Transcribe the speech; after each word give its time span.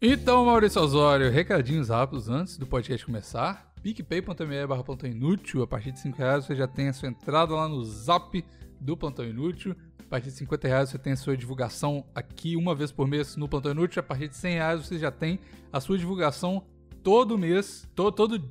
Então, 0.00 0.44
Maurício 0.44 0.82
Osório, 0.82 1.30
recadinhos 1.30 1.88
rápidos 1.88 2.28
antes 2.28 2.58
do 2.58 2.66
podcast 2.66 3.06
começar. 3.06 3.72
picpay.me 3.82 4.66
barra 4.66 4.84
plantão 4.84 5.08
inútil, 5.08 5.62
a 5.62 5.66
partir 5.66 5.90
de 5.90 6.00
5 6.00 6.18
reais 6.18 6.44
você 6.44 6.54
já 6.54 6.68
tem 6.68 6.88
a 6.88 6.92
sua 6.92 7.08
entrada 7.08 7.54
lá 7.54 7.66
no 7.66 7.82
zap 7.82 8.44
do 8.78 8.94
Plantão 8.94 9.24
Inútil. 9.24 9.74
A 9.98 10.08
partir 10.10 10.26
de 10.26 10.36
50 10.36 10.68
reais 10.68 10.90
você 10.90 10.98
tem 10.98 11.14
a 11.14 11.16
sua 11.16 11.34
divulgação 11.34 12.04
aqui 12.14 12.56
uma 12.56 12.74
vez 12.74 12.92
por 12.92 13.08
mês 13.08 13.36
no 13.36 13.48
Plantão 13.48 13.72
Inútil. 13.72 14.00
A 14.00 14.02
partir 14.02 14.28
de 14.28 14.36
100 14.36 14.54
reais 14.54 14.86
você 14.86 14.98
já 14.98 15.10
tem 15.10 15.40
a 15.72 15.80
sua 15.80 15.96
divulgação 15.96 16.62
todo 17.02 17.38
mês, 17.38 17.88
to, 17.94 18.12
todo... 18.12 18.50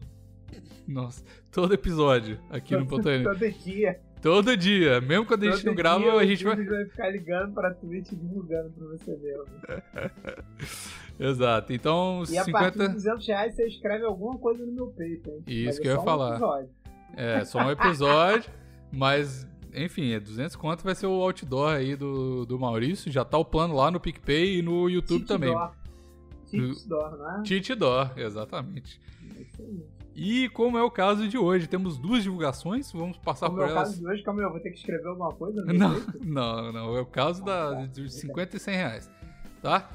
Nossa, 0.88 1.23
todo 1.52 1.75
episódio 1.75 2.39
aqui 2.50 2.75
no 2.75 2.88
Plantão 2.89 3.14
Inútil. 3.14 3.39
Todo 3.39 3.64
dia. 3.64 4.02
Todo 4.26 4.57
dia, 4.57 5.00
mesmo 5.02 5.23
quando 5.23 5.44
a 5.44 5.52
gente 5.52 5.68
não 5.68 5.76
grava, 5.76 6.14
a 6.14 6.25
gente 6.25 6.44
vai... 6.44 6.55
Vai 6.55 6.86
ficar 6.86 7.10
ligando 7.12 7.54
pra 7.54 7.71
Twitch 7.75 8.10
divulgando 8.10 8.71
pra 8.71 8.88
você 8.88 9.16
mesmo. 9.18 9.46
Exato, 11.20 11.71
então 11.71 12.24
E 12.28 12.36
a 12.36 12.43
partir 12.46 12.79
50... 12.79 12.88
de 12.88 12.93
200 12.96 13.28
reais 13.28 13.56
você 13.56 13.68
escreve 13.68 14.04
alguma 14.04 14.36
coisa 14.39 14.65
no 14.65 14.71
meu 14.71 14.88
peito, 14.88 15.29
hein? 15.29 15.43
Isso 15.46 15.65
Mas 15.65 15.79
que 15.79 15.88
é 15.88 15.92
eu 15.92 15.96
ia 15.98 16.01
um 16.01 16.04
falar. 16.04 16.29
episódio. 16.32 16.70
É, 17.15 17.46
só 17.46 17.60
um 17.60 17.70
episódio, 17.70 18.51
mas 18.92 19.48
enfim, 19.75 20.14
é 20.14 20.20
200 20.20 20.56
conto 20.56 20.84
vai 20.84 20.96
ser 20.96 21.06
o 21.06 21.21
outdoor 21.21 21.76
aí 21.76 21.96
do, 21.96 22.48
do 22.48 22.57
Maurício. 22.57 23.12
Já 23.12 23.23
tá 23.23 23.37
o 23.37 23.46
plano 23.46 23.76
lá 23.76 23.92
no 23.92 24.00
PicPay 24.00 24.57
e 24.57 24.62
no 24.64 24.89
YouTube 24.89 25.20
Tite 25.20 25.28
também. 25.28 25.54
Dó. 25.54 25.71
Tite 26.48 26.89
Dó, 26.89 27.12
não 27.12 27.39
é? 27.39 27.43
Tite 27.43 27.76
Dó, 27.76 28.10
exatamente. 28.18 29.00
É 29.37 29.42
isso 29.43 29.62
aí. 29.62 29.95
E 30.15 30.47
como 30.50 30.78
é 30.78 30.83
o 30.83 30.89
caso 30.89 31.28
de 31.28 31.37
hoje, 31.37 31.68
temos 31.68 31.97
duas 31.97 32.23
divulgações, 32.23 32.89
vamos 32.92 33.17
passar 33.17 33.47
Como 33.47 33.59
por 33.59 33.66
é 33.66 33.67
o 33.67 33.72
elas. 33.72 33.89
caso 33.89 34.00
de 34.00 34.08
hoje, 34.08 34.23
calma 34.23 34.39
aí, 34.39 34.45
eu 34.45 34.52
vou 34.52 34.59
ter 34.61 34.69
que 34.69 34.78
escrever 34.78 35.08
alguma 35.08 35.31
coisa 35.33 35.61
Não, 35.66 35.94
peito? 35.94 36.19
não, 36.25 36.72
não, 36.72 36.95
é 36.95 37.02
o 37.02 37.06
caso 37.06 37.44
da, 37.44 37.86
de 37.86 38.09
50 38.09 38.56
e 38.56 38.59
100 38.59 38.75
reais, 38.75 39.11
tá? 39.61 39.89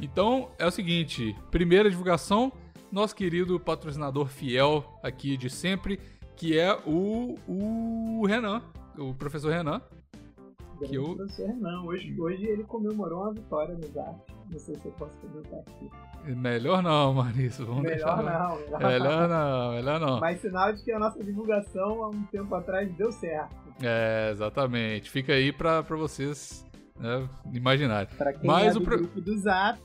Então, 0.00 0.50
é 0.58 0.66
o 0.66 0.70
seguinte, 0.70 1.36
primeira 1.50 1.90
divulgação, 1.90 2.50
nosso 2.90 3.14
querido 3.14 3.60
patrocinador 3.60 4.28
fiel 4.28 4.98
aqui 5.02 5.36
de 5.36 5.50
sempre, 5.50 6.00
que 6.36 6.58
é 6.58 6.74
o, 6.86 7.34
o 7.46 8.26
Renan, 8.26 8.62
o 8.96 9.12
professor 9.14 9.52
Renan, 9.52 9.82
Grande 10.78 10.90
que 10.90 10.96
eu- 10.96 11.16
professor 11.16 11.46
Renan. 11.46 11.82
Hoje, 11.82 12.20
hoje 12.20 12.44
ele 12.46 12.64
comemorou 12.64 13.22
uma 13.22 13.32
vitória 13.32 13.74
no 13.74 13.86
Zap. 13.88 14.16
Não 14.50 14.58
sei 14.58 14.74
se 14.76 14.86
eu 14.86 14.92
posso 14.92 15.16
comentar 15.18 15.60
aqui. 15.60 15.90
Melhor 16.36 16.82
não. 16.82 17.14
Vamos 17.14 17.34
melhor 17.36 17.82
deixar. 17.82 18.16
não, 18.16 18.56
melhor, 18.56 18.80
Melhor 18.80 19.28
não, 19.28 19.72
melhor 19.72 20.00
não. 20.00 20.20
Mas 20.20 20.40
sinal 20.40 20.72
de 20.72 20.82
que 20.84 20.92
a 20.92 20.98
nossa 20.98 21.22
divulgação 21.22 22.02
há 22.04 22.08
um 22.08 22.22
tempo 22.24 22.54
atrás 22.54 22.90
deu 22.96 23.10
certo. 23.12 23.54
É, 23.82 24.30
exatamente. 24.32 25.10
Fica 25.10 25.32
aí 25.32 25.52
pra, 25.52 25.82
pra 25.82 25.96
vocês 25.96 26.64
né, 26.98 27.28
imaginarem. 27.52 28.08
Pra 28.16 28.32
quem 28.32 28.46
Mas 28.46 28.68
é 28.74 28.76
o 28.76 28.80
do 28.80 28.84
pro- 28.84 28.98
grupo 28.98 29.20
do 29.20 29.36
Zap, 29.38 29.80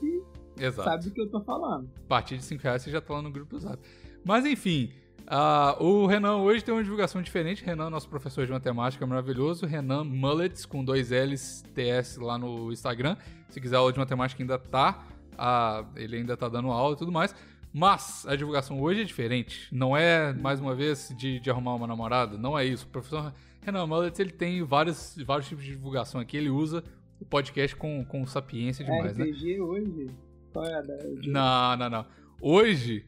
Exato. 0.58 0.88
sabe 0.88 1.04
do 1.04 1.10
que 1.10 1.20
eu 1.20 1.30
tô 1.30 1.40
falando. 1.42 1.90
A 2.04 2.08
partir 2.08 2.36
de 2.36 2.44
5 2.44 2.62
reais 2.62 2.82
você 2.82 2.90
já 2.90 3.00
tá 3.00 3.14
lá 3.14 3.22
no 3.22 3.30
grupo 3.30 3.50
do 3.56 3.60
Zap. 3.60 3.78
Mas 4.24 4.44
enfim, 4.46 4.92
ah, 5.34 5.78
o 5.80 6.04
Renan 6.04 6.36
hoje 6.36 6.62
tem 6.62 6.74
uma 6.74 6.82
divulgação 6.82 7.22
diferente. 7.22 7.64
Renan, 7.64 7.88
nosso 7.88 8.06
professor 8.06 8.44
de 8.44 8.52
matemática 8.52 9.06
maravilhoso. 9.06 9.64
Renan 9.64 10.04
Mullets, 10.04 10.66
com 10.66 10.84
dois 10.84 11.10
L's, 11.10 11.64
TS 11.74 12.18
lá 12.18 12.36
no 12.36 12.70
Instagram. 12.70 13.16
Se 13.48 13.58
quiser 13.58 13.76
aula 13.76 13.90
de 13.90 13.98
matemática 13.98 14.42
ainda 14.42 14.58
tá. 14.58 15.06
ah, 15.38 15.86
ele 15.96 16.18
ainda 16.18 16.36
tá 16.36 16.50
dando 16.50 16.70
aula 16.70 16.94
e 16.94 16.98
tudo 16.98 17.10
mais. 17.10 17.34
Mas 17.72 18.26
a 18.28 18.36
divulgação 18.36 18.78
hoje 18.78 19.00
é 19.00 19.04
diferente. 19.04 19.74
Não 19.74 19.96
é, 19.96 20.34
mais 20.34 20.60
uma 20.60 20.74
vez, 20.74 21.14
de, 21.16 21.40
de 21.40 21.50
arrumar 21.50 21.76
uma 21.76 21.86
namorada. 21.86 22.36
Não 22.36 22.58
é 22.58 22.66
isso. 22.66 22.84
O 22.84 22.90
professor 22.90 23.32
Renan 23.62 23.86
Mullets, 23.86 24.20
ele 24.20 24.32
tem 24.32 24.62
vários, 24.62 25.16
vários 25.24 25.48
tipos 25.48 25.64
de 25.64 25.70
divulgação 25.70 26.20
aqui. 26.20 26.36
Ele 26.36 26.50
usa 26.50 26.84
o 27.18 27.24
podcast 27.24 27.74
com, 27.74 28.04
com 28.04 28.26
sapiência 28.26 28.84
demais, 28.84 29.16
né? 29.16 29.24
RPG 29.24 29.62
hoje. 29.62 30.10
Qual 30.52 30.66
é 30.66 30.74
a. 30.74 30.82
Não, 31.24 31.76
não, 31.78 31.88
não. 31.88 32.06
Hoje, 32.38 33.06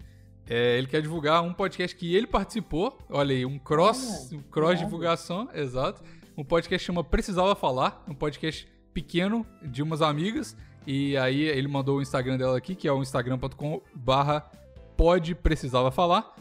é, 0.48 0.76
ele 0.78 0.86
quer 0.86 1.00
divulgar 1.00 1.42
um 1.42 1.52
podcast 1.52 1.96
que 1.96 2.14
ele 2.14 2.26
participou. 2.26 2.98
Olha 3.08 3.34
aí, 3.34 3.46
um 3.46 3.58
cross, 3.58 4.32
um 4.32 4.42
cross 4.42 4.78
divulgação, 4.78 5.48
exato. 5.54 6.02
Um 6.36 6.44
podcast 6.44 6.84
chama 6.84 7.02
Precisava 7.02 7.54
Falar, 7.54 8.04
um 8.08 8.14
podcast 8.14 8.68
pequeno 8.92 9.46
de 9.62 9.82
umas 9.82 10.02
amigas. 10.02 10.56
E 10.86 11.16
aí 11.16 11.42
ele 11.42 11.68
mandou 11.68 11.98
o 11.98 12.02
Instagram 12.02 12.36
dela 12.36 12.58
aqui, 12.58 12.74
que 12.74 12.86
é 12.86 12.92
o 12.92 13.00
instagram.com 13.00 13.80
barra 13.94 14.50
pode 14.96 15.34
precisava 15.34 15.90
falar. 15.90 16.34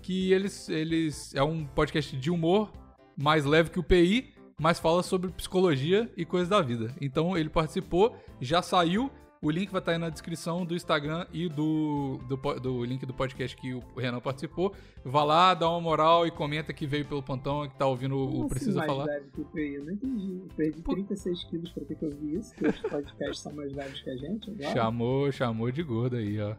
Que 0.00 0.32
eles, 0.32 0.68
eles 0.68 1.34
é 1.34 1.42
um 1.42 1.64
podcast 1.66 2.16
de 2.16 2.30
humor 2.30 2.70
mais 3.16 3.44
leve 3.44 3.70
que 3.70 3.80
o 3.80 3.82
PI, 3.82 4.32
mas 4.60 4.78
fala 4.78 5.02
sobre 5.02 5.30
psicologia 5.30 6.10
e 6.16 6.24
coisas 6.24 6.48
da 6.48 6.60
vida. 6.60 6.94
Então 7.00 7.36
ele 7.36 7.48
participou, 7.48 8.16
já 8.40 8.62
saiu. 8.62 9.10
O 9.40 9.50
link 9.50 9.70
vai 9.70 9.80
estar 9.80 9.92
aí 9.92 9.98
na 9.98 10.08
descrição 10.10 10.64
do 10.66 10.74
Instagram 10.74 11.24
e 11.32 11.48
do, 11.48 12.18
do, 12.28 12.36
do 12.60 12.84
link 12.84 13.06
do 13.06 13.14
podcast 13.14 13.56
que 13.56 13.72
o 13.72 13.82
Renan 13.96 14.18
participou. 14.20 14.74
Vá 15.04 15.22
lá, 15.22 15.54
dá 15.54 15.70
uma 15.70 15.80
moral 15.80 16.26
e 16.26 16.30
comenta 16.30 16.72
que 16.72 16.86
veio 16.86 17.04
pelo 17.04 17.22
plantão, 17.22 17.68
que 17.68 17.76
tá 17.76 17.86
ouvindo 17.86 18.16
o 18.18 18.26
Como 18.26 18.40
assim 18.46 18.48
Precisa 18.48 18.78
mais 18.80 18.90
Falar. 18.90 19.04
leve 19.04 19.30
que 19.32 19.40
o 19.40 19.44
PI? 19.44 19.74
Eu 19.74 19.84
não 19.84 19.92
entendi. 19.92 20.40
Eu 20.42 20.48
perdi 20.56 20.82
Pô. 20.82 20.92
36 20.94 21.44
quilos 21.44 21.70
pra 21.70 21.84
ter 21.84 21.94
que 21.94 22.04
ouvir 22.04 22.34
isso. 22.38 22.52
Que 22.56 22.66
os 22.66 22.78
podcasts 22.80 23.38
são 23.40 23.52
mais 23.52 23.72
leves 23.72 24.00
que 24.00 24.10
a 24.10 24.16
gente 24.16 24.50
agora. 24.50 24.72
Chamou, 24.74 25.30
chamou 25.30 25.70
de 25.70 25.82
gordo 25.84 26.16
aí, 26.16 26.40
ó. 26.40 26.54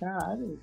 Caralho, 0.00 0.58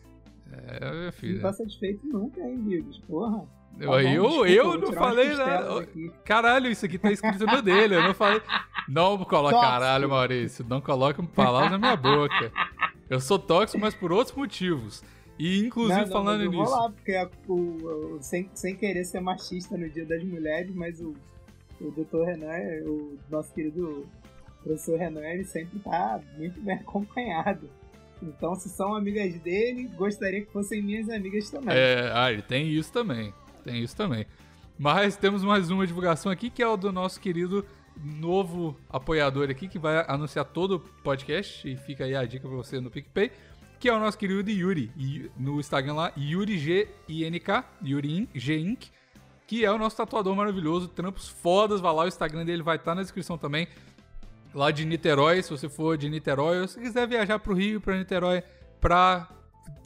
É, 0.52 0.90
minha 0.92 1.06
não 1.06 1.12
filha. 1.12 1.42
tá 1.42 1.54
satisfeito 1.54 2.08
nunca, 2.08 2.42
hein, 2.42 2.58
Bigos? 2.58 2.98
Porra. 3.00 3.46
Eu, 3.80 3.92
Tá 3.92 4.02
eu, 4.04 4.46
eu 4.48 4.64
vou 4.66 4.78
não 4.78 4.94
falei 4.94 5.30
nada. 5.36 5.80
aqui. 5.80 6.12
Caralho, 6.24 6.70
isso 6.70 6.86
aqui 6.86 6.98
tá 6.98 7.12
escrito 7.12 7.46
no 7.46 7.62
dele. 7.62 7.96
Eu 7.96 8.04
não 8.04 8.14
falei. 8.14 8.42
Não 8.88 9.18
Tóxico. 9.52 9.72
caralho, 9.72 10.10
Maurício. 10.10 10.66
Não 10.70 10.80
coloque 10.82 11.22
palavras 11.28 11.72
na 11.72 11.78
minha 11.78 11.96
boca. 11.96 12.52
Eu 13.10 13.20
sou 13.20 13.40
tóxico, 13.40 13.80
mas 13.80 13.94
por 13.96 14.12
outros 14.12 14.36
motivos. 14.36 15.04
E 15.40 15.66
inclusive 15.66 16.00
Não, 16.02 16.06
não, 16.06 16.12
falando 16.14 16.38
mas 16.38 16.46
eu 16.46 16.52
nisso. 16.52 16.72
Vou 16.72 16.80
lá, 16.82 16.90
porque 16.92 17.12
é 17.12 17.30
o, 17.48 17.54
o- 17.54 18.18
sem, 18.22 18.50
sem 18.54 18.76
querer 18.76 19.04
ser 19.04 19.20
machista 19.20 19.76
no 19.76 19.90
Dia 19.90 20.06
das 20.06 20.24
Mulheres, 20.24 20.74
mas 20.76 21.02
o, 21.02 21.14
o 21.82 21.92
Dr. 21.92 22.24
Renan, 22.26 22.86
o 22.86 23.18
nosso 23.30 23.52
querido 23.54 24.06
professor 24.64 24.98
Renan, 25.00 25.22
ele 25.26 25.44
sempre 25.44 25.80
tá 25.80 26.20
muito 26.38 26.62
bem 26.62 26.76
acompanhado. 26.76 27.68
Então, 28.22 28.56
se 28.56 28.70
são 28.70 28.96
amigas 28.96 29.34
dele, 29.42 29.90
gostaria 29.98 30.46
que 30.46 30.52
fossem 30.52 30.82
minhas 30.82 31.10
amigas 31.10 31.50
também. 31.50 31.76
É, 31.76 32.12
ah, 32.14 32.32
ele 32.32 32.42
tem 32.44 32.68
isso 32.70 32.92
também. 32.94 33.34
Tem 33.64 33.82
isso 33.82 33.96
também. 33.96 34.26
Mas 34.78 35.16
temos 35.16 35.44
mais 35.44 35.70
uma 35.70 35.86
divulgação 35.88 36.32
aqui 36.32 36.50
que 36.50 36.62
é 36.62 36.68
o 36.68 36.76
do 36.76 36.92
nosso 36.92 37.20
querido 37.20 37.66
novo 37.96 38.76
apoiador 38.90 39.50
aqui 39.50 39.68
que 39.68 39.78
vai 39.78 40.04
anunciar 40.08 40.46
todo 40.46 40.76
o 40.76 40.80
podcast 40.80 41.70
e 41.70 41.78
fica 41.78 42.06
aí 42.06 42.16
a 42.16 42.26
dica 42.26 42.48
pra 42.48 42.58
você 42.58 42.80
no 42.80 42.90
PicPay, 42.90 43.32
que 43.80 43.88
é 43.88 43.94
o 43.94 44.00
nosso 44.00 44.18
querido 44.18 44.50
Yuri, 44.50 44.92
no 45.38 45.60
Instagram 45.60 45.94
lá, 45.94 46.14
Yuri 46.18 46.58
G 46.58 46.88
I 47.08 47.24
N 47.24 47.40
K, 47.40 47.64
Yuri 47.86 48.30
G 48.34 48.58
Inc, 48.60 48.88
que 49.46 49.64
é 49.64 49.72
o 49.72 49.78
nosso 49.78 49.98
tatuador 49.98 50.36
maravilhoso, 50.36 50.88
trampos 50.88 51.28
fodas, 51.30 51.80
vai 51.80 51.94
lá, 51.94 52.06
o 52.06 52.08
Instagram 52.08 52.46
dele 52.46 52.64
vai 52.64 52.78
estar 52.78 52.96
na 52.96 53.02
descrição 53.02 53.38
também. 53.38 53.68
Lá 54.54 54.72
de 54.72 54.86
Niterói, 54.86 55.42
se 55.42 55.50
você 55.50 55.70
for 55.70 55.98
de 55.98 56.10
Niterói, 56.10 56.62
ou 56.62 56.68
se 56.68 56.80
quiser 56.80 57.08
viajar 57.08 57.40
pro 57.40 57.54
Rio, 57.54 57.82
pra 57.82 57.98
Niterói, 57.98 58.44
pra 58.80 59.28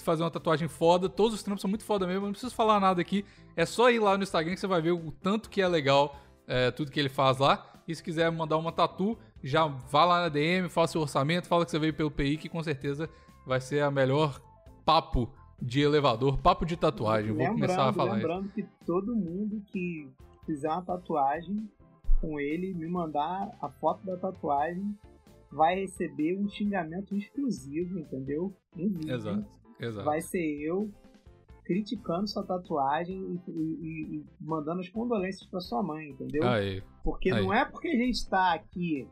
fazer 0.04 0.24
uma 0.24 0.32
tatuagem 0.32 0.68
foda. 0.68 1.10
Todos 1.10 1.34
os 1.34 1.44
trampos 1.44 1.62
são 1.62 1.70
muito 1.70 1.84
foda 1.84 2.08
mesmo, 2.08 2.26
não 2.26 2.32
preciso 2.32 2.56
falar 2.56 2.80
nada 2.80 3.02
aqui. 3.02 3.26
É 3.56 3.66
só 3.66 3.90
ir 3.90 4.00
lá 4.00 4.18
no 4.18 4.24
Instagram 4.24 4.54
que 4.54 4.60
você 4.60 4.68
vai 4.68 4.82
ver 4.82 4.92
o 4.92 5.12
tanto 5.12 5.50
que 5.50 5.62
é 5.62 5.68
legal 5.68 6.16
é, 6.48 6.72
tudo 6.72 6.92
que 6.92 7.00
ele 7.00 7.10
faz 7.10 7.38
lá. 7.38 7.74
E 7.88 7.96
se 7.96 8.04
quiser 8.04 8.32
mandar 8.32 8.58
uma 8.58 8.72
tatu, 8.72 9.18
já 9.44 9.66
vá 9.66 10.06
lá 10.06 10.22
na 10.24 10.30
DM, 10.30 10.70
faça 10.70 10.98
o 10.98 11.02
orçamento, 11.02 11.48
fala 11.48 11.66
que 11.66 11.72
você 11.72 11.80
veio 11.80 11.94
pelo 11.94 12.12
PI, 12.12 12.38
que 12.38 12.50
com 12.50 12.62
certeza 12.62 13.10
vai 13.46 13.62
ser 13.62 13.82
a 13.82 13.90
melhor 13.90 14.42
papo 14.86 15.32
de 15.62 15.82
elevador, 15.82 16.38
papo 16.38 16.66
de 16.66 16.78
tatuagem. 16.78 17.32
Vou 17.32 17.48
começar 17.48 17.90
a 17.90 17.94
falar 17.94 18.18
isso. 18.18 18.28
lembrando 18.28 18.50
que 18.50 18.64
todo 18.86 19.16
mundo 19.16 19.62
que 19.72 20.10
fizer 20.46 20.70
uma 20.70 20.82
tatuagem 20.82 21.70
com 22.22 22.40
ele, 22.40 22.74
me 22.74 22.88
mandar 22.88 23.52
a 23.62 23.70
foto 23.70 24.06
da 24.06 24.18
tatuagem, 24.18 24.98
vai 25.52 25.76
receber 25.80 26.38
um 26.38 26.50
xingamento 26.50 27.16
exclusivo, 27.16 28.00
entendeu? 28.00 28.54
Exato, 29.08 29.46
exato. 29.80 30.06
Vai 30.06 30.22
ser 30.22 30.62
eu 30.62 30.90
criticando 31.66 32.28
sua 32.28 32.44
tatuagem 32.44 33.42
e, 33.48 33.52
e- 33.52 34.16
e 34.18 34.26
mandando 34.40 34.80
as 34.80 34.88
condolências 34.90 35.46
pra 35.50 35.60
sua 35.60 35.84
mãe, 35.84 36.10
entendeu? 36.12 36.48
Aí, 36.48 36.82
Porque 37.04 37.30
aí. 37.32 37.44
não 37.44 37.54
é 37.54 37.66
porque 37.66 37.90
a 37.90 37.96
gente 37.98 38.30
tá 38.30 38.54
aqui 38.54 39.06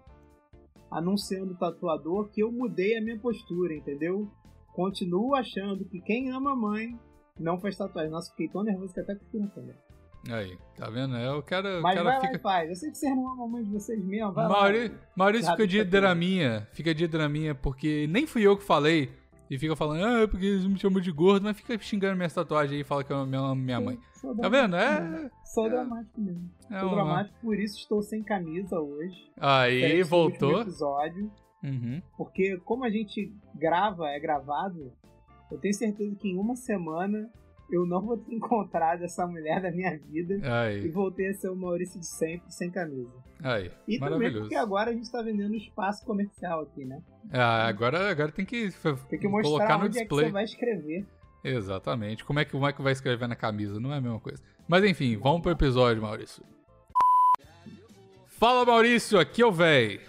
anunciando 0.92 1.52
o 1.54 1.58
tatuador 1.58 2.30
que 2.30 2.42
eu 2.42 2.52
mudei 2.52 2.98
a 2.98 3.02
minha 3.02 3.20
postura, 3.20 3.74
entendeu? 3.74 4.30
Continuo 4.74 5.36
achando 5.36 5.86
que 5.86 6.00
quem 6.02 6.32
ama 6.32 6.52
a 6.54 6.56
mãe 6.56 6.98
não 7.40 7.58
faz 7.60 7.78
tatuagem. 7.78 8.12
Nossa, 8.12 8.30
fiquei 8.32 8.48
tão 8.48 8.64
nervoso 8.64 8.94
que 8.94 9.00
até 9.02 9.16
consegui 9.16 9.40
responder. 9.44 9.76
aí, 10.30 10.58
tá 10.78 10.90
vendo? 10.90 11.16
É, 11.16 11.32
o 11.34 11.44
cara, 11.44 11.80
o 11.80 11.82
Mas 11.82 11.96
cara 11.96 12.04
vai 12.06 12.16
lá 12.16 12.22
fica. 12.22 12.38
e 12.38 12.40
faz. 12.40 12.70
Eu 12.70 12.76
sei 12.76 12.92
que 12.92 12.98
vocês 12.98 13.16
não 13.16 13.30
amam 13.34 13.46
a 13.46 13.50
mãe 13.50 13.64
de 13.64 13.70
vocês 13.72 14.04
mesmo. 14.04 14.32
Vai 14.34 14.48
Mauri- 14.48 14.88
lá. 14.90 14.96
Maurício 15.16 15.52
fica 15.52 15.68
de 15.68 15.84
draminha, 15.84 16.68
fica 16.74 16.96
de 16.96 17.08
draminha, 17.08 17.54
porque 17.54 18.08
nem 18.08 18.26
fui 18.26 18.44
eu 18.44 18.58
que 18.58 18.64
falei. 18.64 19.12
E 19.50 19.58
fica 19.60 19.76
falando, 19.76 20.04
ah, 20.04 20.22
é 20.22 20.28
porque 20.28 20.46
eles 20.46 20.66
me 20.66 20.78
chamam 20.80 21.00
de 21.02 21.12
gordo, 21.12 21.44
mas 21.44 21.56
fica 21.58 21.78
xingando 21.78 22.16
minhas 22.16 22.34
tatuagens 22.34 22.74
aí 22.74 22.82
e 22.82 22.84
fala 22.84 23.04
que 23.04 23.14
eu 23.14 23.18
amo 23.18 23.56
minha 23.56 23.80
mãe. 23.80 24.00
Sou 24.14 24.36
Tá 24.36 24.50
vendo? 24.50 24.76
É. 24.76 25.30
Sou 25.44 25.68
é- 25.68 25.70
dramático 25.70 26.20
mesmo. 26.22 26.50
é 26.72 26.80
Sou 26.80 26.90
uma- 26.90 26.96
dramático, 26.96 27.36
por 27.42 27.60
isso 27.60 27.78
estou 27.78 28.02
sem 28.02 28.24
camisa 28.24 28.80
hoje. 28.80 29.32
Aí, 29.38 30.02
voltou. 30.04 30.62
episódio. 30.62 31.32
Uhum. 31.64 32.02
Porque 32.18 32.58
como 32.66 32.84
a 32.86 32.90
gente 32.90 33.32
grava, 33.54 34.08
é 34.10 34.20
gravado, 34.20 34.92
eu 35.52 35.58
tenho 35.60 35.74
certeza 35.74 36.16
que 36.16 36.30
em 36.30 36.38
uma 36.38 36.56
semana 36.56 37.30
eu 37.70 37.86
não 37.86 38.02
vou 38.02 38.18
ter 38.18 38.34
encontrado 38.36 39.04
essa 39.04 39.26
mulher 39.26 39.62
da 39.62 39.72
minha 39.72 39.98
vida 39.98 40.36
e 40.36 40.46
Aí, 40.46 40.90
voltei 40.90 41.30
a 41.30 41.34
ser 41.34 41.50
o 41.50 41.56
Maurício 41.56 42.00
de 42.00 42.06
sempre, 42.06 42.52
sem 42.52 42.70
camisa. 42.72 43.12
aí. 43.44 43.72
E 43.88 44.00
também 44.00 44.32
porque 44.32 44.56
agora 44.56 44.92
a 44.92 44.94
gente 44.94 45.12
tá 45.12 45.22
vendendo 45.22 45.56
espaço 45.56 46.06
comercial 46.06 46.62
aqui, 46.62 46.86
né? 46.86 47.02
Ah, 47.32 47.68
agora, 47.68 48.10
agora 48.10 48.32
tem 48.32 48.46
que, 48.46 48.70
Tem 49.10 49.20
que 49.20 49.28
mostrar 49.28 49.50
colocar 49.50 49.78
no 49.78 49.86
onde 49.86 49.98
é 49.98 50.02
que 50.02 50.08
display. 50.08 50.26
você 50.26 50.32
vai 50.32 50.44
escrever. 50.44 51.06
Exatamente. 51.44 52.26
Como 52.26 52.40
é, 52.40 52.46
que, 52.46 52.52
como 52.52 52.68
é 52.68 52.74
que 52.74 52.82
vai 52.82 52.92
escrever 52.92 53.28
na 53.28 53.36
camisa? 53.36 53.80
Não 53.80 53.94
é 53.94 53.98
a 53.98 54.02
mesma 54.02 54.20
coisa. 54.20 54.42
Mas 54.68 54.84
enfim, 54.84 55.16
vamos 55.16 55.42
pro 55.42 55.52
episódio, 55.52 56.02
Maurício. 56.02 56.44
Fala, 58.28 58.66
Maurício, 58.66 59.20
aqui 59.20 59.42
é 59.42 59.46
o 59.46 59.52
véi. 59.52 60.02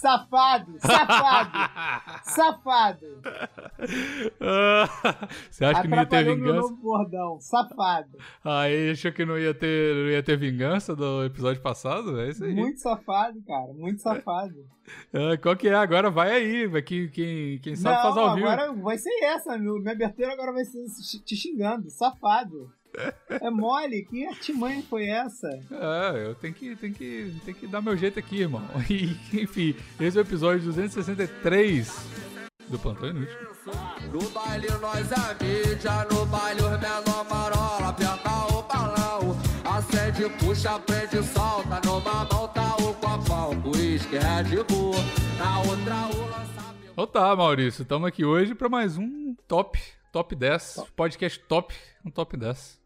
Safado, 0.00 0.78
safado, 0.80 1.50
safado. 2.24 3.06
Você 5.50 5.64
acha 5.64 5.82
que 5.82 5.88
não 5.88 5.98
ia 5.98 6.06
ter 6.06 6.24
meu 6.24 6.36
vingança? 6.36 6.60
novo 6.60 6.76
bordão, 6.76 7.40
safado. 7.40 8.18
Aí 8.44 8.90
achou 8.90 9.12
que 9.12 9.24
não 9.24 9.38
ia 9.38 9.54
ter, 9.54 9.94
não 9.94 10.10
ia 10.10 10.22
ter 10.22 10.36
vingança 10.36 10.94
do 10.96 11.24
episódio 11.24 11.60
passado? 11.62 12.20
É 12.20 12.30
isso 12.30 12.44
aí. 12.44 12.54
Muito 12.54 12.80
safado, 12.80 13.40
cara, 13.46 13.72
muito 13.74 14.00
safado. 14.00 14.54
Ah, 15.14 15.36
qual 15.40 15.54
que 15.54 15.68
é? 15.68 15.74
Agora 15.74 16.10
vai 16.10 16.32
aí, 16.32 16.66
vai 16.66 16.82
que 16.82 17.06
quem, 17.10 17.60
quem 17.60 17.76
sabe 17.76 17.94
Não, 17.94 18.02
faz 18.02 18.16
ao 18.16 18.34
vivo. 18.34 18.48
agora 18.48 18.72
vai 18.72 18.98
ser 18.98 19.22
essa, 19.22 19.56
meu. 19.56 19.74
Minha 19.78 19.92
abertura 19.92 20.32
agora 20.32 20.52
vai 20.52 20.64
ser 20.64 20.80
te 21.24 21.36
xingando, 21.36 21.88
safado. 21.90 22.72
É 23.28 23.50
mole, 23.50 24.04
que 24.04 24.26
artimanha 24.26 24.82
foi 24.82 25.06
essa? 25.08 25.48
É, 25.70 26.26
eu 26.26 26.34
tenho 26.34 26.52
que, 26.52 26.74
tenho 26.76 26.94
que, 26.94 27.34
tenho 27.44 27.56
que 27.56 27.66
dar 27.66 27.80
meu 27.80 27.96
jeito 27.96 28.18
aqui, 28.18 28.40
irmão. 28.40 28.62
E, 28.90 29.16
enfim, 29.42 29.74
esse 30.00 30.18
é 30.18 30.20
o 30.20 30.24
episódio 30.24 30.64
263 30.64 32.30
do 32.68 32.78
Plantão 32.78 33.10
Inútil. 33.10 33.36
No 34.12 34.30
baile 34.30 34.68
nós 34.80 35.10
é 35.12 35.44
mídia, 35.44 36.06
no 36.10 36.24
baile 36.26 36.62
os 36.62 36.80
menor 36.80 37.26
marola, 37.28 37.88
aperta 37.88 38.46
o 38.52 38.62
balão. 38.62 39.36
Acende, 39.64 40.28
puxa, 40.38 40.78
prende, 40.80 41.22
solta, 41.22 41.80
numa 41.84 42.24
mão 42.24 42.48
tá 42.48 42.76
o 42.76 42.94
copão. 42.94 43.62
Whisky, 43.64 44.16
Red 44.16 44.64
Bull, 44.64 44.94
na 45.38 45.58
outra 45.60 46.16
o 46.16 46.30
lançamento. 46.30 46.92
Então 46.92 47.06
tá, 47.06 47.36
Maurício, 47.36 47.82
estamos 47.82 48.08
aqui 48.08 48.24
hoje 48.24 48.54
para 48.54 48.68
mais 48.68 48.96
um 48.96 49.34
top, 49.46 49.80
top 50.12 50.34
10, 50.34 50.84
podcast 50.96 51.38
top, 51.40 51.74
um 52.04 52.10
top 52.10 52.36
10. 52.36 52.79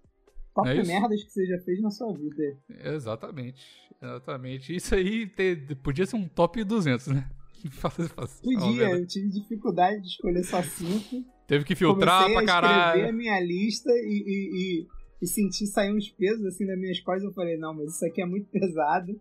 Top 0.54 0.68
É 0.68 0.82
merdas 0.84 1.22
que 1.24 1.30
você 1.30 1.46
já 1.46 1.58
fez 1.64 1.80
na 1.82 1.90
sua 1.90 2.12
vida. 2.16 2.56
Exatamente, 2.84 3.64
exatamente. 4.00 4.74
Isso 4.76 4.94
aí 4.94 5.26
te- 5.26 5.74
podia 5.82 6.06
ser 6.06 6.16
um 6.16 6.28
top 6.28 6.62
200, 6.62 7.08
né? 7.08 7.28
Podia, 8.42 8.90
eu 8.90 9.06
tive 9.06 9.28
dificuldade 9.30 10.00
de 10.02 10.08
escolher 10.08 10.44
só 10.44 10.62
cinco. 10.62 11.24
Teve 11.46 11.64
que 11.64 11.74
filtrar 11.74 12.24
Comecei 12.24 12.44
pra 12.46 12.54
a 12.54 12.58
escrever 12.60 12.74
a 12.74 12.90
caralho. 13.02 13.16
minha 13.16 13.40
lista 13.40 13.90
e, 13.90 14.22
e, 14.26 14.50
e, 14.82 14.86
e 15.22 15.26
senti 15.26 15.66
sair 15.66 15.90
uns 15.94 16.10
pesos 16.10 16.44
assim 16.46 16.66
nas 16.66 16.78
minhas 16.78 17.00
costas. 17.00 17.24
Eu 17.24 17.32
falei, 17.32 17.56
não, 17.56 17.74
mas 17.74 17.94
isso 17.94 18.04
aqui 18.06 18.20
é 18.22 18.26
muito 18.26 18.48
pesado. 18.50 19.18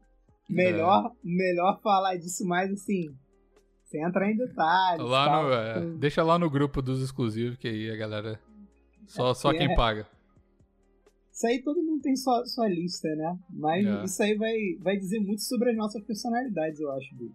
Melhor, 0.50 1.06
É. 1.07 1.09
melhor 1.24 1.79
falar 1.81 2.15
disso 2.18 2.45
mais 2.45 2.69
assim. 2.71 3.15
Sem 3.86 4.01
entrar 4.03 4.29
em 4.29 4.36
detalhes. 4.36 5.06
Lá 5.06 5.41
no, 5.44 5.53
é, 5.53 5.97
deixa 5.97 6.21
lá 6.24 6.38
no 6.38 6.50
grupo 6.50 6.81
dos 6.81 7.01
exclusivos, 7.01 7.57
que 7.57 7.68
aí 7.68 7.89
a 7.91 7.95
galera. 7.95 8.39
Só, 9.07 9.33
só 9.33 9.51
quem 9.53 9.71
É. 9.71 9.75
paga. 9.75 10.06
Isso 11.33 11.47
aí 11.47 11.62
todo 11.63 11.81
mundo 11.81 12.01
tem 12.01 12.15
sua, 12.15 12.45
sua 12.45 12.68
lista, 12.68 13.07
né? 13.15 13.38
Mas 13.50 13.85
É. 13.85 14.03
isso 14.03 14.21
aí 14.21 14.35
vai, 14.35 14.56
vai 14.80 14.95
dizer 14.95 15.19
muito 15.19 15.41
sobre 15.41 15.71
as 15.71 15.75
nossas 15.75 16.03
personalidades, 16.03 16.80
eu 16.80 16.91
acho, 16.91 17.15
Bill. 17.15 17.31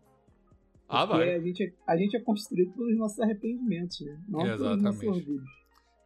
Ah, 0.88 1.06
Porque 1.06 1.24
vai. 1.24 1.34
a 1.34 1.40
gente, 1.40 1.62
é, 1.64 1.72
a 1.86 1.96
gente 1.96 2.16
é 2.16 2.20
construído 2.20 2.72
pelos 2.72 2.96
nossos 2.96 3.18
arrependimentos, 3.20 4.00
né? 4.00 4.18
Não 4.28 4.40
pelos 4.40 4.60
nossos 4.82 5.02
Exatamente. 5.02 5.40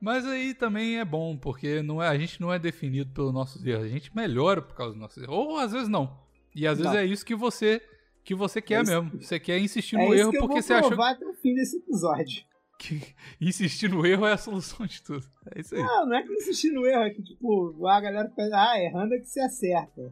Mas 0.01 0.27
aí 0.27 0.55
também 0.55 0.99
é 0.99 1.05
bom, 1.05 1.37
porque 1.37 1.81
não 1.83 2.03
é, 2.03 2.09
a 2.09 2.19
gente 2.19 2.41
não 2.41 2.53
é 2.53 2.59
definido 2.59 3.13
pelos 3.13 3.33
nossos 3.33 3.65
erros, 3.65 3.85
a 3.85 3.89
gente 3.89 4.15
melhora 4.17 4.61
por 4.61 4.75
causa 4.75 4.93
dos 4.93 5.01
nossos 5.01 5.23
erros. 5.23 5.37
Ou 5.37 5.59
às 5.59 5.71
vezes 5.71 5.89
não. 5.89 6.19
E 6.57 6.67
às 6.67 6.79
vezes 6.79 6.95
é 6.95 7.05
isso 7.05 7.25
que 7.25 7.35
você 7.35 7.81
que 8.25 8.35
você 8.35 8.61
quer 8.61 8.83
isso 8.83 8.91
mesmo. 8.91 9.21
Você 9.21 9.39
quer 9.39 9.59
insistir 9.59 9.97
É 9.97 10.07
no 10.07 10.15
erro 10.15 10.31
que 10.31 10.39
eu 10.39 10.41
porque 10.41 10.55
vou 10.55 10.63
você 10.63 10.73
achou 10.73 10.89
provar 10.89 11.13
até 11.13 11.27
o 11.27 11.35
fim 11.35 11.55
desse 11.55 11.77
episódio. 11.77 12.45
Que 12.83 13.15
insistir 13.41 13.89
no 13.89 14.05
erro 14.05 14.27
é 14.27 14.33
a 14.33 14.37
solução 14.37 14.87
de 14.87 15.03
tudo. 15.03 15.25
É 15.55 15.61
isso 15.61 15.75
aí. 15.75 15.83
Não, 15.83 16.07
não 16.07 16.17
é 16.17 16.23
que 16.23 16.33
insistir 16.33 16.71
no 16.73 16.87
erro, 16.87 17.03
é 17.03 17.11
que, 17.11 17.23
tipo, 17.23 17.87
a 17.87 18.01
galera 18.01 18.29
pensa, 18.35 18.57
ah, 18.57 18.79
errando 18.81 19.15
é 19.15 19.19
que 19.19 19.27
se 19.27 19.41
acerta. 19.41 20.03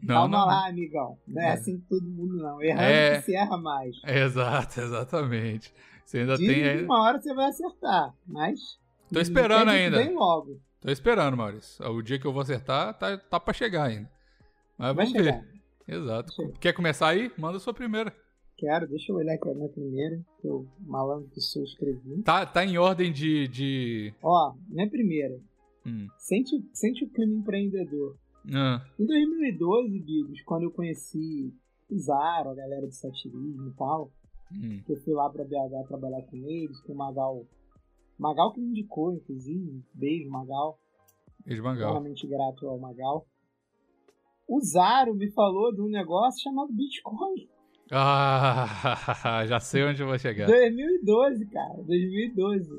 Não, 0.00 0.14
Calma 0.14 0.38
não. 0.38 0.46
lá, 0.46 0.68
amigão. 0.68 1.18
Não 1.26 1.42
é, 1.42 1.46
É. 1.46 1.52
assim 1.54 1.78
que 1.80 1.86
todo 1.88 2.06
mundo, 2.08 2.36
não. 2.36 2.62
Errando 2.62 2.82
É. 2.82 3.16
que 3.18 3.24
se 3.24 3.34
erra 3.34 3.56
mais. 3.56 3.96
Exato, 4.06 4.80
exatamente. 4.80 5.74
Você 6.04 6.18
ainda 6.18 6.36
Dizem 6.36 6.54
tem 6.62 6.84
uma 6.84 7.02
hora 7.02 7.20
você 7.20 7.34
vai 7.34 7.46
acertar, 7.46 8.14
mas... 8.26 8.60
Tô 9.12 9.18
esperando 9.20 9.70
ainda. 9.70 9.96
Bem 9.98 10.14
logo. 10.14 10.60
Tô 10.80 10.90
esperando, 10.90 11.36
Maurício. 11.36 11.84
O 11.90 12.00
dia 12.02 12.18
que 12.18 12.26
eu 12.26 12.32
vou 12.32 12.42
acertar 12.42 12.94
tá, 12.94 13.18
tá 13.18 13.40
pra 13.40 13.52
chegar 13.52 13.84
ainda. 13.84 14.08
Mas 14.78 14.94
Vai 14.94 15.06
vamos 15.06 15.10
chegar. 15.18 15.40
ver. 15.40 15.58
Exato. 15.96 16.32
Chega. 16.32 16.52
Quer 16.60 16.72
começar 16.74 17.08
aí? 17.08 17.32
Manda 17.36 17.56
a 17.56 17.60
sua 17.60 17.74
primeira. 17.74 18.14
Quero, 18.58 18.88
deixa 18.88 19.12
eu 19.12 19.16
olhar 19.16 19.34
aqui 19.34 19.48
a 19.48 19.54
minha 19.54 19.68
primeira, 19.68 20.20
que 20.40 20.48
eu 20.48 20.66
malandro 20.80 21.30
que 21.30 21.40
sou 21.40 21.62
escrevi. 21.62 22.22
Tá, 22.24 22.44
tá 22.44 22.64
em 22.64 22.76
ordem 22.76 23.12
de. 23.12 23.46
de... 23.46 24.12
Ó, 24.20 24.52
minha 24.68 24.90
primeira. 24.90 25.40
Hum. 25.86 26.08
Sente, 26.18 26.60
sente 26.72 27.04
o 27.04 27.08
clima 27.08 27.34
empreendedor. 27.34 28.16
Ah, 28.52 28.84
Em 28.98 29.06
2012, 29.06 30.00
Bigos, 30.00 30.42
quando 30.42 30.64
eu 30.64 30.72
conheci 30.72 31.54
o 31.88 31.98
Zaro, 31.98 32.50
a 32.50 32.54
galera 32.54 32.84
do 32.84 32.92
satirismo 32.92 33.68
e 33.68 33.72
tal, 33.74 34.10
hum. 34.52 34.82
que 34.84 34.92
eu 34.92 34.96
fui 35.02 35.14
lá 35.14 35.30
pra 35.30 35.44
BH 35.44 35.86
trabalhar 35.86 36.22
com 36.22 36.36
eles, 36.36 36.80
com 36.80 36.92
o 36.94 36.96
Magal. 36.96 37.46
Magal 38.18 38.52
que 38.52 38.60
me 38.60 38.70
indicou, 38.70 39.12
inclusive. 39.12 39.84
Beijo, 39.94 40.28
Magal. 40.28 40.80
Beijo, 41.46 41.62
Mangal. 41.62 41.90
Eternamente 41.90 42.26
grato 42.26 42.66
ao 42.66 42.76
Magal. 42.76 43.24
O 44.48 44.60
Zaro 44.60 45.14
me 45.14 45.30
falou 45.30 45.72
de 45.72 45.80
um 45.80 45.88
negócio 45.88 46.42
chamado 46.42 46.72
Bitcoin. 46.72 47.48
Ah, 47.90 49.44
já 49.46 49.60
sei 49.60 49.84
onde 49.84 50.02
eu 50.02 50.06
vou 50.06 50.18
chegar. 50.18 50.46
2012, 50.46 51.46
cara. 51.46 51.82
2012. 51.84 52.70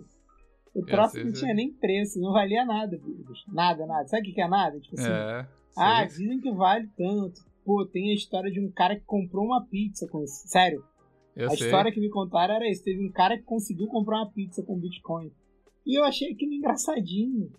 O 0.74 0.86
troço 0.86 1.14
sei, 1.14 1.24
não 1.24 1.32
tinha 1.32 1.54
nem 1.54 1.74
preço, 1.74 2.20
não 2.20 2.32
valia 2.32 2.64
nada, 2.64 2.98
Bigos. 2.98 3.44
Nada, 3.48 3.86
nada. 3.86 4.08
Sabe 4.08 4.30
o 4.30 4.34
que 4.34 4.42
é 4.42 4.48
nada? 4.48 4.80
Tipo 4.80 4.96
assim, 5.00 5.12
É. 5.12 5.48
Ah, 5.78 6.06
dizem 6.06 6.40
que 6.40 6.52
vale 6.52 6.88
tanto. 6.96 7.42
Pô, 7.66 7.86
tem 7.86 8.12
a 8.12 8.16
história 8.16 8.52
de 8.52 8.60
um 8.60 8.72
cara 8.72 8.96
que 8.96 9.06
comprou 9.06 9.46
uma 9.46 9.66
pizza 9.66 10.08
com 10.08 10.24
isso. 10.24 10.48
Sério, 10.48 10.84
eu 11.36 11.48
a 11.48 11.52
sei. 11.52 11.68
história 11.68 11.92
que 11.92 12.00
me 12.00 12.10
contaram 12.10 12.56
era 12.56 12.70
isso. 12.70 12.84
Teve 12.84 13.06
um 13.06 13.12
cara 13.12 13.38
que 13.38 13.44
conseguiu 13.44 13.88
comprar 13.88 14.18
uma 14.18 14.32
pizza 14.32 14.64
com 14.64 14.80
Bitcoin. 14.80 15.32
E 15.86 15.98
eu 15.98 16.04
achei 16.04 16.32
aquilo 16.32 16.54
engraçadinho. 16.54 17.52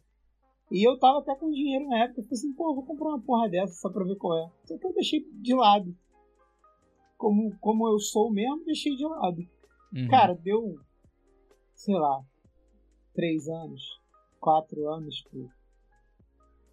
E 0.70 0.86
eu 0.86 0.98
tava 0.98 1.18
até 1.18 1.34
com 1.34 1.50
dinheiro 1.50 1.88
na 1.88 2.04
época. 2.04 2.20
Eu 2.20 2.25
falei 2.25 2.38
assim, 2.38 2.52
pô, 2.52 2.75
vou 2.75 2.84
comprar 2.84 3.08
uma 3.08 3.20
porra 3.20 3.48
dessa 3.48 3.75
só 3.75 3.88
pra 3.90 4.04
ver 4.04 4.16
qual 4.16 4.38
é. 4.38 4.50
Só 4.64 4.78
que 4.78 4.86
eu 4.86 4.92
deixei 4.92 5.25
de 5.32 5.54
lado. 5.54 5.96
Como, 7.20 7.54
como 7.60 7.86
eu 7.86 7.98
sou 7.98 8.32
mesmo, 8.32 8.64
deixei 8.64 8.96
de 8.96 9.04
lado. 9.04 9.42
Uhum. 9.94 10.08
Cara, 10.08 10.34
deu, 10.34 10.78
sei 11.74 11.94
lá, 11.94 12.24
três 13.14 13.46
anos, 13.46 13.82
quatro 14.40 14.88
anos, 14.88 15.22
pô. 15.30 15.46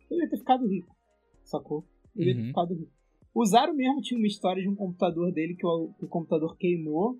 Eu 0.10 0.18
ia 0.20 0.30
ter 0.30 0.38
ficado 0.38 0.66
rico, 0.66 0.96
sacou? 1.44 1.84
Eu 2.16 2.27
ia 2.27 2.34
ter 2.34 2.39
Uhum. 2.44 2.48
ficado 2.48 2.74
rico. 2.74 2.92
O 3.36 3.46
Zaro 3.46 3.74
mesmo 3.75 4.00
tinha 4.00 4.18
uma 4.18 4.25
história 4.25 4.63
de 4.63 4.70
um 4.70 4.75
computador 4.75 5.34
dele 5.34 5.54
que 5.54 5.66
o, 5.68 5.89
que 6.00 6.06
o 6.06 6.08
computador 6.08 6.56
queimou. 6.56 7.20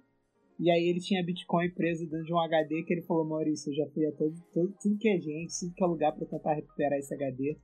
E 0.58 0.72
aí 0.72 0.88
ele 0.88 1.02
tinha 1.02 1.22
Bitcoin 1.24 1.70
preso 1.72 2.10
dentro 2.10 2.26
de 2.26 2.34
um 2.34 2.40
HD 2.40 2.84
que 2.84 2.94
ele 2.94 3.02
falou, 3.04 3.26
Maurício, 3.26 3.72
eu 3.72 3.76
já 3.76 3.88
fui 3.92 4.06
a 4.08 4.12
todo, 4.14 4.34
todo, 4.54 4.74
tudo 4.82 4.98
que 4.98 5.10
é 5.10 5.20
gente, 5.20 5.54
tudo 5.60 5.74
que 5.76 5.84
é 5.84 5.86
lugar 5.86 6.14
pra 6.16 6.26
tentar 6.26 6.54
recuperar 6.54 6.98
esse 6.98 7.14
HD. 7.14 7.58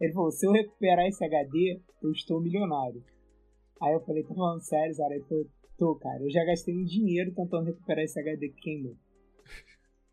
Ele 0.00 0.12
falou, 0.12 0.30
se 0.30 0.46
eu 0.46 0.52
recuperar 0.52 1.06
esse 1.06 1.24
HD, 1.24 1.80
eu 2.02 2.12
estou 2.12 2.40
milionário. 2.42 3.02
Aí 3.80 3.92
eu 3.92 4.00
falei, 4.00 4.22
tá 4.24 4.34
falando 4.34 4.60
sério, 4.60 4.94
Zara? 4.94 5.14
Ele 5.14 5.24
falou, 5.24 5.46
tô, 5.76 5.94
cara, 5.96 6.22
eu 6.22 6.30
já 6.30 6.44
gastei 6.44 6.76
um 6.76 6.84
dinheiro 6.84 7.32
tentando 7.34 7.66
recuperar 7.66 8.04
esse 8.04 8.18
HD 8.18 8.48
que 8.48 8.60
queimou. 8.60 8.96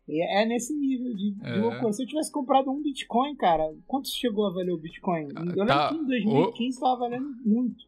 E 0.08 0.22
é 0.22 0.46
nesse 0.46 0.72
nível 0.72 1.12
de, 1.16 1.32
de 1.32 1.44
É. 1.48 1.56
loucura. 1.56 1.92
Se 1.92 2.02
eu 2.02 2.06
tivesse 2.06 2.30
comprado 2.30 2.70
um 2.70 2.80
Bitcoin, 2.80 3.34
cara, 3.36 3.74
quanto 3.86 4.08
chegou 4.08 4.46
a 4.46 4.52
valer 4.52 4.72
o 4.72 4.78
Bitcoin? 4.78 5.28
Eu 5.34 5.64
lembro 5.64 5.66
tá, 5.66 5.88
que 5.88 5.96
em 5.96 6.06
2015 6.06 6.78
tava 6.80 6.96
valendo 7.00 7.28
muito. 7.44 7.84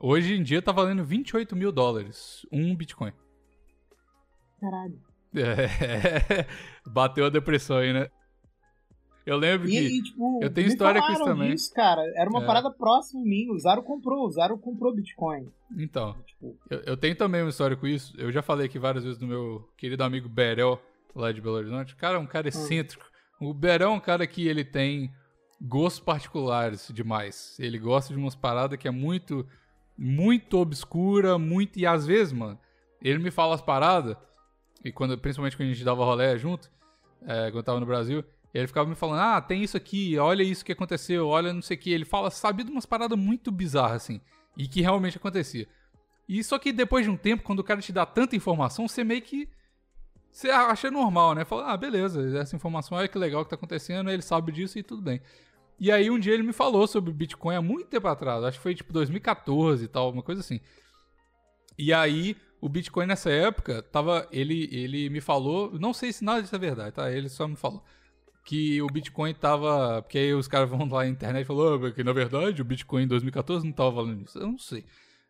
Hoje 0.00 0.34
em 0.34 0.42
dia 0.44 0.62
tá 0.62 0.70
valendo 0.70 1.04
28 1.04 1.56
mil 1.56 1.72
dólares. 1.72 2.46
Um 2.52 2.76
Bitcoin. 2.76 3.12
Caralho. 4.60 4.98
É, 5.34 6.46
bateu 6.90 7.26
a 7.26 7.28
depressão 7.28 7.76
aí, 7.76 7.92
né? 7.92 8.08
Eu 9.28 9.36
lembro 9.36 9.68
E, 9.68 9.70
que. 9.72 9.78
e, 9.98 10.02
tipo, 10.02 10.40
eu 10.42 10.50
tenho 10.50 10.68
história 10.68 11.00
com 11.00 11.12
isso 11.12 11.24
também. 11.24 11.50
disso, 11.54 11.72
cara. 11.74 12.00
Era 12.16 12.30
uma 12.30 12.42
É. 12.42 12.46
parada 12.46 12.70
próxima 12.70 13.20
a 13.20 13.24
mim. 13.24 13.50
O 13.50 13.58
Zaro 13.58 13.82
comprou, 13.82 14.26
o 14.26 14.30
Zaro 14.30 14.56
comprou 14.58 14.94
Bitcoin. 14.94 15.48
Então, 15.78 16.16
Tipo, 16.26 16.56
eu, 16.70 16.78
eu 16.80 16.96
tenho 16.96 17.14
também 17.16 17.42
uma 17.42 17.50
história 17.50 17.76
com 17.76 17.86
isso. 17.86 18.14
Eu 18.16 18.30
já 18.32 18.42
falei 18.42 18.66
aqui 18.66 18.78
várias 18.78 19.04
vezes 19.04 19.18
do 19.18 19.26
meu 19.26 19.68
querido 19.76 20.02
amigo 20.04 20.28
Berel, 20.28 20.80
lá 21.14 21.30
de 21.32 21.40
Belo 21.40 21.56
Horizonte. 21.56 21.94
O 21.94 21.96
cara 21.96 22.16
é 22.16 22.18
um 22.18 22.22
Hum. 22.22 22.26
cara 22.26 22.48
excêntrico. 22.48 23.04
O 23.40 23.52
Berel 23.52 23.90
é 23.90 23.92
um 23.92 24.00
cara 24.00 24.26
que 24.26 24.46
ele 24.48 24.64
tem 24.64 25.10
gostos 25.60 26.00
particulares 26.00 26.88
demais. 26.94 27.56
Ele 27.58 27.78
gosta 27.78 28.12
de 28.14 28.18
umas 28.20 28.34
paradas 28.36 28.78
que 28.78 28.86
é 28.88 28.90
muito 28.92 29.46
muito 29.96 30.58
obscura, 30.58 31.38
muito. 31.38 31.76
E 31.78 31.84
às 31.84 32.06
vezes, 32.06 32.32
mano, 32.32 32.56
ele 33.02 33.18
me 33.18 33.30
fala 33.32 33.54
as 33.56 33.60
paradas, 33.62 34.16
e 34.84 34.92
quando, 34.92 35.18
principalmente 35.18 35.56
quando 35.56 35.68
a 35.70 35.72
gente 35.72 35.84
dava 35.84 36.04
rolé 36.04 36.38
junto, 36.38 36.70
é, 37.26 37.50
quando 37.50 37.56
eu 37.56 37.62
tava 37.64 37.80
no 37.80 37.86
Brasil, 37.86 38.22
ele 38.58 38.66
ficava 38.66 38.88
me 38.88 38.94
falando, 38.94 39.20
ah, 39.20 39.40
tem 39.40 39.62
isso 39.62 39.76
aqui, 39.76 40.18
olha 40.18 40.42
isso 40.42 40.64
que 40.64 40.72
aconteceu, 40.72 41.28
olha 41.28 41.52
não 41.52 41.62
sei 41.62 41.76
o 41.76 41.80
que. 41.80 41.90
Ele 41.90 42.04
fala, 42.04 42.30
sabe, 42.30 42.64
de 42.64 42.70
umas 42.70 42.86
paradas 42.86 43.18
muito 43.18 43.50
bizarras, 43.50 44.02
assim, 44.02 44.20
e 44.56 44.66
que 44.66 44.80
realmente 44.80 45.16
acontecia. 45.16 45.66
E 46.28 46.42
só 46.44 46.58
que 46.58 46.72
depois 46.72 47.04
de 47.04 47.10
um 47.10 47.16
tempo, 47.16 47.42
quando 47.42 47.60
o 47.60 47.64
cara 47.64 47.80
te 47.80 47.92
dá 47.92 48.04
tanta 48.04 48.36
informação, 48.36 48.86
você 48.86 49.02
meio 49.02 49.22
que. 49.22 49.48
Você 50.30 50.50
acha 50.50 50.90
normal, 50.90 51.34
né? 51.34 51.44
Fala, 51.44 51.72
ah, 51.72 51.76
beleza, 51.76 52.38
essa 52.38 52.54
informação 52.54 53.00
é 53.00 53.08
que 53.08 53.18
legal 53.18 53.44
que 53.44 53.50
tá 53.50 53.56
acontecendo, 53.56 54.10
ele 54.10 54.22
sabe 54.22 54.52
disso 54.52 54.78
e 54.78 54.82
tudo 54.82 55.00
bem. 55.00 55.20
E 55.80 55.90
aí 55.90 56.10
um 56.10 56.18
dia 56.18 56.34
ele 56.34 56.42
me 56.42 56.52
falou 56.52 56.86
sobre 56.86 57.12
Bitcoin 57.12 57.54
há 57.54 57.62
muito 57.62 57.86
tempo 57.86 58.08
atrás, 58.08 58.44
acho 58.44 58.58
que 58.58 58.62
foi 58.62 58.74
tipo 58.74 58.92
2014 58.92 59.84
e 59.84 59.88
tal, 59.88 60.10
uma 60.10 60.22
coisa 60.22 60.40
assim. 60.40 60.60
E 61.78 61.92
aí 61.92 62.36
o 62.60 62.68
Bitcoin 62.68 63.06
nessa 63.06 63.30
época 63.30 63.82
tava, 63.82 64.28
ele 64.30 64.68
ele 64.72 65.08
me 65.08 65.20
falou, 65.20 65.78
não 65.78 65.94
sei 65.94 66.12
se 66.12 66.24
nada 66.24 66.42
disso 66.42 66.54
é 66.54 66.58
verdade, 66.58 66.92
tá? 66.92 67.10
Ele 67.10 67.28
só 67.28 67.46
me 67.46 67.56
falou 67.56 67.82
que 68.48 68.80
o 68.80 68.86
Bitcoin 68.86 69.34
tava, 69.34 70.00
porque 70.00 70.16
aí 70.16 70.32
os 70.32 70.48
caras 70.48 70.70
vão 70.70 70.88
lá 70.88 71.04
na 71.04 71.08
internet 71.08 71.42
e 71.42 71.46
falam 71.46 71.74
oh, 71.74 71.92
que 71.92 72.02
na 72.02 72.14
verdade 72.14 72.62
o 72.62 72.64
Bitcoin 72.64 73.02
em 73.02 73.06
2014 73.06 73.62
não 73.66 73.74
tava 73.74 73.90
valendo 73.90 74.24
isso. 74.24 74.38
Eu 74.38 74.46
não 74.46 74.56
sei. 74.56 74.86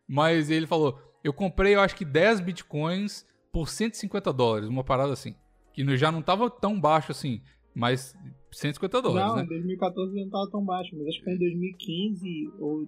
Mas 0.07 0.49
ele 0.49 0.65
falou, 0.65 0.97
eu 1.21 1.33
comprei 1.33 1.75
eu 1.75 1.81
acho 1.81 1.97
que 1.97 2.05
10 2.05 2.39
Bitcoins 2.39 3.27
por 3.51 3.67
150 3.67 4.31
dólares, 4.31 4.69
uma 4.69 4.85
parada 4.85 5.11
assim. 5.11 5.35
Que 5.73 5.97
já 5.97 6.13
não 6.13 6.21
tava 6.21 6.49
tão 6.49 6.79
baixo 6.79 7.11
assim, 7.11 7.41
mas 7.75 8.15
150 8.53 9.01
dólares, 9.01 9.27
Não, 9.27 9.35
né? 9.35 9.43
em 9.43 9.47
2014 9.47 10.15
não 10.15 10.29
tava 10.29 10.51
tão 10.51 10.63
baixo, 10.63 10.95
mas 10.97 11.07
acho 11.09 11.17
que 11.17 11.25
foi 11.25 11.33
em 11.33 11.39
2015 11.39 12.51
ou. 12.57 12.87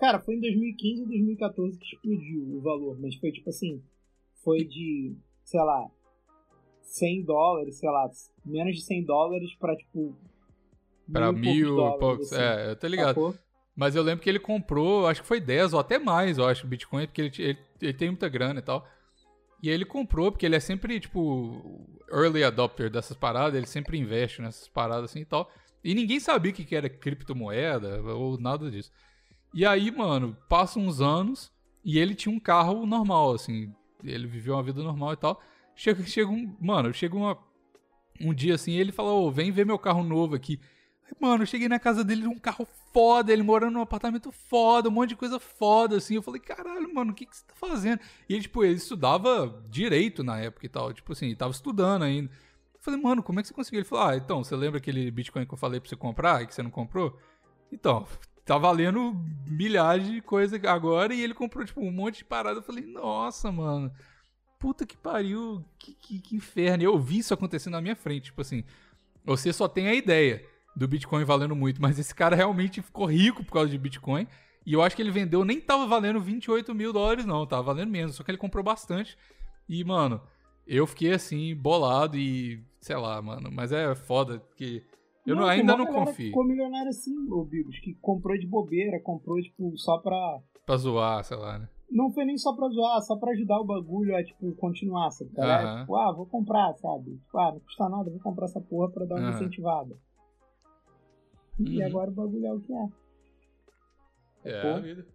Cara, 0.00 0.18
foi 0.18 0.36
em 0.36 0.40
2015 0.40 1.02
ou 1.02 1.08
2014 1.08 1.78
que 1.78 1.94
explodiu 1.94 2.56
o 2.56 2.62
valor, 2.62 2.98
mas 2.98 3.16
foi 3.16 3.30
tipo 3.30 3.50
assim, 3.50 3.82
foi 4.42 4.64
de, 4.64 5.14
sei 5.44 5.60
lá, 5.60 5.90
100 6.82 7.24
dólares, 7.24 7.78
sei 7.78 7.90
lá, 7.90 8.08
menos 8.44 8.76
de 8.76 8.82
100 8.82 9.04
dólares 9.04 9.54
pra 9.58 9.76
tipo. 9.76 10.16
Pra 11.10 11.28
e 11.28 11.32
mil 11.32 11.78
e 11.78 11.98
poucos. 11.98 12.32
assim, 12.32 12.42
É, 12.42 12.70
eu 12.70 12.76
tô 12.76 12.86
ligado. 12.86 13.08
sacou? 13.08 13.34
Mas 13.74 13.96
eu 13.96 14.02
lembro 14.02 14.22
que 14.22 14.28
ele 14.28 14.38
comprou, 14.38 15.06
acho 15.06 15.22
que 15.22 15.26
foi 15.28 15.40
10 15.40 15.72
ou 15.72 15.80
até 15.80 15.98
mais, 15.98 16.36
eu 16.36 16.46
acho, 16.46 16.66
Bitcoin, 16.66 17.06
porque 17.06 17.22
ele, 17.22 17.32
ele, 17.38 17.58
ele 17.80 17.94
tem 17.94 18.08
muita 18.08 18.28
grana 18.28 18.60
e 18.60 18.62
tal. 18.62 18.86
E 19.62 19.68
aí 19.68 19.74
ele 19.74 19.84
comprou, 19.84 20.30
porque 20.30 20.44
ele 20.44 20.56
é 20.56 20.60
sempre, 20.60 21.00
tipo, 21.00 21.86
early 22.10 22.44
adopter 22.44 22.90
dessas 22.90 23.16
paradas, 23.16 23.54
ele 23.54 23.66
sempre 23.66 23.96
investe 23.96 24.42
nessas 24.42 24.68
paradas 24.68 25.10
assim 25.10 25.20
e 25.20 25.24
tal. 25.24 25.50
E 25.82 25.94
ninguém 25.94 26.20
sabia 26.20 26.52
o 26.52 26.54
que 26.54 26.64
que 26.64 26.76
era 26.76 26.88
criptomoeda 26.88 28.02
ou 28.14 28.38
nada 28.38 28.70
disso. 28.70 28.90
E 29.54 29.64
aí, 29.64 29.90
mano, 29.90 30.36
passam 30.48 30.82
uns 30.82 31.00
anos 31.00 31.50
e 31.84 31.98
ele 31.98 32.14
tinha 32.14 32.34
um 32.34 32.40
carro 32.40 32.84
normal, 32.86 33.34
assim. 33.34 33.72
Ele 34.02 34.26
viveu 34.26 34.54
uma 34.54 34.62
vida 34.62 34.82
normal 34.82 35.12
e 35.12 35.16
tal. 35.16 35.40
Chega, 35.74 36.02
chega 36.04 36.30
um. 36.30 36.56
Mano, 36.60 36.92
chega 36.92 37.16
uma, 37.16 37.38
um 38.20 38.32
dia 38.32 38.54
assim, 38.54 38.72
ele 38.72 38.92
fala: 38.92 39.12
Ô, 39.12 39.30
vem 39.30 39.50
ver 39.50 39.66
meu 39.66 39.78
carro 39.78 40.02
novo 40.02 40.34
aqui. 40.34 40.60
Mano, 41.20 41.42
eu 41.42 41.46
cheguei 41.46 41.68
na 41.68 41.78
casa 41.78 42.02
dele, 42.02 42.26
um 42.26 42.38
carro 42.38 42.66
foda, 42.92 43.32
ele 43.32 43.42
morando 43.42 43.74
num 43.74 43.80
apartamento 43.80 44.30
foda, 44.32 44.88
um 44.88 44.92
monte 44.92 45.10
de 45.10 45.16
coisa 45.16 45.38
foda, 45.38 45.96
assim. 45.96 46.14
Eu 46.14 46.22
falei, 46.22 46.40
caralho, 46.40 46.92
mano, 46.92 47.12
o 47.12 47.14
que, 47.14 47.26
que 47.26 47.36
você 47.36 47.44
tá 47.46 47.54
fazendo? 47.54 48.00
E 48.28 48.34
ele, 48.34 48.42
tipo, 48.42 48.64
ele 48.64 48.74
estudava 48.74 49.62
direito 49.68 50.22
na 50.22 50.38
época 50.38 50.66
e 50.66 50.68
tal. 50.68 50.92
Tipo 50.92 51.12
assim, 51.12 51.26
ele 51.26 51.36
tava 51.36 51.52
estudando 51.52 52.02
ainda. 52.02 52.30
Eu 52.74 52.80
falei, 52.80 53.00
mano, 53.00 53.22
como 53.22 53.38
é 53.38 53.42
que 53.42 53.48
você 53.48 53.54
conseguiu? 53.54 53.80
Ele 53.80 53.88
falou, 53.88 54.06
ah, 54.06 54.16
então, 54.16 54.42
você 54.42 54.56
lembra 54.56 54.78
aquele 54.78 55.10
Bitcoin 55.10 55.46
que 55.46 55.54
eu 55.54 55.58
falei 55.58 55.80
pra 55.80 55.88
você 55.88 55.96
comprar 55.96 56.42
e 56.42 56.46
que 56.46 56.54
você 56.54 56.62
não 56.62 56.70
comprou? 56.70 57.18
Então, 57.70 58.06
tá 58.44 58.58
valendo 58.58 59.14
milhares 59.46 60.06
de 60.06 60.20
coisas 60.20 60.62
agora 60.64 61.14
e 61.14 61.22
ele 61.22 61.34
comprou, 61.34 61.64
tipo, 61.64 61.80
um 61.80 61.92
monte 61.92 62.18
de 62.18 62.24
parada. 62.24 62.58
Eu 62.58 62.62
falei, 62.62 62.84
nossa, 62.84 63.52
mano, 63.52 63.92
puta 64.62 64.86
que 64.86 64.96
pariu, 64.96 65.64
que, 65.76 65.92
que, 65.94 66.20
que 66.20 66.36
inferno. 66.36 66.84
Eu 66.84 66.96
vi 67.00 67.18
isso 67.18 67.34
acontecendo 67.34 67.72
na 67.72 67.80
minha 67.82 67.96
frente, 67.96 68.26
tipo 68.26 68.40
assim, 68.40 68.62
você 69.24 69.52
só 69.52 69.66
tem 69.66 69.88
a 69.88 69.94
ideia 69.94 70.46
do 70.76 70.86
Bitcoin 70.86 71.24
valendo 71.24 71.56
muito, 71.56 71.82
mas 71.82 71.98
esse 71.98 72.14
cara 72.14 72.36
realmente 72.36 72.80
ficou 72.80 73.06
rico 73.06 73.44
por 73.44 73.52
causa 73.52 73.68
de 73.68 73.76
Bitcoin. 73.76 74.26
E 74.64 74.72
eu 74.72 74.80
acho 74.80 74.94
que 74.94 75.02
ele 75.02 75.10
vendeu, 75.10 75.44
nem 75.44 75.60
tava 75.60 75.84
valendo 75.86 76.20
28 76.20 76.72
mil 76.72 76.92
dólares, 76.92 77.26
não, 77.26 77.44
tava 77.44 77.64
valendo 77.64 77.90
menos, 77.90 78.14
só 78.14 78.22
que 78.22 78.30
ele 78.30 78.38
comprou 78.38 78.62
bastante. 78.62 79.18
E, 79.68 79.82
mano, 79.82 80.20
eu 80.64 80.86
fiquei 80.86 81.12
assim, 81.12 81.54
bolado 81.56 82.16
e, 82.16 82.64
sei 82.80 82.96
lá, 82.96 83.20
mano, 83.20 83.50
mas 83.52 83.72
é 83.72 83.92
foda, 83.96 84.38
porque 84.38 84.84
eu 85.26 85.34
não- 85.34 85.42
tem 85.42 85.50
ainda 85.60 85.76
não 85.76 85.86
confio. 85.86 86.26
Ficou 86.26 86.44
milionário 86.46 86.88
assim, 86.88 87.12
ô 87.28 87.44
Bigos, 87.44 87.80
que 87.80 87.94
comprou 88.00 88.38
de 88.38 88.46
bobeira, 88.46 89.00
comprou, 89.02 89.42
tipo, 89.42 89.76
só 89.76 89.98
pra. 89.98 90.38
Pra 90.64 90.76
zoar, 90.76 91.24
sei 91.24 91.36
lá, 91.36 91.58
né? 91.58 91.68
Não 91.92 92.10
foi 92.10 92.24
nem 92.24 92.38
só 92.38 92.54
pra 92.54 92.68
zoar, 92.68 93.02
só 93.02 93.16
pra 93.16 93.32
ajudar 93.32 93.60
o 93.60 93.64
bagulho 93.64 94.16
a, 94.16 94.24
tipo, 94.24 94.54
continuar, 94.54 95.10
sabe? 95.10 95.30
Aham. 95.38 95.80
tipo, 95.80 95.94
ah, 95.96 96.12
vou 96.12 96.24
comprar, 96.26 96.72
sabe? 96.78 97.18
Tipo, 97.18 97.38
ah, 97.38 97.52
não 97.52 97.60
custa 97.60 97.88
nada, 97.88 98.10
vou 98.10 98.20
comprar 98.20 98.46
essa 98.46 98.60
porra 98.60 98.90
pra 98.90 99.04
dar 99.04 99.16
uma 99.16 99.28
Aham. 99.28 99.36
incentivada. 99.36 99.96
E 101.60 101.80
Uhum. 101.80 101.86
agora 101.86 102.10
o 102.10 102.14
bagulho 102.14 102.46
é 102.46 102.52
o 102.54 102.60
que 102.60 102.72
é. 102.72 102.88
É 104.44 104.62
Pô. 104.62 104.68
a 104.68 104.80
vida. 104.80 105.06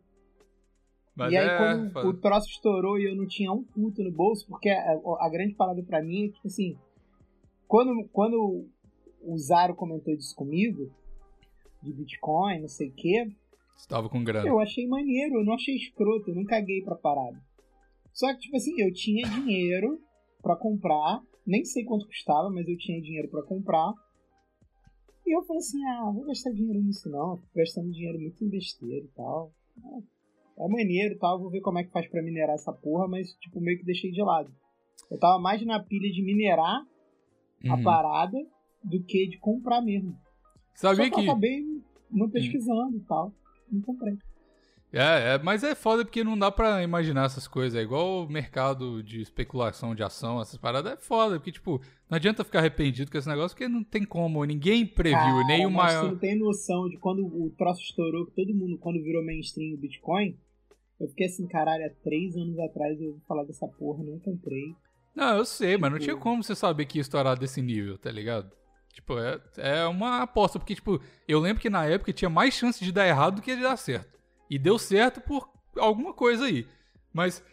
Mas 1.15 1.33
e 1.33 1.37
aí, 1.37 1.47
é. 1.47 1.57
quando 1.57 1.91
foda. 1.91 2.07
o 2.09 2.13
troço 2.13 2.47
estourou 2.47 2.99
e 2.99 3.09
eu 3.09 3.15
não 3.15 3.25
tinha 3.27 3.51
um 3.51 3.63
puto 3.63 4.03
no 4.03 4.11
bolso, 4.11 4.45
porque 4.47 4.69
a, 4.69 4.99
a 5.19 5.29
grande 5.29 5.55
parada 5.55 5.81
pra 5.81 6.01
mim 6.03 6.25
é, 6.27 6.29
tipo 6.29 6.47
assim, 6.47 6.77
quando, 7.67 8.07
quando 8.09 8.67
o 9.23 9.37
Zaro 9.39 9.73
comentou 9.75 10.15
disso 10.15 10.35
comigo, 10.35 10.91
de 11.81 11.91
Bitcoin, 11.91 12.61
não 12.61 12.67
sei 12.67 12.89
o 12.89 12.93
quê, 12.93 13.31
Você 13.77 13.87
tava 13.87 14.09
com 14.09 14.23
grana. 14.23 14.47
eu 14.47 14.59
achei 14.59 14.87
maneiro, 14.87 15.35
eu 15.35 15.45
não 15.45 15.53
achei 15.53 15.75
escroto, 15.75 16.31
eu 16.31 16.35
não 16.35 16.43
caguei 16.45 16.81
pra 16.81 16.95
parada. 16.95 17.39
Só 18.11 18.27
que, 18.33 18.39
tipo 18.41 18.57
assim, 18.57 18.73
eu 18.81 18.91
tinha 18.91 19.29
dinheiro 19.29 20.01
pra 20.41 20.55
comprar, 20.55 21.21
nem 21.45 21.63
sei 21.63 21.83
quanto 21.85 22.07
custava, 22.07 22.49
mas 22.49 22.67
eu 22.67 22.77
tinha 22.77 22.99
dinheiro 23.01 23.29
pra 23.29 23.43
comprar. 23.43 23.93
E 25.25 25.35
eu 25.37 25.43
falei 25.43 25.59
assim, 25.59 25.83
ah, 25.85 26.11
vou 26.13 26.25
gastar 26.25 26.51
dinheiro 26.51 26.81
nisso 26.81 27.09
não, 27.09 27.37
tô 27.37 27.43
gastando 27.55 27.91
dinheiro 27.91 28.19
muito 28.19 28.43
em 28.43 28.49
besteira 28.49 29.05
e 29.05 29.09
tal. 29.09 29.51
É, 30.57 30.65
é 30.65 30.67
maneiro 30.67 31.13
e 31.15 31.17
tal, 31.19 31.39
vou 31.39 31.51
ver 31.51 31.61
como 31.61 31.77
é 31.79 31.83
que 31.83 31.91
faz 31.91 32.07
pra 32.07 32.23
minerar 32.23 32.55
essa 32.55 32.73
porra, 32.73 33.07
mas, 33.07 33.33
tipo, 33.35 33.59
meio 33.61 33.77
que 33.77 33.85
deixei 33.85 34.11
de 34.11 34.21
lado. 34.21 34.51
Eu 35.11 35.19
tava 35.19 35.37
mais 35.39 35.63
na 35.65 35.81
pilha 35.83 36.11
de 36.11 36.23
minerar 36.23 36.81
a 37.69 37.75
Uhum. 37.75 37.83
parada 37.83 38.37
do 38.83 39.03
que 39.03 39.27
de 39.27 39.37
comprar 39.39 39.81
mesmo. 39.81 40.15
Sabia 40.75 41.05
Só 41.05 41.09
que 41.09 41.15
eu 41.15 41.23
que. 41.23 41.29
acabei 41.29 41.63
não 42.09 42.29
pesquisando 42.29 42.97
e 42.97 43.01
tal. 43.01 43.33
Não 43.71 43.81
comprei. 43.81 44.17
É, 44.93 45.33
é, 45.35 45.37
mas 45.43 45.63
é 45.65 45.75
foda 45.75 46.05
porque 46.05 46.23
não 46.23 46.39
dá 46.39 46.49
pra 46.49 46.81
imaginar 46.81 47.25
essas 47.25 47.45
coisas. 47.45 47.77
É 47.77 47.83
igual 47.83 48.23
o 48.23 48.29
mercado 48.29 49.03
de 49.03 49.19
especulação 49.21 49.93
de 49.93 50.01
ação, 50.01 50.39
essas 50.41 50.57
paradas. 50.57 50.93
É 50.93 50.95
foda, 50.95 51.35
porque, 51.37 51.51
tipo, 51.51 51.81
não 52.09 52.15
adianta 52.15 52.43
ficar 52.45 52.59
arrependido 52.59 53.11
com 53.11 53.17
esse 53.17 53.27
negócio, 53.27 53.55
porque 53.55 53.67
não 53.67 53.83
tem 53.83 54.05
como. 54.05 54.43
Ninguém 54.45 54.85
previu, 54.85 55.17
Cara, 55.19 55.43
nem 55.47 55.65
o 55.65 55.69
maior. 55.71 56.05
não 56.05 56.17
tem 56.17 56.37
noção 56.39 56.87
de 56.87 56.97
quando 56.97 57.25
o 57.25 57.53
troço 57.57 57.81
estourou, 57.81 58.25
que 58.27 58.31
todo 58.35 58.55
mundo, 58.55 58.77
quando 58.77 59.03
virou 59.03 59.23
mainstream 59.25 59.73
o 59.75 59.77
Bitcoin, 59.77 60.37
eu 61.01 61.07
fiquei 61.09 61.25
assim, 61.27 61.45
caralho, 61.47 61.85
há 61.85 61.89
três 62.03 62.35
anos 62.37 62.57
atrás 62.57 62.99
eu 63.01 63.09
ouvi 63.09 63.21
falar 63.27 63.43
dessa 63.43 63.67
porra, 63.67 64.03
não 64.03 64.17
comprei. 64.19 64.73
Não, 65.13 65.35
eu 65.37 65.45
sei, 65.45 65.77
mas 65.77 65.91
não 65.91 65.99
Tipo- 65.99 66.11
tinha 66.11 66.21
como 66.23 66.41
você 66.43 66.55
saber 66.55 66.85
que 66.85 66.97
ia 66.97 67.01
estourar 67.01 67.37
desse 67.37 67.61
nível, 67.61 67.97
tá 67.97 68.09
ligado? 68.11 68.49
Tipo, 68.97 69.13
é, 69.19 69.39
é 69.57 69.85
uma 69.85 70.23
aposta, 70.23 70.57
porque, 70.57 70.73
tipo, 70.73 70.99
eu 71.27 71.39
lembro 71.39 71.61
que 71.61 71.69
na 71.69 71.85
época 71.85 72.11
tinha 72.11 72.29
mais 72.29 72.55
chance 72.55 72.83
de 72.83 72.91
dar 72.91 73.07
errado 73.07 73.35
do 73.35 73.41
que 73.43 73.55
de 73.55 73.61
dar 73.61 73.77
certo. 73.77 74.17
E 74.49 74.57
deu 74.57 74.79
certo 74.79 75.21
por 75.21 75.47
alguma 75.77 76.13
coisa 76.13 76.45
aí. 76.45 76.65
Mas 77.13 77.43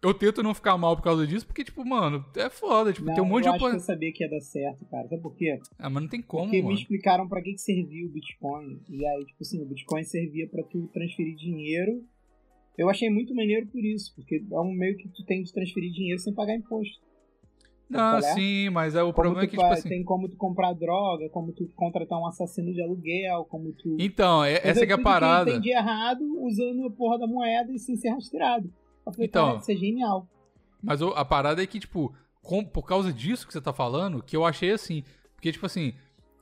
eu 0.00 0.14
tento 0.14 0.44
não 0.44 0.54
ficar 0.54 0.78
mal 0.78 0.94
por 0.96 1.02
causa 1.02 1.26
disso, 1.26 1.44
porque, 1.44 1.64
tipo, 1.64 1.84
mano, 1.84 2.24
é 2.36 2.48
foda. 2.48 2.92
Tipo, 2.92 3.08
Não, 3.08 3.14
tem 3.14 3.22
um 3.24 3.26
monte 3.26 3.42
de 3.42 3.48
eu 3.48 3.54
acho 3.54 3.68
que 3.68 3.74
eu 3.74 3.80
sabia 3.80 4.12
que 4.12 4.22
ia 4.22 4.30
dar 4.30 4.40
certo, 4.40 4.86
cara. 4.86 5.08
Sabe 5.08 5.20
por 5.20 5.34
quê? 5.34 5.58
Ah, 5.76 5.90
mas 5.90 6.02
não 6.04 6.08
tem 6.08 6.22
como, 6.22 6.44
Porque 6.44 6.58
me 6.58 6.62
mano. 6.68 6.76
explicaram 6.76 7.28
pra 7.28 7.42
que, 7.42 7.50
que 7.52 7.58
servia 7.60 8.06
o 8.06 8.10
Bitcoin. 8.10 8.80
E 8.88 9.04
aí, 9.04 9.24
tipo 9.26 9.42
assim, 9.42 9.60
o 9.60 9.66
Bitcoin 9.66 10.04
servia 10.04 10.48
pra 10.48 10.62
tu 10.62 10.86
transferir 10.92 11.34
dinheiro. 11.34 12.04
Eu 12.78 12.88
achei 12.88 13.10
muito 13.10 13.34
maneiro 13.34 13.66
por 13.66 13.84
isso, 13.84 14.14
porque 14.14 14.36
é 14.36 14.60
um 14.60 14.72
meio 14.72 14.96
que 14.96 15.08
tu 15.08 15.24
tem 15.26 15.42
de 15.42 15.52
transferir 15.52 15.90
dinheiro 15.90 16.20
sem 16.20 16.32
pagar 16.32 16.54
imposto. 16.54 17.09
Não, 17.90 18.18
é? 18.18 18.22
sim, 18.22 18.70
mas 18.70 18.94
é, 18.94 19.02
o 19.02 19.06
Como 19.06 19.14
problema 19.14 19.42
é 19.42 19.46
que, 19.46 19.56
tipo 19.56 19.64
assim. 19.64 19.88
Tem 19.88 20.04
como 20.04 20.28
tu 20.28 20.36
comprar 20.36 20.72
droga, 20.74 21.28
como 21.30 21.52
tu 21.52 21.66
contratar 21.74 22.18
um 22.18 22.26
assassino 22.26 22.72
de 22.72 22.80
aluguel, 22.80 23.44
como 23.50 23.72
tu. 23.72 23.96
Então, 23.98 24.44
é- 24.44 24.60
essa 24.62 24.86
que 24.86 24.92
é 24.92 24.94
a 24.94 24.98
parada. 25.02 25.50
Eu 25.50 25.54
entendi 25.56 25.70
errado 25.70 26.20
usando 26.42 26.86
a 26.86 26.90
porra 26.90 27.18
da 27.18 27.26
moeda 27.26 27.72
e 27.72 27.78
sem 27.78 27.96
ser 27.96 28.10
rastreado. 28.10 28.72
Eu 29.04 29.12
falei, 29.12 29.26
Então. 29.26 29.46
cara, 29.46 29.58
isso 29.58 29.72
é 29.72 29.74
genial. 29.76 30.28
Mas 30.82 31.02
a 31.02 31.24
parada 31.24 31.62
é 31.62 31.66
que, 31.66 31.80
tipo, 31.80 32.14
com- 32.42 32.64
por 32.64 32.84
causa 32.86 33.12
disso 33.12 33.46
que 33.46 33.52
você 33.52 33.60
tá 33.60 33.72
falando, 33.72 34.22
que 34.22 34.36
eu 34.36 34.44
achei 34.44 34.70
assim. 34.70 35.02
Porque, 35.34 35.50
tipo 35.50 35.66
assim, 35.66 35.92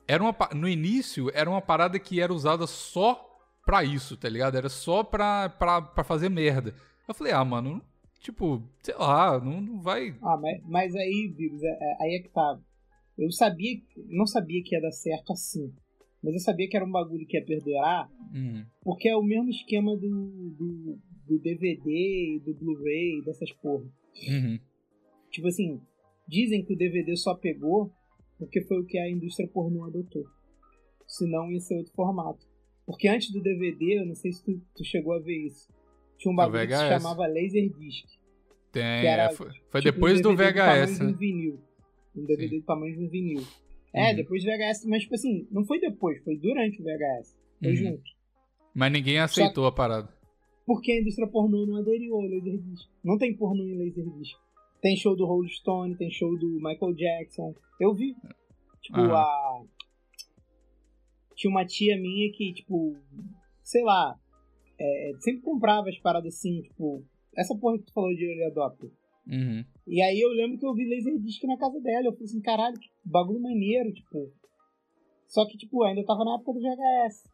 era 0.07 0.23
uma, 0.23 0.35
no 0.55 0.69
início 0.69 1.31
era 1.35 1.49
uma 1.49 1.61
parada 1.63 1.99
que 1.99 2.21
era 2.21 2.33
usada 2.33 2.67
só 2.67 3.25
pra 3.65 3.85
isso, 3.85 4.17
tá 4.17 4.29
ligado? 4.29 4.57
Era 4.57 4.69
só 4.69 5.03
pra, 5.03 5.49
pra, 5.49 5.81
pra 5.83 6.05
fazer 6.05 6.29
merda. 6.29 6.75
Eu 7.07 7.15
falei, 7.15 7.33
ah, 7.33 7.45
mano, 7.45 7.83
tipo, 8.21 8.63
sei 8.83 8.95
lá, 8.95 9.39
não, 9.43 9.61
não 9.61 9.81
vai. 9.81 10.17
Ah, 10.23 10.37
mas, 10.37 10.63
mas 10.65 10.95
aí, 10.95 11.33
Bigos, 11.37 11.63
é- 11.63 11.67
é- 11.81 11.97
aí 12.01 12.15
é 12.17 12.23
que 12.23 12.29
tá. 12.31 12.61
Eu 13.17 13.31
sabia, 13.33 13.81
não 14.07 14.27
sabia 14.27 14.63
que 14.63 14.75
ia 14.75 14.81
dar 14.81 14.93
certo 14.93 15.33
assim. 15.33 15.73
Mas 16.23 16.35
eu 16.35 16.41
sabia 16.41 16.69
que 16.69 16.77
era 16.77 16.85
um 16.85 16.91
bagulho 16.91 17.27
que 17.27 17.37
ia 17.37 17.45
perdurar, 17.45 18.11
Hum, 18.35 18.65
porque 18.83 19.09
é 19.09 19.17
o 19.17 19.23
mesmo 19.23 19.49
esquema 19.51 19.97
do, 19.97 20.51
do, 20.51 20.99
do 21.27 21.39
DVD, 21.39 22.41
do 22.45 22.55
Blu-ray, 22.55 23.23
dessas 23.25 23.53
porra. 23.53 23.85
Uhum. 24.29 24.59
Tipo 25.31 25.47
assim, 25.47 25.81
dizem 26.27 26.65
que 26.65 26.73
o 26.75 26.77
DVD 26.77 27.17
só 27.17 27.35
pegou 27.35 27.93
porque 28.39 28.61
foi 28.63 28.81
o 28.81 28.85
que 28.87 28.99
a 28.99 29.09
indústria 29.11 29.49
pornô 29.49 29.85
adotou. 29.85 30.25
Senão 31.07 31.51
ia 31.51 31.61
ser 31.61 31.77
outro 31.77 31.93
formato. 31.95 32.47
Porque 32.87 33.09
antes 33.09 33.31
do 33.33 33.43
DVD, 33.43 34.01
eu 34.01 34.07
não 34.07 34.15
sei 34.15 34.33
se 34.33 34.45
tu, 34.45 34.61
tu 34.75 34.85
chegou 34.85 35.13
a 35.13 35.19
ver 35.21 35.47
isso. 35.47 35.69
Tinha 36.19 36.33
um 36.33 36.37
bagulho 36.37 36.67
que 36.67 36.77
se 36.77 36.89
chamava 36.89 37.27
Laserdisc. 37.27 38.07
Tem, 38.73 38.83
era, 39.07 39.25
é, 39.25 39.31
foi, 39.31 39.49
foi 39.71 39.81
tipo, 39.81 39.95
depois 39.95 40.19
um 40.19 40.23
do 40.23 40.37
VHS, 40.37 40.99
de 40.99 41.05
né? 41.05 41.11
um 41.11 41.15
vinil. 41.17 41.61
Um 42.15 42.25
DVD 42.27 42.59
do 42.59 42.65
tamanho 42.65 42.97
de 42.97 43.05
um 43.05 43.09
vinil. 43.09 43.43
É, 43.95 44.11
Uhum. 44.11 44.17
depois 44.17 44.43
do 44.45 44.51
VHS, 44.51 44.85
mas 44.87 45.03
tipo 45.03 45.15
assim, 45.15 45.47
não 45.51 45.65
foi 45.65 45.81
depois, 45.81 46.23
foi 46.23 46.37
durante 46.37 46.81
o 46.81 46.85
VHS. 46.85 47.39
Foi 47.61 47.71
Uhum. 47.71 47.77
junto. 47.77 48.03
Mas 48.75 48.93
ninguém 48.93 49.19
aceitou 49.19 49.65
a 49.67 49.73
parada. 49.73 50.09
Porque 50.67 50.93
a 50.93 51.01
indústria 51.01 51.27
pornô 51.27 51.65
não 51.65 51.77
aderiu 51.77 52.15
ao 52.17 52.23
Laserdisc. 52.23 52.87
Não 53.03 53.17
tem 53.17 53.35
pornô 53.35 53.65
em 53.65 53.79
Laserdisc. 53.79 54.37
Tem 54.83 54.97
show 54.97 55.17
do 55.17 55.25
Rolling 55.25 55.49
Stone, 55.49 55.97
tem 55.97 56.11
show 56.11 56.37
do 56.39 56.47
Michael 56.61 56.93
Jackson. 56.95 57.55
Eu 57.81 57.95
vi. 57.95 58.15
Tipo, 58.83 58.99
Aham. 59.01 59.15
a. 59.17 59.63
Tinha 61.35 61.51
uma 61.51 61.65
tia 61.65 61.97
minha 61.97 62.31
que, 62.33 62.53
tipo, 62.53 62.97
sei 63.63 63.83
lá, 63.83 64.15
é, 64.79 65.13
sempre 65.21 65.43
comprava 65.43 65.89
as 65.89 65.99
paradas 65.99 66.35
assim, 66.35 66.63
tipo, 66.63 67.05
essa 67.37 67.57
porra 67.57 67.79
que 67.79 67.85
tu 67.85 67.93
falou 67.93 68.15
de 68.15 68.25
Early 68.25 68.45
Adopter. 68.45 68.91
Uhum. 69.27 69.65
E 69.87 70.01
aí 70.01 70.21
eu 70.21 70.31
lembro 70.31 70.59
que 70.59 70.67
eu 70.67 70.75
vi 70.75 70.89
Laserdisc 70.89 71.45
na 71.45 71.59
casa 71.59 71.81
dela. 71.81 72.07
Eu 72.07 72.13
falei 72.13 72.25
assim, 72.27 72.41
caralho, 72.41 72.79
que 72.79 72.89
bagulho 73.05 73.41
maneiro, 73.41 73.93
tipo. 73.93 74.33
Só 75.27 75.47
que, 75.47 75.59
tipo, 75.59 75.83
ainda 75.83 76.05
tava 76.05 76.25
na 76.25 76.37
época 76.37 76.55
do 76.55 76.61
VHS. 76.61 77.29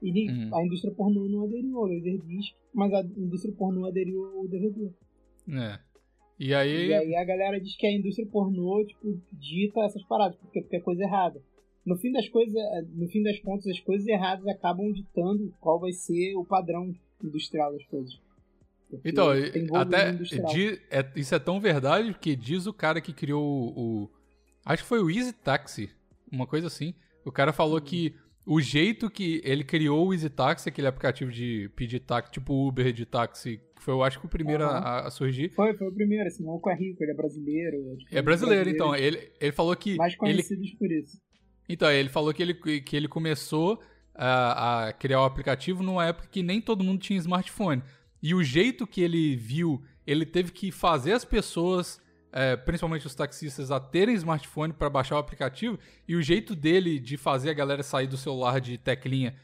E 0.00 0.28
Uhum. 0.28 0.56
a 0.56 0.64
indústria 0.64 0.92
pornô 0.94 1.28
não 1.28 1.44
aderiu 1.44 1.78
ao 1.78 1.86
Laserdisc, 1.86 2.54
mas 2.74 2.92
a 2.92 3.02
indústria 3.02 3.54
pornô 3.54 3.86
aderiu 3.86 4.24
ao 4.24 4.48
DVD. 4.48 4.90
É. 5.48 5.78
E 6.38 6.52
aí, 6.54 6.88
E 6.88 6.94
aí 6.94 7.14
a 7.14 7.24
galera 7.24 7.60
diz 7.60 7.76
que 7.76 7.86
a 7.86 7.92
indústria 7.92 8.26
pornô, 8.26 8.84
tipo, 8.84 9.20
dita 9.32 9.80
essas 9.84 10.02
paradas, 10.04 10.36
porque 10.38 10.76
é 10.76 10.80
coisa 10.80 11.02
errada. 11.04 11.40
No 11.84 11.96
fim 11.96 12.12
das 12.12 12.28
coisas, 12.28 12.54
no 12.94 13.08
fim 13.08 13.22
das 13.22 13.38
contas, 13.40 13.66
as 13.66 13.80
coisas 13.80 14.06
erradas 14.06 14.46
acabam 14.46 14.92
ditando 14.92 15.52
qual 15.60 15.80
vai 15.80 15.92
ser 15.92 16.34
o 16.36 16.44
padrão 16.44 16.94
industrial 17.22 17.72
das 17.72 17.84
coisas. 17.86 18.12
Porque 18.88 19.08
Então, 19.08 19.30
até 19.74 20.10
industrial. 20.10 20.46
di- 20.52 20.80
é- 20.90 21.12
isso 21.16 21.34
é 21.34 21.38
tão 21.38 21.58
verdade 21.60 22.14
que 22.20 22.36
diz 22.36 22.66
o 22.66 22.72
cara 22.72 23.00
que 23.00 23.12
criou 23.12 23.42
o, 23.44 24.02
o- 24.04 24.10
Acho 24.64 24.82
que 24.84 24.88
foi 24.88 25.02
o 25.02 25.10
Easy 25.10 25.32
Taxi, 25.32 25.90
uma 26.30 26.46
coisa 26.46 26.68
assim. 26.68 26.94
O 27.24 27.32
cara 27.32 27.52
falou 27.52 27.78
Uhum. 27.78 27.84
que 27.84 28.14
o 28.46 28.60
jeito 28.60 29.10
que 29.10 29.40
ele 29.44 29.64
criou 29.64 30.06
o 30.06 30.12
Easy 30.14 30.30
Taxi, 30.30 30.68
aquele 30.68 30.86
aplicativo 30.86 31.32
de 31.32 31.68
pedir 31.74 31.98
táxi, 32.00 32.32
tipo 32.32 32.52
Uber 32.68 32.92
de 32.92 33.04
táxi, 33.06 33.60
que 33.76 33.82
foi, 33.82 33.94
eu 33.94 34.04
acho 34.04 34.20
que 34.20 34.26
o 34.26 34.28
primeiro 34.28 34.62
Aham. 34.62 34.78
a, 34.78 35.06
a 35.06 35.10
surgir. 35.10 35.48
Foi, 35.50 35.74
foi 35.74 35.88
o 35.88 35.92
primeiro. 35.92 36.28
Esse 36.28 36.42
maluco 36.44 36.70
é 36.70 36.76
rico, 36.76 37.02
ele 37.02 37.10
é 37.10 37.14
brasileiro. 37.14 37.96
tipo, 37.96 38.16
É 38.16 38.22
brasileiro, 38.22 38.64
brasileiros 38.64 38.72
então. 38.74 38.94
Ele, 38.94 39.32
ele 39.40 39.52
falou 39.52 39.74
que. 39.74 39.96
Mais 39.96 40.12
Ele, 40.12 40.18
conhecidos 40.18 40.70
por 40.74 40.92
isso. 40.92 41.18
Então, 41.68 41.90
ele 41.90 42.08
falou 42.08 42.32
que 42.34 42.42
ele, 42.42 42.54
que 42.54 42.96
ele 42.96 43.08
começou 43.08 43.82
a, 44.14 44.88
a 44.88 44.92
criar 44.92 45.20
o 45.20 45.24
aplicativo 45.24 45.82
numa 45.82 46.04
época 46.06 46.28
que 46.30 46.42
nem 46.42 46.60
todo 46.60 46.84
mundo 46.84 47.00
tinha 47.00 47.18
smartphone. 47.18 47.82
E 48.22 48.34
o 48.34 48.42
jeito 48.42 48.86
que 48.86 49.00
ele 49.00 49.36
viu, 49.36 49.82
ele 50.06 50.24
teve 50.24 50.52
que 50.52 50.70
fazer 50.70 51.12
as 51.12 51.24
pessoas, 51.24 52.00
é, 52.30 52.56
principalmente 52.56 53.06
os 53.06 53.14
taxistas, 53.14 53.70
a 53.70 53.80
terem 53.80 54.14
smartphone 54.14 54.72
para 54.72 54.90
baixar 54.90 55.16
o 55.16 55.18
aplicativo. 55.18 55.78
E 56.06 56.14
o 56.14 56.22
jeito 56.22 56.54
dele 56.54 56.98
de 56.98 57.16
fazer 57.16 57.50
a 57.50 57.54
galera 57.54 57.82
sair 57.82 58.06
do 58.06 58.16
celular 58.16 58.60
de 58.60 58.78
teclinha 58.78 59.34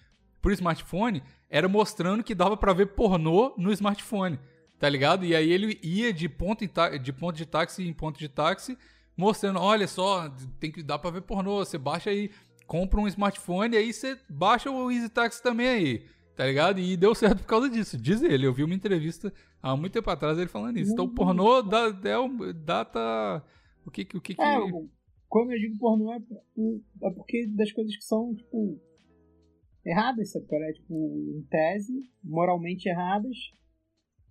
pro 0.41 0.53
smartphone 0.53 1.23
era 1.51 1.69
mostrando 1.69 2.23
que 2.23 2.35
dava 2.35 2.57
pra 2.57 2.73
ver 2.73 2.89
pornô 2.89 3.55
no 3.57 3.73
smartphone, 3.73 4.39
tá 4.79 4.89
ligado? 4.89 5.25
E 5.25 5.35
aí 5.35 5.51
ele 5.51 5.79
ia 5.83 6.13
de 6.13 6.29
ponto, 6.29 6.63
em 6.63 6.71
de 7.03 7.13
ponto 7.13 7.37
de 7.37 7.47
táxi 7.47 7.87
em 7.87 7.93
ponto 7.93 8.19
de 8.19 8.29
táxi, 8.29 8.79
mostrando, 9.19 9.59
olha 9.59 9.89
só, 9.89 10.33
tem 10.61 10.71
que 10.71 10.81
dar 10.81 10.99
pra 11.01 11.11
ver 11.11 11.23
pornô, 11.23 11.59
você 11.59 11.77
baixa 11.77 12.09
aí, 12.09 12.31
compra 12.69 13.01
um 13.01 13.09
smartphone, 13.09 13.77
aí 13.77 13.93
você 13.93 14.17
baixa 14.29 14.71
o 14.71 14.93
Easy 14.93 15.09
Taxi 15.09 15.43
também 15.43 15.69
aí, 15.69 16.07
tá 16.37 16.47
ligado? 16.47 16.79
E 16.79 16.97
deu 16.97 17.15
certo 17.17 17.41
por 17.41 17.49
causa 17.49 17.69
disso, 17.69 17.99
diz 17.99 18.23
ele. 18.23 18.47
Eu 18.47 18.55
vi 18.55 18.63
uma 18.63 18.75
entrevista 18.75 19.33
há 19.61 19.77
muito 19.77 19.93
tempo 19.93 20.09
atrás 20.09 20.39
ele 20.39 20.47
falando 20.47 20.79
isso. 20.79 20.93
Então 20.93 21.07
o 21.07 21.15
pornô 21.15 21.61
dá, 21.63 21.89
é 21.89 22.53
data... 22.53 23.45
O 23.85 23.91
que. 23.91 24.03
O 24.15 24.21
que, 24.21 24.35
que... 24.35 24.41
É, 24.43 24.59
quando 25.29 25.51
eu 25.51 25.59
digo 25.59 25.79
pornô 25.79 26.13
é, 26.13 26.19
é 26.19 27.11
porque 27.11 27.47
das 27.49 27.73
coisas 27.73 27.97
que 27.97 28.05
são, 28.05 28.35
tipo, 28.35 28.79
erradas, 29.85 30.31
sabe? 30.31 30.47
é? 30.53 30.73
Tipo, 30.75 30.95
em 31.37 31.43
tese, 31.51 31.93
moralmente 32.23 32.89
erradas, 32.89 33.37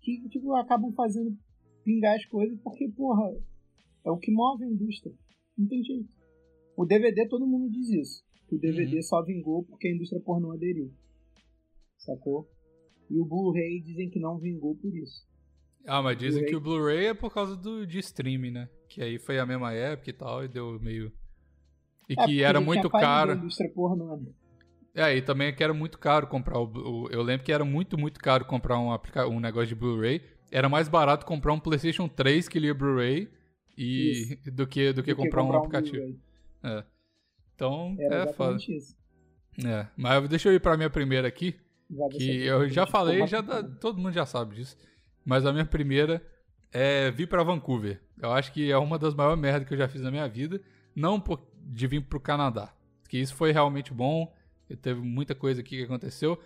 que, 0.02 0.30
tipo, 0.30 0.54
acabam 0.56 0.94
fazendo 0.94 1.36
pingar 1.84 2.16
as 2.16 2.26
coisas 2.26 2.58
porque, 2.62 2.88
porra, 2.90 3.34
é 4.08 4.12
o 4.12 4.18
que 4.18 4.32
move 4.32 4.64
a 4.64 4.68
indústria. 4.68 5.14
Não 5.58 5.68
tem 5.68 5.84
jeito. 5.84 6.10
O 6.76 6.86
DVD, 6.86 7.28
todo 7.28 7.46
mundo 7.48 7.70
diz 7.72 7.90
isso. 7.90 8.24
Que 8.48 8.56
o 8.56 8.60
DVD 8.60 9.02
só 9.02 9.22
vingou 9.24 9.64
porque 9.66 9.88
a 9.88 9.92
indústria 9.94 10.22
pornô 10.22 10.52
aderiu. 10.54 10.92
Sacou? 11.98 12.48
E 13.10 13.20
o 13.20 13.26
Blu-ray 13.26 13.82
dizem 13.82 14.10
que 14.10 14.20
não 14.20 14.38
vingou 14.38 14.76
por 14.76 14.96
isso. 14.96 15.26
Ah, 15.86 16.02
mas 16.02 16.18
dizem 16.18 16.46
que 16.46 16.56
o 16.56 16.60
Blu-ray 16.62 17.08
é 17.08 17.14
por 17.14 17.34
causa 17.34 17.56
do, 17.56 17.86
de 17.88 18.00
streaming, 18.00 18.52
né? 18.52 18.70
Que 18.90 19.02
aí 19.02 19.18
foi 19.20 19.40
a 19.40 19.46
mesma 19.46 19.74
época 19.74 20.10
e 20.10 20.14
tal, 20.14 20.44
e 20.44 20.48
deu 20.48 20.80
meio. 20.82 21.12
E 22.10 22.14
É, 22.18 22.26
que 22.26 22.42
era 22.44 22.60
muito 22.62 22.90
caro. 22.90 23.34
Indústria 23.34 23.70
pornô, 23.74 24.18
né? 24.18 24.32
É, 24.94 25.16
e 25.16 25.22
também 25.22 25.54
que 25.56 25.64
era 25.64 25.74
muito 25.74 25.98
caro 26.00 26.28
comprar 26.28 26.60
o, 26.60 26.66
o- 27.06 27.10
Eu 27.10 27.22
lembro 27.22 27.46
que 27.46 27.52
era 27.52 27.64
muito, 27.64 27.98
muito 27.98 28.20
caro 28.20 28.46
comprar 28.46 28.80
um, 28.80 28.90
um 29.36 29.40
negócio 29.40 29.68
de 29.70 29.76
Blu-ray. 29.76 30.22
Era 30.52 30.68
mais 30.68 30.88
barato 30.90 31.26
comprar 31.26 31.54
um 31.54 31.60
PlayStation 31.60 32.08
3 32.08 32.48
que 32.50 32.60
lia 32.60 32.74
Blu-ray 32.74 33.30
e 33.78 34.36
do 34.52 34.66
que, 34.68 34.92
do 34.94 35.04
que 35.04 35.14
Do 35.14 35.16
que 35.16 35.16
comprar 35.16 35.44
um 35.44 35.54
aplicativo. 35.54 35.98
Blu-ray. 35.98 36.20
É. 36.64 36.84
Então, 37.56 37.96
Era 38.00 38.16
é 38.16 38.34
foda. 38.34 38.56
exatamente 38.56 38.76
isso. 38.76 38.98
É. 39.66 39.88
Mas 39.96 40.28
deixa 40.30 40.50
eu 40.50 40.54
ir 40.54 40.60
pra 40.60 40.78
minha 40.78 40.90
primeira 40.90 41.28
aqui. 41.28 41.56
Vai 41.90 42.10
que 42.10 42.42
eu 42.42 42.68
já 42.70 42.86
falei, 42.86 43.26
já 43.28 43.42
dá- 43.42 43.64
todo 43.64 43.98
mundo 44.00 44.14
já 44.14 44.26
sabe 44.26 44.56
disso. 44.56 44.78
Mas 45.26 45.46
a 45.46 45.52
minha 45.54 45.66
primeira 45.66 46.22
é 46.72 47.10
vir 47.12 47.28
pra 47.28 47.44
Vancouver. 47.44 48.02
Eu 48.22 48.32
acho 48.32 48.52
que 48.52 48.72
é 48.72 48.78
uma 48.78 49.00
das 49.00 49.14
maiores 49.16 49.40
merdas 49.40 49.68
que 49.68 49.74
eu 49.74 49.78
já 49.78 49.88
fiz 49.88 50.02
na 50.02 50.12
minha 50.12 50.28
vida. 50.28 50.62
Não 50.96 51.20
por, 51.20 51.42
de 51.64 51.88
vir 51.88 52.02
pro 52.02 52.20
Canadá. 52.20 52.74
Porque 53.02 53.18
isso 53.18 53.36
foi 53.36 53.52
realmente 53.52 53.94
bom. 53.94 54.34
Teve 54.82 55.00
muita 55.00 55.34
coisa 55.34 55.62
aqui 55.62 55.78
que 55.78 55.84
aconteceu. 55.84 56.40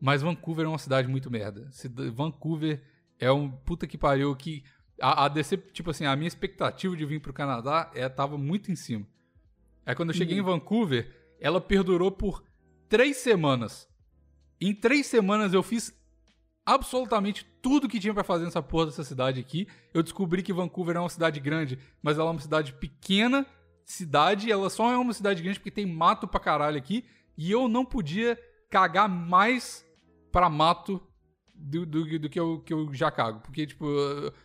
Mas 0.00 0.22
Vancouver 0.22 0.64
é 0.64 0.68
uma 0.68 0.78
cidade 0.78 1.06
muito 1.08 1.30
merda. 1.30 1.70
Vancouver 2.14 2.82
é 3.18 3.30
um 3.30 3.50
puta 3.50 3.86
que 3.86 3.96
pariu 3.98 4.34
que. 4.36 4.62
A, 5.00 5.24
a 5.24 5.28
DC, 5.28 5.56
tipo 5.72 5.90
assim, 5.90 6.06
a 6.06 6.16
minha 6.16 6.28
expectativa 6.28 6.96
de 6.96 7.04
vir 7.04 7.20
pro 7.20 7.32
Canadá 7.32 7.90
é, 7.94 8.08
tava 8.08 8.36
muito 8.36 8.70
em 8.70 8.76
cima. 8.76 9.06
Aí 9.86 9.94
quando 9.94 10.10
eu 10.10 10.14
cheguei 10.14 10.38
em 10.38 10.42
Vancouver, 10.42 11.10
ela 11.40 11.60
perdurou 11.60 12.10
por 12.10 12.44
três 12.88 13.16
semanas. 13.18 13.88
Em 14.60 14.74
três 14.74 15.06
semanas 15.06 15.54
eu 15.54 15.62
fiz 15.62 15.96
absolutamente 16.66 17.46
tudo 17.62 17.88
que 17.88 17.98
tinha 17.98 18.12
pra 18.12 18.22
fazer 18.22 18.44
nessa 18.44 18.62
porra 18.62 18.86
dessa 18.86 19.02
cidade 19.02 19.40
aqui. 19.40 19.66
Eu 19.94 20.02
descobri 20.02 20.42
que 20.42 20.52
Vancouver 20.52 20.96
é 20.96 21.00
uma 21.00 21.08
cidade 21.08 21.40
grande, 21.40 21.78
mas 22.02 22.18
ela 22.18 22.28
é 22.28 22.32
uma 22.32 22.40
cidade 22.40 22.74
pequena. 22.74 23.46
Cidade, 23.86 24.52
ela 24.52 24.68
só 24.68 24.92
é 24.92 24.96
uma 24.98 25.14
cidade 25.14 25.42
grande 25.42 25.58
porque 25.58 25.70
tem 25.70 25.86
mato 25.86 26.28
pra 26.28 26.38
caralho 26.38 26.76
aqui. 26.76 27.06
E 27.38 27.50
eu 27.50 27.68
não 27.68 27.86
podia 27.86 28.38
cagar 28.68 29.08
mais 29.08 29.86
pra 30.30 30.50
mato 30.50 31.00
do, 31.58 31.84
do, 31.84 32.18
do 32.18 32.28
que, 32.28 32.38
eu, 32.38 32.60
que 32.60 32.72
eu 32.72 32.92
já 32.94 33.10
cago. 33.10 33.40
Porque, 33.40 33.66
tipo, 33.66 33.84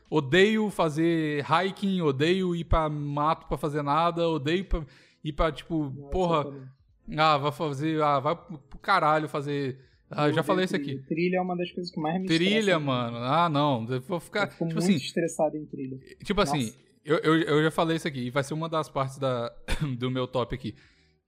odeio 0.09 0.69
fazer 0.69 1.45
hiking, 1.49 2.01
odeio 2.01 2.55
ir 2.55 2.63
pra 2.63 2.89
mato 2.89 3.47
pra 3.47 3.57
fazer 3.57 3.81
nada, 3.83 4.27
odeio 4.27 4.65
pra, 4.65 4.83
ir 5.23 5.33
pra, 5.33 5.51
tipo, 5.51 5.85
Nossa, 5.85 6.09
porra, 6.09 6.43
também. 6.45 7.19
ah, 7.19 7.37
vai 7.37 7.51
fazer, 7.51 8.01
ah, 8.01 8.19
vai 8.19 8.35
pro 8.35 8.79
caralho 8.81 9.29
fazer. 9.29 9.79
Ah, 10.09 10.27
eu 10.27 10.33
já 10.33 10.43
falei 10.43 10.65
isso 10.65 10.75
aqui. 10.75 10.99
Trilha 11.07 11.37
é 11.37 11.41
uma 11.41 11.55
das 11.57 11.71
coisas 11.71 11.91
que 11.91 11.99
mais 11.99 12.19
me 12.21 12.27
Trilha, 12.27 12.59
estressa. 12.59 12.79
mano. 12.79 13.17
Ah, 13.17 13.49
não. 13.49 13.85
Eu 13.89 13.99
vou 14.01 14.19
ficar. 14.19 14.41
Eu 14.45 14.51
fico 14.51 14.65
Tipo 14.65 14.65
muito 14.65 14.77
assim, 14.79 14.95
estressado 14.95 15.57
em 15.57 15.65
trilha. 15.65 15.97
tipo 16.23 16.39
assim, 16.39 16.65
Nossa. 16.65 16.77
eu, 17.03 17.17
eu, 17.17 17.35
eu 17.41 17.63
já 17.63 17.71
falei 17.71 17.97
isso 17.97 18.07
aqui, 18.07 18.19
e 18.27 18.29
vai 18.29 18.43
ser 18.43 18.53
uma 18.53 18.69
das 18.69 18.89
partes 18.89 19.17
da, 19.17 19.51
do 19.97 20.11
meu 20.11 20.27
top 20.27 20.53
aqui. 20.53 20.75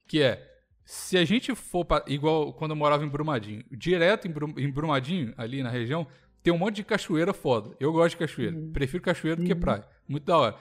Que 0.08 0.22
é, 0.22 0.40
se 0.86 1.18
a 1.18 1.26
gente 1.26 1.54
for 1.56 1.84
pra, 1.84 2.04
igual 2.08 2.54
quando 2.54 2.72
eu 2.72 2.78
morava 2.78 3.04
em 3.04 3.10
Brumadinho, 3.10 3.64
direto 3.72 4.28
em, 4.28 4.32
Brum- 4.32 4.54
em 4.56 4.70
Brumadinho, 4.72 5.34
ali 5.36 5.62
na 5.64 5.70
região, 5.70 6.06
tem 6.44 6.54
um 6.54 6.58
monte 6.60 6.76
de 6.78 6.84
cachoeira 6.84 7.34
foda. 7.34 7.76
Eu 7.80 7.92
gosto 7.92 8.12
de 8.12 8.18
cachoeira. 8.18 8.56
Uhum. 8.56 8.72
Prefiro 8.72 9.02
cachoeira 9.04 9.42
do 9.42 9.44
que 9.48 9.56
praia. 9.56 9.84
Muito 10.08 10.24
da 10.26 10.38
hora. 10.38 10.56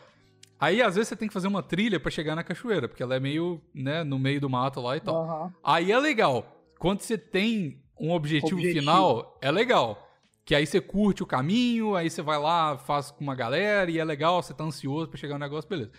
Aí, 0.59 0.81
às 0.81 0.95
vezes, 0.95 1.09
você 1.09 1.17
tem 1.17 1.29
que 1.29 1.35
fazer 1.35 1.47
uma 1.49 1.63
trilha 1.63 2.01
pra 2.01 2.11
chegar 2.11 2.35
na 2.35 2.43
cachoeira, 2.43 2.89
porque 2.89 3.03
ela 3.03 3.15
é 3.15 3.21
meio, 3.21 3.61
né, 3.75 4.03
no 4.03 4.19
meio 4.19 4.41
do 4.41 4.49
mato 4.49 4.81
lá 4.81 4.97
e 4.97 5.01
tal. 5.01 5.23
Aham. 5.25 5.55
Aí 5.63 5.93
é 5.93 5.99
legal. 5.99 6.65
Quando 6.79 7.01
você 7.01 7.19
tem 7.19 7.83
um 8.01 8.11
objetivo, 8.13 8.55
Objetivo. 8.57 8.81
final, 8.81 9.39
é 9.43 9.51
legal. 9.51 10.09
Que 10.47 10.55
aí 10.55 10.67
você 10.67 10.81
curte 10.81 11.23
o 11.23 11.27
caminho, 11.27 11.95
aí 11.95 12.09
você 12.09 12.23
vai 12.23 12.39
lá, 12.39 12.79
faz 12.79 13.11
com 13.11 13.23
uma 13.23 13.35
galera 13.35 13.91
e 13.91 13.99
é 13.99 14.05
legal, 14.05 14.43
você 14.43 14.55
tá 14.55 14.65
ansioso 14.65 15.09
pra 15.09 15.19
chegar 15.19 15.35
no 15.35 15.41
negócio, 15.45 15.69
beleza. 15.69 15.91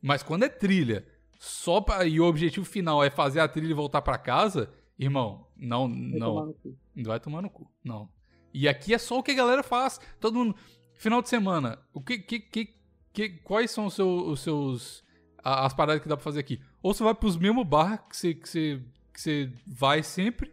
Mas 0.00 0.22
quando 0.22 0.44
é 0.44 0.48
trilha, 0.48 1.04
só 1.38 1.80
pra, 1.80 2.04
e 2.04 2.20
o 2.20 2.24
objetivo 2.24 2.64
final 2.66 3.02
é 3.02 3.10
fazer 3.10 3.40
a 3.40 3.48
trilha 3.48 3.70
e 3.70 3.74
voltar 3.74 4.02
pra 4.02 4.18
casa, 4.18 4.72
irmão, 4.98 5.46
não, 5.56 5.88
Vai 5.88 5.98
não, 6.18 6.26
tomar 6.34 6.46
no 6.46 6.54
cu. 6.54 6.76
vai 6.96 7.20
tomar 7.20 7.42
no 7.42 7.50
cu, 7.50 7.70
não. 7.84 8.08
E 8.52 8.68
aqui 8.68 8.94
é 8.94 8.98
só 8.98 9.18
o 9.18 9.22
que 9.22 9.32
a 9.32 9.34
galera 9.34 9.62
faz. 9.62 10.00
Todo 10.18 10.34
mundo. 10.38 10.56
Final 10.94 11.20
de 11.20 11.28
semana, 11.28 11.78
o 11.92 12.00
que, 12.00 12.18
que, 12.18 12.40
que, 12.40 12.74
que 13.12 13.28
quais 13.44 13.70
são 13.70 13.86
os 13.86 13.94
seus, 13.94 14.22
os 14.22 14.40
seus 14.40 15.04
as 15.44 15.74
paradas 15.74 16.02
que 16.02 16.08
dá 16.08 16.16
pra 16.16 16.24
fazer 16.24 16.40
aqui? 16.40 16.60
Ou 16.82 16.94
você 16.94 17.04
vai 17.04 17.14
pros 17.14 17.36
mesmos 17.36 17.66
bar 17.66 18.08
que 18.08 18.16
você, 18.16 18.34
que 18.34 18.48
você, 18.48 18.82
que 19.12 19.20
você 19.20 19.52
vai 19.66 20.02
sempre, 20.02 20.52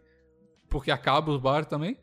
porque 0.70 0.92
acaba 0.92 1.32
os 1.32 1.40
bares 1.40 1.68
também, 1.68 1.98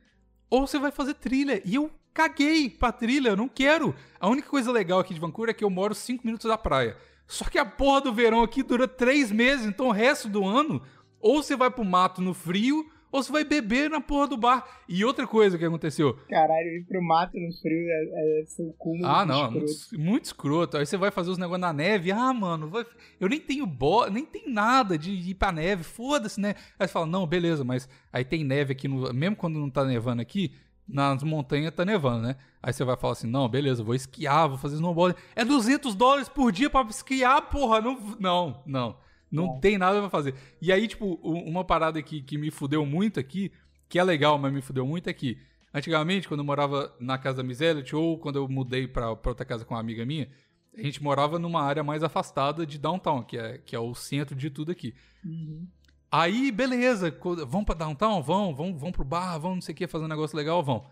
ou 0.49 0.66
você 0.66 0.79
vai 0.79 0.90
fazer 0.90 1.14
trilha. 1.14 1.61
E 1.64 1.75
eu 1.75 1.90
caguei 2.14 2.71
pra 2.71 2.90
trilha, 2.93 3.29
eu 3.29 3.37
não 3.37 3.49
quero. 3.49 3.95
A 4.19 4.29
única 4.29 4.49
coisa 4.49 4.73
legal 4.73 4.99
aqui 5.01 5.12
de 5.12 5.21
Vancouver 5.21 5.51
é 5.51 5.55
que 5.55 5.62
eu 5.62 5.71
moro 5.71 5.95
5 5.95 6.25
minutos 6.27 6.49
da 6.49 6.57
praia. 6.57 6.97
Só 7.31 7.45
que 7.45 7.59
a 7.59 7.64
porra 7.64 8.01
do 8.01 8.12
verão 8.12 8.43
aqui 8.43 8.61
dura 8.61 8.88
3 8.88 9.31
meses, 9.31 9.64
então 9.64 9.87
o 9.87 9.93
resto 9.93 10.29
do 10.29 10.45
ano, 10.45 10.83
ou 11.21 11.40
você 11.40 11.55
vai 11.55 11.71
pro 11.71 11.85
mato 11.85 12.21
no 12.21 12.35
frio, 12.35 12.85
ou 13.12 13.23
você 13.23 13.31
vai 13.31 13.45
beber 13.45 13.88
na 13.88 14.01
porra 14.01 14.27
do 14.27 14.37
bar. 14.37 14.66
E 14.88 15.05
outra 15.05 15.29
coisa 15.29 15.57
que 15.57 15.64
aconteceu, 15.64 16.16
Caralho, 16.29 16.66
ir 16.69 16.85
pro 16.88 17.01
mato 17.01 17.38
no 17.38 17.53
frio 17.61 17.87
é, 17.88 18.40
é 18.43 18.45
ser 18.47 18.62
o 18.64 18.73
cúmulo 18.73 19.07
ah, 19.07 19.25
não, 19.25 19.45
é 19.45 19.47
escroto. 19.47 19.61
muito, 19.61 20.01
muito 20.11 20.25
escroto. 20.25 20.77
Aí 20.77 20.85
você 20.87 20.97
vai 20.97 21.12
fazer 21.12 21.31
os 21.31 21.38
negócios 21.38 21.61
na 21.61 21.73
neve. 21.73 22.11
Ah, 22.11 22.33
mano, 22.33 22.69
vai- 22.69 22.85
eu 23.21 23.29
nem 23.29 23.38
tenho 23.38 23.64
bo... 23.64 24.07
nem 24.09 24.25
tem 24.27 24.53
nada 24.53 24.99
de 24.99 25.12
ir 25.12 25.35
pra 25.35 25.53
neve. 25.53 25.85
Foda-se, 25.85 26.40
né? 26.40 26.57
Aí 26.79 26.87
você 26.88 26.93
fala, 26.93 27.07
não, 27.07 27.27
beleza, 27.29 27.62
mas 27.62 27.88
aí 28.12 28.25
tem 28.25 28.43
neve 28.43 28.73
aqui, 28.73 28.88
no... 28.88 29.12
mesmo 29.14 29.37
quando 29.37 29.59
não 29.59 29.71
tá 29.71 29.85
nevando 29.85 30.21
aqui, 30.21 30.53
nas 30.92 31.22
montanhas 31.22 31.72
tá 31.74 31.85
nevando, 31.85 32.22
né? 32.26 32.37
Aí 32.62 32.72
você 32.72 32.85
vai 32.85 32.96
falar 32.96 33.12
assim, 33.12 33.29
não, 33.31 33.48
beleza, 33.48 33.83
vou 33.83 33.94
esquiar, 33.94 34.48
vou 34.48 34.59
fazer 34.59 34.74
snowboard. 34.76 35.16
É 35.35 35.44
200 35.44 35.94
dólares 35.94 36.29
por 36.29 36.50
dia 36.53 36.68
pra 36.68 36.83
esquiar, 36.83 37.48
porra. 37.48 37.81
Não, 37.81 37.98
não, 38.18 38.62
não. 38.66 38.96
Não 39.31 39.46
Não. 39.46 39.61
tem 39.61 39.79
nada 39.79 40.00
pra 40.00 40.11
fazer. 40.11 40.35
E 40.61 40.72
aí, 40.72 40.88
tipo, 40.88 41.14
uma 41.22 41.64
parada 41.64 42.03
que, 42.03 42.20
que 42.20 42.37
me 42.37 42.50
fudeu 42.50 42.85
muito 42.85 43.20
aqui, 43.20 43.53
que 43.88 43.96
é 43.98 44.03
legal, 44.03 44.37
mas 44.38 44.53
me 44.53 44.61
fudeu 44.61 44.85
muito 44.85 45.09
é 45.09 45.12
que, 45.12 45.38
antigamente, 45.72 46.26
quando 46.26 46.40
eu 46.40 46.44
morava 46.44 46.92
na 46.98 47.16
casa 47.16 47.37
da 47.37 47.42
Miselet, 47.44 47.94
ou 47.94 48.18
quando 48.18 48.37
eu 48.37 48.48
mudei 48.48 48.88
pra, 48.88 49.14
pra 49.14 49.31
outra 49.31 49.46
casa 49.46 49.64
com 49.64 49.74
uma 49.74 49.81
amiga 49.81 50.05
minha, 50.05 50.29
a 50.76 50.83
gente 50.83 51.00
morava 51.00 51.38
numa 51.38 51.62
área 51.62 51.85
mais 51.85 52.03
afastada 52.03 52.66
de 52.66 52.76
downtown, 52.76 53.22
que 53.22 53.38
é, 53.38 53.59
que 53.59 53.76
é 53.76 53.79
o 53.79 53.94
centro 53.94 54.35
de 54.35 54.50
tudo 54.50 54.72
aqui. 54.72 54.94
Uhum. 55.24 55.64
Aí, 56.12 56.51
beleza, 56.51 57.16
vão 57.46 57.64
pra 57.64 57.75
downtown? 57.75 58.20
Vão, 58.23 58.55
vão, 58.55 58.77
vão 58.77 58.90
pro 58.90 59.05
bar, 59.05 59.38
vão 59.38 59.55
não 59.55 59.62
sei 59.62 59.73
o 59.73 59.77
que, 59.77 59.87
fazer 59.87 60.05
um 60.05 60.09
negócio 60.09 60.37
legal, 60.37 60.62
vão. 60.62 60.85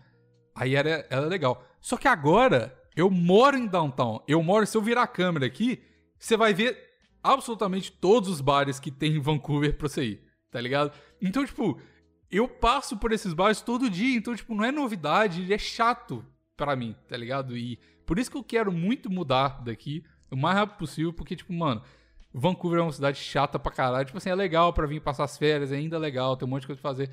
Aí 0.55 0.75
era, 0.75 1.05
era 1.09 1.25
legal. 1.25 1.63
Só 1.81 1.97
que 1.97 2.07
agora, 2.07 2.77
eu 2.95 3.09
moro 3.09 3.57
em 3.57 3.67
downtown. 3.67 4.23
Eu 4.27 4.41
moro, 4.41 4.65
se 4.65 4.77
eu 4.77 4.81
virar 4.81 5.03
a 5.03 5.07
câmera 5.07 5.45
aqui, 5.45 5.81
você 6.17 6.37
vai 6.37 6.53
ver 6.53 6.77
absolutamente 7.21 7.91
todos 7.91 8.29
os 8.29 8.41
bares 8.41 8.79
que 8.79 8.91
tem 8.91 9.15
em 9.17 9.19
Vancouver 9.19 9.77
pra 9.77 9.89
você 9.89 10.03
ir, 10.03 10.23
tá 10.49 10.59
ligado? 10.59 10.93
Então, 11.21 11.45
tipo, 11.45 11.79
eu 12.31 12.47
passo 12.47 12.97
por 12.97 13.11
esses 13.11 13.33
bares 13.33 13.61
todo 13.61 13.89
dia, 13.89 14.17
então, 14.17 14.35
tipo, 14.35 14.53
não 14.55 14.63
é 14.63 14.71
novidade, 14.71 15.51
é 15.51 15.57
chato 15.57 16.25
pra 16.55 16.75
mim, 16.75 16.95
tá 17.07 17.17
ligado? 17.17 17.57
E 17.57 17.77
por 18.05 18.19
isso 18.19 18.31
que 18.31 18.37
eu 18.37 18.43
quero 18.43 18.71
muito 18.71 19.09
mudar 19.09 19.63
daqui 19.63 20.03
o 20.31 20.35
mais 20.35 20.55
rápido 20.57 20.77
possível, 20.77 21.13
porque, 21.13 21.35
tipo, 21.35 21.51
mano, 21.53 21.81
Vancouver 22.33 22.79
é 22.79 22.83
uma 22.83 22.91
cidade 22.91 23.17
chata 23.17 23.57
pra 23.57 23.71
caralho. 23.71 24.05
Tipo 24.05 24.17
assim, 24.17 24.29
é 24.29 24.35
legal 24.35 24.73
pra 24.73 24.87
vir 24.87 25.01
passar 25.01 25.23
as 25.23 25.37
férias, 25.37 25.71
é 25.71 25.77
ainda 25.77 25.97
legal, 25.97 26.37
tem 26.37 26.47
um 26.47 26.51
monte 26.51 26.61
de 26.61 26.67
coisa 26.67 26.81
pra 26.81 26.91
fazer. 26.91 27.09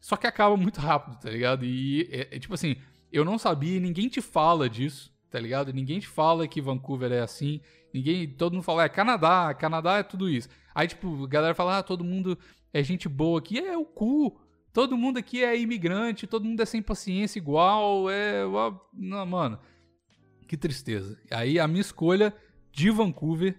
Só 0.00 0.16
que 0.16 0.26
acaba 0.26 0.56
muito 0.56 0.80
rápido, 0.80 1.18
tá 1.18 1.30
ligado? 1.30 1.64
E 1.64 2.08
é, 2.10 2.36
é 2.36 2.38
tipo 2.38 2.54
assim, 2.54 2.76
eu 3.12 3.24
não 3.24 3.38
sabia, 3.38 3.80
ninguém 3.80 4.08
te 4.08 4.20
fala 4.20 4.68
disso, 4.68 5.10
tá 5.30 5.40
ligado? 5.40 5.72
Ninguém 5.72 5.98
te 5.98 6.06
fala 6.06 6.46
que 6.46 6.60
Vancouver 6.60 7.12
é 7.12 7.20
assim. 7.20 7.60
Ninguém, 7.92 8.28
todo 8.28 8.52
mundo 8.52 8.62
fala, 8.62 8.84
é 8.84 8.88
Canadá, 8.88 9.54
Canadá 9.54 9.98
é 9.98 10.02
tudo 10.02 10.28
isso. 10.28 10.48
Aí, 10.74 10.86
tipo, 10.86 11.24
a 11.24 11.28
galera 11.28 11.54
fala, 11.54 11.78
ah, 11.78 11.82
todo 11.82 12.04
mundo 12.04 12.38
é 12.72 12.82
gente 12.82 13.08
boa 13.08 13.38
aqui. 13.38 13.58
É 13.58 13.76
o 13.76 13.86
cu. 13.86 14.38
Todo 14.72 14.98
mundo 14.98 15.18
aqui 15.18 15.42
é 15.42 15.58
imigrante, 15.58 16.26
todo 16.26 16.44
mundo 16.44 16.60
é 16.60 16.66
sem 16.66 16.82
paciência 16.82 17.38
igual. 17.38 18.10
É. 18.10 18.42
Não, 18.92 19.24
mano. 19.24 19.58
Que 20.46 20.54
tristeza. 20.54 21.18
Aí 21.30 21.58
a 21.58 21.66
minha 21.66 21.80
escolha 21.80 22.34
de 22.70 22.90
Vancouver 22.90 23.58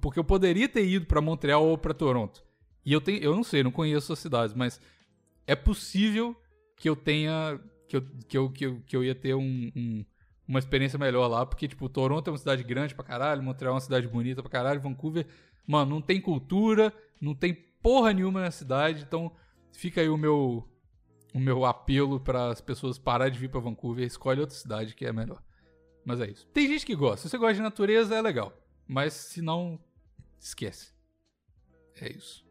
porque 0.00 0.18
eu 0.18 0.24
poderia 0.24 0.68
ter 0.68 0.86
ido 0.86 1.06
pra 1.06 1.20
Montreal 1.20 1.66
ou 1.66 1.76
pra 1.78 1.92
Toronto. 1.94 2.42
E 2.84 2.92
eu 2.92 3.00
tenho, 3.00 3.22
eu 3.22 3.34
não 3.34 3.44
sei, 3.44 3.62
não 3.62 3.70
conheço 3.70 4.12
as 4.12 4.18
cidades, 4.18 4.54
mas 4.54 4.80
é 5.46 5.54
possível 5.54 6.36
que 6.76 6.88
eu 6.88 6.96
tenha 6.96 7.60
que 7.88 7.96
eu, 7.96 8.02
que 8.28 8.38
eu, 8.38 8.50
que 8.50 8.66
eu, 8.66 8.80
que 8.86 8.96
eu 8.96 9.04
ia 9.04 9.14
ter 9.14 9.34
um, 9.34 9.70
um- 9.76 10.04
uma 10.48 10.58
experiência 10.58 10.98
melhor 10.98 11.26
lá, 11.28 11.46
porque 11.46 11.66
tipo, 11.68 11.88
Toronto 11.88 12.28
é 12.28 12.30
uma 12.32 12.38
cidade 12.38 12.62
grande 12.62 12.94
pra 12.94 13.04
caralho, 13.04 13.42
Montreal 13.42 13.72
é 13.72 13.74
uma 13.74 13.80
cidade 13.80 14.06
bonita 14.08 14.42
pra 14.42 14.50
caralho, 14.50 14.80
Vancouver, 14.80 15.26
mano, 15.66 15.90
não 15.94 16.02
tem 16.02 16.20
cultura, 16.20 16.92
não 17.20 17.34
tem 17.34 17.54
porra 17.82 18.12
nenhuma 18.12 18.40
na 18.42 18.50
cidade, 18.50 19.02
então 19.06 19.32
fica 19.72 20.00
aí 20.00 20.08
o 20.08 20.16
meu 20.16 20.68
o 21.32 21.38
meu 21.40 21.64
apelo 21.64 22.20
para 22.20 22.48
as 22.50 22.60
pessoas 22.60 22.96
parar 22.98 23.28
de 23.28 23.38
vir 23.38 23.48
pra 23.50 23.58
Vancouver, 23.60 24.04
escolhe 24.06 24.40
outra 24.40 24.54
cidade 24.54 24.94
que 24.94 25.04
é 25.04 25.12
melhor. 25.12 25.42
Mas 26.04 26.20
é 26.20 26.30
isso. 26.30 26.46
Tem 26.52 26.68
gente 26.68 26.86
que 26.86 26.94
gosta. 26.94 27.22
Se 27.22 27.30
você 27.30 27.38
gosta 27.38 27.54
de 27.54 27.62
natureza, 27.62 28.14
é 28.14 28.22
legal. 28.22 28.52
Mas 28.86 29.12
se 29.14 29.40
não, 29.42 29.78
esquece. 30.38 30.92
É 32.00 32.10
isso. 32.10 32.44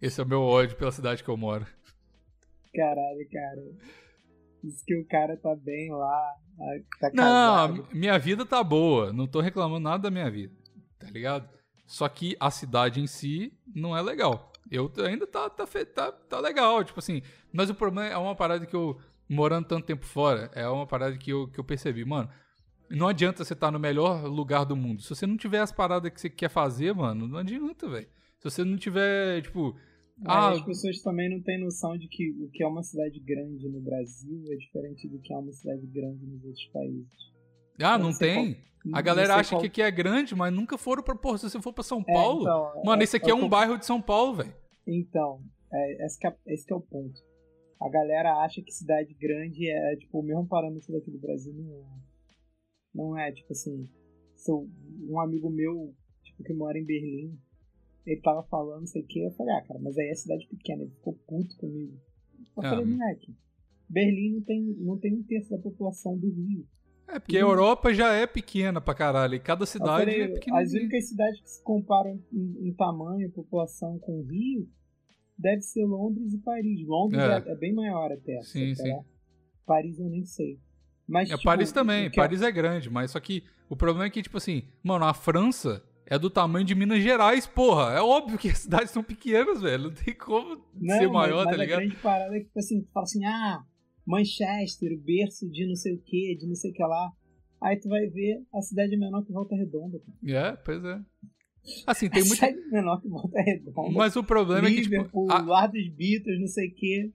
Esse 0.00 0.20
é 0.20 0.24
o 0.24 0.26
meu 0.26 0.42
ódio 0.42 0.76
pela 0.76 0.92
cidade 0.92 1.22
que 1.22 1.28
eu 1.28 1.36
moro. 1.36 1.66
Caralho, 2.74 3.28
cara. 3.30 3.62
Diz 4.62 4.82
que 4.84 4.96
o 4.96 5.06
cara 5.06 5.36
tá 5.36 5.54
bem 5.56 5.90
lá, 5.90 6.34
tá 7.00 7.10
Não, 7.14 7.74
casado. 7.74 7.88
minha 7.92 8.18
vida 8.18 8.44
tá 8.44 8.62
boa. 8.62 9.12
Não 9.12 9.26
tô 9.26 9.40
reclamando 9.40 9.80
nada 9.80 10.02
da 10.04 10.10
minha 10.10 10.30
vida. 10.30 10.54
Tá 10.98 11.08
ligado? 11.10 11.48
Só 11.86 12.08
que 12.08 12.36
a 12.38 12.50
cidade 12.50 13.00
em 13.00 13.06
si 13.06 13.52
não 13.74 13.96
é 13.96 14.02
legal. 14.02 14.52
Eu 14.70 14.90
ainda 15.04 15.26
tá, 15.26 15.50
tá, 15.50 15.66
tá, 15.66 16.12
tá 16.12 16.40
legal, 16.40 16.84
tipo 16.84 17.00
assim. 17.00 17.22
Mas 17.52 17.70
o 17.70 17.74
problema 17.74 18.08
é 18.08 18.16
uma 18.16 18.36
parada 18.36 18.64
que 18.64 18.76
eu, 18.76 19.00
morando 19.28 19.66
tanto 19.66 19.86
tempo 19.86 20.04
fora, 20.06 20.50
é 20.54 20.68
uma 20.68 20.86
parada 20.86 21.16
que 21.18 21.30
eu, 21.30 21.48
que 21.48 21.58
eu 21.58 21.64
percebi. 21.64 22.04
Mano, 22.04 22.30
não 22.90 23.08
adianta 23.08 23.44
você 23.44 23.52
estar 23.52 23.70
no 23.70 23.78
melhor 23.78 24.24
lugar 24.24 24.64
do 24.64 24.76
mundo. 24.76 25.02
Se 25.02 25.08
você 25.14 25.26
não 25.26 25.36
tiver 25.36 25.60
as 25.60 25.72
paradas 25.72 26.10
que 26.12 26.20
você 26.20 26.28
quer 26.30 26.50
fazer, 26.50 26.92
mano, 26.94 27.26
não 27.28 27.38
adianta, 27.38 27.88
velho. 27.88 28.08
Se 28.38 28.50
você 28.50 28.64
não 28.64 28.76
tiver, 28.76 29.42
tipo. 29.42 29.74
Mas 30.22 30.36
Ah, 30.36 30.50
as 30.50 30.62
pessoas 30.62 31.00
também 31.02 31.30
não 31.30 31.40
têm 31.42 31.58
noção 31.58 31.96
de 31.96 32.06
que 32.08 32.30
o 32.42 32.50
que 32.50 32.62
é 32.62 32.66
uma 32.66 32.82
cidade 32.82 33.18
grande 33.20 33.66
no 33.68 33.80
Brasil 33.80 34.42
é 34.52 34.56
diferente 34.56 35.08
do 35.08 35.18
que 35.18 35.32
é 35.32 35.36
uma 35.36 35.52
cidade 35.52 35.86
grande 35.86 36.26
nos 36.26 36.44
outros 36.44 36.66
países. 36.72 37.12
ah, 37.82 37.96
não 37.96 38.10
não 38.10 38.18
tem? 38.18 38.58
Não 38.84 38.98
A 38.98 39.02
galera 39.02 39.34
acha 39.36 39.50
qual- 39.50 39.60
que 39.62 39.66
aqui 39.66 39.82
é 39.82 39.90
grande, 39.90 40.34
mas 40.34 40.52
nunca 40.52 40.76
foram 40.78 41.02
pra. 41.02 41.14
Porra, 41.14 41.38
se 41.38 41.48
você 41.48 41.60
for 41.60 41.72
pra 41.72 41.82
São 41.84 42.02
É, 42.06 42.12
Paulo. 42.12 42.42
então, 42.42 42.82
mano, 42.84 43.02
esse 43.02 43.16
aqui 43.16 43.30
é, 43.30 43.34
o 43.34 43.38
um 43.38 43.48
bairro 43.48 43.78
de 43.78 43.84
São 43.86 44.00
Paulo, 44.00 44.34
velho. 44.36 44.54
Então, 44.86 45.40
é, 45.72 46.04
esse, 46.06 46.26
é, 46.26 46.34
esse 46.48 46.66
que 46.66 46.72
é 46.72 46.76
o 46.76 46.80
ponto. 46.80 47.18
A 47.80 47.88
galera 47.88 48.34
acha 48.42 48.60
que 48.62 48.70
cidade 48.72 49.14
grande 49.14 49.70
é 49.70 49.96
tipo 49.96 50.20
o 50.20 50.22
mesmo 50.22 50.46
parâmetro 50.46 50.92
daqui 50.92 51.10
do 51.10 51.18
Brasil. 51.18 51.52
Não 51.54 51.74
é. 51.78 52.09
Não 52.94 53.16
é, 53.18 53.32
tipo 53.32 53.52
assim. 53.52 53.88
Sou 54.36 54.68
um 55.08 55.20
amigo 55.20 55.50
meu, 55.50 55.94
tipo, 56.22 56.42
que 56.42 56.52
mora 56.54 56.78
em 56.78 56.84
Berlim. 56.84 57.38
Ele 58.06 58.20
tava 58.22 58.42
falando, 58.44 58.80
não 58.80 58.86
sei 58.86 59.02
o 59.02 59.06
que. 59.06 59.20
Eu 59.20 59.30
falei, 59.32 59.54
ah, 59.54 59.62
cara, 59.62 59.78
mas 59.80 59.96
aí 59.98 60.08
é 60.08 60.14
cidade 60.14 60.46
pequena. 60.48 60.82
Ele 60.82 60.90
ficou 60.92 61.14
puto 61.28 61.56
comigo. 61.58 61.92
Eu 62.56 62.62
Ah, 62.64 62.70
falei, 62.70 62.84
moleque. 62.86 63.34
Berlim 63.88 64.34
não 64.36 64.42
tem, 64.42 64.62
não 64.78 64.98
tem 64.98 65.14
um 65.14 65.22
terço 65.22 65.50
da 65.50 65.58
população 65.58 66.16
do 66.16 66.30
Rio. 66.30 66.66
É, 67.08 67.18
porque 67.18 67.36
a 67.36 67.40
Europa 67.40 67.92
já 67.92 68.12
é 68.14 68.26
pequena 68.26 68.80
pra 68.80 68.94
caralho. 68.94 69.34
E 69.34 69.40
cada 69.40 69.66
cidade 69.66 70.04
falei, 70.10 70.20
é 70.20 70.24
as 70.26 70.32
pequenininha. 70.34 70.80
únicas 70.80 71.08
cidades 71.08 71.40
que 71.40 71.50
se 71.50 71.62
comparam 71.64 72.18
em, 72.32 72.68
em 72.68 72.72
tamanho, 72.74 73.30
população 73.32 73.98
com 73.98 74.20
o 74.20 74.22
Rio, 74.22 74.68
deve 75.36 75.60
ser 75.60 75.84
Londres 75.84 76.32
e 76.32 76.38
Paris. 76.38 76.86
Londres 76.86 77.20
É. 77.20 77.48
é, 77.48 77.52
é 77.52 77.56
bem 77.56 77.74
maior 77.74 78.12
até. 78.12 78.40
Sim, 78.42 78.74
sim. 78.74 78.96
Paris 79.66 79.98
eu 79.98 80.08
nem 80.08 80.24
sei. 80.24 80.58
Mas, 81.10 81.28
É, 81.28 81.32
tipo, 81.32 81.44
Paris 81.44 81.72
também, 81.72 82.08
que 82.10 82.18
é- 82.20 82.22
Paris 82.22 82.40
é 82.42 82.52
grande, 82.52 82.88
mas 82.88 83.10
só 83.10 83.18
que 83.20 83.42
o 83.68 83.76
problema 83.76 84.06
é 84.06 84.10
que, 84.10 84.22
tipo 84.22 84.36
assim, 84.36 84.62
mano, 84.82 85.04
a 85.04 85.12
França 85.12 85.82
é 86.06 86.18
do 86.18 86.30
tamanho 86.30 86.64
de 86.64 86.74
Minas 86.74 87.02
Gerais, 87.02 87.46
porra. 87.46 87.92
É 87.94 88.00
óbvio 88.00 88.38
que 88.38 88.48
as 88.48 88.58
cidades 88.86 88.90
são 88.90 89.02
pequenas, 89.02 89.60
velho. 89.60 89.84
Não 89.84 89.90
tem 89.94 90.14
como 90.14 90.56
Não, 90.74 90.96
ser 90.98 91.08
mas- 91.08 91.12
maior, 91.12 91.44
mas 91.44 91.56
tá 91.56 91.60
a 91.62 91.64
ligado? 91.64 91.78
grande 91.80 91.96
parada 91.96 92.34
é 92.36 92.38
que, 92.40 92.46
tipo 92.46 92.58
assim, 92.58 92.82
tu 92.82 92.90
fala 92.92 93.04
assim, 93.04 93.24
ah, 93.24 93.62
Manchester, 94.06 94.92
o 94.92 95.00
berço 95.02 95.48
de 95.50 95.66
não 95.66 95.74
sei 95.76 95.94
o 95.94 95.98
que, 96.02 96.36
de 96.36 96.46
não 96.46 96.54
sei 96.54 96.70
o 96.70 96.74
que 96.74 96.82
lá. 96.82 97.10
Aí 97.62 97.78
tu 97.78 97.88
vai 97.88 98.06
ver 98.06 98.42
a 98.54 98.62
cidade 98.62 98.94
é 98.94 98.96
menor 98.96 99.22
que 99.24 99.32
Volta 99.32 99.54
Redonda. 99.54 99.98
cara. 100.00 100.48
É, 100.48 100.56
pois 100.56 100.84
é. 100.84 100.98
Assim, 101.86 102.08
tem 102.10 102.22
a 102.22 102.24
muito. 102.24 102.36
cidade 102.40 102.58
é 102.58 102.68
menor 102.72 103.00
que 103.00 103.08
Volta 103.08 103.40
Redonda. 103.42 103.92
Mas 103.92 104.16
o 104.16 104.24
problema 104.24 104.66
é 104.68 104.70
que, 104.72 104.82
tipo. 104.82 105.30
A- 105.30 105.42
Lar 105.42 105.66
dos 105.70 105.88
Beatles, 105.90 106.40
não 106.40 106.46
sei 106.46 106.68
o 106.68 106.74
que. 106.74 107.12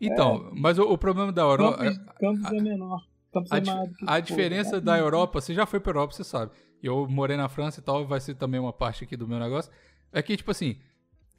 Então, 0.00 0.50
mas 0.54 0.78
o, 0.78 0.82
o 0.84 0.96
problema 0.96 1.30
da 1.32 1.42
Europa. 1.42 1.84
Campos, 1.84 1.98
Campos 2.18 2.52
é 2.52 2.60
menor. 2.62 3.00
Campos 3.32 3.52
A, 3.52 3.56
é 3.58 3.60
di- 3.60 3.70
maior 3.70 3.88
que 3.88 4.04
a 4.06 4.20
diferença 4.20 4.76
é 4.76 4.80
da. 4.80 4.98
Europa, 4.98 5.40
você 5.40 5.54
já 5.54 5.66
foi 5.66 5.78
pra 5.78 5.90
Europa, 5.90 6.14
você 6.14 6.24
sabe. 6.24 6.52
Eu 6.82 7.06
morei 7.08 7.36
na 7.36 7.48
França 7.48 7.80
e 7.80 7.82
tal, 7.82 8.06
vai 8.06 8.20
ser 8.20 8.34
também 8.34 8.58
uma 8.58 8.72
parte 8.72 9.04
aqui 9.04 9.16
do 9.16 9.28
meu 9.28 9.38
negócio. 9.38 9.70
É 10.12 10.22
que, 10.22 10.36
tipo 10.36 10.50
assim, 10.50 10.78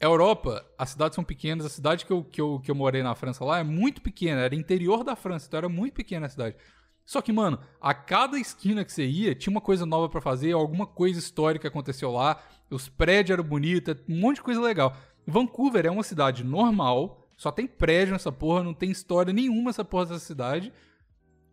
Europa, 0.00 0.64
as 0.78 0.90
cidades 0.90 1.14
são 1.16 1.24
pequenas. 1.24 1.66
A 1.66 1.68
cidade 1.68 2.06
que 2.06 2.12
eu, 2.12 2.24
que, 2.24 2.40
eu, 2.40 2.60
que 2.60 2.70
eu 2.70 2.74
morei 2.74 3.02
na 3.02 3.14
França 3.14 3.44
lá 3.44 3.58
é 3.58 3.64
muito 3.64 4.00
pequena, 4.00 4.40
era 4.40 4.54
interior 4.54 5.04
da 5.04 5.14
França, 5.16 5.46
então 5.48 5.58
era 5.58 5.68
muito 5.68 5.94
pequena 5.94 6.26
a 6.26 6.28
cidade. 6.28 6.56
Só 7.04 7.20
que, 7.20 7.32
mano, 7.32 7.58
a 7.80 7.92
cada 7.92 8.38
esquina 8.38 8.84
que 8.84 8.92
você 8.92 9.04
ia, 9.04 9.34
tinha 9.34 9.50
uma 9.50 9.60
coisa 9.60 9.84
nova 9.84 10.08
pra 10.08 10.20
fazer, 10.20 10.52
alguma 10.52 10.86
coisa 10.86 11.18
histórica 11.18 11.66
aconteceu 11.66 12.12
lá, 12.12 12.40
os 12.70 12.88
prédios 12.88 13.36
eram 13.36 13.44
bonitos, 13.48 13.96
um 14.08 14.20
monte 14.20 14.36
de 14.36 14.42
coisa 14.42 14.60
legal. 14.60 14.96
Vancouver 15.26 15.84
é 15.84 15.90
uma 15.90 16.04
cidade 16.04 16.44
normal, 16.44 17.21
Só 17.42 17.50
tem 17.50 17.66
prédio 17.66 18.12
nessa 18.12 18.30
porra, 18.30 18.62
não 18.62 18.72
tem 18.72 18.88
história 18.92 19.32
nenhuma 19.32 19.70
essa 19.70 19.84
porra 19.84 20.06
dessa 20.06 20.20
cidade. 20.24 20.72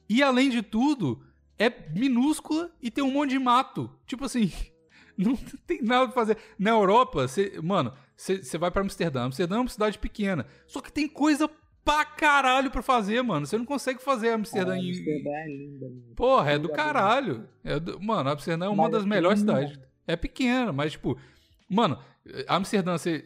E 0.08 0.22
além 0.22 0.48
de 0.52 0.62
tudo, 0.62 1.20
é 1.58 1.68
minúscula 1.96 2.72
e 2.80 2.92
tem 2.92 3.04
um 3.04 3.10
monte 3.12 3.32
de 3.32 3.40
mato. 3.40 3.90
Tipo 4.06 4.26
assim, 4.26 4.52
não 5.18 5.36
tem 5.66 5.82
nada 5.82 6.06
pra 6.06 6.14
fazer. 6.14 6.38
Na 6.60 6.70
Europa, 6.70 7.28
você, 7.28 7.60
mano, 7.64 7.92
você 8.16 8.56
vai 8.60 8.70
pra 8.70 8.84
Amsterdã. 8.84 9.24
Amsterdã 9.24 9.56
é 9.56 9.60
uma 9.62 9.68
cidade 9.68 9.98
pequena. 9.98 10.46
Só 10.68 10.80
que 10.80 10.94
tem 10.94 11.08
coisa 11.08 11.50
pra 11.84 12.06
caralho 12.06 12.70
pra 12.70 12.84
fazer, 12.84 13.24
mano. 13.24 13.48
Você 13.48 13.58
não 13.58 13.66
consegue 13.66 14.00
fazer 14.00 14.30
Amsterdã 14.30 14.74
Ah, 14.74 14.78
em. 14.78 14.90
Amsterdã 14.92 15.30
é 15.32 15.48
linda, 15.48 15.86
mano. 15.90 16.14
Porra, 16.16 16.52
é 16.52 16.60
do 16.60 16.68
Lugar 16.68 16.86
caralho. 16.86 17.50
É 17.64 17.80
do- 17.80 18.00
Mano, 18.00 18.30
Amsterdã 18.30 18.66
é 18.66 18.70
uma 18.70 18.84
Mas 18.84 18.92
das 18.92 19.04
é 19.06 19.08
melhores 19.08 19.40
cidades. 19.40 19.80
É 20.06 20.16
pequena, 20.16 20.72
mas 20.72 20.92
tipo. 20.92 21.18
Mano, 21.68 21.98
Amsterdã, 22.48 22.96
você. 22.96 23.24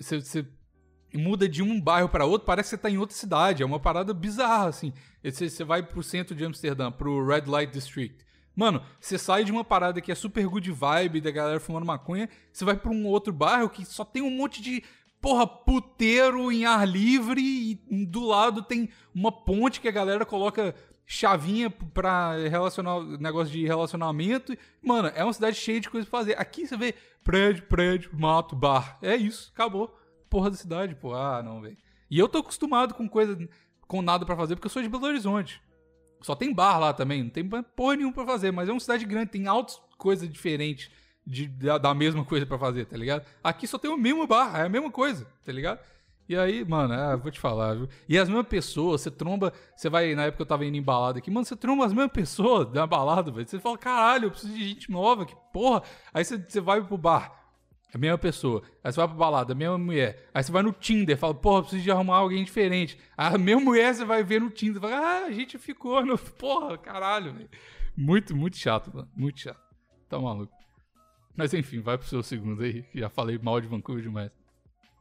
Muda 1.13 1.47
de 1.47 1.61
um 1.61 1.79
bairro 1.79 2.09
pra 2.09 2.25
outro, 2.25 2.45
parece 2.45 2.69
que 2.69 2.75
você 2.75 2.81
tá 2.81 2.89
em 2.89 2.97
outra 2.97 3.15
cidade. 3.15 3.63
É 3.63 3.65
uma 3.65 3.79
parada 3.79 4.13
bizarra, 4.13 4.67
assim. 4.67 4.93
Você, 5.23 5.49
você 5.49 5.63
vai 5.63 5.83
pro 5.83 6.03
centro 6.03 6.35
de 6.35 6.45
Amsterdã, 6.45 6.91
pro 6.91 7.25
Red 7.25 7.43
Light 7.47 7.71
District. 7.71 8.23
Mano, 8.55 8.83
você 8.99 9.17
sai 9.17 9.43
de 9.43 9.51
uma 9.51 9.63
parada 9.63 9.99
que 9.99 10.11
é 10.11 10.15
super 10.15 10.47
good 10.47 10.71
vibe, 10.71 11.21
da 11.21 11.31
galera 11.31 11.59
fumando 11.59 11.85
maconha, 11.85 12.29
você 12.51 12.63
vai 12.63 12.75
pra 12.75 12.91
um 12.91 13.07
outro 13.07 13.33
bairro 13.33 13.69
que 13.69 13.83
só 13.83 14.05
tem 14.05 14.21
um 14.21 14.29
monte 14.29 14.61
de, 14.61 14.83
porra, 15.19 15.47
puteiro 15.47 16.51
em 16.51 16.63
ar 16.65 16.87
livre 16.87 17.41
e 17.41 18.05
do 18.05 18.25
lado 18.25 18.61
tem 18.61 18.89
uma 19.13 19.31
ponte 19.31 19.81
que 19.81 19.87
a 19.87 19.91
galera 19.91 20.23
coloca 20.23 20.75
chavinha 21.05 21.69
pra 21.69 22.33
relacionar, 22.47 23.01
negócio 23.19 23.51
de 23.51 23.65
relacionamento. 23.65 24.55
Mano, 24.81 25.11
é 25.15 25.23
uma 25.23 25.33
cidade 25.33 25.55
cheia 25.55 25.79
de 25.79 25.89
coisa 25.89 26.07
pra 26.07 26.19
fazer. 26.19 26.39
Aqui 26.39 26.67
você 26.67 26.77
vê 26.77 26.93
prédio, 27.23 27.63
prédio, 27.63 28.11
mato, 28.13 28.55
bar. 28.55 28.97
É 29.01 29.15
isso, 29.15 29.51
acabou. 29.53 29.97
Porra 30.33 30.49
da 30.49 30.57
cidade, 30.57 30.95
pô. 30.95 31.13
Ah, 31.13 31.43
não, 31.43 31.61
velho. 31.61 31.77
E 32.09 32.17
eu 32.17 32.27
tô 32.27 32.39
acostumado 32.39 32.95
com 32.95 33.07
coisa, 33.07 33.37
com 33.87 34.01
nada 34.01 34.25
pra 34.25 34.35
fazer, 34.35 34.55
porque 34.55 34.65
eu 34.65 34.71
sou 34.71 34.81
de 34.81 34.89
Belo 34.89 35.05
Horizonte. 35.05 35.61
Só 36.23 36.33
tem 36.33 36.51
bar 36.51 36.79
lá 36.79 36.91
também, 36.91 37.21
não 37.21 37.29
tem 37.29 37.47
porra 37.47 37.97
nenhuma 37.97 38.15
pra 38.15 38.25
fazer, 38.25 38.51
mas 38.51 38.67
é 38.67 38.71
uma 38.71 38.79
cidade 38.79 39.05
grande, 39.05 39.29
tem 39.29 39.45
altas 39.45 39.79
coisas 39.95 40.27
diferentes 40.27 40.89
de, 41.23 41.47
da, 41.47 41.77
da 41.77 41.93
mesma 41.93 42.25
coisa 42.25 42.47
pra 42.47 42.57
fazer, 42.57 42.85
tá 42.85 42.97
ligado? 42.97 43.23
Aqui 43.43 43.67
só 43.67 43.77
tem 43.77 43.91
o 43.91 43.95
mesmo 43.95 44.25
bar, 44.25 44.59
é 44.59 44.63
a 44.63 44.69
mesma 44.69 44.89
coisa, 44.89 45.27
tá 45.45 45.51
ligado? 45.51 45.79
E 46.27 46.35
aí, 46.35 46.65
mano, 46.65 46.95
ah, 46.95 47.15
vou 47.15 47.29
te 47.29 47.39
falar, 47.39 47.75
viu? 47.75 47.87
E 48.09 48.17
as 48.17 48.27
mesmas 48.27 48.47
pessoas, 48.47 49.01
você 49.01 49.11
tromba, 49.11 49.53
você 49.75 49.87
vai, 49.87 50.15
na 50.15 50.23
época 50.23 50.41
eu 50.41 50.47
tava 50.47 50.65
indo 50.65 50.77
em 50.77 50.81
balada 50.81 51.19
aqui, 51.19 51.29
mano, 51.29 51.45
você 51.45 51.55
tromba 51.55 51.85
as 51.85 51.93
mesmas 51.93 52.11
pessoas 52.11 52.67
da 52.73 52.87
balada, 52.87 53.29
velho. 53.29 53.47
Você 53.47 53.59
fala, 53.59 53.77
caralho, 53.77 54.25
eu 54.25 54.31
preciso 54.31 54.51
de 54.51 54.67
gente 54.67 54.89
nova, 54.89 55.27
que 55.27 55.35
porra. 55.53 55.83
Aí 56.11 56.25
você, 56.25 56.39
você 56.39 56.59
vai 56.59 56.83
pro 56.83 56.97
bar, 56.97 57.42
a 57.93 57.97
mesma 57.97 58.17
pessoa. 58.17 58.63
Aí 58.83 58.91
você 58.91 58.97
vai 58.97 59.07
pra 59.07 59.17
balada, 59.17 59.53
a 59.53 59.55
mesma 59.55 59.77
mulher. 59.77 60.27
Aí 60.33 60.43
você 60.43 60.51
vai 60.51 60.63
no 60.63 60.71
Tinder, 60.73 61.17
fala, 61.17 61.33
porra, 61.33 61.61
preciso 61.61 61.83
de 61.83 61.91
arrumar 61.91 62.17
alguém 62.17 62.43
diferente. 62.43 62.97
A 63.15 63.37
mesma 63.37 63.61
mulher 63.61 63.93
você 63.93 64.03
vai 64.05 64.23
ver 64.23 64.41
no 64.41 64.49
Tinder, 64.49 64.81
fala, 64.81 64.95
ah, 64.97 65.25
a 65.25 65.31
gente 65.31 65.57
ficou 65.57 66.03
no. 66.05 66.17
Porra, 66.37 66.77
caralho, 66.77 67.33
velho. 67.33 67.49
Muito, 67.95 68.35
muito 68.35 68.57
chato, 68.57 68.91
mano. 68.93 69.09
Muito 69.15 69.39
chato. 69.39 69.61
Tá 70.09 70.19
maluco. 70.19 70.51
Mas 71.35 71.53
enfim, 71.53 71.79
vai 71.81 71.97
pro 71.97 72.07
seu 72.07 72.21
segundo 72.23 72.61
aí, 72.63 72.83
que 72.83 72.99
já 72.99 73.09
falei 73.09 73.37
mal 73.37 73.59
de 73.61 73.67
Vancouver 73.67 74.03
demais. 74.03 74.31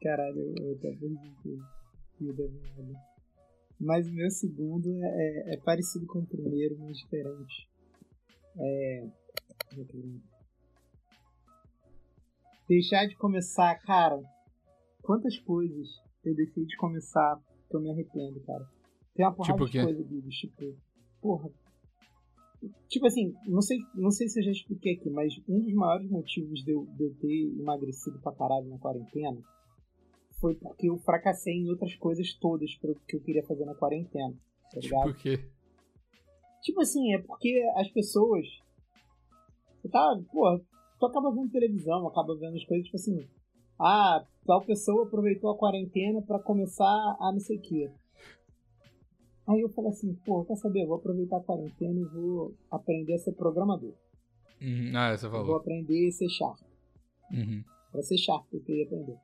Caralho, 0.03 0.55
eu, 0.59 0.79
merda. 2.21 3.01
Mas 3.81 4.07
o 4.09 4.13
meu 4.13 4.31
segundo 4.31 4.89
é, 5.03 5.07
é- 5.07 5.55
é 5.55 5.57
parecido 5.59 6.07
com 6.07 6.21
o 6.21 6.27
primeiro, 6.27 6.77
mas 6.79 6.97
diferente. 6.99 7.69
É. 8.59 9.07
Deixar 12.69 13.07
de 13.07 13.17
começar, 13.17 13.75
cara. 13.81 14.21
Quantas 15.03 15.39
coisas 15.41 15.89
eu 16.25 16.35
deixei 16.35 16.65
de 16.65 16.77
começar 16.77 17.41
que 17.69 17.77
eu 17.77 17.81
me 17.81 17.91
arrependo, 17.91 18.41
cara. 18.41 18.65
Tem 19.15 19.27
uma 19.27 19.35
porrada 19.35 19.55
Tipo 19.55 19.71
de 19.71 19.83
coisa, 19.83 20.05
Bibis, 20.05 20.35
tipo. 20.37 20.77
Porra. 21.21 21.51
Tipo 22.89 23.07
assim, 23.07 23.35
não 23.47 23.61
sei, 23.61 23.79
não 23.95 24.11
sei 24.11 24.29
se 24.29 24.39
eu 24.39 24.45
já 24.45 24.53
expliquei 24.53 24.95
aqui, 24.95 25.11
mas 25.11 25.33
um 25.49 25.61
dos 25.61 25.75
maiores 25.75 26.09
motivos 26.09 26.63
de 26.63 26.71
eu, 26.71 26.87
de 26.87 27.05
eu 27.05 27.15
ter 27.17 27.61
emagrecido 27.61 28.21
pra 28.21 28.33
caralho 28.33 28.69
na 28.69 28.79
quarentena 28.79 29.43
foi 30.41 30.55
porque 30.55 30.89
eu 30.89 30.99
fracassei 30.99 31.55
em 31.55 31.69
outras 31.69 31.95
coisas 31.97 32.35
todas 32.35 32.71
que 32.77 33.17
eu 33.17 33.21
queria 33.21 33.45
fazer 33.45 33.65
na 33.65 33.75
quarentena. 33.75 34.35
Tá 34.73 34.81
ligado? 34.81 35.15
Tipo 35.15 35.19
o 35.19 35.23
quê? 35.23 35.51
Tipo 36.63 36.81
assim, 36.81 37.15
é 37.15 37.19
porque 37.19 37.61
as 37.77 37.89
pessoas. 37.91 38.47
Você 39.81 39.89
tá, 39.89 40.21
pô, 40.31 40.61
tu 41.03 41.07
acaba 41.07 41.33
vendo 41.33 41.51
televisão, 41.51 42.07
acaba 42.07 42.37
vendo 42.37 42.57
as 42.57 42.65
coisas, 42.65 42.87
tipo 42.87 42.97
assim. 42.97 43.27
Ah, 43.81 44.25
tal 44.47 44.65
pessoa 44.65 45.05
aproveitou 45.05 45.51
a 45.51 45.59
quarentena 45.59 46.23
pra 46.23 46.39
começar 46.39 47.17
a 47.19 47.33
não 47.33 47.41
sei 47.41 47.57
o 47.59 47.61
quê. 47.61 47.91
Aí 49.49 49.61
eu 49.61 49.69
falei 49.71 49.91
assim, 49.91 50.15
pô, 50.25 50.45
quer 50.45 50.55
saber? 50.55 50.83
Eu 50.83 50.87
vou 50.87 50.97
aproveitar 50.99 51.39
a 51.39 51.43
quarentena 51.43 51.99
e 52.01 52.05
vou 52.05 52.55
aprender 52.71 53.15
a 53.15 53.19
ser 53.19 53.33
programador. 53.33 53.93
Uhum. 54.61 54.93
Ah, 54.95 55.17
você 55.17 55.27
Eu 55.27 55.31
vou 55.31 55.41
falou. 55.41 55.57
aprender 55.57 56.07
a 56.07 56.13
ser 56.13 56.29
Sharp. 56.29 56.61
Uhum. 57.33 57.65
Pra 57.91 58.03
ser 58.03 58.19
Sharp 58.19 58.47
eu 58.53 58.61
queria 58.63 58.85
aprender. 58.85 59.17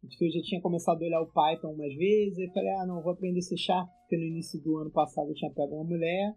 Porque 0.00 0.24
eu 0.26 0.30
já 0.30 0.40
tinha 0.42 0.60
começado 0.60 1.02
a 1.02 1.06
olhar 1.06 1.20
o 1.20 1.26
Python 1.26 1.72
umas 1.72 1.94
vezes, 1.96 2.38
aí 2.38 2.50
falei, 2.52 2.70
ah 2.70 2.86
não, 2.86 3.02
vou 3.02 3.12
aprender 3.12 3.40
a 3.40 3.42
ser 3.42 3.56
Sharp, 3.56 3.88
porque 4.02 4.16
no 4.16 4.22
início 4.24 4.60
do 4.62 4.76
ano 4.78 4.90
passado 4.90 5.28
eu 5.28 5.34
tinha 5.34 5.50
pego 5.50 5.74
uma 5.74 5.84
mulher 5.84 6.32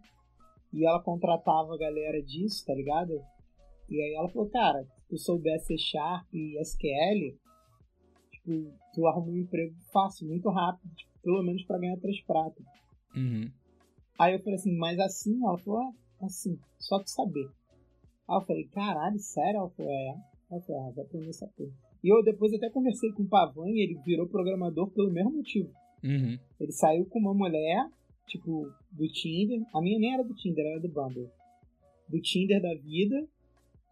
e 0.72 0.84
ela 0.84 1.00
contratava 1.00 1.72
a 1.74 1.78
galera 1.78 2.20
disso, 2.20 2.64
tá 2.66 2.74
ligado? 2.74 3.20
E 3.88 4.00
aí 4.00 4.14
ela 4.14 4.28
falou, 4.28 4.48
cara, 4.48 4.84
se 4.84 5.08
tu 5.08 5.18
souber 5.18 5.58
ser 5.60 5.78
Sharp 5.78 6.26
e 6.32 6.58
SQL, 6.60 7.36
tipo, 8.32 8.72
tu 8.94 9.06
arruma 9.06 9.30
um 9.30 9.38
emprego 9.38 9.74
fácil, 9.92 10.26
muito 10.26 10.48
rápido, 10.50 10.92
tipo, 10.94 11.12
pelo 11.22 11.42
menos 11.42 11.64
pra 11.64 11.78
ganhar 11.78 11.96
três 11.98 12.20
pratos. 12.24 12.64
Uhum. 13.14 13.50
Aí 14.18 14.34
eu 14.34 14.38
falei 14.40 14.54
assim, 14.54 14.76
mas 14.76 14.98
assim? 14.98 15.38
Ela 15.44 15.58
falou, 15.58 15.80
é, 15.82 16.24
assim, 16.24 16.58
só 16.78 16.98
tu 16.98 17.10
saber. 17.10 17.48
Aí 18.28 18.36
eu 18.36 18.42
falei, 18.42 18.64
caralho, 18.68 19.18
sério? 19.18 19.58
Ela 19.58 19.70
falou, 19.70 19.92
é. 19.92 20.14
Eu 20.50 20.60
falei, 20.60 20.82
ah, 20.82 20.92
vou 20.94 21.04
aprender 21.04 21.28
essa 21.28 21.46
porra. 21.48 21.72
E 22.02 22.08
eu 22.08 22.22
depois 22.22 22.52
até 22.54 22.70
conversei 22.70 23.10
com 23.12 23.24
o 23.24 23.28
Pavan 23.28 23.68
e 23.68 23.82
ele 23.82 24.00
virou 24.04 24.28
programador 24.28 24.90
pelo 24.90 25.10
mesmo 25.10 25.32
motivo. 25.32 25.70
Uhum. 26.04 26.38
Ele 26.60 26.72
saiu 26.72 27.04
com 27.06 27.18
uma 27.18 27.34
mulher, 27.34 27.84
tipo, 28.26 28.70
do 28.92 29.08
Tinder. 29.08 29.60
A 29.74 29.80
minha 29.80 29.98
nem 29.98 30.14
era 30.14 30.22
do 30.22 30.34
Tinder, 30.34 30.64
era 30.64 30.80
do 30.80 30.88
Bumble. 30.88 31.28
Do 32.08 32.20
Tinder 32.20 32.62
da 32.62 32.74
vida. 32.74 33.26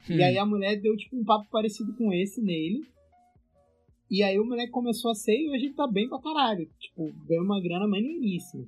E 0.09 0.23
aí 0.23 0.37
a 0.37 0.45
mulher 0.45 0.81
deu, 0.81 0.97
tipo, 0.97 1.17
um 1.17 1.25
papo 1.25 1.49
parecido 1.51 1.95
com 1.97 2.13
esse 2.13 2.43
nele. 2.43 2.87
E 4.11 4.23
aí 4.23 4.39
o 4.39 4.45
moleque 4.45 4.71
começou 4.71 5.11
a 5.11 5.15
ser 5.15 5.37
e 5.37 5.51
hoje 5.51 5.67
ele 5.67 5.75
tá 5.75 5.87
bem 5.87 6.09
pra 6.09 6.21
caralho. 6.21 6.69
Tipo, 6.79 7.11
ganhou 7.27 7.45
uma 7.45 7.61
grana 7.61 7.87
maneiríssima. 7.87 8.67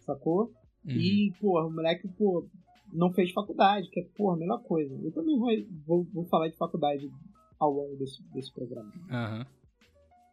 Sacou? 0.00 0.50
Uhum. 0.84 0.92
E, 0.92 1.32
porra, 1.38 1.66
o 1.66 1.70
moleque, 1.70 2.08
pô, 2.08 2.46
não 2.92 3.12
fez 3.12 3.30
faculdade, 3.32 3.90
que 3.90 4.00
é, 4.00 4.04
porra, 4.16 4.36
a 4.36 4.38
melhor 4.38 4.62
coisa. 4.62 4.94
Eu 5.02 5.12
também 5.12 5.38
vou, 5.38 5.50
vou, 5.86 6.04
vou 6.12 6.24
falar 6.24 6.48
de 6.48 6.56
faculdade 6.56 7.10
ao 7.58 7.70
longo 7.70 7.96
desse, 7.96 8.22
desse 8.32 8.52
programa. 8.52 8.92
Aham. 9.10 9.46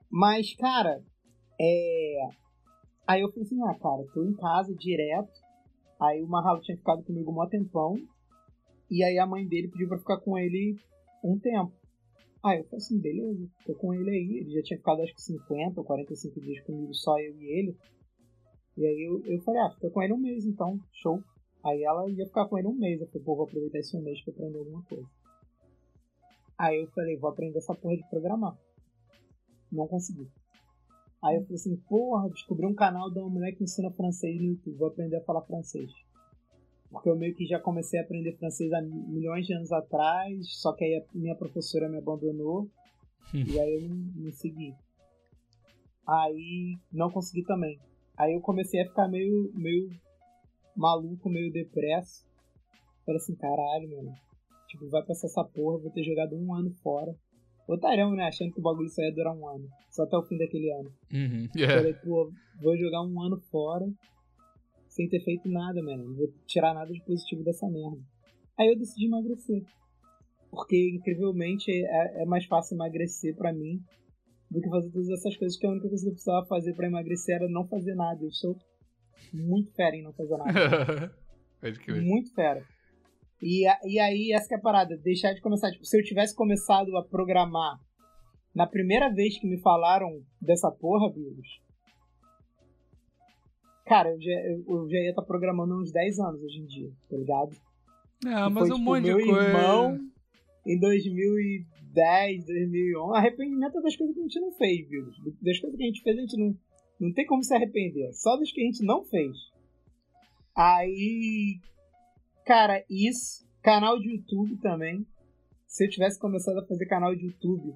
Mas, 0.10 0.56
cara, 0.56 1.04
é. 1.60 2.30
Aí 3.06 3.22
eu 3.22 3.30
falei 3.30 3.44
assim, 3.44 3.62
ah, 3.63 3.76
cara, 3.76 4.06
tô 4.13 4.24
em 4.24 4.34
casa 4.34 4.74
direto. 4.74 5.34
Aí 6.00 6.22
o 6.24 6.28
Mahalo 6.28 6.62
tinha 6.62 6.78
ficado 6.78 7.04
comigo 7.04 7.32
um 7.32 7.50
tempão. 7.50 7.96
E 8.89 9.04
aí 9.04 9.17
a 9.17 9.26
mãe 9.26 9.48
dele 9.48 9.67
pediu 9.67 9.88
pra 9.88 9.98
ficar 9.98 10.17
com 10.17 10.38
ele 10.38 10.80
um 11.24 11.39
tempo. 11.39 11.74
Aí 12.43 12.60
eu 12.60 12.63
falei 12.65 12.78
assim, 12.78 13.00
beleza, 13.00 13.50
tô 13.65 13.74
com 13.74 13.93
ele 13.93 14.10
aí. 14.10 14.38
Ele 14.41 14.52
já 14.52 14.62
tinha 14.62 14.78
ficado 14.78 15.02
acho 15.02 15.15
que 15.15 15.21
50 15.21 15.80
ou 15.80 15.86
45 15.86 16.41
dias 16.41 16.63
comigo, 16.63 16.93
só 16.93 17.19
eu 17.19 17.36
e 17.41 17.45
ele. 17.45 17.78
E 18.78 18.86
aí 18.86 19.04
eu, 19.04 19.24
eu 19.26 19.41
falei, 19.41 19.62
ah, 19.62 19.71
fica 19.71 19.89
com 19.89 20.04
ele 20.04 20.13
um 20.13 20.17
mês 20.17 20.45
então, 20.45 20.80
show. 20.93 21.24
Aí 21.63 21.82
ela 21.84 22.08
ia 22.08 22.26
ficar 22.28 22.45
com 22.48 22.60
ele 22.60 22.67
um 22.67 22.76
mês. 22.76 23.02
Eu 23.02 23.08
falei, 23.08 23.24
pô, 23.24 23.36
vou 23.36 23.45
aproveitar 23.45 23.80
esse 23.80 23.98
um 23.98 24.02
mês 24.02 24.21
pra 24.24 24.34
aprender 24.34 24.60
alguma 24.60 24.84
coisa. 24.84 25.10
Aí 26.58 26.82
eu 26.82 26.88
falei, 26.91 27.17
vou 27.17 27.32
aprender 27.32 27.58
essa 27.58 27.74
porra 27.74 27.98
de 27.98 28.08
programar. 28.10 28.56
Não 29.71 29.88
consegui. 29.88 30.30
Aí 31.24 31.38
eu 31.38 31.41
falei 31.41 31.56
assim, 31.56 31.76
porra, 31.89 32.30
descobri 32.30 32.67
um 32.67 32.76
canal 32.76 33.10
uma 33.10 33.30
mulher 33.30 33.54
que 33.54 33.63
ensina 33.63 33.89
francês 33.89 34.39
no 34.39 34.50
YouTube, 34.50 34.78
vou 34.78 34.88
aprender 34.89 35.15
a 35.15 35.24
falar 35.24 35.41
francês. 35.41 35.91
Porque 36.89 37.10
eu 37.10 37.15
meio 37.15 37.36
que 37.36 37.45
já 37.45 37.60
comecei 37.60 38.00
a 38.00 38.04
aprender 38.04 38.38
francês 38.38 38.71
há 38.71 38.82
milhões 38.82 39.45
de 39.45 39.54
anos 39.54 39.71
atrás, 39.71 40.48
só 40.62 40.74
que 40.74 40.84
aí 40.84 40.95
a 40.98 41.04
minha 41.17 41.36
professora 41.36 41.89
me 41.89 41.98
abandonou, 41.98 42.69
e 43.34 43.60
aí 43.60 43.74
eu 43.74 43.89
não, 43.89 43.95
não 44.15 44.32
segui. 44.32 44.74
Aí 46.08 46.78
não 46.91 47.10
consegui 47.10 47.43
também. 47.43 47.80
Aí 48.17 48.34
eu 48.34 48.41
comecei 48.41 48.82
a 48.82 48.88
ficar 48.88 49.08
meio, 49.08 49.52
meio 49.54 49.89
maluco, 50.76 51.30
meio 51.30 51.52
depresso. 51.52 52.26
Falei 53.06 53.17
assim, 53.17 53.36
caralho, 53.36 53.89
mano. 53.89 54.13
Tipo, 54.67 54.89
vai 54.89 55.04
passar 55.04 55.28
essa 55.28 55.43
porra, 55.43 55.80
vou 55.80 55.91
ter 55.91 56.04
jogado 56.04 56.36
um 56.36 56.54
ano 56.54 56.71
fora. 56.84 57.15
Otarão, 57.67 58.12
né? 58.12 58.28
Achando 58.28 58.54
que 58.54 58.60
o 58.60 58.63
bagulho 58.63 58.89
só 58.89 59.02
ia 59.02 59.13
durar 59.13 59.36
um 59.36 59.48
ano. 59.48 59.67
Só 59.89 60.04
até 60.04 60.15
o 60.15 60.24
fim 60.24 60.38
daquele 60.38 60.71
ano. 60.71 60.93
Uhum. 61.12 61.50
Yeah. 61.56 61.78
Falei, 61.78 61.93
pô, 61.95 62.32
vou 62.62 62.78
jogar 62.78 63.02
um 63.02 63.21
ano 63.21 63.39
fora 63.52 63.86
sem 64.95 65.10
ter 65.10 65.19
feito 65.23 65.49
nada, 65.49 65.84
mano. 65.84 66.05
Não 66.05 66.15
vou 66.15 66.27
tirar 66.47 66.73
nada 66.73 66.91
de 66.91 67.03
positivo 67.03 67.43
dessa 67.43 67.67
merda. 67.67 68.01
Aí 68.58 68.69
eu 68.69 68.79
decidi 68.79 69.08
emagrecer. 69.08 69.62
Porque, 70.49 70.95
incrivelmente, 70.95 71.69
é, 71.69 72.23
é 72.23 72.25
mais 72.25 72.45
fácil 72.45 72.75
emagrecer 72.75 73.36
pra 73.36 73.51
mim 73.51 73.81
do 74.49 74.62
que 74.62 74.69
fazer 74.69 74.89
todas 74.89 75.10
essas 75.10 75.36
coisas, 75.36 75.58
que 75.58 75.67
a 75.67 75.71
única 75.71 75.89
coisa 75.89 76.03
que 76.03 76.10
eu 76.10 76.13
precisava 76.13 76.45
fazer 76.45 76.73
pra 76.73 76.88
emagrecer 76.88 77.36
era 77.36 77.49
não 77.49 77.67
fazer 77.67 77.93
nada. 77.93 78.23
Eu 78.23 78.31
sou 78.31 78.55
muito 79.34 79.73
fera 79.73 79.97
em 79.97 80.03
não 80.03 80.13
fazer 80.13 80.38
nada. 80.38 81.13
Muito 82.03 82.31
fera. 82.36 82.63
E, 83.41 83.65
e 83.84 83.99
aí, 83.99 84.31
essa 84.31 84.47
que 84.47 84.53
é 84.53 84.58
a 84.58 84.62
parada, 84.62 84.95
deixar 84.97 85.34
de 85.34 85.41
começar. 85.41 85.71
Tipo, 85.71 85.84
se 85.84 85.97
eu 85.97 86.03
tivesse 86.03 86.36
começado 86.36 86.95
a 86.95 87.03
programar 87.03 87.79
na 88.53 88.67
primeira 88.67 89.12
vez 89.12 89.39
que 89.39 89.47
me 89.47 89.60
falaram 89.60 90.21
dessa 90.39 90.69
porra, 90.69 91.12
Bills, 91.12 91.64
cara, 93.86 94.10
eu 94.10 94.21
já, 94.21 94.32
eu, 94.32 94.89
já 94.89 94.98
ia 94.98 95.10
estar 95.10 95.21
programando 95.21 95.74
há 95.74 95.78
uns 95.78 95.91
10 95.91 96.19
anos 96.19 96.43
hoje 96.43 96.60
em 96.60 96.65
dia, 96.65 96.91
tá 97.10 97.17
ligado? 97.17 97.56
Ah, 98.26 98.50
mas 98.50 98.67
foi, 98.67 98.76
um 98.76 98.80
tipo, 98.80 98.86
monte 98.86 99.04
de 99.04 99.13
meu 99.13 99.26
coisa. 99.26 99.48
irmão 99.48 100.00
em 100.65 100.80
2010, 100.80 102.45
2011. 102.45 103.17
Arrependimento 103.17 103.78
é 103.78 103.82
das 103.82 103.95
coisas 103.95 104.15
que 104.15 104.19
a 104.19 104.24
gente 104.24 104.39
não 104.39 104.52
fez, 104.54 104.89
viu? 104.89 105.06
Das 105.41 105.60
coisas 105.60 105.78
que 105.78 105.84
a 105.84 105.88
gente 105.88 106.02
fez, 106.02 106.17
a 106.17 106.21
gente 106.21 106.38
não, 106.38 106.58
não 107.00 107.13
tem 107.13 107.26
como 107.26 107.43
se 107.43 107.54
arrepender. 107.54 108.12
Só 108.13 108.36
das 108.38 108.52
que 108.52 108.62
a 108.62 108.65
gente 108.65 108.84
não 108.84 109.04
fez. 109.06 109.38
Aí, 110.56 111.60
cara, 112.45 112.84
isso. 112.89 113.45
Canal 113.62 114.00
de 114.00 114.15
YouTube 114.15 114.58
também. 114.58 115.06
Se 115.67 115.86
eu 115.86 115.89
tivesse 115.89 116.19
começado 116.19 116.60
a 116.60 116.65
fazer 116.65 116.86
canal 116.86 117.15
de 117.15 117.26
YouTube, 117.26 117.74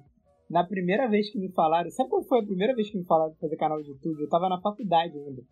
na 0.48 0.64
primeira 0.64 1.08
vez 1.08 1.30
que 1.30 1.38
me 1.38 1.52
falaram. 1.52 1.90
Sabe 1.90 2.10
qual 2.10 2.24
foi 2.24 2.40
a 2.40 2.44
primeira 2.44 2.74
vez 2.74 2.90
que 2.90 2.98
me 2.98 3.04
falaram 3.04 3.32
de 3.32 3.38
fazer 3.38 3.56
canal 3.56 3.80
de 3.80 3.88
YouTube? 3.88 4.20
Eu 4.20 4.28
tava 4.28 4.48
na 4.48 4.60
faculdade 4.60 5.16
ainda. 5.16 5.42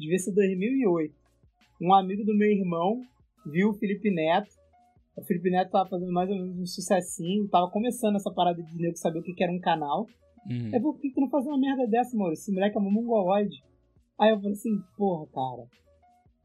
Devia 0.00 0.18
ser 0.18 0.32
2008. 0.32 1.14
Um 1.82 1.92
amigo 1.92 2.24
do 2.24 2.34
meu 2.34 2.50
irmão 2.50 3.02
viu 3.44 3.68
o 3.68 3.74
Felipe 3.74 4.10
Neto. 4.10 4.48
O 5.14 5.22
Felipe 5.22 5.50
Neto 5.50 5.70
tava 5.70 5.90
fazendo 5.90 6.10
mais 6.10 6.30
ou 6.30 6.36
menos 6.36 6.58
um 6.58 6.64
sucessinho. 6.64 7.46
Tava 7.48 7.70
começando 7.70 8.16
essa 8.16 8.30
parada 8.32 8.62
de 8.62 8.76
nego 8.76 8.96
saber 8.96 9.18
o 9.18 9.22
que 9.22 9.34
que 9.34 9.44
era 9.44 9.52
um 9.52 9.60
canal. 9.60 10.06
Hum. 10.46 10.70
Aí 10.72 10.74
eu 10.74 10.80
falei, 10.80 10.80
por 10.80 11.00
que 11.00 11.10
tu 11.10 11.20
não 11.20 11.28
faz 11.28 11.46
uma 11.46 11.58
merda 11.58 11.86
dessa, 11.86 12.16
mano? 12.16 12.32
Esse 12.32 12.50
moleque 12.50 12.78
é 12.78 12.80
um 12.80 12.90
mongoloide. 12.90 13.62
Aí 14.18 14.30
eu 14.30 14.36
falei 14.38 14.52
assim, 14.52 14.80
porra, 14.96 15.26
cara. 15.26 15.68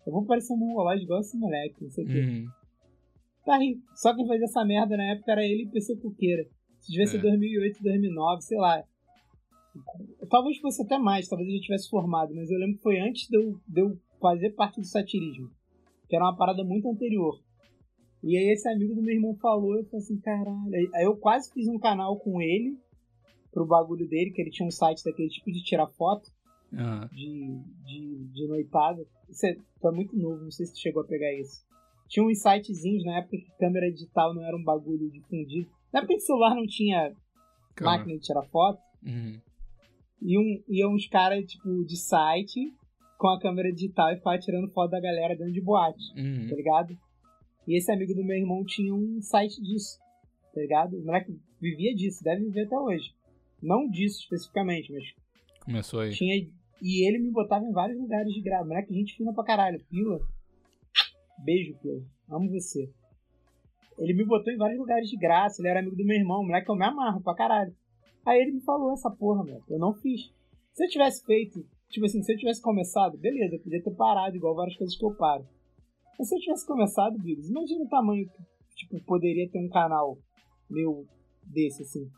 Eu 0.06 0.12
vou 0.12 0.26
parecer 0.26 0.54
um 0.54 0.58
mongoloide 0.58 1.04
igual 1.04 1.22
esse 1.22 1.38
moleque, 1.38 1.82
não 1.82 1.90
sei 1.90 2.04
o 2.04 2.08
quê. 2.08 2.22
Hum. 2.22 2.46
Tá 3.46 3.58
rindo. 3.58 3.80
Só 3.96 4.14
quem 4.14 4.28
fazia 4.28 4.46
essa 4.46 4.66
merda 4.66 4.98
na 4.98 5.12
época 5.12 5.32
era 5.32 5.46
ele 5.46 5.64
e 5.64 5.70
PC 5.70 5.96
Cuqueira. 5.96 6.46
Se 6.82 6.92
devia 6.92 7.08
ser 7.08 7.20
É. 7.20 7.22
2008, 7.22 7.82
2009, 7.82 8.42
sei 8.42 8.58
lá. 8.58 8.84
Talvez 10.30 10.58
fosse 10.60 10.82
até 10.84 10.98
mais, 10.98 11.28
talvez 11.28 11.50
eu 11.50 11.56
já 11.58 11.62
tivesse 11.62 11.90
formado, 11.90 12.34
mas 12.36 12.50
eu 12.50 12.58
lembro 12.60 12.78
que 12.78 12.84
foi 12.84 13.00
antes 13.00 13.28
de 13.30 13.38
eu, 13.38 13.60
de 13.68 13.82
eu 13.82 13.98
fazer 14.20 14.52
parte 14.52 14.80
do 14.80 14.86
satirismo. 14.86 15.50
Que 16.08 16.16
era 16.16 16.26
uma 16.26 16.36
parada 16.38 16.64
muito 16.64 16.88
anterior. 16.88 17.40
E 18.24 18.38
aí 18.38 18.52
esse 18.54 18.68
amigo 18.70 18.96
do 18.96 19.02
meu 19.02 19.14
irmão 19.16 19.36
falou, 19.36 19.76
eu 19.76 19.84
falei 19.86 20.00
assim, 20.00 20.20
caralho. 20.20 20.74
Aí- 20.74 21.04
eu 21.06 21.16
quase 21.18 21.52
fiz 21.54 21.68
um 21.68 21.78
canal 21.80 22.18
com 22.20 22.42
ele, 22.42 22.78
pro 23.52 23.66
bagulho 23.66 24.08
dele, 24.08 24.32
que 24.32 24.42
ele 24.42 24.50
tinha 24.52 24.68
um 24.68 24.72
site 24.72 25.04
daquele 25.04 25.30
tipo 25.30 25.52
de 25.52 25.64
tirar 25.64 25.88
foto 25.88 26.30
Ah. 26.74 27.08
de, 27.14 27.60
de, 27.86 28.26
de 28.34 28.48
noitada. 28.48 29.06
Isso 29.30 29.46
é, 29.46 29.56
tu 29.80 29.88
é 29.88 29.92
muito 29.92 30.16
novo, 30.18 30.44
não 30.44 30.52
sei 30.52 30.66
se 30.66 30.74
tu 30.74 30.80
chegou 30.80 31.04
a 31.04 31.06
pegar 31.08 31.34
isso. 31.34 31.64
Tinha 32.08 32.26
uns 32.26 32.42
sitezinhos 32.42 33.04
na 33.06 33.18
época 33.20 33.38
que 33.38 33.52
câmera 33.58 33.92
digital 33.92 34.34
não 34.34 34.44
era 34.44 34.56
um 34.56 34.64
bagulho 34.64 35.10
difundido. 35.10 35.70
Na 35.94 36.00
época 36.00 36.16
que 36.16 36.20
celular 36.22 36.54
não 36.56 36.66
tinha 36.68 37.16
Calma. 37.76 37.98
máquina 37.98 38.16
de 38.18 38.22
tirar 38.26 38.44
foto. 38.44 38.80
Hum. 40.22 40.28
Iam, 40.28 40.44
iam 40.70 40.94
uns 40.94 41.08
caras, 41.08 41.46
tipo, 41.46 41.84
de 41.86 41.98
site 41.98 42.74
com 43.18 43.28
a 43.30 43.40
câmera 43.40 43.72
digital 43.72 44.12
e 44.12 44.18
ficavam 44.18 44.40
tirando 44.40 44.72
foto 44.72 44.92
da 44.92 45.00
galera 45.00 45.36
dentro 45.36 45.54
de 45.54 45.62
boate, 45.62 46.04
Hum. 46.18 46.48
tá 46.50 46.56
ligado? 46.56 46.98
E 47.68 47.78
esse 47.78 47.92
amigo 47.92 48.14
do 48.14 48.24
meu 48.24 48.38
irmão 48.38 48.64
tinha 48.66 48.94
um 48.94 49.22
site 49.22 49.62
disso, 49.62 49.98
tá 50.54 50.62
ligado? 50.62 50.98
O 50.98 51.04
moleque 51.06 51.36
vivia 51.60 51.96
disso, 51.96 52.24
deve 52.24 52.44
viver 52.44 52.66
até 52.66 52.78
hoje. 52.78 53.14
Não 53.62 53.88
disso 53.90 54.20
especificamente, 54.22 54.92
mas 54.94 55.04
Começou 55.64 56.00
aí. 56.02 56.12
tinha. 56.12 56.36
E 56.82 57.08
ele 57.08 57.18
me 57.20 57.32
botava 57.32 57.66
em 57.66 57.72
vários 57.72 57.98
lugares 58.00 58.32
de 58.34 58.42
graça. 58.42 58.66
Moleque, 58.66 58.94
gente 58.94 59.16
fina 59.16 59.34
pra 59.34 59.44
caralho. 59.46 59.84
Pila. 59.90 60.20
Beijo, 61.44 61.76
Pila. 61.82 62.02
Amo 62.30 62.50
você. 62.52 62.92
Ele 63.98 64.14
me 64.14 64.26
botou 64.26 64.52
em 64.54 64.58
vários 64.58 64.78
lugares 64.78 65.10
de 65.10 65.18
graça. 65.18 65.62
Ele 65.62 65.70
era 65.70 65.80
amigo 65.80 65.96
do 65.96 66.06
meu 66.06 66.18
irmão. 66.18 66.44
Moleque, 66.44 66.70
eu 66.70 66.76
me 66.76 66.84
amarro 66.86 67.22
pra 67.22 67.34
caralho. 67.34 67.74
Aí 68.26 68.42
ele 68.42 68.54
me 68.54 68.62
falou 68.62 68.92
essa 68.94 69.10
porra, 69.12 69.44
mano. 69.44 69.62
Eu 69.70 69.80
não 69.80 69.94
fiz. 69.94 70.22
Se 70.74 70.84
eu 70.86 70.90
tivesse 70.90 71.24
feito. 71.26 71.66
Tipo 71.90 72.06
assim, 72.08 72.22
se 72.24 72.34
eu 72.34 72.38
tivesse 72.38 72.62
começado, 72.62 73.18
beleza, 73.18 73.56
eu 73.56 73.62
podia 73.62 73.82
ter 73.82 73.96
parado, 73.96 74.36
igual 74.36 74.56
várias 74.56 74.76
coisas 74.76 74.98
que 74.98 75.06
eu 75.06 75.14
paro. 75.16 75.48
Mas 76.18 76.28
se 76.28 76.36
eu 76.36 76.40
tivesse 76.40 76.66
começado, 76.66 77.18
Bigos, 77.20 77.48
imagina 77.50 77.86
o 77.86 77.90
tamanho 77.90 78.26
que, 78.28 78.76
tipo, 78.76 79.00
poderia 79.06 79.50
ter 79.50 79.60
um 79.60 79.70
canal 79.70 80.18
meu 80.70 81.06
desse, 81.44 81.84
assim. 81.84 82.10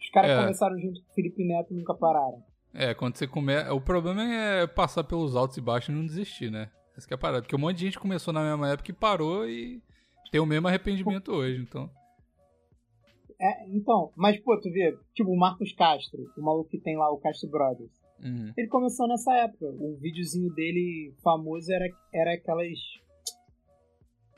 Os 0.00 0.08
caras 0.10 0.30
É. 0.30 0.40
começaram 0.40 0.78
junto 0.78 1.00
com 1.02 1.10
o 1.10 1.14
Felipe 1.14 1.44
Neto 1.44 1.72
e 1.72 1.76
nunca 1.76 1.94
pararam. 1.94 2.42
É, 2.72 2.94
quando 2.94 3.16
você 3.16 3.26
começa. 3.26 3.74
O 3.74 3.80
problema 3.80 4.22
é 4.22 4.66
passar 4.66 5.04
pelos 5.04 5.34
altos 5.36 5.56
e 5.56 5.60
baixos 5.60 5.88
e 5.90 5.92
não 5.98 6.06
desistir, 6.06 6.50
né? 6.50 6.70
Essa 6.96 7.06
que 7.06 7.12
é 7.12 7.16
a 7.16 7.18
parada. 7.18 7.42
Porque 7.42 7.56
um 7.56 7.58
monte 7.58 7.76
de 7.78 7.84
gente 7.86 7.98
começou 7.98 8.32
na 8.32 8.42
mesma 8.42 8.70
época 8.70 8.90
e 8.90 8.94
parou 8.94 9.46
e 9.46 9.82
tem 10.30 10.40
o 10.40 10.46
mesmo 10.46 10.68
arrependimento 10.68 11.32
hoje, 11.32 11.60
então. 11.60 11.90
É, 13.42 13.66
então, 13.70 14.12
mas 14.16 14.38
pô, 14.38 14.56
tu 14.60 14.70
vê, 14.70 14.96
tipo, 15.14 15.30
o 15.30 15.36
Marcos 15.36 15.72
Castro, 15.72 16.30
o 16.38 16.42
maluco 16.42 16.70
que 16.70 16.78
tem 16.78 16.96
lá 16.96 17.10
o 17.10 17.18
Castro 17.18 17.50
Brothers. 17.50 17.90
Uhum. 18.22 18.52
Ele 18.56 18.68
começou 18.68 19.08
nessa 19.08 19.34
época. 19.36 19.66
O 19.66 19.96
videozinho 19.96 20.48
dele 20.54 21.12
famoso 21.24 21.72
era, 21.72 21.84
era 22.14 22.34
aquelas 22.34 22.78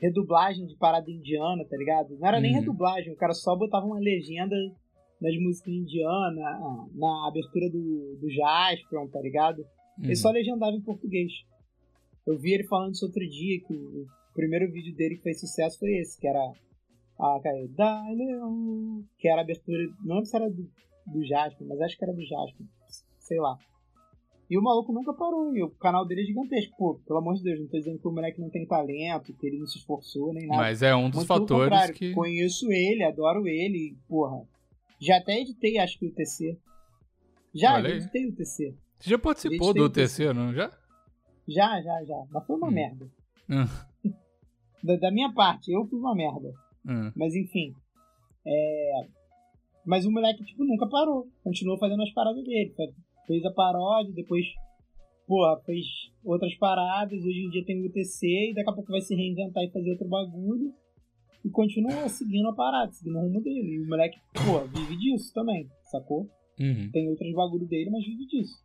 redublagem 0.01 0.65
de 0.65 0.75
parada 0.75 1.09
indiana, 1.09 1.63
tá 1.69 1.77
ligado? 1.77 2.17
Não 2.17 2.27
era 2.27 2.39
nem 2.39 2.53
Uhum. 2.53 2.59
redublagem, 2.59 3.13
o 3.13 3.15
cara 3.15 3.33
só 3.33 3.55
botava 3.55 3.85
uma 3.85 3.99
legenda 3.99 4.55
das 5.21 5.35
músicas 5.37 5.73
indianas 5.73 6.35
na, 6.35 6.87
na 6.93 7.27
abertura 7.27 7.69
do, 7.69 8.17
do 8.19 8.29
Jaspion, 8.29 9.07
tá 9.07 9.21
ligado? 9.21 9.65
Ele 9.99 10.09
Uhum. 10.09 10.15
só 10.15 10.29
legendava 10.31 10.75
em 10.75 10.81
português. 10.81 11.31
Eu 12.27 12.37
vi 12.37 12.53
ele 12.53 12.63
falando 12.67 12.93
isso 12.93 13.05
outro 13.05 13.21
dia, 13.27 13.61
que 13.61 13.73
o 13.73 14.05
primeiro 14.33 14.69
vídeo 14.71 14.93
dele 14.95 15.15
que 15.15 15.23
fez 15.23 15.39
sucesso 15.39 15.79
foi 15.79 15.91
esse, 15.99 16.19
que 16.19 16.27
era 16.27 16.51
a 17.19 17.39
cara, 17.41 17.67
Dai 17.69 18.15
Leon, 18.15 19.01
que 19.17 19.27
era 19.27 19.41
a 19.41 19.43
abertura, 19.43 19.83
não 20.03 20.15
lembro 20.15 20.25
se 20.29 20.35
era 20.35 20.49
do, 20.49 20.69
do 21.07 21.25
Jasper, 21.25 21.67
mas 21.67 21.81
acho 21.81 21.97
que 21.97 22.03
era 22.03 22.13
do 22.13 22.25
Jasper, 22.25 22.65
sei 23.19 23.39
lá. 23.39 23.57
E 24.49 24.57
o 24.59 24.61
maluco 24.61 24.93
nunca 24.93 25.11
parou, 25.11 25.55
e 25.55 25.63
o 25.63 25.71
canal 25.71 26.05
dele 26.05 26.21
é 26.21 26.25
gigantesco. 26.25 26.75
Pô, 26.77 26.95
pelo 27.07 27.17
amor 27.19 27.33
de 27.35 27.41
Deus, 27.43 27.59
não 27.59 27.67
tô 27.67 27.77
dizendo 27.79 27.97
que 27.97 28.07
o 28.07 28.11
moleque 28.11 28.39
não 28.39 28.49
tem 28.49 28.65
talento, 28.67 29.33
que 29.33 29.47
ele 29.47 29.57
não 29.57 29.65
se 29.65 29.79
esforçou, 29.79 30.31
nem 30.33 30.45
nada. 30.45 30.61
Mas 30.61 30.83
é 30.83 30.95
um 30.95 31.09
dos 31.09 31.17
Muito 31.27 31.27
fatores 31.27 31.91
que. 31.91 32.13
Conheço 32.13 32.71
ele, 32.71 33.03
adoro 33.03 33.47
ele, 33.47 33.97
porra. 34.07 34.45
Já 34.99 35.17
até 35.17 35.39
editei, 35.39 35.79
acho 35.79 35.97
que 35.97 36.05
o 36.05 36.11
TC. 36.11 36.57
Já, 37.55 37.81
já 37.81 37.89
editei 37.89 38.27
o 38.27 38.35
TC. 38.35 38.75
Você 38.99 39.09
já 39.09 39.17
participou 39.17 39.73
do 39.73 39.85
UTC, 39.85 40.31
não? 40.31 40.53
Já? 40.53 40.71
Já, 41.47 41.81
já, 41.81 42.03
já. 42.03 42.23
Mas 42.29 42.45
foi 42.45 42.55
uma 42.55 42.67
Hum. 42.67 42.71
merda. 42.71 43.07
Hum. 43.49 43.65
Da, 44.83 44.95
da 44.97 45.11
minha 45.11 45.33
parte, 45.33 45.71
eu 45.71 45.85
fui 45.87 45.97
uma 45.97 46.13
merda. 46.13 46.53
Hum. 46.87 47.11
Mas 47.15 47.33
enfim. 47.35 47.73
É... 48.45 49.07
Mas 49.85 50.05
o 50.05 50.11
moleque, 50.11 50.43
tipo, 50.43 50.63
nunca 50.63 50.87
parou. 50.87 51.27
Continuou 51.43 51.77
fazendo 51.77 52.01
as 52.03 52.11
paradas 52.11 52.43
dele. 52.43 52.73
Fe- 52.75 52.93
Fez 53.27 53.43
a 53.45 53.51
paródia, 53.51 54.13
depois, 54.13 54.45
porra, 55.27 55.59
fez 55.65 55.85
outras 56.23 56.53
paradas. 56.55 57.23
Hoje 57.23 57.45
em 57.45 57.49
dia 57.49 57.65
tem 57.65 57.81
o 57.81 57.85
UTC 57.87 58.51
e 58.51 58.53
daqui 58.53 58.69
a 58.69 58.73
pouco 58.73 58.91
vai 58.91 59.01
se 59.01 59.15
reinventar 59.15 59.63
e 59.63 59.71
fazer 59.71 59.91
outro 59.91 60.07
bagulho. 60.07 60.73
E 61.43 61.49
continua 61.49 62.07
seguindo 62.09 62.47
a 62.49 62.53
parada, 62.53 62.91
seguindo 62.91 63.17
o 63.17 63.21
rumo 63.21 63.41
dele. 63.41 63.75
E 63.75 63.81
o 63.81 63.87
moleque, 63.87 64.17
pô, 64.33 64.59
vive 64.67 64.95
disso 64.97 65.31
também, 65.33 65.67
sacou? 65.91 66.29
Uhum. 66.59 66.89
Tem 66.91 67.07
outros 67.09 67.31
bagulho 67.33 67.67
dele, 67.67 67.89
mas 67.91 68.03
vive 68.05 68.25
disso. 68.27 68.63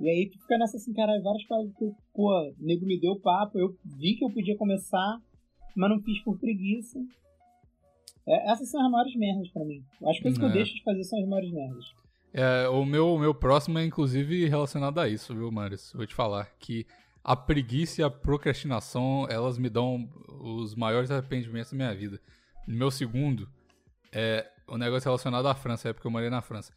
E 0.00 0.08
aí 0.08 0.30
tu 0.30 0.38
fica 0.40 0.56
nessa 0.58 0.76
assim, 0.78 0.92
cara, 0.94 1.20
várias 1.20 1.44
paradas 1.46 1.72
que, 1.76 1.92
pô, 2.14 2.30
o 2.32 2.54
nego 2.58 2.86
me 2.86 2.98
deu 2.98 3.20
papo, 3.20 3.58
eu 3.58 3.76
vi 3.98 4.14
que 4.16 4.24
eu 4.24 4.30
podia 4.30 4.56
começar, 4.56 5.20
mas 5.76 5.90
não 5.90 6.00
fiz 6.00 6.18
por 6.22 6.38
preguiça. 6.38 6.98
É, 8.26 8.50
essas 8.52 8.70
são 8.70 8.84
as 8.84 8.90
maiores 8.90 9.14
merdas 9.16 9.48
pra 9.50 9.64
mim. 9.64 9.82
As 10.06 10.18
coisas 10.20 10.38
que 10.38 10.44
É. 10.44 10.48
eu 10.48 10.52
deixo 10.52 10.74
de 10.74 10.82
fazer 10.84 11.04
são 11.04 11.18
as 11.20 11.28
maiores 11.28 11.52
merdas. 11.52 11.84
É, 12.32 12.68
o 12.68 12.84
meu, 12.84 13.18
meu 13.18 13.34
próximo 13.34 13.78
é 13.78 13.84
inclusive 13.84 14.46
relacionado 14.48 14.98
a 15.00 15.08
isso, 15.08 15.34
viu, 15.34 15.50
Marius? 15.50 15.92
Vou 15.92 16.06
te 16.06 16.14
falar 16.14 16.46
que 16.60 16.86
a 17.24 17.34
preguiça 17.34 18.00
e 18.00 18.04
a 18.04 18.10
procrastinação, 18.10 19.26
elas 19.28 19.58
me 19.58 19.68
dão 19.68 20.08
os 20.40 20.74
maiores 20.74 21.10
arrependimentos 21.10 21.72
da 21.72 21.76
minha 21.76 21.94
vida. 21.94 22.20
Meu 22.68 22.90
segundo 22.90 23.48
é 24.12 24.48
o 24.68 24.78
negócio 24.78 25.08
relacionado 25.08 25.46
à 25.48 25.54
França, 25.54 25.88
é 25.88 25.92
porque 25.92 26.06
eu 26.06 26.10
morei 26.10 26.30
na 26.30 26.40
França. 26.40 26.72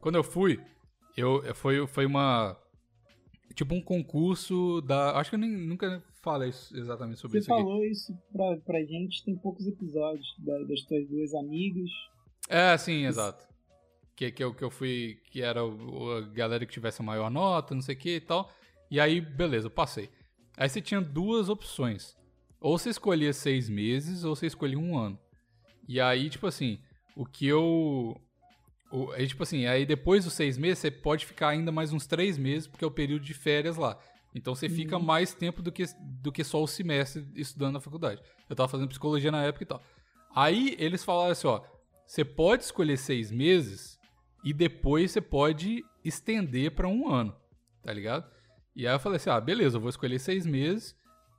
Quando 0.00 0.16
eu 0.16 0.22
fui, 0.22 0.60
eu 1.16 1.42
foi, 1.54 1.86
foi 1.86 2.04
uma 2.04 2.56
tipo 3.54 3.74
um 3.74 3.80
concurso 3.82 4.80
da, 4.82 5.18
acho 5.18 5.30
que 5.30 5.36
eu 5.36 5.40
nem, 5.40 5.50
nunca 5.50 6.02
falei 6.22 6.50
isso- 6.50 6.76
exatamente 6.76 7.20
sobre 7.20 7.38
Você 7.38 7.44
isso 7.44 7.52
aqui. 7.52 7.62
falou 7.62 7.84
isso 7.84 8.18
pra, 8.32 8.56
pra 8.58 8.84
gente, 8.84 9.24
tem 9.24 9.36
poucos 9.36 9.66
episódios 9.66 10.26
da- 10.38 10.62
das 10.64 10.82
tuas 10.82 11.06
duas 11.08 11.34
amigas. 11.34 11.90
É, 12.48 12.76
sim, 12.78 13.04
exato. 13.06 13.46
Que, 14.16 14.30
que, 14.32 14.42
eu, 14.42 14.52
que 14.54 14.64
eu 14.64 14.70
fui, 14.70 15.18
que 15.30 15.42
era 15.42 15.64
o, 15.64 16.12
a 16.16 16.20
galera 16.22 16.66
que 16.66 16.72
tivesse 16.72 17.00
a 17.00 17.04
maior 17.04 17.30
nota, 17.30 17.74
não 17.74 17.82
sei 17.82 17.94
o 17.94 17.98
que 17.98 18.16
e 18.16 18.20
tal. 18.20 18.50
E 18.90 18.98
aí, 18.98 19.20
beleza, 19.20 19.66
eu 19.66 19.70
passei. 19.70 20.08
Aí 20.56 20.68
você 20.68 20.80
tinha 20.80 21.00
duas 21.00 21.48
opções. 21.48 22.16
Ou 22.60 22.76
você 22.76 22.90
escolhia 22.90 23.32
seis 23.32 23.68
meses, 23.68 24.24
ou 24.24 24.34
você 24.34 24.46
escolhia 24.46 24.78
um 24.78 24.98
ano. 24.98 25.16
E 25.86 26.00
aí, 26.00 26.28
tipo 26.28 26.46
assim, 26.46 26.80
o 27.16 27.24
que 27.24 27.46
eu. 27.46 28.20
o- 28.90 29.10
aí, 29.12 29.28
tipo 29.28 29.42
assim, 29.44 29.66
aí 29.66 29.86
depois 29.86 30.24
dos 30.24 30.32
seis 30.32 30.58
meses, 30.58 30.78
você 30.80 30.90
pode 30.90 31.24
ficar 31.24 31.50
ainda 31.50 31.70
mais 31.70 31.92
uns 31.92 32.06
três 32.06 32.36
meses, 32.36 32.66
porque 32.66 32.84
é 32.84 32.88
o 32.88 32.90
período 32.90 33.24
de 33.24 33.34
férias 33.34 33.76
lá. 33.76 33.96
Então 34.34 34.54
você 34.54 34.68
fica 34.68 34.98
mais 34.98 35.34
tempo 35.34 35.62
do 35.62 35.72
que, 35.72 35.84
do 36.00 36.30
que 36.30 36.44
só 36.44 36.62
o 36.62 36.66
semestre 36.68 37.26
estudando 37.34 37.74
na 37.74 37.80
faculdade. 37.80 38.22
Eu 38.48 38.54
tava 38.54 38.68
fazendo 38.68 38.88
psicologia 38.88 39.32
na 39.32 39.42
época 39.44 39.64
e 39.64 39.66
tal. 39.66 39.82
Aí 40.34 40.76
eles 40.78 41.02
falaram 41.02 41.32
assim, 41.32 41.46
ó, 41.46 41.62
você 42.06 42.24
pode 42.24 42.62
escolher 42.64 42.96
seis 42.98 43.30
meses 43.30 43.98
e 44.44 44.52
depois 44.52 45.10
você 45.10 45.20
pode 45.20 45.84
estender 46.04 46.70
pra 46.72 46.86
um 46.86 47.10
ano, 47.12 47.34
tá 47.82 47.92
ligado? 47.92 48.30
E 48.76 48.86
aí 48.86 48.94
eu 48.94 49.00
falei 49.00 49.16
assim, 49.16 49.30
ah, 49.30 49.40
beleza, 49.40 49.76
eu 49.76 49.80
vou 49.80 49.90
escolher 49.90 50.18
seis 50.20 50.46
meses 50.46 50.94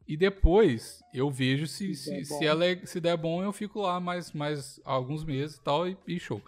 e 0.07 0.17
depois 0.17 1.01
eu 1.13 1.29
vejo 1.29 1.67
se, 1.67 1.93
Se 1.95 2.03
se, 2.03 2.09
der 2.11 2.25
se, 2.25 2.33
bom. 2.39 2.43
ela 2.43 2.65
é- 2.65 2.85
se 2.85 2.99
der 2.99 3.15
bom, 3.15 3.41
eu 3.43 3.53
fico 3.53 3.79
lá 3.81 3.99
mais, 3.99 4.33
mais 4.33 4.81
alguns 4.83 5.23
meses 5.23 5.55
e 5.57 5.61
tal, 5.63 5.87
e, 5.87 5.95
e 6.07 6.19
show. 6.19 6.41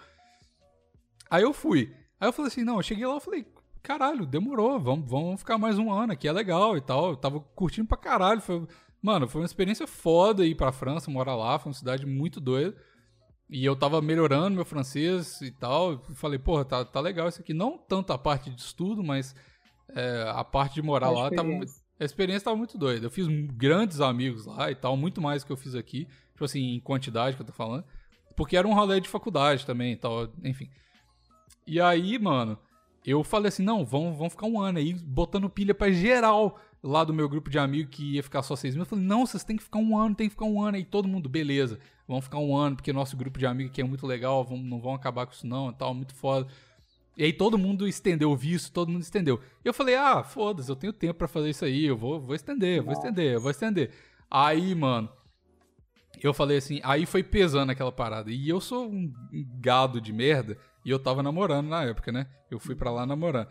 Aí 1.29 1.43
eu 1.43 1.53
fui. 1.53 1.95
Aí 2.19 2.27
eu 2.27 2.33
falei 2.33 2.49
assim, 2.51 2.63
não, 2.63 2.77
eu 2.77 2.83
cheguei 2.83 3.05
lá 3.05 3.17
e 3.17 3.21
falei, 3.21 3.45
caralho, 3.81 4.25
demorou, 4.25 4.79
vamos, 4.79 5.09
vamos 5.09 5.39
ficar 5.39 5.57
mais 5.57 5.77
um 5.77 5.91
ano 5.91 6.13
aqui, 6.13 6.27
é 6.27 6.31
legal 6.31 6.77
e 6.77 6.81
tal. 6.81 7.11
Eu 7.11 7.17
tava 7.17 7.39
curtindo 7.39 7.87
pra 7.87 7.97
caralho. 7.97 8.41
Foi, 8.41 8.67
mano, 9.01 9.27
foi 9.27 9.41
uma 9.41 9.45
experiência 9.45 9.87
foda 9.87 10.45
ir 10.45 10.55
pra 10.55 10.71
França, 10.71 11.11
morar 11.11 11.35
lá, 11.35 11.57
foi 11.59 11.69
uma 11.71 11.77
cidade 11.77 12.05
muito 12.05 12.39
doida. 12.39 12.75
E 13.49 13.65
eu 13.65 13.75
tava 13.75 14.01
melhorando 14.01 14.55
meu 14.55 14.63
francês 14.65 15.41
e 15.41 15.51
tal. 15.51 15.91
Eu 15.91 15.99
Falei, 16.15 16.39
porra, 16.39 16.63
tá, 16.63 16.85
tá 16.85 17.01
legal 17.01 17.27
isso 17.27 17.41
aqui. 17.41 17.53
Não 17.53 17.77
tanto 17.77 18.13
a 18.13 18.17
parte 18.17 18.49
de 18.49 18.61
estudo, 18.61 19.03
mas 19.03 19.35
é, 19.89 20.25
a 20.33 20.43
parte 20.43 20.75
de 20.75 20.81
morar 20.81 21.07
A 21.07 21.11
lá 21.11 21.29
tava, 21.29 21.49
a 21.99 22.05
experiência 22.05 22.45
tava 22.45 22.55
muito 22.55 22.77
doida. 22.77 23.07
Eu 23.07 23.11
fiz 23.11 23.27
grandes 23.27 23.99
amigos 23.99 24.45
lá 24.45 24.71
e 24.71 24.75
tal, 24.75 24.95
muito 24.95 25.19
mais 25.19 25.43
do 25.43 25.47
que 25.47 25.51
eu 25.51 25.57
fiz 25.57 25.75
aqui. 25.75 26.07
Tipo 26.31 26.45
assim, 26.45 26.75
em 26.75 26.79
quantidade 26.79 27.35
que 27.35 27.41
eu 27.41 27.45
tô 27.45 27.51
falando. 27.51 27.83
Porque 28.37 28.55
era 28.55 28.67
um 28.67 28.73
rolê 28.73 29.01
de 29.01 29.09
faculdade 29.09 29.65
também 29.65 29.93
e 29.93 29.97
tal, 29.97 30.29
enfim. 30.43 30.69
E 31.67 31.79
aí, 31.79 32.17
mano, 32.17 32.57
eu 33.05 33.23
falei 33.23 33.49
assim, 33.49 33.63
não, 33.63 33.85
vamos, 33.85 34.17
vamos 34.17 34.33
ficar 34.33 34.45
um 34.45 34.59
ano 34.59 34.77
aí, 34.77 34.93
botando 34.93 35.49
pilha 35.49 35.73
pra 35.73 35.91
geral 35.91 36.59
lá 36.83 37.03
do 37.03 37.13
meu 37.13 37.27
grupo 37.27 37.49
de 37.49 37.57
amigos 37.57 37.95
que 37.95 38.15
ia 38.15 38.23
ficar 38.23 38.43
só 38.43 38.55
seis 38.55 38.75
meses. 38.75 38.85
Eu 38.85 38.89
falei, 38.89 39.05
não, 39.05 39.25
vocês 39.25 39.43
têm 39.43 39.57
que 39.57 39.63
ficar 39.63 39.79
um 39.79 39.97
ano, 39.97 40.15
tem 40.15 40.27
que 40.27 40.33
ficar 40.33 40.45
um 40.45 40.61
ano 40.61 40.77
aí. 40.77 40.85
Todo 40.85 41.07
mundo, 41.07 41.27
beleza, 41.27 41.79
vamos 42.07 42.25
ficar 42.25 42.39
um 42.39 42.55
ano, 42.55 42.75
porque 42.75 42.93
nosso 42.93 43.17
grupo 43.17 43.39
de 43.39 43.45
amigos 43.45 43.71
aqui 43.71 43.81
é 43.81 43.83
muito 43.83 44.05
legal, 44.05 44.43
vamos, 44.43 44.65
não 44.65 44.79
vão 44.79 44.93
acabar 44.93 45.25
com 45.25 45.33
isso 45.33 45.47
não 45.47 45.69
e 45.69 45.73
tal, 45.73 45.93
muito 45.93 46.13
foda. 46.13 46.47
E 47.17 47.23
aí 47.23 47.33
todo 47.33 47.57
mundo 47.57 47.87
estendeu 47.87 48.31
o 48.31 48.37
visto, 48.37 48.71
todo 48.71 48.91
mundo 48.91 49.01
estendeu. 49.01 49.39
E 49.63 49.67
eu 49.67 49.73
falei, 49.73 49.95
ah, 49.95 50.23
foda-se, 50.23 50.69
eu 50.69 50.75
tenho 50.75 50.93
tempo 50.93 51.15
pra 51.15 51.27
fazer 51.27 51.49
isso 51.49 51.65
aí, 51.65 51.85
eu 51.85 51.97
vou, 51.97 52.19
vou 52.19 52.35
estender, 52.35 52.77
eu 52.77 52.83
vou 52.83 52.93
estender, 52.93 53.33
eu 53.33 53.41
vou 53.41 53.51
estender. 53.51 53.91
Aí, 54.29 54.73
mano, 54.73 55.09
eu 56.21 56.33
falei 56.33 56.57
assim, 56.57 56.79
aí 56.83 57.05
foi 57.05 57.23
pesando 57.23 57.71
aquela 57.71 57.91
parada. 57.91 58.31
E 58.31 58.47
eu 58.47 58.61
sou 58.61 58.87
um 58.87 59.11
gado 59.59 59.99
de 59.99 60.13
merda, 60.13 60.57
e 60.83 60.89
eu 60.89 60.99
tava 60.99 61.21
namorando 61.21 61.67
na 61.67 61.83
época, 61.83 62.11
né? 62.11 62.27
Eu 62.49 62.59
fui 62.59 62.75
pra 62.75 62.91
lá 62.91 63.05
namorando. 63.05 63.47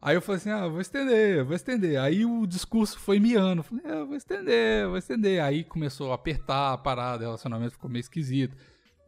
Aí 0.00 0.14
eu 0.14 0.20
falei 0.20 0.38
assim, 0.38 0.50
ah, 0.50 0.68
vou 0.68 0.80
estender, 0.80 1.44
vou 1.44 1.54
estender. 1.54 1.98
Aí 1.98 2.24
o 2.24 2.46
discurso 2.46 2.98
foi 2.98 3.18
miando. 3.18 3.60
Eu 3.60 3.64
falei, 3.64 3.84
ah, 3.86 4.04
vou 4.04 4.14
estender, 4.14 4.86
vou 4.86 4.98
estender. 4.98 5.42
Aí 5.42 5.64
começou 5.64 6.12
a 6.12 6.14
apertar 6.14 6.74
a 6.74 6.78
parada, 6.78 7.22
o 7.22 7.26
relacionamento 7.26 7.72
ficou 7.72 7.90
meio 7.90 8.00
esquisito. 8.00 8.56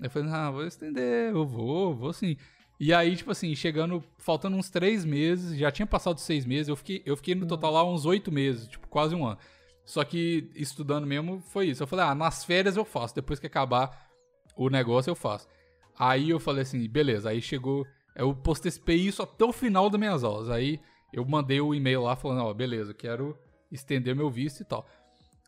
Aí 0.01 0.07
eu 0.07 0.11
falei, 0.11 0.31
ah, 0.31 0.51
vou 0.51 0.67
estender, 0.67 1.31
eu 1.31 1.47
vou, 1.47 1.95
vou 1.95 2.13
sim. 2.13 2.37
E 2.81 2.95
aí, 2.95 3.17
tipo 3.17 3.31
assim, 3.33 3.55
chegando, 3.55 4.03
faltando 4.19 4.57
uns 4.57 4.71
três 4.71 5.05
meses, 5.05 5.59
já 5.59 5.71
tinha 5.71 5.87
passado 5.87 6.19
seis 6.21 6.47
meses, 6.47 6.69
eu 6.69 6.77
fiquei, 6.77 7.03
eu 7.05 7.17
fiquei 7.17 7.35
no 7.35 7.47
total 7.47 7.73
lá 7.73 7.85
uns 7.85 8.07
oito 8.07 8.31
meses, 8.31 8.69
tipo, 8.69 8.87
quase 8.89 9.15
um 9.15 9.27
ano. 9.27 9.39
Só 9.85 10.05
que 10.05 10.51
estudando 10.55 11.07
mesmo 11.07 11.41
foi 11.41 11.69
isso. 11.69 11.83
Eu 11.83 11.87
falei, 11.87 12.05
ah, 12.05 12.15
nas 12.15 12.45
férias 12.45 12.77
eu 12.77 12.85
faço, 12.85 13.15
depois 13.15 13.41
que 13.41 13.47
acabar 13.47 14.09
o 14.57 14.69
negócio 14.69 15.11
eu 15.11 15.15
faço. 15.17 15.49
Aí 15.99 16.31
eu 16.31 16.39
falei 16.39 16.63
assim, 16.63 16.89
beleza, 16.89 17.31
aí 17.31 17.41
chegou, 17.41 17.87
eu 18.15 18.35
postei 18.35 18.97
isso 18.97 19.23
até 19.23 19.45
o 19.45 19.53
final 19.53 19.91
das 19.91 19.99
minhas 19.99 20.23
aulas. 20.25 20.49
Aí 20.51 20.81
eu 21.13 21.25
mandei 21.25 21.61
o 21.61 21.75
e-mail 21.75 22.03
lá 22.03 22.15
falando, 22.17 22.43
ó, 22.45 22.55
beleza, 22.55 22.95
quero 22.95 23.37
estender 23.71 24.15
meu 24.15 24.31
visto 24.31 24.61
e 24.61 24.65
tal. 24.65 24.87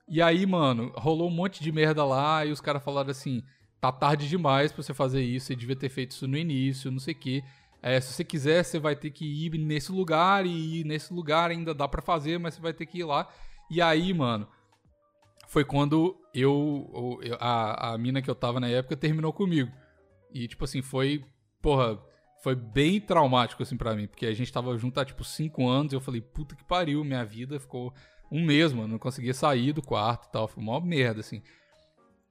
E 0.08 0.20
aí, 0.20 0.44
mano, 0.44 0.92
rolou 0.96 1.28
um 1.28 1.34
monte 1.34 1.62
de 1.62 1.70
merda 1.70 2.04
lá 2.04 2.44
e 2.44 2.50
os 2.50 2.60
caras 2.60 2.82
falaram 2.82 3.10
assim, 3.10 3.42
tá 3.80 3.92
tarde 3.92 4.28
demais 4.28 4.72
pra 4.72 4.82
você 4.82 4.92
fazer 4.92 5.22
isso, 5.22 5.46
você 5.46 5.56
devia 5.56 5.76
ter 5.76 5.88
feito 5.88 6.10
isso 6.12 6.26
no 6.26 6.36
início, 6.36 6.90
não 6.90 6.98
sei 6.98 7.14
o 7.14 7.18
quê. 7.18 7.44
É, 7.82 8.00
se 8.00 8.12
você 8.12 8.24
quiser, 8.24 8.64
você 8.64 8.78
vai 8.78 8.94
ter 8.96 9.10
que 9.10 9.24
ir 9.24 9.56
nesse 9.56 9.90
lugar 9.92 10.44
e 10.44 10.82
nesse 10.84 11.14
lugar 11.14 11.50
ainda 11.50 11.72
dá 11.72 11.86
pra 11.88 12.02
fazer, 12.02 12.38
mas 12.38 12.54
você 12.54 12.60
vai 12.60 12.72
ter 12.74 12.86
que 12.86 12.98
ir 12.98 13.04
lá. 13.04 13.28
E 13.70 13.80
aí, 13.80 14.12
mano, 14.12 14.48
foi 15.46 15.64
quando 15.64 16.16
eu, 16.34 17.18
eu- 17.22 17.36
a, 17.40 17.92
a 17.94 17.98
mina 17.98 18.20
que 18.20 18.28
eu 18.30 18.34
tava 18.34 18.60
na 18.60 18.68
época 18.68 18.96
terminou 18.96 19.32
comigo. 19.32 19.70
E, 20.32 20.46
tipo 20.48 20.64
assim, 20.64 20.82
foi, 20.82 21.24
porra, 21.62 21.98
foi 22.42 22.54
bem 22.54 23.00
traumático, 23.00 23.62
assim, 23.62 23.76
pra 23.76 23.94
mim. 23.94 24.06
Porque 24.06 24.26
a 24.26 24.34
gente 24.34 24.52
tava 24.52 24.76
junto 24.76 24.98
há, 24.98 25.04
tipo, 25.04 25.24
cinco 25.24 25.68
anos 25.68 25.92
e 25.92 25.96
eu 25.96 26.00
falei, 26.00 26.20
puta 26.20 26.54
que 26.54 26.64
pariu, 26.64 27.04
minha 27.04 27.24
vida 27.24 27.58
ficou 27.58 27.92
um 28.30 28.44
mês, 28.44 28.72
mano. 28.72 28.88
Não 28.88 28.98
conseguia 28.98 29.34
sair 29.34 29.72
do 29.72 29.82
quarto 29.82 30.26
e 30.26 30.32
tal. 30.32 30.48
Foi 30.48 30.62
uma 30.62 30.80
merda, 30.80 31.20
assim. 31.20 31.42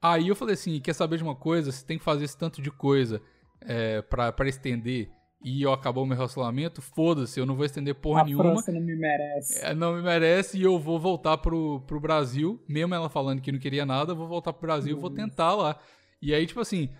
Aí 0.02 0.28
eu 0.28 0.36
falei 0.36 0.54
assim, 0.54 0.80
quer 0.80 0.94
saber 0.94 1.18
de 1.18 1.22
uma 1.22 1.36
coisa? 1.36 1.70
Você 1.70 1.84
tem 1.84 1.98
que 1.98 2.04
fazer 2.04 2.24
esse 2.24 2.36
tanto 2.36 2.62
de 2.62 2.70
coisa 2.70 3.20
é, 3.60 4.00
pra, 4.02 4.32
pra 4.32 4.48
estender 4.48 5.10
e 5.42 5.62
eu 5.62 5.72
acabou 5.72 6.04
meu 6.04 6.16
relacionamento, 6.16 6.82
foda-se, 6.82 7.40
eu 7.40 7.46
não 7.46 7.56
vou 7.56 7.64
estender 7.64 7.94
porra 7.94 8.20
a 8.20 8.24
nenhuma. 8.24 8.44
França 8.44 8.72
não 8.72 8.80
me 8.80 8.94
merece. 8.94 9.64
É, 9.64 9.74
não 9.74 9.94
me 9.94 10.02
merece 10.02 10.58
e 10.58 10.62
eu 10.62 10.78
vou 10.78 11.00
voltar 11.00 11.38
pro, 11.38 11.80
pro 11.86 11.98
Brasil, 11.98 12.62
mesmo 12.68 12.94
ela 12.94 13.08
falando 13.08 13.40
que 13.40 13.50
não 13.50 13.58
queria 13.58 13.86
nada, 13.86 14.12
eu 14.12 14.16
vou 14.16 14.28
voltar 14.28 14.52
pro 14.52 14.66
Brasil 14.66 14.96
e 14.96 15.00
vou 15.00 15.10
tentar 15.10 15.54
lá. 15.54 15.78
E 16.20 16.34
aí, 16.34 16.46
tipo 16.46 16.60
assim, 16.60 16.90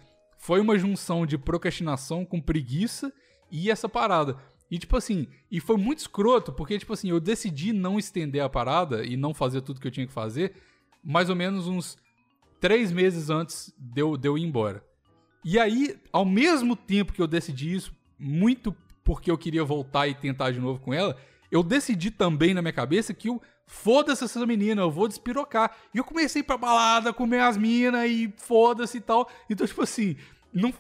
foi 0.40 0.58
uma 0.58 0.78
junção 0.78 1.26
de 1.26 1.36
procrastinação 1.36 2.24
com 2.24 2.40
preguiça 2.40 3.12
e 3.50 3.70
essa 3.70 3.88
parada. 3.88 4.38
E 4.70 4.78
tipo 4.78 4.96
assim, 4.96 5.28
e 5.50 5.60
foi 5.60 5.76
muito 5.76 5.98
escroto, 5.98 6.50
porque 6.50 6.78
tipo 6.78 6.94
assim, 6.94 7.10
eu 7.10 7.20
decidi 7.20 7.74
não 7.74 7.98
estender 7.98 8.42
a 8.42 8.48
parada 8.48 9.04
e 9.04 9.18
não 9.18 9.34
fazer 9.34 9.60
tudo 9.60 9.78
que 9.78 9.86
eu 9.86 9.90
tinha 9.90 10.06
que 10.06 10.12
fazer, 10.12 10.54
mais 11.04 11.28
ou 11.28 11.36
menos 11.36 11.68
uns 11.68 11.98
três 12.58 12.90
meses 12.90 13.28
antes 13.28 13.72
de 13.78 14.00
eu, 14.00 14.16
de 14.16 14.28
eu 14.28 14.38
ir 14.38 14.42
embora. 14.42 14.82
E 15.44 15.58
aí, 15.58 15.98
ao 16.10 16.24
mesmo 16.24 16.74
tempo 16.74 17.12
que 17.12 17.20
eu 17.20 17.26
decidi 17.26 17.74
isso, 17.74 17.94
muito 18.18 18.74
porque 19.04 19.30
eu 19.30 19.36
queria 19.36 19.62
voltar 19.64 20.08
e 20.08 20.14
tentar 20.14 20.52
de 20.52 20.60
novo 20.60 20.80
com 20.80 20.94
ela, 20.94 21.18
eu 21.50 21.62
decidi 21.62 22.10
também 22.10 22.54
na 22.54 22.62
minha 22.62 22.72
cabeça 22.72 23.12
que 23.12 23.28
eu 23.28 23.42
foda-se 23.72 24.24
essa 24.24 24.44
menina, 24.44 24.82
eu 24.82 24.90
vou 24.90 25.06
despirocar. 25.06 25.70
E 25.94 25.98
eu 25.98 26.04
comecei 26.04 26.42
pra 26.42 26.56
balada, 26.58 27.12
comer 27.12 27.40
as 27.40 27.56
minas 27.56 28.10
e 28.10 28.32
foda-se 28.36 28.98
e 28.98 29.00
tal. 29.00 29.30
Então, 29.48 29.66
tipo 29.66 29.80
assim, 29.82 30.16
não, 30.52 30.74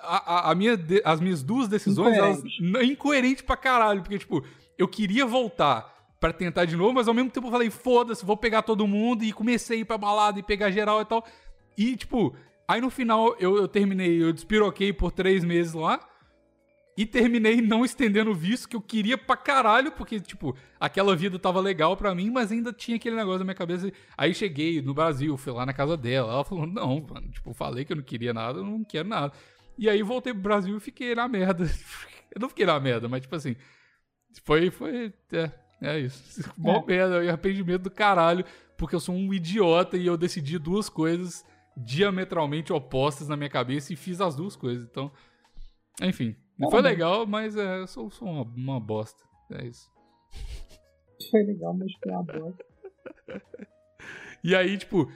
a, 0.00 0.34
a- 0.48 0.50
a 0.50 0.54
minha, 0.54 0.76
de- 0.76 1.02
as 1.04 1.20
minhas 1.20 1.42
duas 1.42 1.68
decisões, 1.68 2.16
elas 2.24 2.42
não- 2.60 2.82
incoerente 2.82 3.44
pra 3.44 3.56
caralho, 3.56 4.00
porque, 4.00 4.18
tipo, 4.18 4.42
eu 4.78 4.88
queria 4.88 5.26
voltar 5.26 5.92
pra 6.18 6.32
tentar 6.32 6.64
de 6.64 6.74
novo, 6.76 6.94
mas 6.94 7.06
ao 7.06 7.14
mesmo 7.14 7.30
tempo 7.30 7.46
eu 7.48 7.50
falei, 7.52 7.68
foda-se, 7.70 8.24
vou 8.24 8.36
pegar 8.36 8.62
todo 8.62 8.86
mundo 8.86 9.22
e 9.22 9.32
comecei 9.32 9.78
a 9.78 9.80
ir 9.82 9.84
pra 9.84 9.98
balada 9.98 10.38
e 10.38 10.42
pegar 10.42 10.70
geral 10.70 11.02
e 11.02 11.04
tal. 11.04 11.24
E, 11.76 11.94
tipo, 11.94 12.34
aí 12.66 12.80
no 12.80 12.88
final 12.90 13.36
eu, 13.38 13.56
eu 13.58 13.68
terminei, 13.68 14.22
eu 14.22 14.32
despiroquei 14.32 14.92
por 14.92 15.12
três 15.12 15.44
meses 15.44 15.74
lá. 15.74 16.00
E 16.96 17.04
terminei 17.04 17.60
não 17.60 17.84
estendendo 17.84 18.30
o 18.30 18.34
visto 18.34 18.68
que 18.68 18.76
eu 18.76 18.80
queria 18.80 19.18
pra 19.18 19.36
caralho, 19.36 19.90
porque, 19.90 20.20
tipo, 20.20 20.56
aquela 20.78 21.16
vida 21.16 21.38
tava 21.38 21.60
legal 21.60 21.96
pra 21.96 22.14
mim, 22.14 22.30
mas 22.30 22.52
ainda 22.52 22.72
tinha 22.72 22.96
aquele 22.96 23.16
negócio 23.16 23.40
na 23.40 23.44
minha 23.44 23.54
cabeça. 23.54 23.90
Aí 24.16 24.32
cheguei 24.32 24.80
no 24.80 24.94
Brasil, 24.94 25.36
fui 25.36 25.52
lá 25.52 25.66
na 25.66 25.72
casa 25.72 25.96
dela. 25.96 26.32
Ela 26.32 26.44
falou: 26.44 26.66
Não, 26.66 27.00
mano, 27.00 27.28
tipo, 27.30 27.52
falei 27.52 27.84
que 27.84 27.92
eu 27.92 27.96
não 27.96 28.04
queria 28.04 28.32
nada, 28.32 28.60
eu 28.60 28.64
não 28.64 28.84
quero 28.84 29.08
nada. 29.08 29.32
E 29.76 29.90
aí 29.90 30.02
voltei 30.02 30.32
pro 30.32 30.42
Brasil 30.42 30.76
e 30.76 30.80
fiquei 30.80 31.14
na 31.14 31.26
merda. 31.26 31.64
Eu 32.34 32.40
não 32.40 32.48
fiquei 32.48 32.66
na 32.66 32.80
merda, 32.80 33.08
mas, 33.08 33.20
tipo 33.20 33.36
assim, 33.36 33.54
foi. 34.42 34.68
foi 34.68 35.14
é, 35.30 35.50
é 35.80 35.98
isso. 36.00 36.50
Mó 36.58 36.84
merda, 36.84 37.22
e 37.22 37.28
arrependimento 37.28 37.82
do 37.82 37.90
caralho, 37.92 38.44
porque 38.76 38.96
eu 38.96 38.98
sou 38.98 39.14
um 39.14 39.32
idiota 39.32 39.96
e 39.96 40.04
eu 40.04 40.16
decidi 40.16 40.58
duas 40.58 40.88
coisas 40.88 41.44
diametralmente 41.76 42.72
opostas 42.72 43.28
na 43.28 43.36
minha 43.36 43.48
cabeça 43.48 43.92
e 43.92 43.96
fiz 43.96 44.20
as 44.20 44.34
duas 44.34 44.56
coisas. 44.56 44.84
Então, 44.84 45.12
enfim. 46.02 46.34
Foi 46.58 46.70
Caramba. 46.70 46.88
legal, 46.88 47.26
mas 47.26 47.56
é, 47.56 47.80
eu 47.80 47.86
sou, 47.86 48.10
sou 48.10 48.28
uma, 48.28 48.42
uma 48.42 48.80
bosta. 48.80 49.22
É 49.52 49.64
isso. 49.66 49.90
Foi 51.30 51.42
legal, 51.42 51.72
mas 51.74 51.92
foi 52.02 52.12
uma 52.12 52.22
bosta. 52.22 52.64
E 54.42 54.54
aí, 54.54 54.76
tipo, 54.76 55.10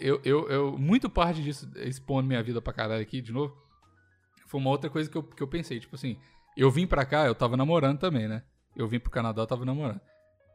eu, 0.00 0.20
eu, 0.24 0.48
eu- 0.50 0.78
muito 0.78 1.08
parte 1.08 1.40
disso, 1.42 1.70
expondo 1.76 2.26
minha 2.26 2.42
vida 2.42 2.60
pra 2.60 2.72
caralho 2.72 3.00
aqui, 3.02 3.20
de 3.20 3.32
novo, 3.32 3.56
foi 4.48 4.60
uma 4.60 4.70
outra 4.70 4.90
coisa 4.90 5.08
que 5.08 5.16
eu, 5.16 5.22
que 5.22 5.42
eu 5.42 5.46
pensei. 5.46 5.78
Tipo 5.78 5.94
assim, 5.94 6.18
eu 6.56 6.70
vim 6.70 6.86
pra 6.86 7.06
cá, 7.06 7.26
eu 7.26 7.34
tava 7.34 7.56
namorando 7.56 7.98
também, 8.00 8.26
né? 8.26 8.42
Eu 8.74 8.88
vim 8.88 8.98
pro 8.98 9.10
Canadá, 9.10 9.42
eu 9.42 9.46
tava 9.46 9.64
namorando. 9.64 10.00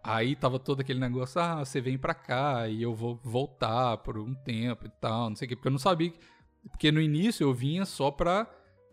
Aí 0.04 0.36
tava 0.36 0.60
todo 0.60 0.82
aquele 0.82 1.00
negócio, 1.00 1.40
ah, 1.40 1.64
você 1.64 1.80
vem 1.80 1.98
pra 1.98 2.14
cá 2.14 2.68
e 2.68 2.82
eu 2.84 2.94
vou 2.94 3.16
voltar 3.24 3.98
por 3.98 4.18
um 4.18 4.34
tempo 4.36 4.86
e 4.86 4.90
tal, 5.02 5.30
não 5.30 5.36
sei 5.36 5.46
o 5.46 5.50
quê. 5.50 5.56
Porque 5.56 5.68
eu 5.68 5.72
não 5.72 5.80
sabia. 5.80 6.10
que- 6.12 6.20
Porque 6.70 6.92
no 6.92 7.00
início 7.02 7.44
eu 7.46 7.54
vinha 7.54 7.86
só 7.86 8.12
pra. 8.12 8.46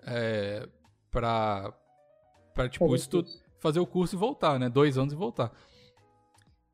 É, 0.07 0.68
pra. 1.14 1.72
Pra, 2.52 2.68
tipo, 2.68 2.84
Fazer 2.86 2.96
estu- 2.96 3.24
fazer 3.60 3.80
o 3.80 3.86
curso 3.86 4.14
e 4.14 4.18
voltar, 4.18 4.58
né? 4.58 4.68
Dois 4.68 4.98
anos 4.98 5.12
e 5.12 5.16
voltar. 5.16 5.50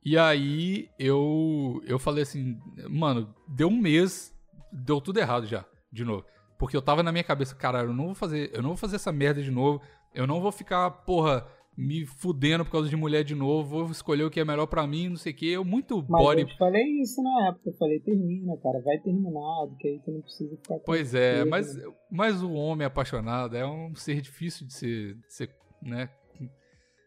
E 0.05 0.17
aí 0.19 0.89
eu 0.99 1.81
eu 1.87 1.99
falei 1.99 2.23
assim, 2.23 2.59
mano, 2.89 3.35
deu 3.47 3.69
um 3.69 3.77
mês, 3.81 4.35
deu 4.73 5.01
tudo 5.01 5.19
errado 5.21 5.47
já, 5.47 5.65
de 5.93 6.05
novo. 6.05 6.25
Porque 6.59 6.77
eu 6.77 6.83
tava 6.83 7.03
na 7.03 7.13
minha 7.13 7.25
cabeça, 7.25 7.55
cara, 7.55 7.81
eu 7.83 7.93
não 7.95 8.07
vou 8.07 8.15
fazer, 8.15 8.51
eu 8.55 8.61
não 8.63 8.71
vou 8.71 8.77
fazer 8.77 8.97
essa 8.97 9.13
merda 9.13 9.43
de 9.43 9.51
novo. 9.51 9.81
Eu 10.15 10.27
não 10.27 10.41
vou 10.41 10.51
ficar, 10.53 10.91
porra, 10.91 11.47
me 11.81 12.05
fudendo 12.07 12.65
por 12.65 12.71
causa 12.73 12.89
de 12.89 12.97
mulher 12.97 13.25
de 13.25 13.35
novo. 13.35 13.69
Vou 13.85 13.91
escolher 13.91 14.25
o 14.25 14.31
que 14.31 14.39
é 14.41 14.45
melhor 14.45 14.67
pra 14.67 14.87
mim, 14.87 15.09
não 15.09 15.17
sei 15.17 15.33
o 15.33 15.37
que. 15.37 15.51
Eu 15.51 15.65
muito 15.65 16.05
Mas 16.09 16.23
body. 16.23 16.43
eu 16.43 16.47
te 16.47 16.57
falei 16.59 16.85
isso 17.01 17.23
na 17.23 17.49
época. 17.49 17.71
Eu 17.71 17.75
falei, 17.75 17.99
termina, 18.01 18.57
cara. 18.59 18.81
Vai 18.83 18.99
terminado, 18.99 19.75
que 19.79 19.89
aí 19.89 20.01
tu 20.05 20.11
não 20.13 20.21
precisa 20.21 20.57
ficar 20.57 20.75
com 20.75 20.85
Pois 20.85 21.15
é, 21.15 21.45
mas, 21.45 21.75
né? 21.77 21.85
mas 22.11 22.43
o 22.43 22.53
homem 22.53 22.87
apaixonado 22.87 23.57
é 23.57 23.67
um 23.67 23.95
ser 23.95 24.21
difícil 24.21 24.67
de 24.67 24.75
ser, 24.75 25.15
de 25.15 25.33
ser 25.35 25.51
né? 25.83 26.09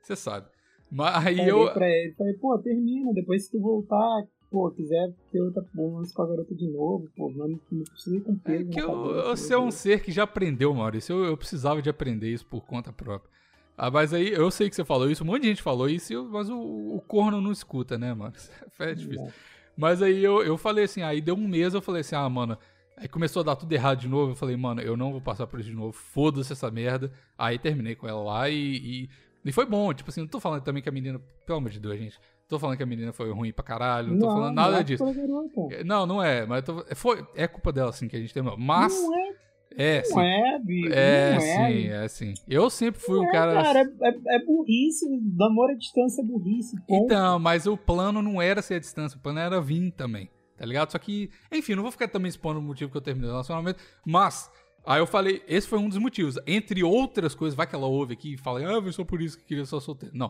Você 0.02 0.16
sabe. 0.16 0.48
Mas 0.92 1.26
aí 1.26 1.38
Falei 1.38 1.52
eu. 1.52 1.74
pra 1.74 1.88
ele, 1.90 2.14
falei, 2.16 2.34
pô, 2.34 2.58
termina. 2.60 3.14
Depois 3.14 3.46
se 3.46 3.52
tu 3.52 3.60
voltar, 3.60 4.24
pô, 4.52 4.70
quiser 4.72 5.14
ter 5.32 5.42
outra 5.42 5.64
lance 5.76 6.14
com 6.14 6.22
a 6.22 6.28
garota 6.28 6.54
de 6.56 6.72
novo, 6.72 7.08
pô, 7.16 7.32
não, 7.32 7.48
não 7.48 7.58
precisa 7.84 8.18
ir 8.18 8.22
com 8.22 8.34
É 8.34 8.36
peso. 8.44 8.70
que 8.70 8.76
na 8.82 8.84
eu, 8.84 9.24
você 9.36 9.54
é 9.54 9.58
um 9.58 9.72
ser 9.72 10.02
que 10.04 10.12
já 10.12 10.24
aprendeu, 10.24 10.74
Maurício. 10.74 11.16
Eu, 11.16 11.26
eu 11.26 11.38
precisava 11.38 11.82
de 11.82 11.90
aprender 11.90 12.30
isso 12.32 12.46
por 12.46 12.66
conta 12.66 12.92
própria. 12.92 13.32
Ah, 13.78 13.90
mas 13.90 14.14
aí 14.14 14.32
eu 14.32 14.50
sei 14.52 14.70
que 14.70 14.76
você 14.76 14.86
falou 14.86 15.10
isso, 15.10 15.24
um 15.24 15.28
monte 15.28 15.44
de 15.44 15.48
gente 15.50 15.62
falou 15.62 15.90
isso, 15.90 16.30
mas 16.32 16.50
o, 16.50 16.56
o 16.58 17.02
corno 17.08 17.42
não 17.42 17.52
escuta, 17.52 17.98
né, 17.98 18.14
mano? 18.14 18.34
É 18.80 18.94
difícil. 18.94 19.32
Mas 19.76 20.02
aí 20.02 20.24
eu, 20.24 20.44
eu 20.44 20.58
falei 20.58 20.84
assim, 20.86 21.02
aí 21.02 21.20
deu 21.22 21.36
um 21.36 21.48
mês, 21.48 21.74
eu 21.74 21.82
falei 21.82 22.02
assim, 22.02 22.16
ah, 22.16 22.30
mano. 22.30 22.58
Aí 22.96 23.08
começou 23.08 23.42
a 23.42 23.44
dar 23.44 23.56
tudo 23.56 23.72
errado 23.74 24.00
de 24.00 24.08
novo. 24.08 24.34
Eu 24.34 24.36
falei, 24.36 24.56
mano, 24.56 24.80
eu 24.82 24.96
não 24.96 25.12
vou 25.12 25.20
passar 25.22 25.48
por 25.48 25.60
isso 25.60 25.70
de 25.70 25.76
novo. 25.76 25.92
Foda-se 25.94 26.54
essa 26.54 26.70
merda. 26.70 27.12
Aí 27.38 27.58
terminei 27.58 27.96
com 27.96 28.08
ela 28.08 28.22
lá 28.22 28.50
e, 28.50 28.78
e. 28.78 29.10
e 29.44 29.52
foi 29.52 29.66
bom. 29.66 29.92
Tipo 29.94 30.12
assim, 30.12 30.22
não 30.22 30.28
tô 30.28 30.40
falando 30.40 30.62
também 30.62 30.82
que 30.84 30.90
a 30.90 30.92
menina. 30.92 31.20
Pelo 31.46 31.58
amor 31.58 31.72
de 31.72 31.80
Deus, 31.80 31.98
gente. 31.98 32.20
Tô 32.48 32.60
falando 32.60 32.78
que 32.78 32.84
a 32.84 32.86
menina 32.86 33.12
foi 33.12 33.32
ruim 33.32 33.52
pra 33.52 33.64
caralho. 33.64 34.12
Não 34.12 34.20
tô 34.20 34.28
falando 34.28 34.54
nada 34.56 34.72
não 34.74 34.78
é 34.78 34.84
disso. 34.84 35.04
garota. 35.04 35.84
Não, 35.84 36.06
não 36.06 36.24
é. 36.24 36.46
Mas 36.46 36.64
tô- 36.64 36.86
foi, 36.96 37.26
é 37.36 37.48
culpa 37.48 37.72
dela, 37.72 37.92
sim, 37.92 38.08
que 38.08 38.16
a 38.16 38.20
gente 38.20 38.32
terminou. 38.34 38.58
Mas. 38.60 38.94
Não 38.94 39.18
é, 39.18 39.36
é, 39.78 40.04
sim. 40.04 40.16
não 40.16 40.22
é, 40.22 40.60
bicho. 40.60 40.94
É, 40.94 41.32
não 41.32 41.38
é. 41.38 41.72
sim, 41.72 41.88
é 41.88 42.08
sim. 42.08 42.34
Eu 42.48 42.70
sempre 42.70 43.02
fui 43.02 43.18
Não 43.18 43.26
um 43.26 43.30
é, 43.30 43.32
cara. 43.32 43.54
cara, 43.64 43.80
é, 43.80 44.10
é, 44.10 44.36
é 44.36 44.46
burrice. 44.46 45.06
Namoro 45.36 45.74
à 45.74 45.76
distância 45.76 46.22
é 46.22 46.26
burrice. 46.26 46.76
Ponto. 46.88 47.06
Então, 47.06 47.40
mas 47.40 47.66
o 47.66 47.78
plano 47.78 48.22
não 48.22 48.42
era 48.42 48.62
ser 48.62 48.76
a 48.76 48.80
distância, 48.80 49.18
o 49.18 49.22
plano 49.22 49.40
era 49.40 49.62
vir 49.62 49.92
também, 49.92 50.30
tá 50.58 50.66
ligado? 50.66 50.92
Só 50.92 50.98
que, 50.98 51.30
enfim, 51.52 51.76
não 51.76 51.84
vou 51.84 51.92
ficar 51.92 52.08
também 52.08 52.30
expondo 52.30 52.60
o 52.60 52.64
motivo 52.64 52.92
que 52.92 52.98
eu 52.98 53.02
terminei 53.02 53.30
o 53.30 53.34
relacionamento, 53.34 53.84
mas. 54.06 54.52
Aí 54.86 55.00
eu 55.00 55.08
falei, 55.08 55.42
esse 55.48 55.66
foi 55.66 55.80
um 55.80 55.88
dos 55.88 55.98
motivos. 55.98 56.38
Entre 56.46 56.84
outras 56.84 57.34
coisas, 57.34 57.56
vai 57.56 57.66
que 57.66 57.74
ela 57.74 57.88
ouve 57.88 58.14
aqui 58.16 58.34
e 58.34 58.38
fala, 58.38 58.60
ah, 58.60 58.82
foi 58.82 58.92
só 58.92 59.06
por 59.06 59.22
isso 59.22 59.38
que 59.38 59.46
queria 59.46 59.64
só 59.64 59.80
solteiro. 59.80 60.14
Não. 60.14 60.30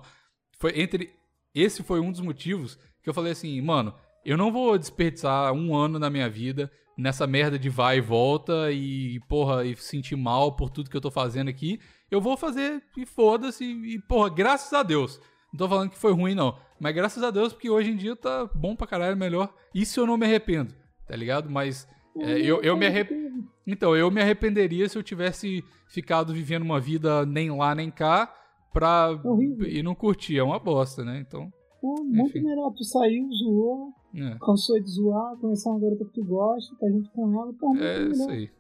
Foi 0.60 0.80
entre. 0.80 1.10
Esse 1.56 1.82
foi 1.82 2.00
um 2.00 2.12
dos 2.12 2.22
motivos 2.22 2.78
que 3.02 3.10
eu 3.10 3.14
falei 3.16 3.32
assim, 3.32 3.60
mano, 3.62 3.96
eu 4.24 4.38
não 4.38 4.52
vou 4.52 4.78
desperdiçar 4.78 5.52
um 5.54 5.76
ano 5.76 6.00
na 6.00 6.10
minha 6.10 6.30
vida 6.30 6.72
nessa 6.98 7.26
merda 7.26 7.58
de 7.58 7.70
vai 7.70 7.98
e 7.98 8.02
volta 8.02 8.72
e, 8.72 9.20
porra, 9.28 9.66
e 9.66 9.76
sentir 9.76 10.16
mal 10.16 10.56
por 10.56 10.70
tudo 10.70 10.90
que 10.90 10.98
eu 10.98 11.02
tô 11.02 11.12
fazendo 11.12 11.50
aqui. 11.50 11.80
Eu 12.10 12.22
vou 12.22 12.38
fazer 12.38 12.84
e 12.98 13.06
foda-se 13.06 13.64
e, 13.64 14.00
porra, 14.00 14.30
graças 14.30 14.72
a 14.74 14.84
Deus. 14.84 15.20
Não 15.52 15.58
tô 15.58 15.70
falando 15.70 15.90
que 15.90 15.98
foi 15.98 16.14
ruim, 16.14 16.36
não. 16.36 16.58
Mas 16.80 16.96
graças 16.96 17.24
a 17.24 17.32
Deus, 17.32 17.54
porque 17.54 17.70
hoje 17.70 17.92
em 17.92 17.96
dia 17.96 18.16
tá 18.16 18.50
bom 18.54 18.76
pra 18.76 18.88
caralho, 18.88 19.16
melhor. 19.16 19.54
Isso 19.74 20.00
eu 20.00 20.08
não 20.08 20.18
me 20.18 20.26
arrependo, 20.26 20.74
tá 21.08 21.16
ligado? 21.16 21.50
Mas 21.50 21.88
é, 22.18 22.40
eu, 22.40 22.62
eu 22.62 22.78
me 22.78 22.86
arrependo. 22.86 23.44
Então, 23.66 23.96
eu 23.96 24.12
me 24.12 24.22
arrependeria 24.22 24.88
se 24.90 24.98
eu 24.98 25.04
tivesse 25.04 25.64
ficado 25.88 26.34
vivendo 26.34 26.64
uma 26.64 26.80
vida 26.80 27.26
nem 27.26 27.50
lá 27.52 27.74
nem 27.74 27.90
cá 27.90 28.34
pra. 28.72 29.12
Horrível. 29.24 29.68
e 29.68 29.82
não 29.82 29.96
curtir. 29.96 30.38
É 30.38 30.44
uma 30.44 30.60
bosta, 30.60 31.04
né? 31.04 31.24
Então. 31.26 31.52
Pô, 31.82 32.04
muito 32.04 32.42
melhor. 32.42 32.72
Tu 32.72 32.84
saiu, 32.84 33.30
zoou, 33.32 33.94
É, 34.16 34.38
cansou 34.40 34.80
de 34.80 34.90
zoar, 34.90 35.36
conheceu 35.38 35.72
uma 35.72 35.80
garota 35.82 36.06
que 36.06 36.12
tu 36.14 36.24
gosta, 36.24 36.76
tá 36.80 36.88
junto 36.88 37.10
com 37.12 37.42
ela. 37.42 37.54
Pô, 37.54 37.76
é 37.76 37.80
melhor. 38.00 38.12
isso 38.12 38.30
aí. 38.30 38.52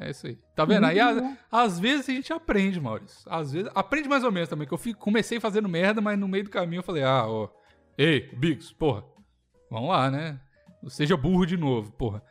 É 0.00 0.10
isso 0.10 0.26
aí. 0.26 0.38
Tá 0.54 0.64
vendo? 0.64 0.84
Aí, 0.84 1.00
a- 1.00 1.36
às 1.50 1.80
vezes 1.80 2.08
a 2.08 2.12
gente 2.12 2.32
aprende, 2.32 2.80
Maurício. 2.80 3.20
Às 3.30 3.52
vezes. 3.52 3.70
Aprende 3.74 4.08
mais 4.08 4.22
ou 4.22 4.30
menos 4.30 4.48
também. 4.48 4.66
Que 4.68 4.74
eu 4.74 4.78
fico- 4.78 5.00
comecei 5.00 5.40
fazendo 5.40 5.68
merda, 5.68 6.00
mas 6.00 6.18
no 6.18 6.28
meio 6.28 6.44
do 6.44 6.50
caminho 6.50 6.80
eu 6.80 6.84
falei, 6.84 7.02
ah, 7.02 7.26
ó. 7.26 7.48
Ei, 7.96 8.28
Bigos, 8.36 8.72
porra. 8.72 9.02
Vamos 9.70 9.88
lá, 9.88 10.10
né? 10.10 10.38
Não 10.82 10.88
seja 10.90 11.16
burro 11.16 11.44
de 11.46 11.56
novo, 11.56 11.90
porra. 11.92 12.22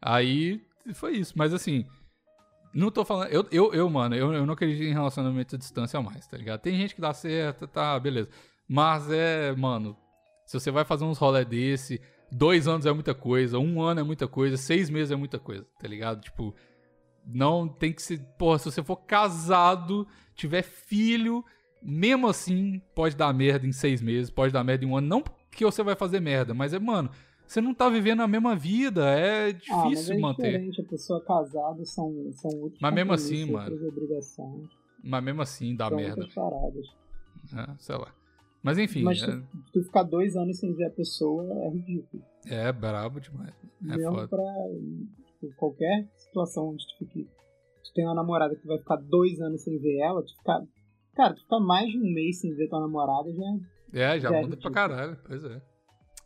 Aí 0.00 0.62
foi 0.94 1.16
isso. 1.16 1.34
Mas 1.36 1.52
assim. 1.52 1.84
Não 2.72 2.90
tô 2.90 3.04
falando. 3.04 3.28
Eu, 3.30 3.46
eu, 3.50 3.74
eu 3.74 3.90
mano, 3.90 4.14
eu, 4.14 4.32
eu 4.32 4.46
não 4.46 4.54
acredito 4.54 4.84
em 4.84 4.92
relacionamento 4.92 5.56
à 5.56 5.58
distância 5.58 6.00
mais, 6.00 6.26
tá 6.28 6.36
ligado? 6.36 6.60
Tem 6.60 6.76
gente 6.76 6.94
que 6.94 7.00
dá 7.00 7.12
certo, 7.12 7.66
tá, 7.66 7.98
beleza. 7.98 8.28
Mas 8.68 9.10
é, 9.10 9.52
mano. 9.56 9.96
Se 10.46 10.58
você 10.58 10.70
vai 10.70 10.84
fazer 10.84 11.04
uns 11.04 11.18
rolê 11.18 11.44
desse, 11.44 12.00
dois 12.30 12.68
anos 12.68 12.86
é 12.86 12.92
muita 12.92 13.14
coisa, 13.14 13.58
um 13.58 13.80
ano 13.82 14.00
é 14.00 14.02
muita 14.02 14.26
coisa, 14.28 14.56
seis 14.56 14.88
meses 14.90 15.10
é 15.10 15.16
muita 15.16 15.38
coisa, 15.38 15.66
tá 15.78 15.88
ligado? 15.88 16.20
Tipo, 16.20 16.54
não 17.26 17.68
tem 17.68 17.92
que 17.92 18.02
ser. 18.02 18.20
Porra, 18.38 18.58
se 18.58 18.64
você 18.70 18.82
for 18.82 18.96
casado, 18.96 20.06
tiver 20.34 20.62
filho, 20.62 21.44
mesmo 21.82 22.28
assim, 22.28 22.80
pode 22.94 23.16
dar 23.16 23.32
merda 23.32 23.66
em 23.66 23.72
seis 23.72 24.00
meses, 24.00 24.30
pode 24.30 24.52
dar 24.52 24.64
merda 24.64 24.84
em 24.84 24.88
um 24.88 24.96
ano. 24.96 25.06
Não 25.06 25.24
que 25.50 25.64
você 25.64 25.82
vai 25.82 25.96
fazer 25.96 26.20
merda, 26.20 26.54
mas 26.54 26.72
é, 26.72 26.78
mano, 26.78 27.10
você 27.46 27.60
não 27.60 27.74
tá 27.74 27.88
vivendo 27.88 28.20
a 28.20 28.28
mesma 28.28 28.54
vida, 28.54 29.10
é 29.10 29.50
Ah, 29.50 29.52
mas 29.52 29.88
difícil 29.88 30.14
é 30.14 30.18
manter. 30.18 30.70
A 30.78 30.88
pessoa 30.88 31.20
casada 31.24 31.84
são, 31.84 32.30
são 32.32 32.50
outros 32.60 32.80
Mas 32.80 32.94
mesmo 32.94 33.12
assim, 33.12 33.44
mano. 33.50 33.76
Mas 35.02 35.24
mesmo 35.24 35.42
assim 35.42 35.74
dá 35.74 35.88
são 35.88 35.96
merda, 35.96 36.28
paradas. 36.34 36.86
né? 37.52 37.76
sei 37.78 37.96
lá. 37.96 38.14
Mas 38.62 38.78
enfim, 38.78 39.02
Mas 39.02 39.22
é, 39.22 39.26
tu, 39.26 39.42
tu 39.72 39.82
ficar 39.84 40.02
dois 40.02 40.36
anos 40.36 40.58
sem 40.58 40.74
ver 40.74 40.84
a 40.86 40.90
pessoa 40.90 41.44
é 41.64 41.70
ridículo. 41.70 42.22
é 42.46 42.70
brabo 42.72 43.20
demais. 43.20 43.54
É 43.82 43.96
Mesmo 43.96 44.14
foda. 44.14 44.28
pra 44.28 44.44
tipo, 45.40 45.54
qualquer 45.56 46.06
situação 46.16 46.68
onde 46.68 46.84
tu 46.86 46.98
fique. 46.98 47.24
Tu 47.24 47.92
tem 47.94 48.04
uma 48.04 48.14
namorada 48.14 48.54
que 48.54 48.60
tu 48.62 48.68
vai 48.68 48.78
ficar 48.78 48.96
dois 48.96 49.40
anos 49.40 49.62
sem 49.62 49.78
ver 49.78 49.98
ela, 50.00 50.22
tu 50.22 50.36
ficar. 50.36 50.62
Cara, 51.14 51.34
tu 51.34 51.40
ficar 51.42 51.60
mais 51.60 51.90
de 51.90 51.98
um 51.98 52.12
mês 52.12 52.38
sem 52.40 52.54
ver 52.54 52.68
tua 52.68 52.80
namorada 52.80 53.32
já, 53.32 53.44
É, 53.98 54.20
já 54.20 54.28
Já 54.30 54.36
é 54.36 54.42
muda 54.42 54.56
pra 54.56 54.68
ridículo. 54.68 54.74
caralho, 54.74 55.18
pois 55.26 55.44
é. 55.44 55.62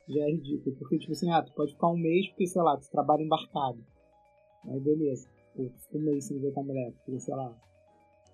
já 0.08 0.20
é 0.24 0.30
ridículo. 0.32 0.76
Porque, 0.76 0.98
tipo 0.98 1.12
assim, 1.12 1.30
ah, 1.30 1.42
tu 1.42 1.52
pode 1.54 1.72
ficar 1.72 1.88
um 1.88 1.96
mês 1.96 2.28
porque, 2.30 2.46
sei 2.46 2.62
lá, 2.62 2.76
tu 2.76 2.90
trabalha 2.90 3.22
embarcado. 3.22 3.78
Aí 4.68 4.80
beleza. 4.80 5.28
Pô, 5.56 5.64
tu 5.68 5.78
fica 5.84 5.98
um 5.98 6.02
mês 6.02 6.24
sem 6.26 6.40
ver 6.40 6.52
tua 6.52 6.64
mulher, 6.64 6.92
porque, 6.92 7.20
sei 7.20 7.34
lá, 7.34 7.56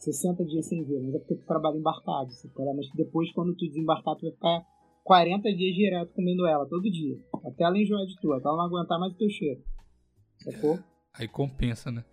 60 0.01 0.45
dias 0.47 0.67
sem 0.67 0.83
ver, 0.85 1.01
mas 1.01 1.15
é 1.15 1.19
porque 1.19 1.35
tu 1.37 1.47
trabalha 1.47 1.77
embarcado, 1.77 2.31
sabe? 2.33 2.55
mas 2.77 2.87
depois, 2.95 3.31
quando 3.33 3.55
tu 3.55 3.67
desembarcar, 3.67 4.17
tu 4.17 4.23
vai 4.23 4.33
ficar 4.33 4.63
40 5.05 5.43
dias 5.55 5.75
direto 5.75 6.13
comendo 6.15 6.47
ela, 6.47 6.67
todo 6.67 6.91
dia. 6.91 7.19
Até 7.45 7.65
ela 7.65 7.79
enjoar 7.79 8.05
de 8.07 8.19
tu, 8.21 8.33
até 8.33 8.49
ela 8.49 8.57
não 8.57 8.65
aguentar 8.65 8.99
mais 8.99 9.13
o 9.13 9.17
teu 9.17 9.29
cheiro. 9.29 9.61
Sacou? 10.39 10.79
Aí 11.15 11.29
compensa, 11.29 11.91
né? 11.91 12.05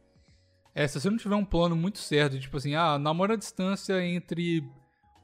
É, 0.76 0.88
se 0.88 1.00
você 1.00 1.10
não 1.10 1.18
tiver 1.18 1.36
um 1.36 1.46
plano 1.46 1.76
muito 1.76 1.98
certo, 1.98 2.40
tipo 2.40 2.58
assim, 2.58 2.76
ah, 2.76 3.00
namora 3.00 3.34
à 3.34 3.38
distância 3.38 4.04
entre 4.06 4.64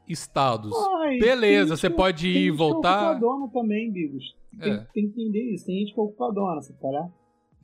estados. 0.08 0.74
Ai, 1.02 1.20
Beleza, 1.20 1.70
tem 1.76 1.78
você 1.78 1.90
pode 1.90 2.24
tem 2.24 2.32
ir 2.32 2.48
e 2.48 2.52
que 2.52 2.58
voltar. 2.58 3.14
É 3.14 3.18
ocupadona 3.18 3.52
também, 3.52 3.92
Bigos. 3.92 4.24
Tem, 4.60 4.72
É. 4.74 4.78
tem 4.94 5.12
que 5.12 5.22
entender 5.22 5.54
isso. 5.54 5.66
Tem 5.66 5.80
gente 5.80 5.94
que 5.94 6.00
é 6.00 6.04
ocupadona, 6.04 6.62
sabe? 6.62 6.80
qual 6.80 6.96
é? 6.96 7.12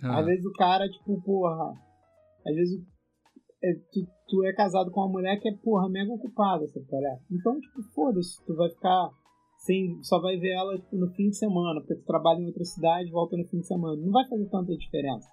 Ah, 0.04 0.20
Às 0.20 0.26
vezes 0.26 0.46
o 0.46 0.52
cara, 0.54 0.88
tipo, 0.90 1.22
porra. 1.22 1.74
Às 2.46 2.56
vezes 2.56 2.82
é, 3.64 3.74
tu, 3.92 4.08
tu 4.28 4.44
é 4.44 4.54
casado 4.54 4.92
com 4.92 5.02
uma 5.02 5.10
mulher 5.10 5.40
que 5.40 5.50
é, 5.50 5.54
porra, 5.54 5.90
mega 5.90 6.12
ocupada, 6.12 6.68
sabe? 6.68 6.86
qual 6.88 7.04
é? 7.04 7.20
Então, 7.32 7.60
tipo, 7.60 7.82
foda-se, 7.94 8.44
tu 8.46 8.56
vai 8.56 8.70
ficar. 8.70 9.10
Sem, 9.58 10.02
só 10.04 10.22
vai 10.22 10.38
ver 10.38 10.54
ela 10.54 10.78
tipo, 10.78 10.96
no 10.96 11.10
fim 11.10 11.30
de 11.30 11.38
semana, 11.38 11.82
porque 11.82 11.96
tu 11.96 12.06
trabalha 12.06 12.40
em 12.40 12.46
outra 12.46 12.64
cidade 12.64 13.10
e 13.10 13.12
volta 13.12 13.36
no 13.36 13.46
fim 13.46 13.60
de 13.60 13.68
semana. 13.68 14.02
Não 14.02 14.10
vai 14.10 14.26
fazer 14.30 14.46
tanta 14.46 14.74
diferença. 14.78 15.28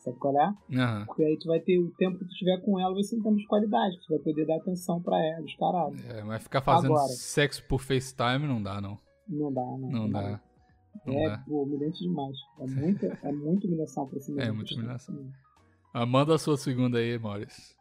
Sabe 0.00 0.18
qual 0.18 0.38
é? 0.38 0.54
aham. 0.76 1.06
Porque 1.06 1.24
aí 1.24 1.38
tu 1.38 1.48
vai 1.48 1.60
ter 1.60 1.78
o 1.78 1.90
tempo 1.92 2.18
que 2.18 2.24
tu 2.26 2.34
tiver 2.34 2.60
com 2.62 2.78
ela, 2.78 2.92
vai 2.92 3.02
ser 3.02 3.16
um 3.16 3.22
tempo 3.22 3.36
de 3.36 3.46
qualidade. 3.46 3.96
Tu 4.06 4.10
vai 4.10 4.18
poder 4.18 4.46
dar 4.46 4.56
atenção 4.56 5.00
pra 5.00 5.18
ela, 5.24 5.42
os 5.42 5.54
caralho. 5.54 5.96
É, 6.10 6.22
mas 6.22 6.42
ficar 6.42 6.60
fazendo 6.60 6.92
Agora. 6.92 7.08
sexo 7.08 7.64
por 7.66 7.80
FaceTime 7.80 8.46
não 8.46 8.62
dá, 8.62 8.78
não. 8.80 8.98
Não 9.26 9.52
dá, 9.52 9.62
não. 9.62 9.90
Não 9.90 10.10
dá. 10.10 10.40
Não 11.06 11.14
é, 11.14 11.28
dá. 11.30 11.38
pô, 11.46 11.62
humilhante 11.62 11.98
demais. 12.00 12.36
É 12.58 12.66
muita, 12.66 13.18
é 13.22 13.32
muita 13.32 13.66
humilhação 13.66 14.06
pra 14.06 14.18
mesmo. 14.18 14.40
É 14.40 14.52
muita 14.52 14.74
humilhação. 14.74 15.32
Ah, 15.92 16.06
manda 16.06 16.34
a 16.34 16.38
sua 16.38 16.56
segunda 16.56 16.98
aí, 16.98 17.18
Maurício. 17.18 17.74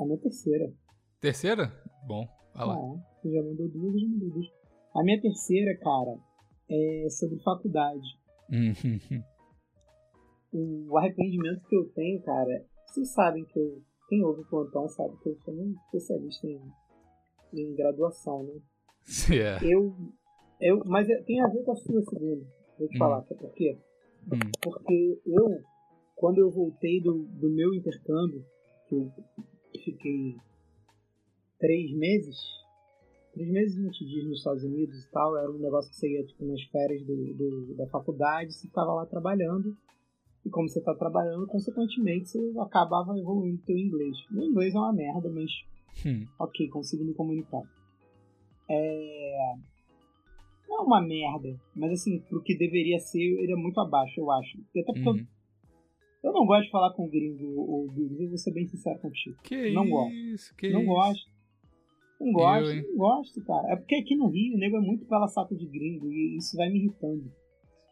A 0.00 0.04
minha 0.04 0.18
terceira. 0.18 0.72
Terceira? 1.20 1.72
Bom, 2.06 2.26
vai 2.54 2.66
lá. 2.66 2.74
Ah, 2.74 3.18
você 3.20 3.30
já 3.32 3.42
mandou 3.42 3.68
duas, 3.68 4.00
já 4.00 4.08
mandou 4.08 4.30
duas. 4.30 4.46
A 4.94 5.02
minha 5.02 5.20
terceira, 5.20 5.76
cara, 5.78 6.18
é 6.70 7.06
sobre 7.10 7.38
faculdade. 7.42 8.02
Uhum. 8.50 9.22
O 10.90 10.98
arrependimento 10.98 11.66
que 11.68 11.76
eu 11.76 11.88
tenho, 11.94 12.22
cara, 12.22 12.66
vocês 12.86 13.10
sabem 13.12 13.44
que 13.44 13.58
eu. 13.58 13.82
Quem 14.08 14.22
ouve 14.24 14.42
o 14.42 14.48
plantão 14.48 14.86
sabe 14.88 15.16
que 15.22 15.30
eu 15.30 15.36
sou 15.44 15.54
um 15.54 15.74
especialista 15.86 16.46
em, 16.46 16.60
em 17.54 17.74
graduação, 17.74 18.42
né? 18.42 18.60
É. 19.34 19.58
Eu. 19.64 19.94
eu 20.60 20.82
mas 20.84 21.08
é- 21.08 21.22
tem 21.22 21.40
a 21.40 21.48
ver 21.48 21.62
com 21.64 21.72
a 21.72 21.76
sua 21.76 22.02
segunda. 22.02 22.44
Vou 22.78 22.88
te 22.88 22.96
Hum. 22.96 22.98
falar, 22.98 23.22
sabe 23.22 23.40
por 23.40 23.52
quê? 23.54 23.78
Hum. 24.30 24.38
Porque 24.62 25.22
eu, 25.24 25.62
quando 26.22 26.38
eu 26.38 26.48
voltei 26.52 27.00
do, 27.00 27.24
do 27.24 27.50
meu 27.50 27.74
intercâmbio, 27.74 28.46
que 28.88 28.94
eu 28.94 29.12
fiquei 29.82 30.36
três 31.58 31.90
meses, 31.96 32.36
três 33.34 33.50
meses 33.50 33.76
e 33.76 33.82
20 33.82 34.04
dias 34.06 34.24
nos 34.28 34.38
Estados 34.38 34.62
Unidos 34.62 35.02
e 35.04 35.10
tal, 35.10 35.36
era 35.36 35.50
um 35.50 35.58
negócio 35.58 35.90
que 35.90 35.96
você 35.96 36.08
ia 36.12 36.24
tipo, 36.24 36.44
nas 36.44 36.62
férias 36.70 37.04
do, 37.04 37.16
do- 37.34 37.74
da 37.74 37.88
faculdade, 37.88 38.52
você 38.54 38.68
ficava 38.68 38.92
lá 38.94 39.04
trabalhando 39.06 39.76
E 40.46 40.50
como 40.50 40.68
você 40.68 40.80
tá 40.80 40.94
trabalhando, 40.94 41.44
consequentemente, 41.48 42.28
você 42.28 42.38
acabava 42.60 43.18
evoluindo 43.18 43.60
o 43.60 43.64
teu 43.66 43.76
inglês. 43.76 44.16
Meu 44.30 44.44
inglês 44.44 44.72
é 44.74 44.78
uma 44.78 44.92
merda, 44.92 45.28
mas 45.28 45.50
Hum. 46.06 46.24
ok, 46.38 46.68
consigo 46.68 47.04
me 47.04 47.14
comunicar. 47.14 47.62
É... 48.70 49.54
Não 50.68 50.78
é 50.78 50.82
uma 50.86 51.00
merda, 51.02 51.60
mas 51.74 51.92
assim, 51.92 52.20
pro 52.28 52.42
que 52.42 52.56
deveria 52.56 52.98
ser, 53.00 53.18
ele 53.18 53.52
é 53.52 53.56
muito 53.56 53.80
abaixo, 53.80 54.20
eu 54.20 54.30
acho. 54.30 54.58
Até 54.70 54.82
porque 54.84 55.08
Uhum. 55.08 55.18
eu 55.18 55.41
não 56.30 56.46
gosto 56.46 56.64
de 56.66 56.70
falar 56.70 56.92
com 56.92 57.08
gringo 57.08 57.58
ou 57.58 57.86
gringos, 57.88 58.20
eu 58.20 58.28
vou 58.28 58.38
ser 58.38 58.52
bem 58.52 58.66
sincero 58.66 58.98
contigo. 59.00 59.36
Que 59.42 59.72
Não 59.72 59.88
gosto. 59.88 60.12
isso, 60.14 60.54
que 60.56 60.70
não 60.70 60.80
isso. 60.82 60.88
gosto. 60.90 61.32
Não 62.20 62.32
gosto, 62.32 62.70
hein? 62.70 62.84
não 62.88 62.96
gosto, 62.96 63.44
cara. 63.44 63.72
É 63.72 63.76
porque 63.76 63.96
aqui 63.96 64.14
no 64.14 64.28
Rio 64.28 64.54
o 64.54 64.58
nego 64.58 64.76
é 64.76 64.80
muito 64.80 65.04
pela 65.06 65.26
saco 65.26 65.56
de 65.56 65.66
gringo 65.66 66.06
e 66.12 66.36
isso 66.36 66.56
vai 66.56 66.68
me 66.68 66.78
irritando. 66.78 67.32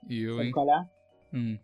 E 0.09 0.21
eu, 0.23 0.35
Sabe 0.37 0.47
hein? 0.47 0.53
qual 0.53 0.71
é? 0.71 0.89
Hum. 1.35 1.59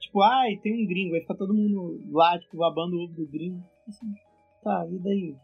Tipo, 0.00 0.22
ai, 0.22 0.56
tem 0.62 0.72
um 0.82 0.86
gringo, 0.86 1.14
aí 1.14 1.20
fica 1.20 1.34
todo 1.36 1.52
mundo 1.54 2.00
lá, 2.12 2.38
tipo, 2.38 2.56
babando 2.56 2.96
o 2.96 3.04
ovo 3.04 3.14
do 3.14 3.26
gringo. 3.26 3.62
Assim, 3.88 4.06
tá, 4.62 4.86
e 4.90 4.98
daí? 4.98 5.36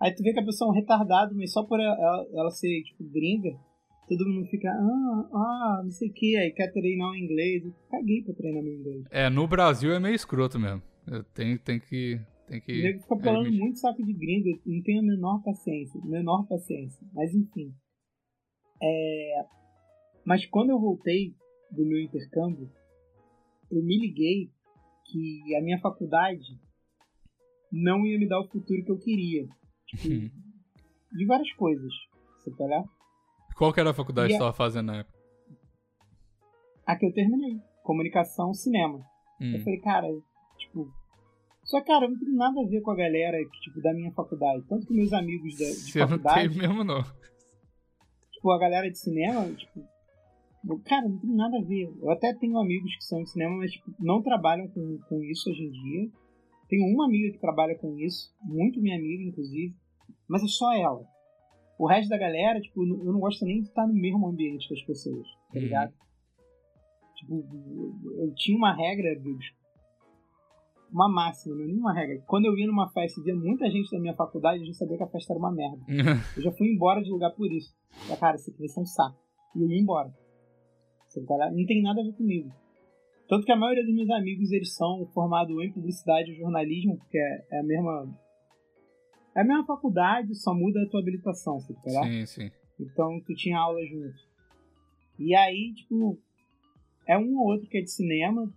Aí 0.00 0.14
tu 0.14 0.22
vê 0.22 0.32
que 0.32 0.40
a 0.40 0.44
pessoa 0.44 0.68
é 0.68 0.72
um 0.72 0.74
retardado, 0.74 1.34
mas 1.36 1.52
só 1.52 1.64
por 1.64 1.78
ela- 1.80 2.26
ela 2.32 2.50
ser, 2.50 2.82
tipo, 2.82 3.04
gringa, 3.04 3.56
todo 4.08 4.28
mundo 4.28 4.46
fica, 4.48 4.70
ah, 4.70 5.28
ah, 5.32 5.80
não 5.82 5.90
sei 5.90 6.08
o 6.08 6.12
que, 6.12 6.36
aí 6.36 6.50
quer 6.52 6.72
treinar 6.72 7.10
o 7.10 7.16
inglês. 7.16 7.64
Eu 7.64 7.72
caguei 7.90 8.22
pra 8.22 8.34
treinar 8.34 8.62
meu 8.62 8.74
inglês. 8.74 9.04
É, 9.10 9.28
no 9.28 9.46
Brasil 9.48 9.92
é 9.92 9.98
meio 9.98 10.14
escroto 10.14 10.58
mesmo. 10.58 10.82
Tenho, 11.34 11.58
tenho 11.58 11.80
que. 11.80 12.20
Tem 12.48 12.60
que. 12.60 12.82
nego 12.82 13.00
fica 13.00 13.16
pelando 13.16 13.40
admitir. 13.40 13.60
muito 13.60 13.78
saco 13.78 14.04
de 14.04 14.12
gringo, 14.12 14.48
eu 14.48 14.60
não 14.64 14.82
tenho 14.82 15.00
a 15.00 15.04
menor 15.04 15.42
paciência, 15.42 16.00
menor 16.04 16.46
paciência. 16.46 17.04
Mas 17.12 17.34
enfim. 17.34 17.72
É... 18.82 19.44
Mas 20.24 20.46
quando 20.46 20.70
eu 20.70 20.78
voltei 20.80 21.34
do 21.70 21.84
meu 21.84 22.00
intercâmbio, 22.00 22.70
eu 23.70 23.82
me 23.82 23.98
liguei 23.98 24.50
que 25.10 25.56
a 25.56 25.62
minha 25.62 25.78
faculdade 25.80 26.58
não 27.72 28.06
ia 28.06 28.18
me 28.18 28.28
dar 28.28 28.40
o 28.40 28.48
futuro 28.48 28.84
que 28.84 28.90
eu 28.90 28.98
queria. 28.98 29.46
Tipo, 29.86 30.08
Hum. 30.08 30.30
de 31.12 31.26
várias 31.26 31.52
coisas. 31.52 31.92
Você 32.38 32.50
tá 32.56 32.64
olhar? 32.64 32.84
Qual 33.56 33.72
que 33.72 33.80
era 33.80 33.90
a 33.90 33.94
faculdade 33.94 34.28
E 34.28 34.32
que 34.32 34.34
você 34.34 34.44
tava 34.44 34.52
fazendo 34.56 34.86
na 34.86 34.96
época? 34.98 35.16
A 36.86 36.96
que 36.96 37.06
eu 37.06 37.12
terminei. 37.12 37.58
Comunicação, 37.82 38.52
cinema. 38.54 38.98
Hum. 39.40 39.54
Eu 39.54 39.60
falei, 39.60 39.80
cara, 39.80 40.06
tipo. 40.58 40.88
Só 41.64 41.80
que, 41.80 41.86
cara, 41.86 42.04
eu 42.04 42.10
não 42.10 42.18
tenho 42.18 42.36
nada 42.36 42.60
a 42.60 42.66
ver 42.68 42.80
com 42.80 42.90
a 42.92 42.96
galera 42.96 43.36
tipo, 43.62 43.80
da 43.80 43.92
minha 43.92 44.12
faculdade. 44.12 44.64
Tanto 44.68 44.86
que 44.86 44.94
meus 44.94 45.12
amigos 45.12 45.58
da, 45.58 45.64
de 45.64 45.72
Você 45.74 45.98
não 46.00 46.08
faculdade. 46.08 46.48
tem 46.48 46.58
mesmo, 46.58 46.84
não. 46.84 47.02
tipo, 48.32 48.50
a 48.50 48.58
galera 48.58 48.88
de 48.88 48.98
cinema, 48.98 49.44
tipo, 49.52 49.82
cara, 50.84 51.08
não 51.08 51.18
tem 51.18 51.34
nada 51.34 51.58
a 51.58 51.62
ver. 51.62 51.92
Eu 52.00 52.10
até 52.10 52.32
tenho 52.34 52.56
amigos 52.58 52.94
que 52.96 53.04
são 53.04 53.22
de 53.22 53.30
cinema, 53.30 53.56
mas 53.56 53.72
tipo, 53.72 53.92
não 53.98 54.22
trabalham 54.22 54.68
com, 54.68 54.98
com 55.08 55.22
isso 55.24 55.50
hoje 55.50 55.64
em 55.64 55.70
dia. 55.72 56.10
Tenho 56.68 56.84
uma 56.94 57.06
amiga 57.06 57.32
que 57.32 57.40
trabalha 57.40 57.76
com 57.78 57.96
isso, 57.98 58.32
muito 58.42 58.80
minha 58.80 58.96
amiga, 58.96 59.22
inclusive, 59.24 59.74
mas 60.28 60.42
é 60.42 60.48
só 60.48 60.72
ela. 60.74 61.04
O 61.78 61.86
resto 61.86 62.08
da 62.08 62.16
galera, 62.18 62.60
tipo, 62.60 62.82
eu 62.82 63.12
não- 63.12 63.20
gosto 63.20 63.44
nem 63.44 63.60
de 63.60 63.68
estar 63.68 63.86
no 63.86 63.94
mesmo 63.94 64.26
ambiente 64.26 64.66
que 64.68 64.74
as 64.74 64.82
pessoas, 64.82 65.26
tá 65.52 65.58
Uhum. 65.58 65.60
ligado? 65.60 65.92
Tipo, 67.16 67.44
eu- 68.18 68.32
tinha 68.34 68.56
uma 68.56 68.74
regra, 68.74 69.14
bicho, 69.20 69.54
uma 70.90 71.08
máxima, 71.08 71.54
não 71.54 71.64
é 71.64 71.66
nenhuma 71.66 71.92
regra. 71.92 72.22
Quando 72.26 72.46
eu 72.46 72.56
ia 72.56 72.66
numa 72.66 72.88
festa 72.90 73.20
e 73.20 73.24
via 73.24 73.34
muita 73.34 73.68
gente 73.70 73.90
da 73.90 73.98
minha 73.98 74.14
faculdade, 74.14 74.60
eu 74.60 74.66
já 74.66 74.72
sabia 74.74 74.96
que 74.96 75.02
a 75.02 75.08
festa 75.08 75.32
era 75.32 75.38
uma 75.40 75.52
merda. 75.52 75.80
Eu 76.38 76.42
já 76.42 76.52
fui 76.52 76.68
embora 76.68 77.02
de 77.02 77.10
lugar 77.10 77.30
por 77.32 77.50
isso. 77.52 77.74
Falei, 77.90 78.16
cara, 78.16 78.36
isso 78.36 78.50
aqui 78.50 78.58
vai 78.60 78.68
ser 78.68 78.80
um 78.80 78.86
saco. 78.86 79.18
E 79.54 79.62
eu 79.62 79.68
ia 79.70 79.80
embora. 79.80 80.10
Tá? 81.26 81.50
Não 81.50 81.64
tem 81.66 81.82
nada 81.82 82.00
a 82.00 82.04
ver 82.04 82.12
comigo. 82.12 82.50
Tanto 83.28 83.44
que 83.44 83.52
a 83.52 83.56
maioria 83.56 83.84
dos 83.84 83.94
meus 83.94 84.10
amigos, 84.10 84.52
eles 84.52 84.74
são 84.74 85.06
formados 85.14 85.56
em 85.64 85.72
publicidade 85.72 86.30
e 86.30 86.36
jornalismo, 86.36 86.96
porque 86.98 87.18
é 87.18 87.46
é 87.52 87.60
a 87.60 87.62
mesma... 87.62 88.06
É 89.36 89.42
a 89.42 89.44
mesma 89.44 89.66
faculdade, 89.66 90.34
só 90.34 90.54
muda 90.54 90.82
a 90.82 90.88
tua 90.88 91.00
habilitação, 91.00 91.60
você 91.60 91.74
tá 91.74 92.02
sim, 92.02 92.24
sim. 92.24 92.50
Então 92.80 93.20
tu 93.20 93.34
tinha 93.34 93.58
aula 93.58 93.84
junto. 93.84 94.16
E 95.18 95.34
aí, 95.34 95.74
tipo, 95.74 96.18
é 97.06 97.18
um 97.18 97.36
ou 97.36 97.48
outro 97.48 97.68
que 97.68 97.76
é 97.76 97.82
de 97.82 97.90
cinema, 97.90 98.50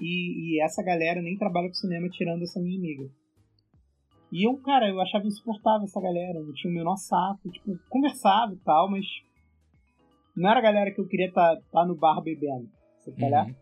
e, 0.00 0.56
e 0.56 0.60
essa 0.60 0.82
galera 0.82 1.22
nem 1.22 1.38
trabalha 1.38 1.68
com 1.68 1.74
cinema 1.74 2.08
tirando 2.08 2.42
essa 2.42 2.60
minha 2.60 2.76
amiga. 2.76 3.08
E 4.32 4.46
eu, 4.46 4.56
cara, 4.56 4.88
eu 4.88 5.00
achava 5.00 5.26
insuportável 5.26 5.84
essa 5.84 6.00
galera, 6.00 6.40
eu 6.40 6.52
tinha 6.54 6.72
o 6.72 6.74
menor 6.74 6.96
saco, 6.96 7.48
tipo, 7.50 7.78
conversava 7.88 8.52
e 8.52 8.58
tal, 8.58 8.90
mas 8.90 9.06
não 10.36 10.50
era 10.50 10.58
a 10.58 10.62
galera 10.62 10.90
que 10.90 11.00
eu 11.00 11.06
queria 11.06 11.28
estar 11.28 11.56
tá, 11.70 11.86
no 11.86 11.94
bar 11.94 12.20
bebendo. 12.20 12.68
Você 13.00 13.12
tá 13.12 13.24
ligado? 13.24 13.48
Uhum. 13.50 13.54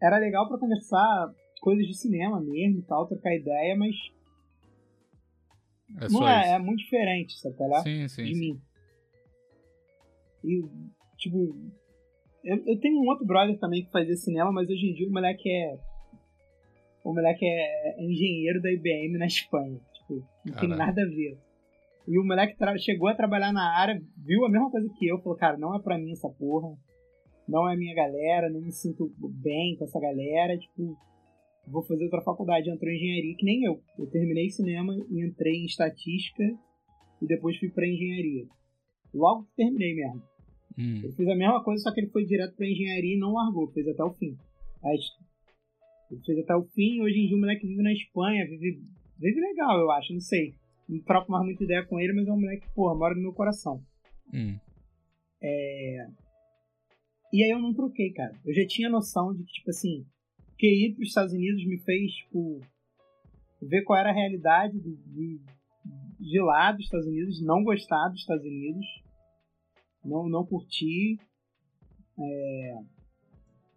Era 0.00 0.18
legal 0.18 0.46
pra 0.46 0.58
conversar 0.58 1.34
coisas 1.60 1.84
de 1.86 1.94
cinema 1.94 2.40
mesmo 2.40 2.78
e 2.78 2.82
tal, 2.82 3.08
trocar 3.08 3.34
ideia, 3.34 3.76
mas 3.76 3.96
É 6.00 6.08
não 6.10 6.28
é, 6.28 6.50
é 6.50 6.56
isso. 6.56 6.64
muito 6.64 6.78
diferente, 6.78 7.38
sabe? 7.38 7.56
Tá 7.56 7.64
ligado? 7.64 7.82
Sim, 7.84 8.08
sim. 8.08 8.24
de 8.24 8.34
sim. 8.34 8.40
mim. 8.40 8.60
E, 10.44 10.62
tipo, 11.16 11.56
eu, 12.44 12.62
eu 12.64 12.80
tenho 12.80 13.00
um 13.00 13.08
outro 13.08 13.26
brother 13.26 13.58
também 13.58 13.84
que 13.84 13.90
fazia 13.90 14.16
cinema, 14.16 14.52
mas 14.52 14.68
hoje 14.68 14.86
em 14.86 14.94
dia 14.94 15.08
o 15.08 15.12
moleque 15.12 15.50
é. 15.50 15.78
O 17.04 17.14
moleque 17.14 17.44
é 17.44 18.02
engenheiro 18.02 18.60
da 18.60 18.70
IBM 18.70 19.16
na 19.18 19.26
Espanha. 19.26 19.80
Tipo, 19.94 20.24
não 20.44 20.54
tem 20.54 20.68
nada 20.68 21.02
a 21.02 21.06
ver. 21.06 21.38
E 22.06 22.18
o 22.18 22.24
moleque 22.24 22.56
chegou 22.78 23.08
a 23.08 23.14
trabalhar 23.14 23.52
na 23.52 23.76
área, 23.76 24.00
viu 24.16 24.44
a 24.44 24.48
mesma 24.48 24.70
coisa 24.70 24.88
que 24.96 25.06
eu, 25.06 25.18
falou, 25.18 25.36
cara, 25.36 25.56
não 25.56 25.74
é 25.74 25.80
pra 25.80 25.98
mim 25.98 26.12
essa 26.12 26.28
porra. 26.28 26.76
Não 27.48 27.68
é 27.68 27.74
a 27.74 27.76
minha 27.76 27.94
galera, 27.94 28.50
não 28.50 28.60
me 28.60 28.72
sinto 28.72 29.12
bem 29.18 29.76
com 29.76 29.84
essa 29.84 30.00
galera, 30.00 30.56
tipo, 30.58 30.96
vou 31.66 31.82
fazer 31.82 32.04
outra 32.04 32.22
faculdade. 32.22 32.70
Entrou 32.70 32.90
em 32.90 32.96
engenharia, 32.96 33.36
que 33.36 33.44
nem 33.44 33.64
eu. 33.64 33.82
Eu 33.98 34.06
terminei 34.06 34.50
cinema 34.50 34.94
e 35.10 35.24
entrei 35.24 35.56
em 35.56 35.66
estatística 35.66 36.44
e 37.20 37.26
depois 37.26 37.58
fui 37.58 37.68
pra 37.70 37.86
engenharia. 37.86 38.46
Logo 39.12 39.44
que 39.44 39.56
terminei 39.56 39.94
mesmo. 39.94 40.22
Hum. 40.78 41.00
Eu 41.02 41.12
fiz 41.12 41.26
a 41.28 41.34
mesma 41.34 41.62
coisa, 41.64 41.82
só 41.82 41.92
que 41.92 42.00
ele 42.00 42.10
foi 42.10 42.24
direto 42.24 42.54
pra 42.54 42.66
engenharia 42.66 43.14
e 43.14 43.18
não 43.18 43.32
largou, 43.32 43.70
fez 43.72 43.88
até 43.88 44.04
o 44.04 44.12
fim. 44.12 44.36
Aí, 44.84 44.98
ele 46.10 46.20
fez 46.24 46.38
até 46.38 46.54
o 46.54 46.64
fim, 46.64 47.00
hoje 47.00 47.18
em 47.18 47.26
dia 47.26 47.36
o 47.36 47.40
moleque 47.40 47.66
vive 47.66 47.82
na 47.82 47.92
Espanha, 47.92 48.46
vive, 48.46 48.82
vive 49.18 49.40
legal, 49.40 49.78
eu 49.80 49.90
acho, 49.90 50.12
não 50.12 50.20
sei. 50.20 50.54
Não 50.88 51.00
troco 51.00 51.32
mais 51.32 51.44
muita 51.44 51.64
ideia 51.64 51.84
com 51.84 51.98
ele, 51.98 52.12
mas 52.12 52.28
é 52.28 52.32
um 52.32 52.40
moleque, 52.40 52.68
porra, 52.74 52.94
mora 52.94 53.14
no 53.14 53.22
meu 53.22 53.32
coração. 53.32 53.82
Hum. 54.32 54.58
E 57.32 57.42
aí 57.42 57.50
eu 57.50 57.58
não 57.58 57.74
troquei, 57.74 58.12
cara. 58.12 58.38
Eu 58.44 58.54
já 58.54 58.66
tinha 58.66 58.88
noção 58.88 59.34
de 59.34 59.44
que, 59.44 59.52
tipo 59.52 59.70
assim, 59.70 60.06
que 60.58 60.66
ir 60.66 60.94
pros 60.94 61.08
Estados 61.08 61.32
Unidos 61.32 61.64
me 61.66 61.78
fez, 61.78 62.12
tipo, 62.12 62.60
ver 63.62 63.82
qual 63.82 63.98
era 63.98 64.10
a 64.10 64.14
realidade 64.14 64.78
de, 64.78 64.96
de, 64.96 65.40
de 66.18 66.40
lá 66.40 66.72
dos 66.72 66.84
Estados 66.84 67.06
Unidos, 67.06 67.42
não 67.42 67.62
gostar 67.62 68.08
dos 68.08 68.20
Estados 68.20 68.44
Unidos, 68.44 68.86
não, 70.04 70.28
não 70.28 70.46
curtir 70.46 71.18
é, 72.18 72.78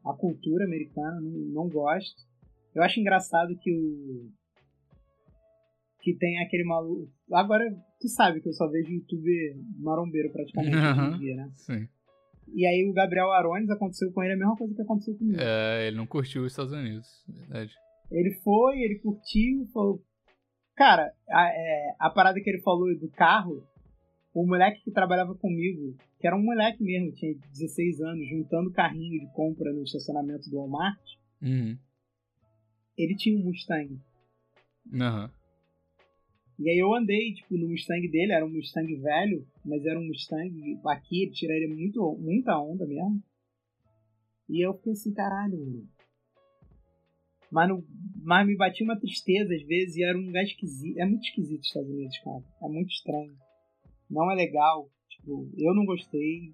a 0.06 0.14
cultura 0.14 0.66
americana, 0.66 1.20
não, 1.20 1.32
não 1.32 1.70
gosto. 1.70 2.28
Eu 2.74 2.84
acho 2.84 3.00
engraçado 3.00 3.58
que 3.58 3.72
o. 3.72 4.32
que 6.02 6.14
tem 6.14 6.40
aquele 6.40 6.64
maluco. 6.64 7.12
Agora, 7.32 7.66
tu 8.00 8.08
sabe 8.08 8.42
que 8.42 8.48
eu 8.48 8.54
só 8.54 8.68
vejo 8.68 8.92
youtuber 8.92 9.58
marombeiro 9.78 10.32
praticamente 10.32 10.76
hoje 10.76 11.16
em 11.16 11.20
dia, 11.20 11.36
né? 11.36 11.52
Sim. 11.56 11.88
E 12.54 12.66
aí 12.66 12.88
o 12.90 12.94
Gabriel 12.94 13.32
Arones 13.32 13.70
aconteceu 13.70 14.12
com 14.12 14.24
ele 14.24 14.34
a 14.34 14.38
mesma 14.38 14.56
coisa 14.56 14.74
que 14.74 14.82
aconteceu 14.82 15.16
comigo. 15.18 15.38
É, 15.40 15.88
ele 15.88 15.98
não 15.98 16.06
curtiu 16.08 16.44
os 16.44 16.52
Estados 16.52 16.74
Unidos, 16.74 17.08
verdade. 17.28 17.74
Ele 18.12 18.34
foi, 18.44 18.80
ele 18.82 19.00
curtiu, 19.00 19.68
falou. 19.74 20.04
Cara, 20.76 21.14
a, 21.30 21.48
é, 21.50 21.96
a 22.00 22.10
parada 22.10 22.40
que 22.42 22.50
ele 22.50 22.62
falou 22.62 22.88
do 22.98 23.10
carro, 23.12 23.64
o 24.34 24.46
moleque 24.48 24.82
que 24.84 24.92
trabalhava 24.92 25.36
comigo, 25.36 25.96
que 26.20 26.26
era 26.28 26.36
um 26.36 26.44
moleque 26.44 26.82
mesmo, 26.84 27.12
tinha 27.14 27.36
16 27.52 28.02
anos, 28.02 28.28
juntando 28.30 28.72
carrinho 28.72 29.20
de 29.20 29.32
compra 29.34 29.72
no 29.74 29.84
estacionamento 29.84 30.50
do 30.50 30.58
Walmart, 30.58 31.00
Uhum. 31.42 31.78
ele 32.98 33.16
tinha 33.16 33.38
um 33.38 33.44
Mustang. 33.44 33.98
Aham. 34.94 35.32
E 36.60 36.70
aí 36.70 36.78
eu 36.78 36.94
andei, 36.94 37.34
tipo, 37.34 37.58
no 37.58 37.70
Mustang 37.70 38.06
dele, 38.10 38.34
era 38.34 38.46
um 38.46 38.50
Mustang 38.50 38.94
velho, 38.98 39.48
mas 39.64 39.86
era 39.86 39.98
um 39.98 40.06
Mustang, 40.06 40.78
aqui 40.88 41.24
ele 41.24 41.32
tiraria 41.32 41.70
muito, 41.70 42.18
muita 42.20 42.60
onda 42.60 42.86
mesmo. 42.86 43.24
E 44.50 44.66
eu 44.66 44.74
fiquei 44.74 44.92
assim, 44.92 45.14
caralho, 45.14 45.58
mano. 45.58 45.88
Mas, 47.50 47.70
no, 47.70 47.84
mas 48.22 48.46
me 48.46 48.58
batia 48.58 48.86
uma 48.86 49.00
tristeza 49.00 49.56
às 49.56 49.64
vezes 49.64 49.96
e 49.96 50.04
era 50.04 50.18
um 50.18 50.26
lugar 50.26 50.44
esquisito. 50.44 50.98
É 51.00 51.06
muito 51.06 51.24
esquisito 51.24 51.62
os 51.62 51.68
Estados 51.68 51.90
Unidos, 51.90 52.18
cara. 52.20 52.44
É 52.62 52.68
muito 52.68 52.92
estranho. 52.92 53.36
Não 54.10 54.30
é 54.30 54.36
legal. 54.36 54.90
Tipo, 55.10 55.50
eu 55.58 55.74
não 55.74 55.86
gostei. 55.86 56.54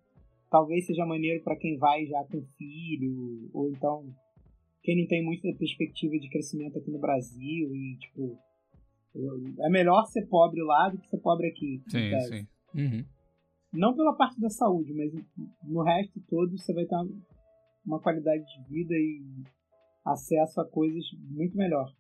Talvez 0.51 0.86
seja 0.86 1.06
maneiro 1.06 1.43
pra 1.43 1.58
quem 1.58 1.78
vai 1.78 2.06
já 2.06 2.24
com 2.26 2.45
filho, 2.58 3.49
ou 3.53 3.70
então 3.70 4.06
quem 4.84 5.01
não 5.01 5.08
tem 5.08 5.24
muita 5.24 5.51
perspectiva 5.58 6.18
de 6.20 6.30
crescimento 6.30 6.78
aqui 6.78 6.91
no 6.91 6.99
Brasil 6.99 7.76
e, 7.76 7.97
tipo, 7.97 8.38
é 9.59 9.70
melhor 9.70 10.05
ser 10.07 10.26
pobre 10.28 10.61
lá 10.61 10.89
do 10.89 10.97
que 10.97 11.07
ser 11.07 11.18
pobre 11.20 11.47
aqui. 11.47 11.82
Sim, 11.88 12.20
sim. 12.22 12.47
Uhum. 12.76 13.05
Não 13.74 13.95
pela 13.95 14.13
parte 14.16 14.39
da 14.39 14.49
saúde, 14.49 14.93
mas 14.93 15.11
no 15.63 15.82
resto 15.84 16.20
todo 16.30 16.57
você 16.57 16.74
vai 16.74 16.84
estar 16.84 17.03
uma 17.86 17.99
qualidade 17.99 18.43
de 18.45 18.63
vida 18.70 18.93
e 18.93 19.22
acesso 20.05 20.59
a 20.61 20.66
coisas 20.66 21.03
muito 21.30 21.57
melhor. 21.57 21.91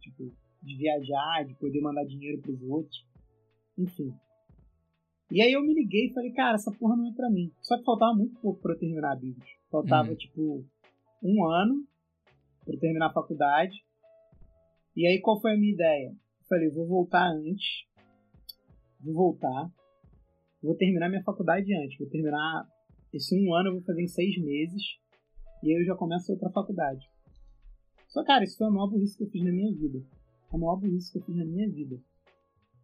Tipo, 0.00 0.32
de 0.62 0.76
viajar, 0.76 1.44
de 1.46 1.54
poder 1.54 1.80
mandar 1.80 2.04
dinheiro 2.04 2.40
pros 2.40 2.60
outros. 2.62 3.06
Enfim. 3.78 4.12
E 5.30 5.40
aí 5.42 5.52
eu 5.52 5.62
me 5.62 5.74
liguei 5.74 6.08
e 6.08 6.12
falei, 6.12 6.30
cara, 6.32 6.54
essa 6.56 6.70
porra 6.72 6.96
não 6.96 7.08
é 7.08 7.14
pra 7.14 7.30
mim. 7.30 7.50
Só 7.62 7.76
que 7.78 7.84
faltava 7.84 8.14
muito 8.14 8.38
pouco 8.40 8.60
pra 8.60 8.74
eu 8.74 8.78
terminar 8.78 9.12
a 9.12 9.16
Bíblia. 9.16 9.46
Faltava, 9.70 10.10
Uhum. 10.10 10.16
tipo, 10.16 10.64
um 11.22 11.44
ano 11.44 11.84
pra 12.64 12.74
eu 12.74 12.78
terminar 12.80 13.06
a 13.06 13.12
faculdade. 13.12 13.82
E 14.94 15.06
aí 15.06 15.20
qual 15.20 15.40
foi 15.40 15.54
a 15.54 15.56
minha 15.56 15.72
ideia? 15.72 16.14
Falei, 16.52 16.68
vou 16.68 16.86
voltar 16.86 17.30
antes. 17.30 17.86
Vou 19.00 19.14
voltar. 19.14 19.72
Vou 20.62 20.74
terminar 20.76 21.08
minha 21.08 21.22
faculdade 21.22 21.74
antes. 21.74 21.96
Vou 21.96 22.06
terminar 22.10 22.68
esse 23.10 23.34
um 23.34 23.54
ano, 23.54 23.70
eu 23.70 23.72
vou 23.76 23.82
fazer 23.82 24.02
em 24.02 24.06
seis 24.06 24.36
meses. 24.36 24.82
E 25.62 25.70
aí 25.72 25.80
eu 25.80 25.86
já 25.86 25.94
começo 25.94 26.30
outra 26.30 26.50
faculdade. 26.50 27.08
Só, 28.06 28.22
cara, 28.22 28.44
isso 28.44 28.58
foi 28.58 28.66
a 28.66 28.70
maior 28.70 28.88
burrice 28.88 29.16
que 29.16 29.24
eu 29.24 29.30
fiz 29.30 29.42
na 29.42 29.50
minha 29.50 29.74
vida. 29.74 30.04
A 30.52 30.58
maior 30.58 30.76
burrice 30.76 31.10
que 31.10 31.20
eu 31.20 31.22
fiz 31.22 31.34
na 31.34 31.46
minha 31.46 31.70
vida. 31.70 31.98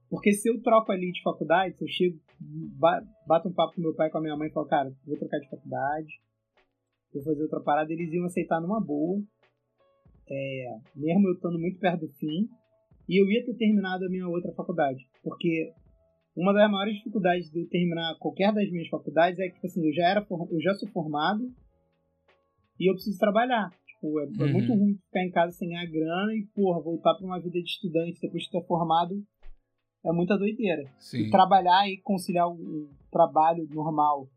Porque 0.09 0.33
se 0.33 0.49
eu 0.49 0.63
troco 0.63 0.91
ali 0.91 1.13
de 1.13 1.23
faculdade, 1.23 1.77
se 1.77 1.85
eu 1.85 1.89
chego, 1.89 2.19
ba- 2.41 3.07
bato 3.27 3.51
um 3.51 3.53
papo 3.53 3.75
com 3.75 3.83
meu 3.83 3.95
pai 3.95 4.09
com 4.09 4.17
a 4.17 4.23
minha 4.23 4.35
mãe 4.35 4.49
e 4.49 4.53
falo, 4.53 4.67
cara, 4.67 4.91
vou 5.05 5.19
trocar 5.19 5.41
de 5.41 5.51
faculdade, 5.51 6.23
vou 7.13 7.23
fazer 7.23 7.43
outra 7.43 7.61
parada, 7.61 7.93
eles 7.93 8.11
iam 8.15 8.25
aceitar 8.25 8.63
numa 8.63 8.81
boa. 8.81 9.23
É, 10.27 10.79
mesmo 10.97 11.29
eu 11.29 11.35
estando 11.35 11.59
muito 11.59 11.79
perto 11.79 12.07
do 12.07 12.13
fim. 12.15 12.49
E 13.09 13.21
eu 13.21 13.31
ia 13.31 13.45
ter 13.45 13.55
terminado 13.55 14.05
a 14.05 14.09
minha 14.09 14.29
outra 14.29 14.53
faculdade. 14.53 15.09
Porque 15.23 15.73
uma 16.37 16.53
das 16.53 16.71
maiores 16.71 16.97
dificuldades 16.97 17.51
de 17.51 17.61
eu 17.61 17.69
terminar 17.69 18.17
qualquer 18.19 18.53
das 18.53 18.71
minhas 18.71 18.89
faculdades 18.89 19.39
é 19.41 19.49
que, 19.49 19.55
tipo 19.55 19.67
assim, 19.67 19.87
eu 19.87 19.93
já, 19.95 20.09
era, 20.09 20.27
eu 20.51 20.61
já 20.61 20.75
sou 20.75 20.89
formado 20.91 21.51
e 22.79 22.91
eu 22.91 22.95
preciso 22.95 23.19
trabalhar. 23.19 23.71
Tipo, 23.87 24.21
é, 24.21 24.25
é 24.25 24.27
Uhum. 24.27 24.53
muito 24.53 24.73
ruim 24.75 24.95
ficar 25.07 25.25
em 25.25 25.31
casa 25.31 25.53
sem 25.53 25.69
ganhar 25.69 25.87
grana 25.87 26.33
e, 26.35 26.47
porra, 26.55 26.81
voltar 26.81 27.15
pra 27.15 27.27
uma 27.27 27.41
vida 27.41 27.61
de 27.61 27.69
estudante 27.69 28.21
depois 28.21 28.45
de 28.45 28.51
ter 28.51 28.65
formado 28.67 29.21
é 30.05 30.13
muita 30.13 30.37
doideira. 30.39 30.83
Sim. 30.99 31.23
E 31.23 31.31
trabalhar 31.31 31.89
e 31.89 32.01
conciliar 32.03 32.49
o, 32.49 32.89
trabalho 33.11 33.67
normal 33.71 34.29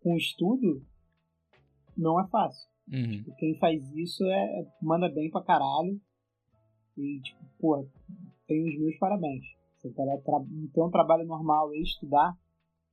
com 0.00 0.12
o 0.14 0.18
estudo 0.18 0.84
não 1.96 2.20
é 2.20 2.28
fácil. 2.28 2.68
Uhum. 2.92 3.24
Quem 3.38 3.58
faz 3.58 3.82
isso 3.94 4.24
é 4.26 4.66
manda 4.82 5.08
bem 5.08 5.30
pra 5.30 5.42
caralho. 5.42 5.98
E, 6.96 7.20
tipo, 7.20 7.44
porra, 7.58 7.84
tem 8.46 8.68
os 8.68 8.78
meus 8.78 8.96
parabéns. 8.98 9.44
Você 9.78 9.90
ter 9.90 10.80
um 10.82 10.90
trabalho 10.90 11.26
normal 11.26 11.74
e 11.74 11.82
estudar. 11.82 12.36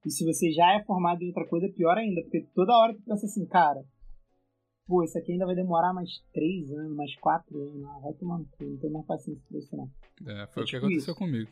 E 0.05 0.09
se 0.09 0.25
você 0.25 0.51
já 0.51 0.73
é 0.73 0.83
formado 0.83 1.21
em 1.21 1.27
outra 1.27 1.47
coisa, 1.47 1.67
é 1.67 1.71
pior 1.71 1.97
ainda. 1.97 2.21
Porque 2.23 2.41
toda 2.55 2.77
hora 2.77 2.93
tu 2.93 3.01
pensa 3.03 3.25
assim, 3.25 3.45
cara, 3.45 3.85
pô, 4.87 5.03
isso 5.03 5.17
aqui 5.17 5.31
ainda 5.33 5.45
vai 5.45 5.55
demorar 5.55 5.93
mais 5.93 6.09
três 6.33 6.69
anos, 6.71 6.95
mais 6.95 7.15
quatro 7.17 7.57
anos. 7.61 7.83
Ah, 7.85 7.99
vai 7.99 8.13
tomar 8.13 8.39
no 8.39 8.45
cu, 8.45 8.63
não 8.63 8.77
tenho 8.77 8.93
mais 8.93 9.05
paciência 9.05 9.43
pra 9.47 9.57
isso 9.59 9.75
não. 9.77 9.89
É, 10.27 10.47
foi 10.47 10.63
É 10.63 10.63
o 10.63 10.65
que 10.65 10.71
tipo 10.71 10.77
aconteceu 10.77 11.11
isso. 11.11 11.15
comigo. 11.15 11.51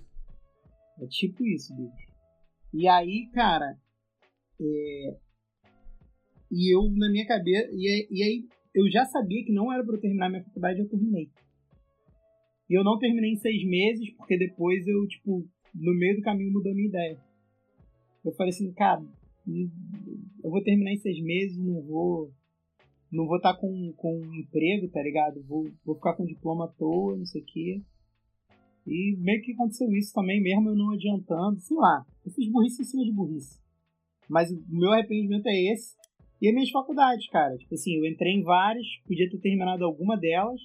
É 1.02 1.08
tipo 1.08 1.46
isso, 1.46 1.74
bicho. 1.76 2.12
E 2.74 2.88
aí, 2.88 3.30
cara, 3.34 3.78
é... 4.60 5.18
e 6.52 6.76
eu 6.76 6.90
na 6.92 7.10
minha 7.10 7.26
cabeça, 7.26 7.70
e, 7.72 7.88
aí- 7.88 8.08
e 8.12 8.24
aí 8.24 8.48
eu 8.76 8.90
já 8.92 9.06
sabia 9.06 9.44
que 9.46 9.52
não 9.54 9.72
era 9.72 9.84
pra 9.84 9.96
eu 9.96 10.02
terminar 10.02 10.30
minha 10.30 10.44
faculdade, 10.44 10.80
eu 10.80 10.90
terminei. 10.90 11.30
E 12.70 12.78
eu 12.78 12.84
não 12.84 13.00
terminei 13.00 13.32
em 13.32 13.38
seis 13.38 13.64
meses, 13.66 14.12
porque 14.14 14.38
depois 14.38 14.86
eu, 14.88 15.08
tipo, 15.08 15.44
no 15.74 15.94
meio 15.98 16.18
do 16.18 16.22
caminho 16.22 16.54
mudou 16.54 16.74
minha 16.74 16.88
ideia. 16.88 17.18
Eu 18.24 18.32
falei 18.34 18.52
assim, 18.52 18.72
cara, 18.74 19.02
hum, 19.48 19.70
eu 20.44 20.52
vou 20.52 20.62
terminar 20.62 20.92
em 20.92 20.98
seis 20.98 21.20
meses, 21.22 21.58
não 21.58 21.82
vou. 21.82 22.32
Não 23.12 23.26
vou 23.26 23.38
estar 23.38 23.56
com, 23.56 23.92
com 23.94 24.20
um 24.20 24.36
emprego, 24.36 24.88
tá 24.90 25.02
ligado? 25.02 25.42
Vou, 25.48 25.68
vou 25.84 25.96
ficar 25.96 26.14
com 26.14 26.26
diploma 26.26 26.66
à 26.66 26.68
toa, 26.68 27.18
não 27.18 27.26
sei 27.26 27.42
o 27.42 27.46
quê. 27.46 27.82
E 28.86 29.18
meio 29.18 29.42
que 29.42 29.54
aconteceu 29.54 29.92
isso 29.94 30.14
também, 30.14 30.40
mesmo 30.40 30.70
eu 30.70 30.76
não 30.76 30.92
adiantando, 30.92 31.60
sei 31.60 31.76
lá. 31.76 32.06
Eu 32.24 32.32
fiz 32.32 32.52
burrice 32.52 32.84
em 32.84 32.86
cima 32.86 33.04
de 33.04 33.12
burrice. 33.12 33.60
Mas 34.30 34.52
o 34.52 34.64
meu 34.70 34.92
arrependimento 34.92 35.48
é 35.48 35.74
esse. 35.74 35.96
E 36.40 36.48
as 36.48 36.54
minhas 36.54 36.70
faculdades, 36.70 37.28
cara. 37.30 37.58
Tipo 37.58 37.74
assim, 37.74 37.96
eu 37.96 38.06
entrei 38.06 38.34
em 38.34 38.44
várias, 38.44 38.86
podia 39.08 39.30
ter 39.30 39.40
terminado 39.40 39.84
alguma 39.84 40.16
delas, 40.16 40.62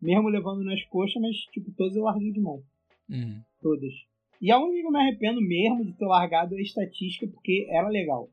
mesmo 0.00 0.28
levando 0.28 0.62
nas 0.64 0.82
coxas, 0.84 1.20
mas, 1.20 1.36
tipo, 1.52 1.70
todas 1.72 1.96
eu 1.96 2.02
larguei 2.04 2.32
de 2.32 2.40
mão. 2.40 2.62
Uhum. 3.08 3.40
Todas. 3.60 3.92
E 4.40 4.50
a 4.50 4.58
única 4.58 4.80
que 4.80 4.86
eu 4.86 4.90
me 4.90 4.98
arrependo 4.98 5.40
mesmo 5.40 5.84
de 5.84 5.92
ter 5.92 6.04
largado 6.06 6.54
é 6.54 6.58
a 6.58 6.62
estatística, 6.62 7.26
porque 7.26 7.66
era 7.70 7.88
legal. 7.88 8.28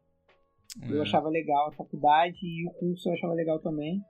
Eu 0.89 0.99
É. 0.99 1.01
achava 1.01 1.29
legal 1.29 1.67
a 1.67 1.71
faculdade 1.71 2.39
e 2.43 2.65
o 2.67 2.71
curso 2.71 3.09
eu 3.09 3.13
achava 3.13 3.33
legal 3.33 3.59
também. 3.59 4.01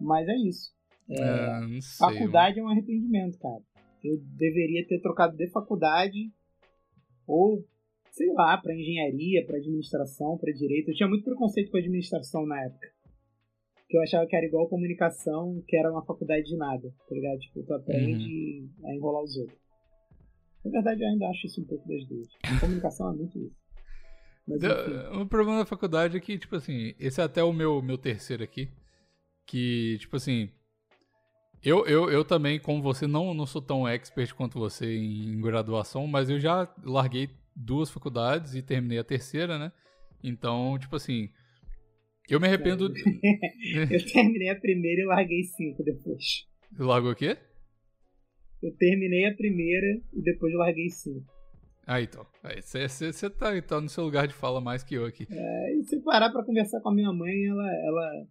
Mas 0.00 0.28
é 0.28 0.36
isso. 0.36 0.72
É, 1.08 1.60
não 1.60 1.80
sei. 1.80 1.98
Faculdade 1.98 2.58
é 2.58 2.62
um 2.62 2.68
arrependimento, 2.68 3.38
cara. 3.38 3.62
Eu 4.02 4.18
deveria 4.36 4.86
ter 4.86 5.00
trocado 5.00 5.36
de 5.36 5.46
faculdade 5.48 6.30
ou, 7.26 7.64
sei 8.10 8.32
lá, 8.32 8.56
pra 8.58 8.74
engenharia, 8.74 9.44
pra 9.46 9.56
administração, 9.58 10.36
pra 10.38 10.52
direito. 10.52 10.90
Eu 10.90 10.94
tinha 10.94 11.08
muito 11.08 11.24
preconceito 11.24 11.70
com 11.70 11.76
administração 11.78 12.44
na 12.46 12.64
época. 12.64 12.88
Que 13.92 13.98
eu 13.98 14.02
achava 14.02 14.26
que 14.26 14.34
era 14.34 14.46
igual 14.46 14.70
comunicação, 14.70 15.62
que 15.68 15.76
era 15.76 15.92
uma 15.92 16.02
faculdade 16.02 16.44
de 16.44 16.56
nada, 16.56 16.88
tá 17.06 17.14
ligado? 17.14 17.38
Tipo, 17.40 17.62
tu 17.62 17.74
aprende 17.74 18.66
a 18.86 18.94
enrolar 18.94 19.22
os 19.22 19.36
outros. 19.36 19.58
Na 20.64 20.70
verdade, 20.70 21.02
eu 21.02 21.08
ainda 21.08 21.28
acho 21.28 21.46
isso 21.46 21.60
um 21.60 21.64
pouco 21.66 21.86
das 21.86 22.02
duas. 22.06 22.26
Comunicação 22.58 23.12
é 23.12 23.16
muito 23.16 23.38
isso. 23.38 23.54
Mas 24.48 24.62
enfim. 24.62 25.20
O 25.20 25.26
problema 25.26 25.58
da 25.58 25.66
faculdade 25.66 26.16
é 26.16 26.20
que, 26.20 26.38
tipo 26.38 26.56
assim, 26.56 26.94
esse 26.98 27.20
é 27.20 27.24
até 27.24 27.44
o 27.44 27.52
meu, 27.52 27.82
meu 27.82 27.98
terceiro 27.98 28.42
aqui. 28.42 28.70
Que, 29.44 29.98
tipo 30.00 30.16
assim. 30.16 30.48
Eu, 31.62 31.86
eu, 31.86 32.10
eu 32.10 32.24
também, 32.24 32.58
como 32.58 32.80
você, 32.80 33.06
não, 33.06 33.34
não 33.34 33.44
sou 33.44 33.60
tão 33.60 33.86
expert 33.86 34.32
quanto 34.32 34.58
você 34.58 34.96
em 34.96 35.38
graduação, 35.38 36.06
mas 36.06 36.30
eu 36.30 36.40
já 36.40 36.66
larguei 36.82 37.28
duas 37.54 37.90
faculdades 37.90 38.54
e 38.54 38.62
terminei 38.62 38.98
a 38.98 39.04
terceira, 39.04 39.58
né? 39.58 39.70
Então, 40.24 40.78
tipo 40.78 40.96
assim. 40.96 41.28
Eu 42.28 42.40
me 42.40 42.46
arrependo. 42.46 42.92
Eu 43.90 44.06
terminei 44.12 44.48
a 44.50 44.56
primeira 44.58 45.02
e 45.02 45.06
larguei 45.06 45.42
cinco 45.44 45.82
depois. 45.82 46.46
Largou 46.78 47.12
o 47.12 47.16
quê? 47.16 47.36
Eu 48.62 48.74
terminei 48.76 49.26
a 49.26 49.34
primeira 49.34 50.00
e 50.14 50.22
depois 50.22 50.54
larguei 50.54 50.88
cinco. 50.88 51.26
Ah, 51.86 52.00
então. 52.00 52.24
Você 52.62 53.28
tá, 53.30 53.60
tá 53.60 53.80
no 53.80 53.88
seu 53.88 54.04
lugar 54.04 54.28
de 54.28 54.34
fala 54.34 54.60
mais 54.60 54.84
que 54.84 54.94
eu 54.94 55.04
aqui. 55.04 55.26
Aí 55.30 55.82
se 55.84 56.00
parar 56.00 56.30
pra 56.30 56.44
conversar 56.44 56.80
com 56.80 56.90
a 56.90 56.94
minha 56.94 57.12
mãe, 57.12 57.44
ela, 57.44 57.68
ela 57.84 58.26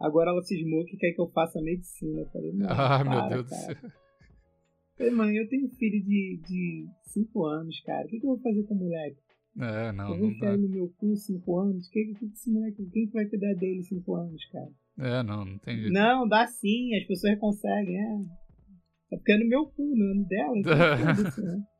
agora 0.00 0.30
ela 0.30 0.42
cismou 0.42 0.84
que 0.84 0.96
quer 0.96 1.12
que 1.12 1.20
eu 1.20 1.28
faça 1.30 1.62
medicina. 1.62 2.20
Eu 2.22 2.26
falei, 2.30 2.52
não, 2.52 2.66
Ah, 2.68 2.98
para, 3.04 3.04
meu 3.10 3.28
Deus 3.28 3.44
do 3.44 3.50
cara. 3.50 3.62
céu. 3.62 3.76
Eu 3.84 4.96
falei, 4.98 5.12
mãe, 5.12 5.36
eu 5.36 5.48
tenho 5.48 5.66
um 5.66 5.70
filho 5.76 6.02
de, 6.04 6.40
de 6.48 6.86
cinco 7.04 7.44
anos, 7.46 7.80
cara. 7.82 8.04
O 8.06 8.08
que, 8.08 8.18
que 8.18 8.26
eu 8.26 8.30
vou 8.30 8.40
fazer 8.40 8.64
com 8.64 8.74
o 8.74 8.78
moleque? 8.78 9.16
É, 9.58 9.92
não, 9.92 10.10
eu 10.10 10.18
vou 10.18 10.30
não 10.30 10.38
dá. 10.38 10.56
no 10.56 10.68
meu 10.68 10.88
cu 10.98 11.16
cinco 11.16 11.58
anos? 11.58 11.88
Que, 11.88 12.14
que, 12.14 12.26
esse 12.26 12.50
moleque, 12.50 12.84
quem 12.92 13.06
que 13.06 13.12
vai 13.12 13.24
cuidar 13.26 13.54
dele 13.54 13.82
cinco 13.82 14.14
anos, 14.14 14.44
cara? 14.46 14.70
É, 14.98 15.22
não, 15.22 15.44
não 15.44 15.58
tem 15.58 15.78
jeito. 15.78 15.92
Não, 15.92 16.28
dá 16.28 16.46
sim, 16.46 16.94
as 16.94 17.06
pessoas 17.06 17.38
conseguem, 17.38 17.96
é. 17.96 18.18
É 19.12 19.16
porque 19.16 19.32
é 19.32 19.38
no 19.38 19.48
meu 19.48 19.66
cu, 19.66 19.94
no 19.96 20.04
ano 20.12 20.26
dela, 20.26 20.58
então 20.58 20.74
né? 20.74 21.66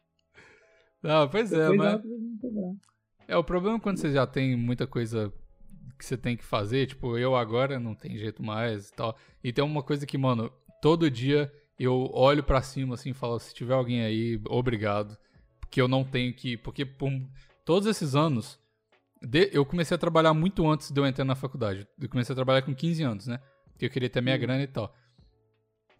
Ah, 1.02 1.28
pois 1.28 1.52
é, 1.52 1.70
Depois 1.70 1.78
mas. 1.78 2.04
me 2.04 2.38
cobrar. 2.40 2.72
É, 3.28 3.36
o 3.36 3.44
problema 3.44 3.76
é 3.76 3.80
quando 3.80 3.98
você 3.98 4.10
já 4.12 4.26
tem 4.26 4.56
muita 4.56 4.86
coisa 4.86 5.32
que 5.98 6.04
você 6.04 6.16
tem 6.16 6.36
que 6.36 6.44
fazer, 6.44 6.86
tipo, 6.86 7.16
eu 7.16 7.36
agora 7.36 7.78
não 7.78 7.94
tem 7.94 8.16
jeito 8.16 8.42
mais 8.42 8.88
e 8.88 8.92
tal. 8.92 9.16
E 9.42 9.52
tem 9.52 9.64
uma 9.64 9.82
coisa 9.82 10.06
que, 10.06 10.18
mano, 10.18 10.50
todo 10.82 11.10
dia 11.10 11.52
eu 11.78 12.10
olho 12.12 12.42
pra 12.42 12.62
cima 12.62 12.94
assim 12.94 13.10
e 13.10 13.14
falo, 13.14 13.38
se 13.38 13.54
tiver 13.54 13.74
alguém 13.74 14.02
aí, 14.02 14.40
obrigado. 14.48 15.16
Porque 15.60 15.80
eu 15.80 15.88
não 15.88 16.04
tenho 16.04 16.32
que. 16.34 16.56
Porque 16.56 16.84
por 16.84 17.10
todos 17.66 17.86
esses 17.86 18.14
anos, 18.14 18.58
de- 19.22 19.50
eu 19.52 19.66
comecei 19.66 19.94
a 19.94 19.98
trabalhar 19.98 20.32
muito 20.32 20.66
antes 20.66 20.90
de 20.90 20.98
eu 20.98 21.04
entrar 21.06 21.24
na 21.26 21.34
faculdade. 21.34 21.86
Eu 22.00 22.08
comecei 22.08 22.32
a 22.32 22.36
trabalhar 22.36 22.62
com 22.62 22.74
15 22.74 23.02
anos, 23.02 23.26
né? 23.26 23.38
Porque 23.72 23.84
eu 23.86 23.90
queria 23.90 24.08
ter 24.08 24.22
minha 24.22 24.36
Hum. 24.36 24.40
grana 24.40 24.62
e 24.62 24.66
tal. 24.66 24.94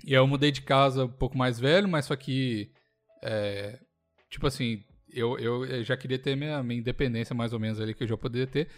E 0.04 0.14
aí 0.14 0.20
eu 0.20 0.26
mudei 0.26 0.50
de 0.50 0.62
casa 0.62 1.04
um 1.04 1.08
pouco 1.08 1.36
mais 1.36 1.58
velho, 1.60 1.88
mas 1.88 2.06
só 2.06 2.16
que. 2.16 2.70
é, 3.22 3.78
tipo 4.30 4.46
assim, 4.46 4.82
eu, 5.10 5.38
eu 5.38 5.82
já 5.82 5.96
queria 5.96 6.18
ter 6.18 6.36
minha, 6.36 6.62
minha 6.62 6.78
independência 6.80 7.34
mais 7.34 7.52
ou 7.52 7.58
menos 7.58 7.80
ali 7.80 7.94
que 7.94 8.04
eu 8.04 8.08
já 8.08 8.16
poderia 8.16 8.46
ter. 8.46 8.68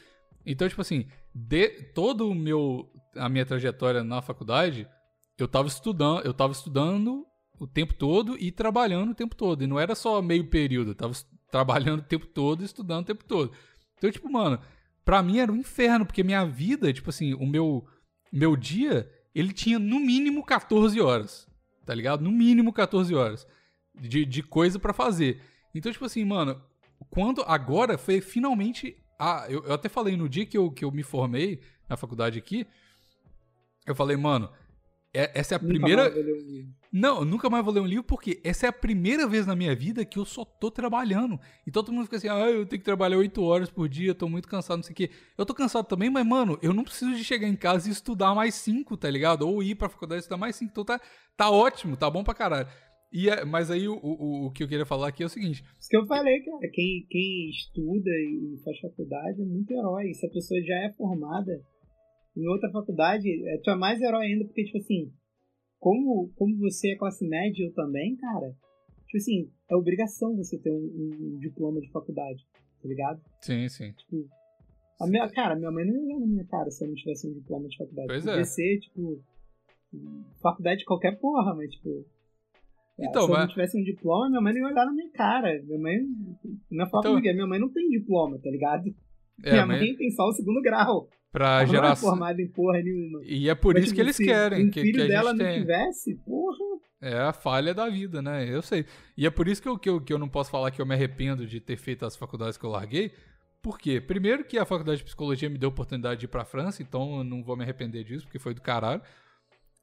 Então, 0.46 0.68
tipo 0.68 0.80
assim, 0.80 1.06
de 1.34 1.68
todo 1.92 2.28
o 2.30 2.34
meu 2.34 2.88
a 3.16 3.28
minha 3.28 3.44
trajetória 3.44 4.02
na 4.04 4.22
faculdade, 4.22 4.88
eu 5.36 5.46
tava 5.48 5.68
estudando, 5.68 6.24
eu 6.24 6.32
tava 6.32 6.52
estudando 6.52 7.26
o 7.60 7.66
tempo 7.66 7.92
todo 7.92 8.38
e 8.38 8.52
trabalhando 8.52 9.10
o 9.10 9.14
tempo 9.14 9.34
todo. 9.34 9.62
E 9.64 9.66
não 9.66 9.78
era 9.78 9.94
só 9.94 10.22
meio 10.22 10.46
período, 10.48 10.92
eu 10.92 10.94
tava 10.94 11.12
trabalhando 11.50 12.00
o 12.00 12.04
tempo 12.04 12.26
todo 12.26 12.64
estudando 12.64 13.02
o 13.02 13.06
tempo 13.06 13.24
todo. 13.24 13.52
Então, 13.96 14.10
tipo, 14.10 14.30
mano, 14.30 14.60
pra 15.04 15.22
mim 15.22 15.38
era 15.38 15.50
um 15.52 15.56
inferno, 15.56 16.06
porque 16.06 16.22
minha 16.22 16.44
vida, 16.44 16.92
tipo 16.92 17.10
assim, 17.10 17.34
o 17.34 17.46
meu 17.46 17.86
meu 18.30 18.56
dia, 18.56 19.10
ele 19.34 19.52
tinha 19.52 19.78
no 19.78 19.98
mínimo 19.98 20.44
14 20.44 21.00
horas, 21.00 21.48
tá 21.86 21.94
ligado? 21.94 22.22
No 22.22 22.30
mínimo 22.30 22.72
14 22.72 23.14
horas 23.14 23.46
de, 23.94 24.24
de 24.24 24.42
coisa 24.42 24.78
pra 24.78 24.92
fazer. 24.92 25.40
Então, 25.74 25.90
tipo 25.90 26.04
assim, 26.04 26.24
mano, 26.24 26.60
quando 27.10 27.42
agora 27.42 27.96
foi 27.96 28.20
finalmente. 28.20 28.96
Ah, 29.18 29.46
eu, 29.48 29.64
eu 29.64 29.74
até 29.74 29.88
falei 29.88 30.16
no 30.16 30.28
dia 30.28 30.46
que 30.46 30.56
eu, 30.56 30.70
que 30.70 30.84
eu 30.84 30.92
me 30.92 31.02
formei, 31.02 31.60
na 31.88 31.96
faculdade 31.96 32.38
aqui, 32.38 32.66
eu 33.84 33.94
falei, 33.94 34.16
mano, 34.16 34.48
é- 35.22 35.30
essa 35.34 35.54
é 35.54 35.56
a 35.56 35.58
Nunca 35.58 35.68
primeira. 35.72 36.02
mais 36.02 36.14
vou 36.14 36.22
ler 36.22 36.32
um 36.32 36.46
livro. 36.50 36.78
Não, 36.90 37.18
eu 37.18 37.24
nunca 37.24 37.50
mais 37.50 37.64
vou 37.64 37.74
ler 37.74 37.80
um 37.80 37.86
livro 37.86 38.04
porque 38.04 38.40
essa 38.42 38.64
é 38.66 38.68
a 38.68 38.72
primeira 38.72 39.26
vez 39.26 39.46
na 39.46 39.54
minha 39.54 39.74
vida 39.76 40.04
que 40.04 40.18
eu 40.18 40.24
só 40.24 40.44
tô 40.44 40.70
trabalhando. 40.70 41.38
E 41.66 41.70
todo 41.70 41.92
mundo 41.92 42.04
fica 42.04 42.16
assim, 42.16 42.28
ah, 42.28 42.48
eu 42.50 42.64
tenho 42.66 42.80
que 42.80 42.84
trabalhar 42.84 43.18
8 43.18 43.42
horas 43.42 43.68
por 43.70 43.88
dia, 43.88 44.14
tô 44.14 44.28
muito 44.28 44.48
cansado, 44.48 44.78
não 44.78 44.82
sei 44.84 44.92
o 44.92 44.96
quê. 44.96 45.10
Eu 45.36 45.44
tô 45.44 45.52
cansado 45.54 45.86
também, 45.86 46.08
mas, 46.08 46.26
mano, 46.26 46.58
eu 46.62 46.72
não 46.72 46.82
preciso 46.84 47.14
de 47.14 47.22
chegar 47.24 47.46
em 47.46 47.56
casa 47.56 47.88
e 47.88 47.92
estudar 47.92 48.34
mais 48.34 48.54
5, 48.54 48.96
tá 48.96 49.10
ligado? 49.10 49.42
Ou 49.46 49.62
ir 49.62 49.74
pra 49.74 49.88
faculdade 49.90 50.20
e 50.20 50.22
estudar 50.22 50.38
mais 50.38 50.56
5. 50.56 50.70
Então 50.72 50.84
tá, 50.84 50.98
tá 51.36 51.50
ótimo, 51.50 51.96
tá 51.96 52.08
bom 52.08 52.24
pra 52.24 52.32
caralho. 52.34 52.68
E, 53.12 53.28
é- 53.30 53.44
mas 53.44 53.70
aí 53.70 53.86
o, 53.88 53.94
o, 54.02 54.46
o 54.46 54.50
que 54.50 54.62
eu 54.62 54.68
queria 54.68 54.84
falar 54.86 55.08
aqui 55.08 55.22
é 55.22 55.26
o 55.26 55.30
seguinte: 55.30 55.62
Isso 55.78 55.88
que 55.88 55.96
eu 55.96 56.06
falei, 56.06 56.40
cara. 56.40 56.70
Quem, 56.72 57.06
quem 57.08 57.48
estuda 57.50 58.10
e 58.10 58.60
faz 58.64 58.78
faculdade 58.80 59.40
é 59.40 59.44
muito 59.46 59.70
herói. 59.72 60.12
Se 60.14 60.26
a 60.26 60.30
pessoa 60.30 60.60
já 60.62 60.74
é 60.74 60.92
formada 60.92 61.52
em 62.38 62.46
outra 62.48 62.70
faculdade, 62.70 63.28
é, 63.48 63.58
tu 63.58 63.70
é 63.70 63.74
mais 63.76 64.00
herói 64.00 64.26
ainda, 64.26 64.44
porque, 64.44 64.64
tipo 64.64 64.78
assim, 64.78 65.12
como, 65.78 66.30
como 66.36 66.56
você 66.58 66.92
é 66.92 66.96
classe 66.96 67.26
média, 67.26 67.64
eu 67.64 67.72
também, 67.74 68.16
cara, 68.16 68.50
tipo 69.06 69.16
assim, 69.16 69.50
é 69.70 69.74
obrigação 69.76 70.36
você 70.36 70.58
ter 70.58 70.70
um, 70.70 70.76
um 70.76 71.38
diploma 71.40 71.80
de 71.80 71.90
faculdade, 71.90 72.46
tá 72.82 72.88
ligado? 72.88 73.20
sim, 73.42 73.68
sim. 73.68 73.92
Tipo, 73.92 74.28
a 75.00 75.06
minha, 75.06 75.28
cara, 75.30 75.54
minha 75.56 75.70
mãe 75.70 75.84
não 75.84 75.94
ia 75.94 76.00
olhar 76.02 76.20
na 76.20 76.26
minha 76.26 76.44
cara 76.46 76.70
se 76.70 76.84
eu 76.84 76.88
não 76.88 76.94
tivesse 76.94 77.28
um 77.28 77.32
diploma 77.32 77.68
de 77.68 77.76
faculdade. 77.76 78.08
Pois 78.08 78.24
Podia 78.24 78.40
é. 78.40 78.44
ser, 78.44 78.80
tipo, 78.80 79.22
faculdade 80.42 80.80
de 80.80 80.84
qualquer 80.84 81.18
porra, 81.18 81.54
mas, 81.54 81.70
tipo. 81.70 82.04
é, 82.98 83.06
Então, 83.06 83.26
se 83.26 83.32
eu 83.32 83.38
não 83.38 83.48
tivesse 83.48 83.78
um 83.80 83.84
diploma, 83.84 84.28
minha 84.28 84.40
mãe 84.40 84.52
não 84.54 84.60
ia 84.60 84.66
olhar 84.72 84.86
na 84.86 84.92
minha 84.92 85.10
cara. 85.10 85.62
Minha 85.62 85.78
mãe. 85.78 85.98
Ia 86.70 86.86
falar 86.86 87.10
Então- 87.10 87.20
minha 87.34 87.46
mãe 87.46 87.60
não 87.60 87.68
tem 87.72 87.88
diploma, 87.88 88.38
tá 88.38 88.50
ligado? 88.50 88.92
É, 89.44 89.52
minha 89.52 89.66
mas 89.66 89.80
mãe 89.80 89.96
tem 89.96 90.10
só 90.10 90.24
o 90.24 90.32
segundo 90.32 90.60
grau. 90.60 91.08
Pra 91.32 91.46
Ela 91.46 91.56
não 91.56 91.62
é 91.62 91.66
geração. 91.66 92.10
formada 92.10 92.40
em 92.42 92.48
porra 92.48 92.80
nenhuma. 92.82 93.20
E 93.24 93.48
é 93.48 93.54
por 93.54 93.74
Mas, 93.74 93.84
isso 93.84 93.92
que 93.94 93.96
tipo, 93.96 94.06
eles 94.06 94.16
se 94.16 94.24
querem 94.24 94.66
um 94.66 94.70
que, 94.70 94.80
filho 94.80 94.94
que 94.94 95.02
a 95.02 95.06
dela 95.06 95.32
não 95.34 95.52
tivesse, 95.52 96.14
porra. 96.16 96.58
É 97.00 97.18
a 97.20 97.32
falha 97.32 97.72
da 97.72 97.88
vida, 97.88 98.20
né? 98.20 98.48
Eu 98.48 98.60
sei. 98.60 98.84
E 99.16 99.26
é 99.26 99.30
por 99.30 99.46
isso 99.46 99.62
que 99.62 99.68
eu, 99.68 99.78
que, 99.78 99.88
eu, 99.88 100.00
que 100.00 100.12
eu 100.12 100.18
não 100.18 100.28
posso 100.28 100.50
falar 100.50 100.70
que 100.70 100.80
eu 100.80 100.86
me 100.86 100.94
arrependo 100.94 101.46
de 101.46 101.60
ter 101.60 101.76
feito 101.76 102.04
as 102.04 102.16
faculdades 102.16 102.56
que 102.56 102.64
eu 102.64 102.70
larguei. 102.70 103.12
Por 103.62 103.78
quê? 103.78 104.00
Primeiro 104.00 104.44
que 104.44 104.58
a 104.58 104.64
faculdade 104.64 104.98
de 104.98 105.04
psicologia 105.04 105.48
me 105.48 105.58
deu 105.58 105.68
a 105.68 105.72
oportunidade 105.72 106.20
de 106.20 106.26
ir 106.26 106.28
pra 106.28 106.44
França, 106.44 106.82
então 106.82 107.18
eu 107.18 107.24
não 107.24 107.42
vou 107.42 107.56
me 107.56 107.62
arrepender 107.62 108.04
disso, 108.04 108.24
porque 108.24 108.38
foi 108.38 108.54
do 108.54 108.60
caralho. 108.60 109.02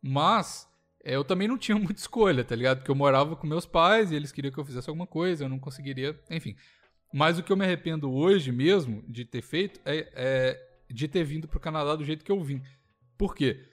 Mas 0.01 0.67
é, 1.03 1.15
eu 1.15 1.23
também 1.23 1.47
não 1.47 1.57
tinha 1.57 1.77
muita 1.79 1.99
escolha, 1.99 2.43
tá 2.43 2.55
ligado? 2.55 2.79
Porque 2.79 2.91
eu 2.91 2.95
morava 2.95 3.35
com 3.35 3.45
meus 3.47 3.65
pais 3.65 4.11
e 4.11 4.15
eles 4.15 4.31
queriam 4.31 4.51
que 4.51 4.59
eu 4.59 4.65
fizesse 4.65 4.89
alguma 4.89 5.07
coisa, 5.07 5.45
eu 5.45 5.49
não 5.49 5.59
conseguiria, 5.59 6.19
enfim. 6.29 6.55
Mas 7.13 7.37
o 7.39 7.43
que 7.43 7.51
eu 7.51 7.55
me 7.57 7.63
arrependo 7.63 8.11
hoje 8.11 8.51
mesmo 8.51 9.03
de 9.07 9.23
ter 9.23 9.41
feito 9.41 9.79
é, 9.85 10.09
é 10.15 10.74
de 10.95 11.07
ter 11.07 11.23
vindo 11.23 11.47
pro 11.47 11.59
Canadá 11.59 11.95
do 11.95 12.05
jeito 12.05 12.23
que 12.23 12.31
eu 12.31 12.41
vim. 12.41 12.63
Por 13.17 13.35
quê? 13.35 13.63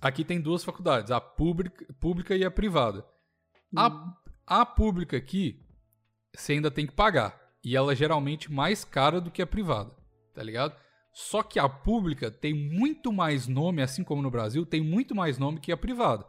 Aqui 0.00 0.24
tem 0.24 0.40
duas 0.40 0.64
faculdades, 0.64 1.10
a 1.10 1.20
pública, 1.20 1.86
pública 2.00 2.34
e 2.34 2.44
a 2.44 2.50
privada. 2.50 3.06
A, 3.76 4.14
a 4.46 4.66
pública 4.66 5.16
aqui, 5.16 5.60
você 6.34 6.54
ainda 6.54 6.70
tem 6.70 6.86
que 6.86 6.94
pagar. 6.94 7.38
E 7.62 7.76
ela 7.76 7.92
é 7.92 7.96
geralmente 7.96 8.52
mais 8.52 8.84
cara 8.84 9.20
do 9.20 9.30
que 9.30 9.42
a 9.42 9.46
privada, 9.46 9.94
tá 10.34 10.42
ligado? 10.42 10.74
Só 11.12 11.42
que 11.42 11.58
a 11.58 11.68
pública 11.68 12.30
tem 12.30 12.52
muito 12.52 13.12
mais 13.12 13.46
nome, 13.46 13.82
assim 13.82 14.02
como 14.02 14.22
no 14.22 14.30
Brasil, 14.30 14.66
tem 14.66 14.82
muito 14.82 15.14
mais 15.14 15.38
nome 15.38 15.60
que 15.60 15.72
a 15.72 15.76
privada. 15.76 16.26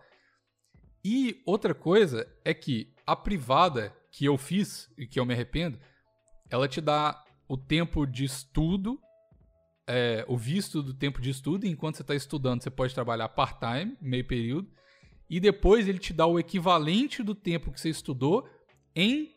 E 1.04 1.42
outra 1.46 1.74
coisa 1.74 2.28
é 2.44 2.54
que 2.54 2.94
a 3.06 3.16
privada 3.16 3.96
que 4.12 4.26
eu 4.26 4.38
fiz 4.38 4.90
e 4.98 5.08
que 5.08 5.20
eu 5.20 5.26
me 5.26 5.34
arrependo, 5.34 5.80
ela 6.50 6.68
te 6.68 6.80
dá 6.80 7.22
o 7.48 7.58
tempo 7.58 8.06
de 8.06 8.24
estudo, 8.24 9.00
é, 9.88 10.26
o 10.28 10.38
visto 10.38 10.82
do 10.82 10.94
tempo 10.94 11.22
de 11.22 11.30
estudo, 11.30 11.66
enquanto 11.66 11.96
você 11.96 12.02
está 12.02 12.16
estudando, 12.16 12.64
você 12.64 12.70
pode 12.70 12.94
trabalhar 12.94 13.30
part-time, 13.30 13.98
meio 14.02 14.26
período, 14.26 14.70
e 15.30 15.40
depois 15.40 15.88
ele 15.88 16.00
te 16.00 16.14
dá 16.14 16.26
o 16.26 16.40
equivalente 16.40 17.24
do 17.24 17.34
tempo 17.34 17.72
que 17.72 17.80
você 17.80 17.90
estudou 17.90 18.48
em 18.96 19.36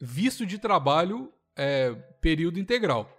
visto 0.00 0.44
de 0.46 0.58
trabalho 0.58 1.32
é, 1.56 1.92
período 2.20 2.58
integral. 2.58 3.10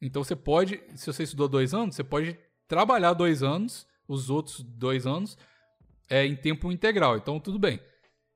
Então 0.00 0.22
você 0.22 0.36
pode, 0.36 0.82
se 0.96 1.06
você 1.06 1.22
estudou 1.22 1.48
dois 1.48 1.72
anos, 1.72 1.96
você 1.96 2.04
pode 2.04 2.38
trabalhar 2.68 3.12
dois 3.12 3.42
anos, 3.42 3.86
os 4.06 4.30
outros 4.30 4.60
dois 4.62 5.06
anos, 5.06 5.36
é, 6.08 6.26
em 6.26 6.36
tempo 6.36 6.70
integral. 6.70 7.16
Então 7.16 7.40
tudo 7.40 7.58
bem. 7.58 7.80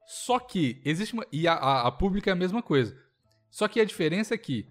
Só 0.07 0.38
que 0.38 0.80
existe 0.84 1.12
uma. 1.12 1.26
E 1.30 1.46
a, 1.46 1.53
a, 1.53 1.88
a 1.88 1.92
pública 1.92 2.30
é 2.30 2.32
a 2.32 2.36
mesma 2.36 2.62
coisa. 2.62 2.96
Só 3.51 3.68
que 3.68 3.80
a 3.80 3.84
diferença 3.84 4.34
é 4.34 4.38
que 4.38 4.66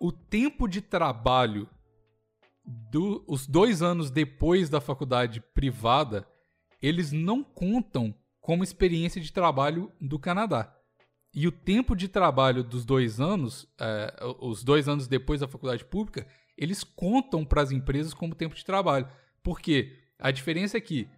o 0.00 0.10
tempo 0.10 0.66
de 0.66 0.80
trabalho 0.80 1.68
do, 2.66 3.24
os 3.26 3.46
dois 3.46 3.82
anos 3.82 4.10
depois 4.10 4.68
da 4.68 4.80
faculdade 4.80 5.40
privada, 5.54 6.26
eles 6.82 7.12
não 7.12 7.44
contam 7.44 8.14
como 8.40 8.64
experiência 8.64 9.20
de 9.20 9.32
trabalho 9.32 9.92
do 10.00 10.18
Canadá. 10.18 10.72
E 11.34 11.46
o 11.46 11.52
tempo 11.52 11.94
de 11.94 12.08
trabalho 12.08 12.64
dos 12.64 12.84
dois 12.84 13.20
anos, 13.20 13.68
é, 13.78 14.14
os 14.40 14.64
dois 14.64 14.88
anos 14.88 15.06
depois 15.06 15.40
da 15.40 15.48
faculdade 15.48 15.84
pública, 15.84 16.26
eles 16.56 16.82
contam 16.82 17.44
para 17.44 17.60
as 17.60 17.70
empresas 17.70 18.14
como 18.14 18.34
tempo 18.34 18.54
de 18.54 18.64
trabalho. 18.64 19.08
Por 19.42 19.60
quê? 19.60 19.98
A 20.18 20.30
diferença 20.30 20.78
é 20.78 20.80
que 20.80 21.08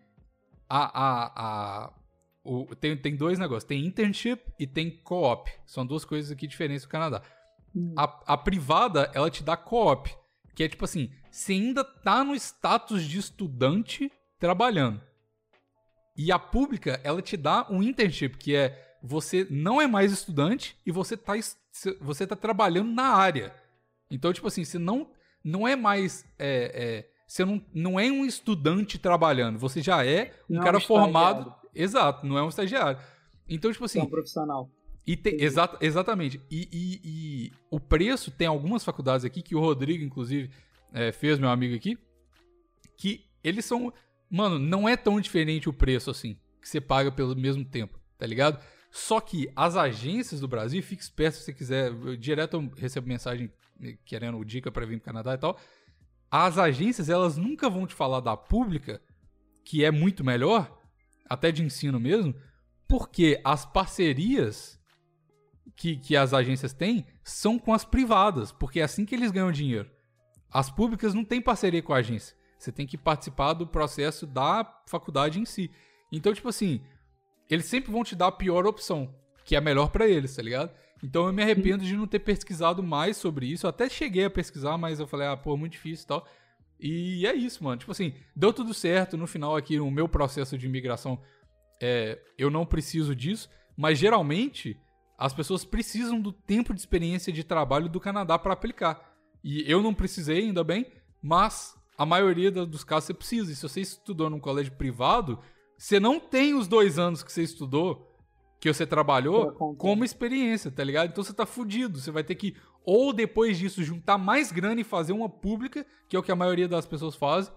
a, 0.68 1.02
a, 1.02 1.32
a, 1.36 1.92
o, 2.42 2.74
tem, 2.74 2.96
tem 2.96 3.14
dois 3.14 3.38
negócios. 3.38 3.64
Tem 3.64 3.86
internship 3.86 4.40
e 4.58 4.66
tem 4.66 4.90
co-op. 4.90 5.50
São 5.64 5.86
duas 5.86 6.04
coisas 6.04 6.30
aqui 6.32 6.46
diferentes 6.46 6.82
do 6.82 6.88
Canadá. 6.88 7.22
A, 7.96 8.34
a 8.34 8.36
privada, 8.36 9.10
ela 9.14 9.30
te 9.30 9.44
dá 9.44 9.56
co-op. 9.56 10.10
Que 10.58 10.64
é 10.64 10.68
tipo 10.68 10.84
assim, 10.84 11.08
você 11.30 11.52
ainda 11.52 11.84
tá 11.84 12.24
no 12.24 12.34
status 12.34 13.04
de 13.04 13.16
estudante 13.16 14.10
trabalhando. 14.40 15.00
E 16.16 16.32
a 16.32 16.38
pública, 16.40 17.00
ela 17.04 17.22
te 17.22 17.36
dá 17.36 17.64
um 17.70 17.80
internship, 17.80 18.36
que 18.36 18.56
é 18.56 18.96
você 19.00 19.46
não 19.48 19.80
é 19.80 19.86
mais 19.86 20.10
estudante 20.10 20.76
e 20.84 20.90
você 20.90 21.16
tá, 21.16 21.34
você 22.00 22.26
tá 22.26 22.34
trabalhando 22.34 22.90
na 22.90 23.04
área. 23.04 23.54
Então, 24.10 24.32
tipo 24.32 24.48
assim, 24.48 24.64
você 24.64 24.80
não, 24.80 25.08
não 25.44 25.68
é 25.68 25.76
mais. 25.76 26.24
é, 26.36 26.72
é, 26.74 27.10
você 27.24 27.44
não, 27.44 27.64
não 27.72 28.00
é 28.00 28.10
um 28.10 28.26
estudante 28.26 28.98
trabalhando, 28.98 29.60
você 29.60 29.80
já 29.80 30.04
é 30.04 30.34
um 30.50 30.54
Não 30.54 30.58
é 30.58 30.60
um 30.60 30.64
cara 30.64 30.80
formado. 30.80 31.38
estagiário. 31.38 31.70
Exato, 31.72 32.26
não 32.26 32.36
é 32.36 32.42
um 32.42 32.48
estagiário. 32.48 33.00
Então, 33.48 33.70
tipo 33.70 33.84
assim, 33.84 34.00
é 34.00 34.02
um 34.02 34.10
profissional. 34.10 34.68
E 35.12 35.16
tem, 35.16 35.40
exata, 35.42 35.78
exatamente. 35.84 36.40
E, 36.50 36.68
e- 36.70 37.00
e 37.04 37.52
o 37.70 37.80
preço 37.80 38.30
tem 38.30 38.46
algumas 38.46 38.84
faculdades 38.84 39.24
aqui 39.24 39.40
que 39.42 39.54
o 39.56 39.60
Rodrigo, 39.60 40.04
inclusive, 40.04 40.50
é, 40.92 41.10
fez, 41.12 41.38
meu 41.38 41.48
amigo 41.48 41.74
aqui, 41.74 41.96
que 42.96 43.24
eles 43.42 43.64
são. 43.64 43.92
Mano, 44.30 44.58
não 44.58 44.88
é 44.88 44.96
tão 44.96 45.20
diferente 45.20 45.68
o 45.68 45.72
preço 45.72 46.10
assim, 46.10 46.34
que 46.60 46.68
você 46.68 46.80
paga 46.80 47.10
pelo 47.10 47.34
mesmo 47.34 47.64
tempo, 47.64 47.98
tá 48.18 48.26
ligado? 48.26 48.62
Só 48.90 49.20
que 49.20 49.50
as 49.56 49.76
agências 49.76 50.40
do 50.40 50.48
Brasil, 50.48 50.82
fique 50.82 51.02
esperto 51.02 51.36
se 51.38 51.44
você 51.44 51.52
quiser. 51.52 51.90
eu- 51.90 52.16
direto 52.16 52.54
eu 52.56 52.72
recebo 52.76 53.06
mensagem 53.08 53.50
eh, 53.82 53.96
querendo 54.04 54.44
dica 54.44 54.70
pra 54.70 54.84
vir 54.84 54.96
pro 54.98 55.06
Canadá 55.06 55.34
e 55.34 55.38
tal. 55.38 55.58
As 56.30 56.58
agências, 56.58 57.08
elas 57.08 57.36
nunca 57.38 57.70
vão 57.70 57.86
te 57.86 57.94
falar 57.94 58.20
da 58.20 58.36
pública, 58.36 59.00
que 59.64 59.82
é 59.84 59.90
muito 59.90 60.22
melhor, 60.22 60.78
até 61.28 61.50
de 61.50 61.62
ensino 61.62 61.98
mesmo, 61.98 62.34
porque 62.86 63.40
as 63.44 63.64
parcerias 63.64 64.77
que, 65.76 65.96
que 65.96 66.16
as 66.16 66.34
agências 66.34 66.72
têm 66.72 67.06
são 67.22 67.58
com 67.58 67.72
as 67.72 67.84
privadas, 67.84 68.52
porque 68.52 68.80
é 68.80 68.84
assim 68.84 69.04
que 69.04 69.14
eles 69.14 69.30
ganham 69.30 69.52
dinheiro. 69.52 69.90
As 70.50 70.70
públicas 70.70 71.14
não 71.14 71.24
têm 71.24 71.40
parceria 71.40 71.82
com 71.82 71.92
a 71.92 71.98
agência. 71.98 72.36
Você 72.58 72.72
tem 72.72 72.86
que 72.86 72.98
participar 72.98 73.52
do 73.52 73.66
processo 73.66 74.26
da 74.26 74.64
faculdade 74.86 75.38
em 75.38 75.44
si. 75.44 75.70
Então, 76.10 76.32
tipo 76.32 76.48
assim, 76.48 76.82
eles 77.48 77.66
sempre 77.66 77.92
vão 77.92 78.02
te 78.02 78.16
dar 78.16 78.28
a 78.28 78.32
pior 78.32 78.66
opção, 78.66 79.14
que 79.44 79.54
é 79.54 79.58
a 79.58 79.62
melhor 79.62 79.90
pra 79.90 80.08
eles, 80.08 80.34
tá 80.34 80.42
ligado? 80.42 80.72
Então 81.02 81.26
eu 81.26 81.32
me 81.32 81.42
arrependo 81.42 81.84
de 81.84 81.96
não 81.96 82.06
ter 82.06 82.18
pesquisado 82.18 82.82
mais 82.82 83.16
sobre 83.16 83.46
isso. 83.46 83.66
Eu 83.66 83.70
até 83.70 83.88
cheguei 83.88 84.24
a 84.24 84.30
pesquisar, 84.30 84.76
mas 84.76 84.98
eu 84.98 85.06
falei, 85.06 85.28
ah, 85.28 85.36
pô, 85.36 85.56
muito 85.56 85.72
difícil 85.72 86.04
e 86.04 86.08
tal. 86.08 86.26
E 86.80 87.26
é 87.26 87.34
isso, 87.34 87.62
mano. 87.62 87.76
Tipo 87.76 87.92
assim, 87.92 88.14
deu 88.34 88.52
tudo 88.52 88.74
certo 88.74 89.16
no 89.16 89.26
final 89.26 89.56
aqui 89.56 89.78
no 89.78 89.90
meu 89.90 90.08
processo 90.08 90.58
de 90.58 90.66
imigração. 90.66 91.20
É, 91.80 92.18
eu 92.36 92.50
não 92.50 92.66
preciso 92.66 93.14
disso, 93.14 93.48
mas 93.76 93.98
geralmente 93.98 94.76
as 95.18 95.34
pessoas 95.34 95.64
precisam 95.64 96.20
do 96.20 96.30
tempo 96.30 96.72
de 96.72 96.78
experiência 96.78 97.32
de 97.32 97.42
trabalho 97.42 97.88
do 97.88 97.98
Canadá 97.98 98.38
para 98.38 98.52
aplicar. 98.52 99.14
E 99.42 99.64
eu 99.70 99.82
não 99.82 99.92
precisei, 99.92 100.44
ainda 100.44 100.62
bem, 100.62 100.86
mas 101.20 101.76
a 101.96 102.06
maioria 102.06 102.52
dos 102.52 102.84
casos 102.84 103.06
você 103.08 103.14
precisa. 103.14 103.50
E 103.50 103.56
se 103.56 103.62
você 103.62 103.80
estudou 103.80 104.30
num 104.30 104.38
colégio 104.38 104.72
privado, 104.72 105.40
você 105.76 105.98
não 105.98 106.20
tem 106.20 106.54
os 106.54 106.68
dois 106.68 107.00
anos 107.00 107.24
que 107.24 107.32
você 107.32 107.42
estudou, 107.42 108.16
que 108.60 108.72
você 108.72 108.86
trabalhou, 108.86 109.52
como 109.76 110.04
experiência, 110.04 110.70
tá 110.70 110.84
ligado? 110.84 111.10
Então 111.10 111.24
você 111.24 111.32
tá 111.32 111.44
fudido. 111.44 112.00
Você 112.00 112.12
vai 112.12 112.22
ter 112.22 112.36
que, 112.36 112.56
ou 112.84 113.12
depois 113.12 113.58
disso, 113.58 113.82
juntar 113.82 114.18
mais 114.18 114.52
grana 114.52 114.80
e 114.80 114.84
fazer 114.84 115.12
uma 115.12 115.28
pública, 115.28 115.84
que 116.08 116.14
é 116.14 116.18
o 116.18 116.22
que 116.22 116.32
a 116.32 116.36
maioria 116.36 116.68
das 116.68 116.86
pessoas 116.86 117.16
fazem. 117.16 117.52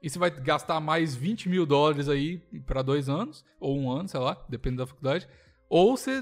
E 0.00 0.08
você 0.08 0.18
vai 0.18 0.30
gastar 0.30 0.80
mais 0.80 1.14
20 1.16 1.48
mil 1.48 1.66
dólares 1.66 2.08
aí 2.08 2.38
pra 2.66 2.82
dois 2.82 3.08
anos, 3.08 3.44
ou 3.58 3.76
um 3.76 3.90
ano, 3.90 4.08
sei 4.08 4.20
lá, 4.20 4.40
depende 4.48 4.76
da 4.76 4.86
faculdade. 4.86 5.28
Ou 5.74 5.96
você, 5.96 6.20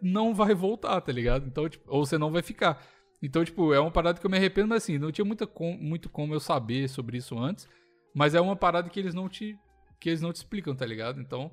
não 0.00 0.32
vai 0.32 0.54
voltar, 0.54 1.00
tá 1.00 1.10
ligado? 1.10 1.44
Então, 1.44 1.68
tipo, 1.68 1.84
ou 1.92 2.06
você 2.06 2.16
não 2.16 2.30
vai 2.30 2.40
ficar. 2.40 2.80
Então, 3.20 3.44
tipo, 3.44 3.74
é 3.74 3.80
uma 3.80 3.90
parada 3.90 4.20
que 4.20 4.24
eu 4.24 4.30
me 4.30 4.36
arrependo, 4.36 4.68
mas 4.68 4.84
assim, 4.84 4.96
não 4.96 5.10
tinha 5.10 5.24
muita 5.24 5.44
com, 5.44 5.76
muito 5.76 6.08
como 6.08 6.32
eu 6.32 6.38
saber 6.38 6.88
sobre 6.88 7.16
isso 7.16 7.36
antes. 7.36 7.68
Mas 8.14 8.32
é 8.32 8.40
uma 8.40 8.54
parada 8.54 8.88
que 8.88 9.00
eles 9.00 9.12
não 9.12 9.28
te. 9.28 9.58
que 9.98 10.08
eles 10.08 10.20
não 10.20 10.32
te 10.32 10.36
explicam, 10.36 10.76
tá 10.76 10.86
ligado? 10.86 11.20
Então. 11.20 11.50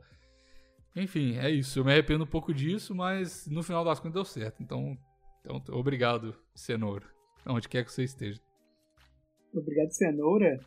Enfim, 0.96 1.38
é 1.40 1.50
isso. 1.50 1.80
Eu 1.80 1.86
me 1.86 1.92
arrependo 1.92 2.24
um 2.24 2.28
pouco 2.28 2.54
disso, 2.54 2.94
mas 2.94 3.48
no 3.48 3.64
final 3.64 3.84
das 3.84 4.00
contas 4.00 4.14
deu 4.14 4.26
certo. 4.26 4.62
Então, 4.62 4.96
então 5.44 5.76
obrigado, 5.76 6.36
cenoura. 6.54 7.08
Onde 7.48 7.68
quer 7.68 7.84
que 7.84 7.92
você 7.92 8.04
esteja. 8.04 8.40
Obrigado, 9.52 9.90
cenoura? 9.90 10.60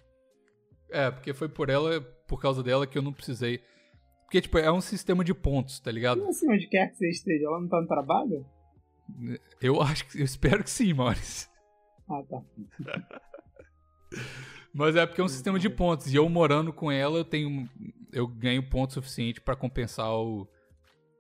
É, 0.90 1.12
porque 1.12 1.32
foi 1.32 1.48
por 1.48 1.70
ela, 1.70 2.00
por 2.26 2.40
causa 2.40 2.60
dela 2.60 2.88
que 2.88 2.98
eu 2.98 3.02
não 3.02 3.12
precisei. 3.12 3.62
Porque, 4.32 4.40
tipo, 4.40 4.56
é 4.56 4.72
um 4.72 4.80
sistema 4.80 5.22
de 5.22 5.34
pontos, 5.34 5.78
tá 5.78 5.92
ligado? 5.92 6.16
Como 6.16 6.30
assim, 6.30 6.50
onde 6.50 6.66
quer 6.66 6.88
que 6.88 6.96
você 6.96 7.10
esteja? 7.10 7.44
Ela 7.44 7.60
não 7.60 7.68
tá 7.68 7.78
no 7.78 7.86
trabalho? 7.86 8.46
Eu 9.60 9.82
acho 9.82 10.08
que. 10.08 10.20
Eu 10.20 10.24
espero 10.24 10.64
que 10.64 10.70
sim, 10.70 10.94
Maurício. 10.94 11.50
Ah, 12.08 12.22
tá. 12.22 12.42
Mas 14.72 14.96
é 14.96 15.04
porque 15.04 15.20
é 15.20 15.24
um 15.24 15.28
sistema 15.28 15.58
de 15.58 15.68
pontos. 15.68 16.10
E 16.10 16.16
eu 16.16 16.26
morando 16.30 16.72
com 16.72 16.90
ela, 16.90 17.18
eu 17.18 17.26
tenho. 17.26 17.68
Eu 18.10 18.26
ganho 18.26 18.66
ponto 18.70 18.94
suficiente 18.94 19.38
pra 19.38 19.54
compensar 19.54 20.10
o, 20.10 20.48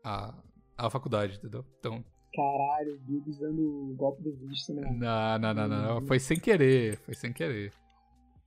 a, 0.02 0.34
a 0.78 0.88
faculdade, 0.88 1.36
entendeu? 1.36 1.66
Então. 1.80 2.02
Caralho, 2.34 2.94
o 2.94 2.98
Bill 2.98 3.24
usando 3.26 3.60
o 3.60 3.94
golpe 3.94 4.22
do 4.22 4.34
visto, 4.36 4.72
né? 4.72 4.90
Não, 4.90 5.38
não, 5.38 5.52
não, 5.52 5.68
não, 5.68 5.82
não. 6.00 6.06
Foi 6.06 6.18
sem 6.18 6.40
querer. 6.40 6.96
Foi 6.96 7.12
sem 7.12 7.30
querer. 7.30 7.74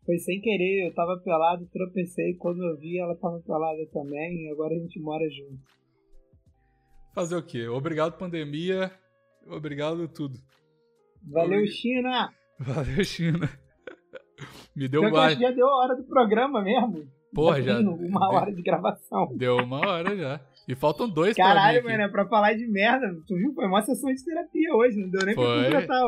Foi 0.06 0.18
sem 0.20 0.40
querer, 0.40 0.88
eu 0.88 0.94
tava 0.94 1.18
pelado, 1.18 1.68
tropecei. 1.72 2.36
Quando 2.36 2.64
eu 2.64 2.78
vi, 2.78 3.00
ela 3.00 3.16
tava 3.16 3.40
pelada 3.40 3.86
também. 3.92 4.46
E 4.46 4.52
agora 4.52 4.76
a 4.76 4.78
gente 4.78 5.00
mora 5.00 5.28
junto. 5.30 5.60
Fazer 7.14 7.36
o 7.36 7.44
quê? 7.44 7.68
Obrigado, 7.68 8.18
pandemia. 8.18 8.92
Obrigado, 9.48 10.08
tudo. 10.08 10.38
Valeu. 11.24 11.66
China! 11.66 12.30
Valeu, 12.60 13.04
China. 13.04 13.50
Me 14.76 14.88
deu 14.88 15.02
mais. 15.04 15.16
acho 15.16 15.38
que 15.38 15.44
já 15.44 15.52
deu 15.52 15.68
a 15.68 15.84
hora 15.84 15.96
do 15.96 16.04
programa 16.04 16.62
mesmo. 16.62 17.08
Porra, 17.34 17.62
já. 17.62 17.80
Uma 17.80 18.30
hora 18.32 18.54
de 18.54 18.62
gravação. 18.62 19.36
Deu 19.36 19.58
uma 19.58 19.80
hora 19.80 20.16
já. 20.16 20.40
E 20.68 20.76
faltam 20.76 21.10
dois 21.10 21.36
Caralho, 21.36 21.82
pra 21.82 21.92
mano, 21.92 22.04
é 22.04 22.08
pra 22.10 22.28
falar 22.28 22.54
de 22.54 22.68
merda. 22.68 23.08
Tu 23.28 23.36
viu? 23.36 23.54
Foi 23.54 23.66
uma 23.66 23.82
sessão 23.82 24.14
de 24.14 24.24
terapia 24.24 24.74
hoje. 24.76 24.98
Não 25.00 25.10
deu 25.10 25.26
nem 25.26 25.36
Foi. 25.36 25.46
pra 25.46 25.64
completar. 25.64 26.02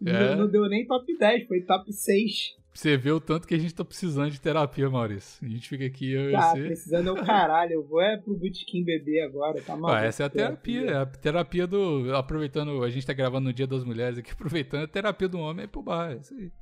Não, 0.00 0.12
É. 0.12 0.28
deu- 0.28 0.36
não 0.36 0.48
deu 0.50 0.68
nem 0.68 0.86
top 0.86 1.16
10, 1.18 1.46
foi 1.46 1.60
top 1.62 1.92
6. 1.92 2.54
Você 2.76 2.94
ver 2.94 3.12
o 3.12 3.20
tanto 3.20 3.48
que 3.48 3.54
a 3.54 3.58
gente 3.58 3.74
tá 3.74 3.82
precisando 3.82 4.30
de 4.30 4.38
terapia, 4.38 4.90
Maurício. 4.90 5.46
A 5.46 5.50
gente 5.50 5.66
fica 5.66 5.86
aqui, 5.86 6.12
eu 6.12 6.28
e 6.28 6.32
Tá, 6.32 6.50
você. 6.52 6.66
precisando 6.66 7.08
é 7.08 7.12
o 7.12 7.24
caralho. 7.24 7.72
Eu 7.72 7.86
vou 7.86 8.02
é 8.02 8.18
pro 8.18 8.36
Bootkin 8.36 8.84
beber 8.84 9.22
agora, 9.22 9.62
tá 9.62 9.74
maluco? 9.74 9.92
Ah, 9.98 10.04
essa 10.04 10.22
é 10.22 10.26
a 10.26 10.30
terapia, 10.30 10.82
é 10.82 10.96
a 10.96 11.06
terapia 11.06 11.66
do. 11.66 12.14
Aproveitando, 12.14 12.84
a 12.84 12.90
gente 12.90 13.06
tá 13.06 13.14
gravando 13.14 13.48
no 13.48 13.52
Dia 13.54 13.66
das 13.66 13.82
Mulheres 13.82 14.18
aqui, 14.18 14.30
aproveitando 14.36 14.84
a 14.84 14.88
terapia 14.88 15.26
do 15.26 15.38
homem 15.38 15.64
é 15.64 15.66
pro 15.66 15.82
bar, 15.82 16.12
é 16.12 16.16
isso 16.18 16.34
aí. 16.34 16.52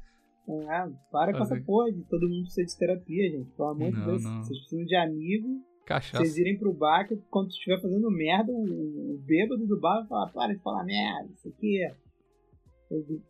É, 0.49 0.89
para 1.11 1.33
com 1.33 1.43
essa 1.43 1.61
porra 1.63 1.91
de 1.91 2.05
todo 2.05 2.29
mundo 2.29 2.43
precisa 2.45 2.65
de 2.67 2.79
terapia, 2.79 3.31
gente. 3.31 3.51
Pelo 3.51 3.69
amor 3.71 3.91
de 3.93 4.05
Deus. 4.05 4.23
não. 4.23 4.43
Vocês 4.43 4.59
precisam 4.61 4.85
de 4.85 4.95
amigo. 4.95 5.49
Cachaça. 5.85 6.23
Vocês 6.23 6.39
irem 6.39 6.57
pro 6.57 6.73
bar, 6.73 7.09
que 7.09 7.17
quando 7.29 7.49
estiver 7.49 7.81
fazendo 7.81 8.09
merda, 8.11 8.53
o, 8.53 9.15
o 9.15 9.19
bêbado 9.27 9.67
do 9.67 9.81
bar 9.81 9.99
vai 10.01 10.07
falar, 10.07 10.33
para 10.33 10.55
de 10.55 10.63
falar 10.63 10.85
merda, 10.85 11.29
isso 11.35 11.49
aqui 11.49 11.83
é. 11.83 11.95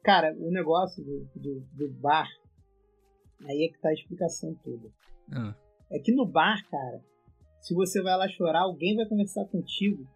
Cara, 0.02 0.36
o 0.38 0.50
negócio 0.50 1.02
do, 1.02 1.26
do, 1.34 1.60
do 1.72 1.88
bar, 2.00 2.28
aí 3.42 3.64
é 3.64 3.68
que 3.68 3.80
tá 3.80 3.88
a 3.88 3.94
explicação 3.94 4.54
toda. 4.64 4.88
Ah, 5.32 5.54
É 5.90 5.98
que 5.98 6.12
no 6.12 6.26
bar, 6.26 6.64
cara, 6.70 7.02
se 7.60 7.74
você 7.74 8.02
vai 8.02 8.16
lá 8.16 8.28
chorar, 8.28 8.62
alguém 8.62 8.94
vai 8.96 9.06
conversar 9.06 9.44
contigo 9.46 10.06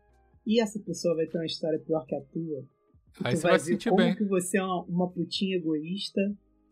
e 0.47 0.61
essa 0.61 0.79
pessoa 0.81 1.15
vai 1.15 1.27
ter 1.27 1.39
uma 1.39 1.47
história 1.47 1.79
pior 1.79 2.05
que 2.07 2.15
a 2.15 2.21
tua. 2.23 2.65
Aí 3.25 3.37
você 3.37 3.43
vai 3.43 3.53
ver 3.53 3.59
se 3.61 3.67
sentir 3.67 3.91
como 3.91 4.03
bem. 4.03 4.15
que 4.17 4.25
você 4.25 4.59
é 4.59 4.63
uma, 4.63 4.83
uma 4.85 5.11
putinha 5.11 5.57
egoísta 5.57 6.21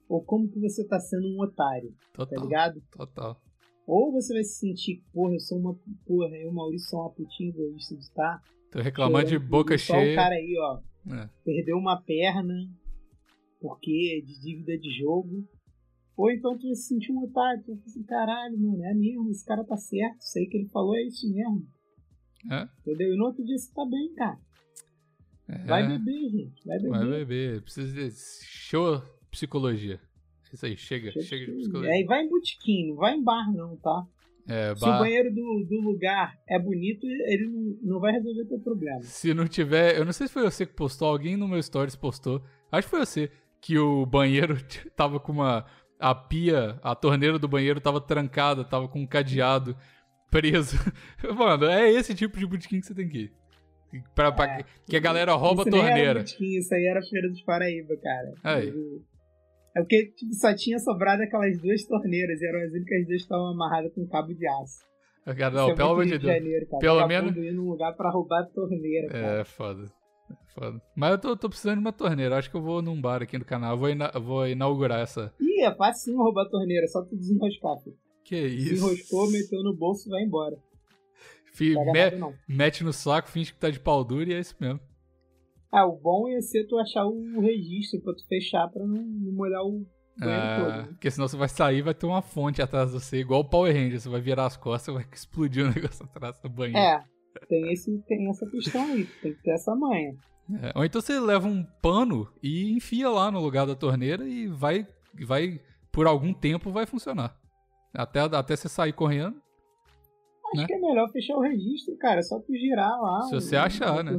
ou 0.09 0.23
como 0.23 0.49
que 0.49 0.61
você 0.61 0.87
tá 0.87 1.01
sendo 1.01 1.27
um 1.27 1.41
otário, 1.41 1.93
tá 2.13 2.25
total. 2.27 2.45
ligado? 2.45 2.83
Total. 2.93 3.41
Ou 3.87 4.13
você 4.13 4.35
vai 4.35 4.45
se 4.45 4.59
sentir, 4.59 5.03
porra, 5.13 5.35
eu 5.35 5.41
sou 5.41 5.59
uma. 5.59 5.75
Porra, 6.07 6.37
eu, 6.37 6.53
Maurício, 6.53 6.89
sou 6.91 7.01
uma 7.01 7.11
putinha 7.11 7.51
egoísta 7.51 7.95
de 7.95 8.03
estar. 8.03 8.43
Tô 8.71 8.81
reclamando 8.81 9.29
de 9.29 9.39
boca 9.39 9.75
por 9.75 9.79
só 9.79 9.95
o 9.97 10.01
cheia. 10.01 10.15
cara 10.17 10.35
aí, 10.35 10.55
ó, 10.59 10.81
É. 11.13 11.29
perdeu 11.45 11.77
uma 11.77 12.01
perna 12.03 12.55
porque 13.61 14.23
de 14.25 14.41
dívida 14.41 14.77
de 14.79 14.91
jogo. 14.99 15.45
Ou 16.17 16.31
então 16.31 16.57
tu 16.57 16.67
vai 16.67 16.75
se 16.75 16.89
sentir 16.89 17.12
um 17.12 17.23
otário, 17.25 17.62
tu 17.64 17.79
assim, 17.87 18.03
caralho, 18.05 18.59
mano, 18.59 18.83
é 18.85 18.95
mesmo, 18.95 19.31
esse 19.31 19.45
cara 19.45 19.62
tá 19.64 19.77
certo, 19.77 20.21
isso 20.21 20.39
aí 20.39 20.47
que 20.47 20.57
ele 20.57 20.69
falou 20.69 20.97
é 20.97 21.03
isso 21.03 21.31
mesmo. 21.33 21.67
É? 22.51 22.69
Entendeu? 22.81 23.12
E 23.12 23.17
no 23.19 23.25
outro 23.27 23.45
dia 23.45 23.59
você 23.59 23.73
tá 23.75 23.85
bem, 23.85 24.14
cara. 24.14 24.39
É. 25.49 25.59
Vai 25.67 25.87
beber, 25.87 26.29
gente. 26.31 26.64
Vai 26.67 26.79
beber. 26.79 26.91
Vai 26.99 27.09
beber. 27.09 27.62
Precisa 27.62 27.93
de. 27.93 28.11
Show 28.45 29.03
psicologia. 29.31 30.01
Isso 30.53 30.64
aí, 30.64 30.77
chega. 30.77 31.11
Chega 31.12 31.25
Chega 31.25 31.47
de 31.47 31.59
psicologia. 31.59 31.93
Aí 31.93 32.05
vai 32.05 32.23
em 32.25 32.29
botequim, 32.29 32.89
não 32.89 32.97
vai 32.97 33.14
em 33.14 33.23
bar 33.23 33.53
não, 33.53 33.77
tá? 33.77 34.07
É, 34.49 34.75
Se 34.75 34.83
o 34.85 34.87
bar- 34.87 35.01
banheiro 35.01 35.35
do, 35.35 35.67
do 35.69 35.81
lugar 35.81 36.39
é 36.49 36.59
bonito, 36.59 37.05
ele 37.05 37.47
não, 37.49 37.79
não 37.95 38.01
vai 38.01 38.12
resolver 38.12 38.45
teu 38.47 38.61
problema. 38.61 39.03
Se 39.03 39.35
não 39.35 39.47
tiver. 39.47 39.99
Eu 39.99 40.05
não 40.05 40.12
sei 40.12 40.29
se 40.29 40.33
foi 40.33 40.45
você 40.45 40.64
que 40.64 40.73
postou, 40.73 41.09
alguém 41.09 41.37
no 41.37 41.49
meu 41.49 41.61
stories 41.62 41.97
postou. 41.97 42.43
Acho 42.71 42.87
que 42.87 42.91
foi 42.91 43.01
você. 43.01 43.31
Que 43.61 43.77
o 43.79 44.07
banheiro 44.07 44.57
tava 44.97 45.19
com 45.21 45.33
uma. 45.33 45.67
A 45.99 46.15
pia, 46.15 46.79
a 46.83 46.95
torneira 46.95 47.39
do 47.39 47.49
banheiro 47.49 47.81
tava 47.81 48.01
trancada, 48.01 48.65
tava 48.65 48.87
com 48.89 49.01
um 49.01 49.07
cadeado 49.07 49.77
preso. 50.31 50.77
Mano, 51.37 51.65
é 51.67 51.91
esse 51.91 52.15
tipo 52.15 52.39
de 52.39 52.47
botequim 52.47 52.81
que 52.81 52.87
você 52.87 52.95
tem 52.95 53.09
que 53.09 53.19
ir. 53.19 53.33
Pra, 54.15 54.31
pra- 54.31 54.59
É. 54.59 54.65
que 54.87 54.97
a 54.97 55.01
galera 55.01 55.33
rouba 55.35 55.63
a 55.63 55.65
torneira. 55.65 56.21
botequim, 56.21 56.59
isso 56.59 56.75
aí 56.75 56.85
era 56.87 57.01
Feira 57.03 57.29
dos 57.29 57.41
Paraíba, 57.43 57.95
cara. 58.03 58.33
Aí. 58.45 58.69
É 59.75 59.81
porque 59.81 60.07
tipo, 60.17 60.33
só 60.35 60.55
tinha 60.55 60.79
sobrado 60.79 61.23
aquelas 61.23 61.59
duas 61.61 61.83
torneiras, 61.85 62.41
e 62.41 62.47
eram 62.47 62.61
as 62.61 62.73
únicas 62.73 62.99
duas 63.07 63.09
que 63.09 63.23
estavam 63.23 63.47
amarradas 63.49 63.93
com 63.95 64.07
cabo 64.09 64.35
de 64.35 64.47
aço. 64.47 64.85
Cara, 65.39 65.51
não, 65.51 65.71
é 65.71 65.75
pelo 65.75 65.91
amor 65.91 66.05
de 66.05 66.19
Deus. 66.19 66.23
Janeiro, 66.35 66.67
cara. 66.69 66.81
Pelo 66.81 67.07
menos- 67.09 67.37
ir 67.37 67.53
num 67.53 67.69
lugar 67.71 67.95
pra 67.95 68.11
roubar 68.11 68.43
a 68.43 68.47
torneira, 68.47 69.09
cara. 69.09 69.41
É, 69.41 69.45
foda. 69.45 69.85
Foda. 70.59 70.81
Mas 70.95 71.11
eu 71.13 71.19
tô, 71.19 71.37
tô 71.37 71.49
precisando 71.49 71.75
de 71.75 71.81
uma 71.81 71.93
torneira. 71.93 72.37
Acho 72.39 72.51
que 72.51 72.57
eu 72.57 72.63
vou 72.63 72.81
num 72.81 73.01
bar 73.01 73.23
aqui 73.23 73.37
no 73.39 73.45
canal. 73.45 73.77
Vou, 73.77 73.91
ina- 73.91 74.11
vou 74.13 74.47
inaugurar 74.49 75.01
essa. 75.01 75.33
Ih, 75.41 75.63
é 75.65 75.75
fácil 75.75 76.17
roubar 76.17 76.45
a 76.47 76.49
torneira, 76.49 76.87
só 76.87 77.03
tu 77.03 77.15
desenroscar, 77.17 77.77
filho. 77.83 77.97
Que 78.25 78.37
isso? 78.47 78.71
Desenroscou, 78.87 79.31
meteu 79.31 79.63
no 79.63 79.75
bolso 79.77 80.09
e 80.09 80.11
vai 80.11 80.23
embora. 80.23 80.57
Me- 81.61 82.11
não. 82.19 82.35
mete 82.49 82.85
no 82.85 82.93
saco, 82.93 83.29
finge 83.29 83.53
que 83.53 83.59
tá 83.59 83.71
de 83.71 83.81
pau 83.81 84.05
duro 84.05 84.29
e 84.29 84.35
é 84.35 84.39
isso 84.41 84.55
mesmo. 84.61 84.81
Ah, 85.73 85.87
o 85.87 85.97
bom 85.99 86.29
ia 86.29 86.41
ser 86.41 86.67
tu 86.67 86.79
achar 86.79 87.07
o 87.07 87.41
registro 87.41 88.01
pra 88.03 88.15
tu 88.15 88.27
fechar 88.29 88.69
pra 88.69 88.83
não, 88.87 89.03
não 89.03 89.33
molhar 89.33 89.63
o 89.63 89.87
banheiro 90.19 90.43
Ah, 90.43 90.57
todo. 90.61 90.77
né? 90.77 90.85
porque 90.89 91.11
senão 91.11 91.29
você 91.29 91.37
vai 91.37 91.49
sair 91.49 91.83
vai 91.83 91.95
ter 91.95 92.07
uma 92.07 92.23
fonte 92.23 92.61
atrás 92.63 92.91
de 92.93 93.01
você, 93.01 93.19
igual 93.19 93.41
o 93.41 93.49
Power 93.49 93.75
Ranger. 93.75 94.01
Você 94.01 94.09
vai 94.09 94.21
virar 94.21 94.47
as 94.47 94.57
costas 94.57 94.95
vai 94.95 95.05
explodir 95.13 95.65
o 95.65 95.73
negócio 95.75 96.05
atrás 96.05 96.39
do 96.41 96.49
banheiro. 96.51 96.79
É, 96.79 97.03
tem, 97.49 97.73
esse, 97.73 97.99
tem 98.07 98.29
essa 98.29 98.47
questão 98.51 98.83
aí, 98.93 99.05
tem 99.23 99.33
que 99.35 99.43
ter 99.43 99.53
essa 99.53 99.75
manha. 99.75 100.15
É, 100.63 100.73
Ou 100.79 100.85
então 100.85 101.01
você 101.01 101.19
leva 101.19 101.49
um 101.49 101.65
pano 101.83 102.29
e 102.43 102.71
enfia 102.73 103.09
lá 103.09 103.31
no 103.31 103.41
lugar 103.41 103.67
da 103.67 103.75
torneira 103.75 104.25
e 104.29 104.47
vai, 104.47 104.87
vai 105.27 105.61
por 105.91 106.07
algum 106.07 106.33
tempo 106.33 106.71
vai 106.71 106.87
funcionar. 106.87 107.37
Até, 107.95 108.21
até 108.21 108.55
você 108.55 108.69
sair 108.69 108.93
correndo. 108.93 109.41
Acho 110.53 110.61
Né? 110.63 110.67
que 110.67 110.75
é 110.75 110.79
melhor 110.79 111.11
fechar 111.11 111.35
o 111.37 111.41
registro, 111.41 111.97
cara. 111.99 112.21
É 112.21 112.23
só 112.23 112.39
tu 112.39 112.55
girar 112.55 113.01
lá. 113.01 113.23
Se 113.23 113.35
você 113.35 113.57
achar, 113.57 114.05
né? 114.05 114.13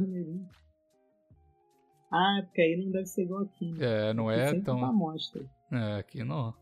Ah, 2.12 2.38
é 2.38 2.42
porque 2.42 2.60
aí 2.62 2.76
não 2.84 2.90
deve 2.92 3.06
ser 3.06 3.22
igual 3.22 3.42
aqui. 3.42 3.70
Né? 3.72 3.78
É, 4.10 4.12
não 4.14 4.30
é 4.30 4.60
tão. 4.60 4.80
Tá. 4.80 4.92
É, 5.72 5.98
aqui 5.98 6.24
não. 6.24 6.54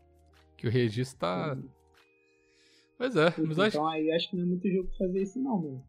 Que 0.55 0.67
o 0.67 0.71
registro 0.71 1.19
tá. 1.19 1.55
Hum. 1.57 1.69
Pois 2.97 3.15
é, 3.15 3.29
Puta, 3.31 3.47
mas 3.47 3.59
acho 3.59 3.77
Então 3.77 3.87
aí 3.87 4.11
acho 4.11 4.29
que 4.29 4.35
não 4.37 4.43
é 4.43 4.47
muito 4.47 4.69
jogo 4.71 4.87
pra 4.89 4.97
fazer 5.07 5.21
isso, 5.21 5.39
não, 5.39 5.61
mano. 5.61 5.83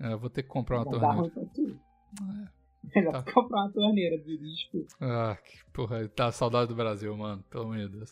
é, 0.00 0.12
eu 0.12 0.18
vou 0.18 0.30
ter 0.30 0.42
que 0.42 0.48
comprar 0.48 0.78
uma 0.78 0.84
Vai 0.84 0.92
dar 1.00 1.00
torneira. 1.00 1.20
ruim 1.22 1.30
pra 1.30 1.44
tu. 1.54 1.80
É, 2.22 2.48
Melhor 2.94 3.24
tá. 3.24 3.32
comprar 3.32 3.62
uma 3.64 3.72
torneira, 3.72 4.16
desculpa. 4.18 4.88
Ah, 5.00 5.36
que 5.36 5.64
porra, 5.72 6.08
tá 6.08 6.30
saudade 6.32 6.68
do 6.68 6.74
Brasil, 6.74 7.16
mano. 7.16 7.42
Pelo 7.50 7.64
amor 7.64 7.78
de 7.78 7.88
Deus. 7.88 8.10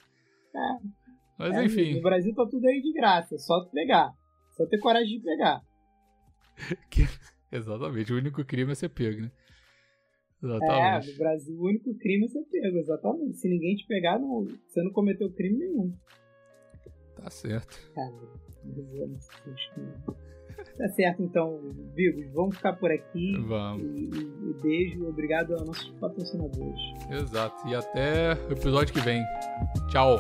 É. 0.55 0.87
Mas 1.39 1.55
É, 1.55 1.65
enfim, 1.65 1.95
No 1.97 2.03
Brasil 2.03 2.35
tá 2.35 2.47
tudo 2.47 2.67
aí 2.67 2.81
de 2.81 2.93
graça. 2.93 3.35
é 3.35 3.39
Só 3.39 3.65
pegar. 3.71 4.13
Só 4.57 4.67
ter 4.67 4.79
coragem 4.79 5.19
de 5.19 5.25
pegar. 5.25 5.61
exatamente. 7.51 8.13
O 8.13 8.17
único 8.17 8.45
crime 8.45 8.73
é 8.73 8.75
ser 8.75 8.89
pego, 8.91 9.23
né? 9.23 9.31
É, 10.43 10.47
Exatamente. 10.47 11.13
no 11.13 11.19
Brasil 11.19 11.57
o 11.57 11.65
único 11.67 11.95
crime 11.99 12.25
é 12.25 12.29
ser 12.29 12.43
pego, 12.51 12.79
exatamente. 12.79 13.37
Se 13.37 13.49
ninguém 13.49 13.77
te 13.77 13.87
pegar, 13.87 14.19
não, 14.19 14.45
você 14.45 14.83
não 14.83 14.93
cometeu 14.93 15.33
crime 15.33 15.59
nenhum. 15.59 15.97
Tá 17.17 17.31
certo. 17.31 17.79
Cara, 17.95 18.13
acho 19.53 19.75
que- 19.75 20.32
tá 20.79 20.89
certo 20.91 21.23
então, 21.23 21.61
Vigos. 21.95 22.27
Vamos 22.33 22.57
ficar 22.57 22.73
por 22.75 22.91
aqui. 22.91 23.37
Vamos. 23.47 23.83
E, 23.83 24.05
e- 24.05 24.51
e 24.51 24.63
beijo, 24.63 25.07
obrigado 25.09 25.53
aos 25.55 25.65
nossos 25.67 25.91
patrocinadores. 26.01 26.81
Exato. 27.11 27.69
E 27.69 27.75
até 27.75 28.35
o 28.49 28.53
episódio 28.53 28.93
que 28.93 29.01
vem. 29.01 29.23
Tchau. 29.91 30.19